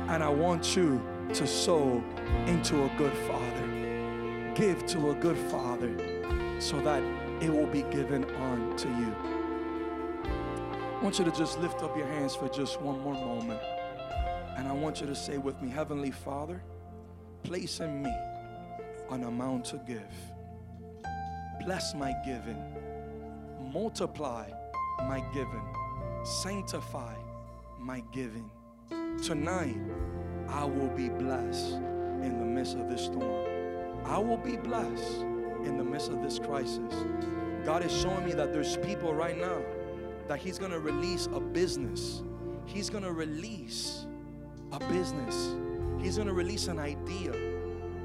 And 0.09 0.23
I 0.23 0.29
want 0.29 0.75
you 0.75 1.01
to 1.33 1.45
sow 1.45 2.03
into 2.45 2.85
a 2.85 2.89
good 2.97 3.13
father. 3.27 4.53
Give 4.55 4.85
to 4.87 5.11
a 5.11 5.15
good 5.15 5.37
father 5.37 5.93
so 6.59 6.79
that 6.81 7.03
it 7.41 7.49
will 7.49 7.67
be 7.67 7.83
given 7.83 8.25
on 8.35 8.75
to 8.77 8.87
you. 8.87 9.15
I 10.97 11.03
want 11.03 11.19
you 11.19 11.25
to 11.25 11.31
just 11.31 11.59
lift 11.59 11.83
up 11.83 11.95
your 11.95 12.07
hands 12.07 12.35
for 12.35 12.49
just 12.49 12.81
one 12.81 12.99
more 13.01 13.13
moment. 13.13 13.61
And 14.57 14.67
I 14.67 14.71
want 14.71 14.99
you 14.99 15.07
to 15.07 15.15
say 15.15 15.37
with 15.37 15.61
me, 15.61 15.69
Heavenly 15.69 16.09
Father, 16.09 16.63
place 17.43 17.79
in 17.79 18.01
me 18.01 18.13
an 19.11 19.23
amount 19.23 19.65
to 19.65 19.77
give. 19.85 20.01
Bless 21.67 21.93
my 21.93 22.15
giving. 22.23 22.63
Multiply 23.73 24.49
my 24.99 25.19
giving. 25.33 25.67
Sanctify 26.23 27.13
my 27.77 28.01
giving. 28.13 28.49
Tonight, 29.21 29.75
I 30.47 30.63
will 30.63 30.87
be 30.95 31.09
blessed 31.09 31.73
in 31.73 32.39
the 32.39 32.45
midst 32.45 32.77
of 32.77 32.89
this 32.89 33.03
storm. 33.03 33.45
I 34.05 34.17
will 34.17 34.37
be 34.37 34.55
blessed 34.55 35.17
in 35.65 35.75
the 35.77 35.83
midst 35.83 36.09
of 36.09 36.23
this 36.23 36.39
crisis. 36.39 37.05
God 37.65 37.83
is 37.83 37.91
showing 37.91 38.23
me 38.23 38.31
that 38.31 38.53
there's 38.53 38.77
people 38.77 39.13
right 39.13 39.37
now 39.37 39.61
that 40.29 40.39
He's 40.39 40.57
gonna 40.57 40.79
release 40.79 41.27
a 41.33 41.41
business. 41.41 42.23
He's 42.65 42.89
gonna 42.89 43.11
release 43.11 44.07
a 44.71 44.79
business. 44.79 45.57
He's 46.01 46.17
gonna 46.17 46.31
release 46.31 46.69
an 46.69 46.79
idea. 46.79 47.33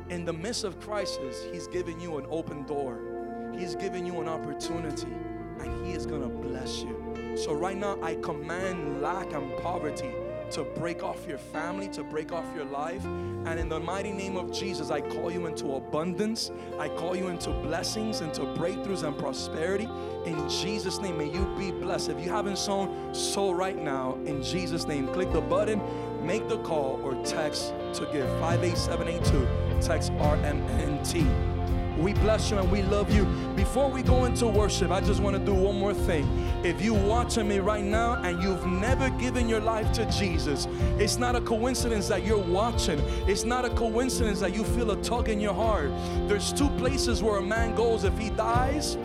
In 0.09 0.25
the 0.25 0.33
midst 0.33 0.65
of 0.65 0.81
crisis, 0.81 1.47
He's 1.53 1.69
giving 1.69 2.01
you 2.01 2.19
an 2.19 2.27
open 2.29 2.67
door. 2.67 3.12
He's 3.57 3.75
giving 3.75 4.07
you 4.07 4.21
an 4.21 4.29
opportunity, 4.29 5.13
and 5.61 5.87
He 5.87 5.93
is 5.93 6.07
gonna 6.07 6.29
bless 6.29 6.83
you. 6.83 7.37
So 7.37 7.53
right 7.53 7.77
now, 7.77 7.99
I 8.03 8.17
command 8.17 9.01
lack 9.01 9.33
and 9.33 9.57
poverty 9.59 10.13
to 10.53 10.65
break 10.65 11.03
off 11.03 11.27
your 11.27 11.39
family, 11.39 11.89
to 11.89 12.05
break 12.05 12.31
off 12.31 12.45
your 12.55 12.67
life. 12.67 13.03
And 13.05 13.59
in 13.59 13.69
the 13.69 13.81
mighty 13.81 14.13
name 14.13 14.37
of 14.37 14.53
Jesus, 14.53 14.91
I 14.91 15.01
call 15.01 15.31
you 15.31 15.47
into 15.47 15.75
abundance. 15.75 16.51
I 16.79 16.89
call 16.89 17.17
you 17.17 17.29
into 17.29 17.51
blessings, 17.51 18.21
into 18.21 18.43
breakthroughs 18.43 19.03
and 19.03 19.17
prosperity. 19.17 19.89
In 20.27 20.49
Jesus' 20.49 21.01
name, 21.01 21.19
may 21.19 21.31
you 21.31 21.47
be 21.59 21.71
blessed. 21.71 22.11
If 22.11 22.23
you 22.23 22.31
haven't 22.31 22.59
sown, 22.59 23.15
sow 23.15 23.53
right 23.53 23.77
now. 23.77 24.19
In 24.27 24.43
Jesus' 24.43 24.87
name, 24.87 25.09
click 25.09 25.33
the 25.33 25.41
button, 25.41 25.81
make 26.25 26.47
the 26.49 26.59
call, 26.59 27.01
or 27.03 27.15
text 27.25 27.73
to 27.95 28.09
give 28.13 28.29
58782. 28.43 29.81
Text 29.81 30.13
RMNT. 30.13 31.52
We 31.99 32.15
bless 32.15 32.51
you 32.51 32.59
and 32.59 32.71
we 32.71 32.83
love 32.83 33.11
you. 33.11 33.25
Before 33.55 33.89
we 33.89 34.03
go 34.03 34.25
into 34.25 34.47
worship, 34.47 34.91
I 34.91 35.01
just 35.01 35.21
want 35.21 35.37
to 35.37 35.45
do 35.45 35.55
one 35.55 35.79
more 35.79 35.95
thing. 35.95 36.27
If 36.65 36.81
you're 36.81 36.99
watching 37.07 37.49
me 37.49 37.59
right 37.59 37.85
now 37.85 38.15
and 38.23 38.43
you've 38.43 38.67
never 38.67 39.11
given 39.11 39.49
your 39.49 39.61
life 39.61 39.93
to 39.93 40.07
Jesus, 40.11 40.67
it's 40.99 41.19
not 41.19 41.37
a 41.37 41.41
coincidence 41.41 42.09
that 42.09 42.25
you're 42.25 42.39
watching. 42.39 42.99
It's 43.29 43.45
not 43.45 43.65
a 43.65 43.71
coincidence 43.71 44.41
that 44.41 44.55
you 44.55 44.65
feel 44.65 44.91
a 44.91 45.03
tug 45.03 45.29
in 45.29 45.41
your 45.41 45.55
heart. 45.55 45.91
There's 46.29 46.53
two 46.53 46.71
places 46.71 47.23
where 47.23 47.39
a 47.39 47.43
man 47.43 47.75
goes 47.75 48.05
if 48.05 48.17
he 48.19 48.31
dies. 48.31 48.97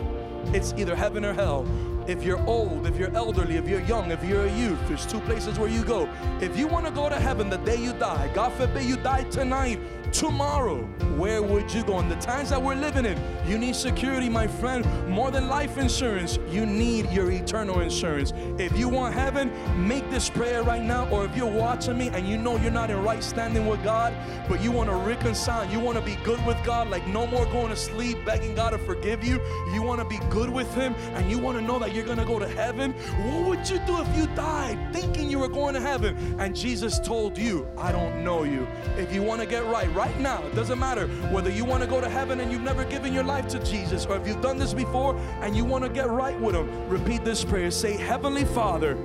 It's 0.46 0.72
either 0.76 0.96
heaven 0.96 1.24
or 1.24 1.34
hell 1.34 1.66
if 2.08 2.24
you're 2.24 2.42
old, 2.46 2.86
if 2.86 2.96
you're 2.96 3.14
elderly, 3.14 3.56
if 3.56 3.68
you're 3.68 3.82
young, 3.82 4.10
if 4.10 4.24
you're 4.24 4.46
a 4.46 4.56
youth, 4.56 4.78
there's 4.88 5.04
two 5.04 5.20
places 5.20 5.58
where 5.58 5.68
you 5.68 5.84
go. 5.84 6.08
If 6.40 6.58
you 6.58 6.66
want 6.66 6.86
to 6.86 6.90
go 6.90 7.08
to 7.10 7.16
heaven 7.16 7.50
the 7.50 7.58
day 7.58 7.76
you 7.76 7.92
die, 7.92 8.30
God 8.34 8.50
forbid 8.54 8.84
you 8.84 8.96
die 8.96 9.24
tonight, 9.24 9.78
tomorrow, 10.12 10.82
where 11.16 11.42
would 11.42 11.72
you 11.72 11.82
go? 11.84 11.98
In 11.98 12.08
the 12.08 12.16
times 12.16 12.50
that 12.50 12.62
we're 12.62 12.74
living 12.74 13.04
in, 13.04 13.18
you 13.46 13.58
need 13.58 13.74
security, 13.74 14.28
my 14.28 14.46
friend. 14.46 14.86
More 15.08 15.30
than 15.30 15.48
life 15.48 15.78
insurance, 15.78 16.38
you 16.50 16.66
need 16.66 17.10
your 17.10 17.30
eternal 17.30 17.80
insurance. 17.80 18.32
If 18.58 18.78
you 18.78 18.88
want 18.88 19.14
heaven, 19.14 19.50
make 19.86 20.08
this 20.10 20.28
prayer 20.28 20.62
right 20.62 20.82
now. 20.82 21.08
Or 21.08 21.24
if 21.24 21.36
you're 21.36 21.46
watching 21.46 21.98
me 21.98 22.08
and 22.08 22.28
you 22.28 22.36
know 22.36 22.56
you're 22.56 22.70
not 22.70 22.90
in 22.90 23.02
right 23.02 23.22
standing 23.22 23.66
with 23.66 23.82
God, 23.82 24.14
but 24.48 24.62
you 24.62 24.70
want 24.70 24.90
to 24.90 24.96
reconcile, 24.96 25.68
you 25.70 25.80
want 25.80 25.98
to 25.98 26.04
be 26.04 26.16
good 26.24 26.44
with 26.46 26.62
God, 26.64 26.88
like 26.90 27.06
no 27.08 27.26
more 27.26 27.46
going 27.46 27.70
to 27.70 27.76
sleep 27.76 28.18
begging 28.24 28.54
God 28.54 28.70
to 28.70 28.78
forgive 28.78 29.24
you. 29.24 29.40
You 29.72 29.82
want 29.82 30.00
to 30.00 30.04
be 30.06 30.18
good 30.30 30.50
with 30.50 30.72
Him 30.74 30.94
and 31.14 31.30
you 31.30 31.38
want 31.38 31.58
to 31.58 31.64
know 31.64 31.78
that 31.78 31.94
you're 31.94 32.04
going 32.04 32.18
to 32.18 32.24
go 32.24 32.38
to 32.38 32.48
heaven. 32.48 32.92
What 32.92 33.48
would 33.48 33.70
you 33.70 33.78
do 33.86 34.00
if 34.00 34.16
you 34.16 34.26
died 34.34 34.92
thinking 34.92 35.30
you 35.30 35.38
were 35.38 35.48
going 35.48 35.74
to 35.74 35.80
heaven 35.80 36.16
and 36.38 36.54
Jesus 36.54 36.98
told 37.00 37.36
you, 37.36 37.66
I 37.76 37.92
don't 37.92 38.22
know 38.22 38.44
you? 38.44 38.66
If 38.96 39.12
you 39.12 39.22
want 39.22 39.40
to 39.40 39.46
get 39.46 39.64
right, 39.66 39.88
right 39.98 40.20
now. 40.20 40.40
It 40.46 40.54
doesn't 40.54 40.78
matter 40.78 41.08
whether 41.32 41.50
you 41.50 41.64
want 41.64 41.82
to 41.82 41.88
go 41.88 42.00
to 42.00 42.08
heaven 42.08 42.38
and 42.38 42.52
you've 42.52 42.62
never 42.62 42.84
given 42.84 43.12
your 43.12 43.24
life 43.24 43.48
to 43.48 43.58
Jesus, 43.64 44.06
or 44.06 44.16
if 44.16 44.28
you've 44.28 44.40
done 44.40 44.56
this 44.56 44.72
before 44.72 45.18
and 45.42 45.56
you 45.56 45.64
want 45.64 45.82
to 45.82 45.90
get 45.90 46.08
right 46.08 46.40
with 46.40 46.54
Him. 46.54 46.88
Repeat 46.88 47.24
this 47.24 47.44
prayer. 47.44 47.72
Say, 47.72 47.94
Heavenly 47.96 48.44
Father, 48.44 48.96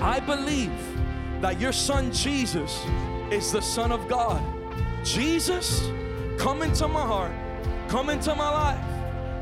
I 0.00 0.20
believe 0.20 0.70
that 1.40 1.60
your 1.60 1.72
Son 1.72 2.12
Jesus 2.12 2.80
is 3.32 3.50
the 3.50 3.60
Son 3.60 3.90
of 3.90 4.06
God. 4.06 4.40
Jesus, 5.04 5.82
come 6.38 6.62
into 6.62 6.86
my 6.86 7.04
heart, 7.04 7.32
come 7.88 8.08
into 8.08 8.36
my 8.36 8.48
life, 8.48 8.84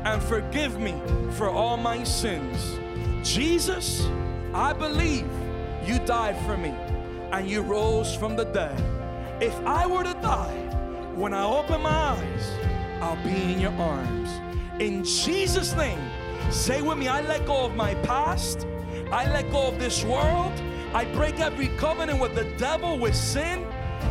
and 0.05 0.23
forgive 0.23 0.79
me 0.79 0.99
for 1.33 1.51
all 1.51 1.77
my 1.77 2.03
sins. 2.03 2.79
Jesus, 3.21 4.07
I 4.55 4.73
believe 4.73 5.29
you 5.85 5.99
died 5.99 6.37
for 6.47 6.57
me 6.57 6.73
and 7.31 7.47
you 7.47 7.61
rose 7.61 8.15
from 8.15 8.35
the 8.35 8.45
dead. 8.45 8.94
If 9.41 9.53
I 9.65 9.85
were 9.85 10.03
to 10.03 10.13
die, 10.21 10.55
when 11.13 11.33
I 11.33 11.43
open 11.43 11.81
my 11.81 11.89
eyes, 11.89 12.51
I'll 13.01 13.21
be 13.21 13.53
in 13.53 13.59
your 13.59 13.73
arms. 13.73 14.29
In 14.79 15.03
Jesus' 15.03 15.75
name, 15.75 15.99
say 16.49 16.81
with 16.81 16.97
me, 16.97 17.09
I 17.09 17.19
let 17.19 17.45
go 17.45 17.65
of 17.65 17.75
my 17.75 17.95
past, 17.95 18.65
I 19.11 19.29
let 19.31 19.51
go 19.51 19.67
of 19.67 19.77
this 19.77 20.05
world, 20.05 20.53
I 20.93 21.03
break 21.13 21.41
every 21.41 21.67
covenant 21.77 22.21
with 22.21 22.33
the 22.33 22.45
devil, 22.57 22.97
with 22.97 23.13
sin, 23.13 23.67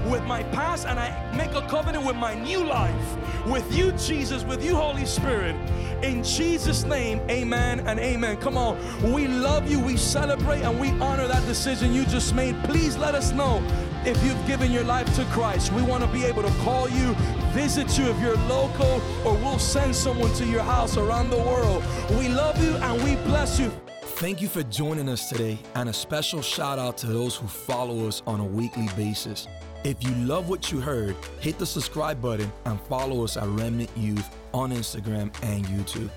with 0.06 0.22
my 0.24 0.42
past, 0.44 0.86
and 0.86 1.00
I 1.00 1.34
make 1.34 1.52
a 1.54 1.66
covenant 1.68 2.04
with 2.04 2.16
my 2.16 2.34
new 2.34 2.62
life, 2.62 3.46
with 3.46 3.74
you, 3.74 3.92
Jesus, 3.92 4.44
with 4.44 4.62
you, 4.62 4.76
Holy 4.76 5.06
Spirit. 5.06 5.56
In 6.02 6.22
Jesus' 6.22 6.84
name, 6.84 7.20
amen 7.30 7.80
and 7.80 7.98
amen. 7.98 8.36
Come 8.36 8.58
on, 8.58 8.76
we 9.10 9.26
love 9.26 9.70
you, 9.70 9.80
we 9.80 9.96
celebrate, 9.96 10.60
and 10.62 10.78
we 10.78 10.90
honor 11.00 11.26
that 11.26 11.46
decision 11.46 11.94
you 11.94 12.04
just 12.04 12.34
made. 12.34 12.62
Please 12.64 12.98
let 12.98 13.14
us 13.14 13.32
know 13.32 13.62
if 14.06 14.22
you've 14.24 14.46
given 14.46 14.70
your 14.70 14.84
life 14.84 15.12
to 15.16 15.24
Christ. 15.26 15.72
We 15.72 15.82
want 15.82 16.04
to 16.04 16.10
be 16.10 16.24
able 16.24 16.42
to 16.42 16.50
call 16.58 16.88
you, 16.88 17.14
visit 17.52 17.98
you 17.98 18.06
if 18.06 18.20
you're 18.20 18.36
local, 18.48 19.00
or 19.24 19.34
we'll 19.34 19.58
send 19.58 19.94
someone 19.94 20.32
to 20.34 20.44
your 20.44 20.62
house 20.62 20.96
around 20.96 21.30
the 21.30 21.38
world. 21.38 21.82
We 22.10 22.28
love 22.28 22.62
you 22.62 22.74
and 22.76 23.02
we 23.02 23.16
bless 23.24 23.58
you. 23.58 23.70
Thank 24.18 24.40
you 24.40 24.48
for 24.48 24.62
joining 24.62 25.08
us 25.08 25.28
today, 25.28 25.58
and 25.74 25.88
a 25.88 25.92
special 25.92 26.40
shout 26.40 26.78
out 26.78 26.96
to 26.98 27.06
those 27.06 27.34
who 27.34 27.48
follow 27.48 28.06
us 28.06 28.22
on 28.26 28.38
a 28.38 28.44
weekly 28.44 28.88
basis. 28.96 29.48
If 29.82 30.02
you 30.02 30.14
love 30.24 30.48
what 30.48 30.70
you 30.70 30.80
heard, 30.80 31.16
hit 31.40 31.58
the 31.58 31.66
subscribe 31.66 32.22
button 32.22 32.50
and 32.64 32.80
follow 32.82 33.24
us 33.24 33.36
at 33.36 33.48
Remnant 33.48 33.90
Youth 33.96 34.28
on 34.52 34.70
Instagram 34.70 35.34
and 35.42 35.64
YouTube. 35.66 36.10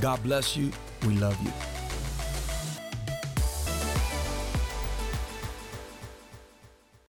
God 0.00 0.22
bless 0.22 0.56
you. 0.56 0.72
We 1.06 1.14
love 1.14 1.40
you. 1.42 1.75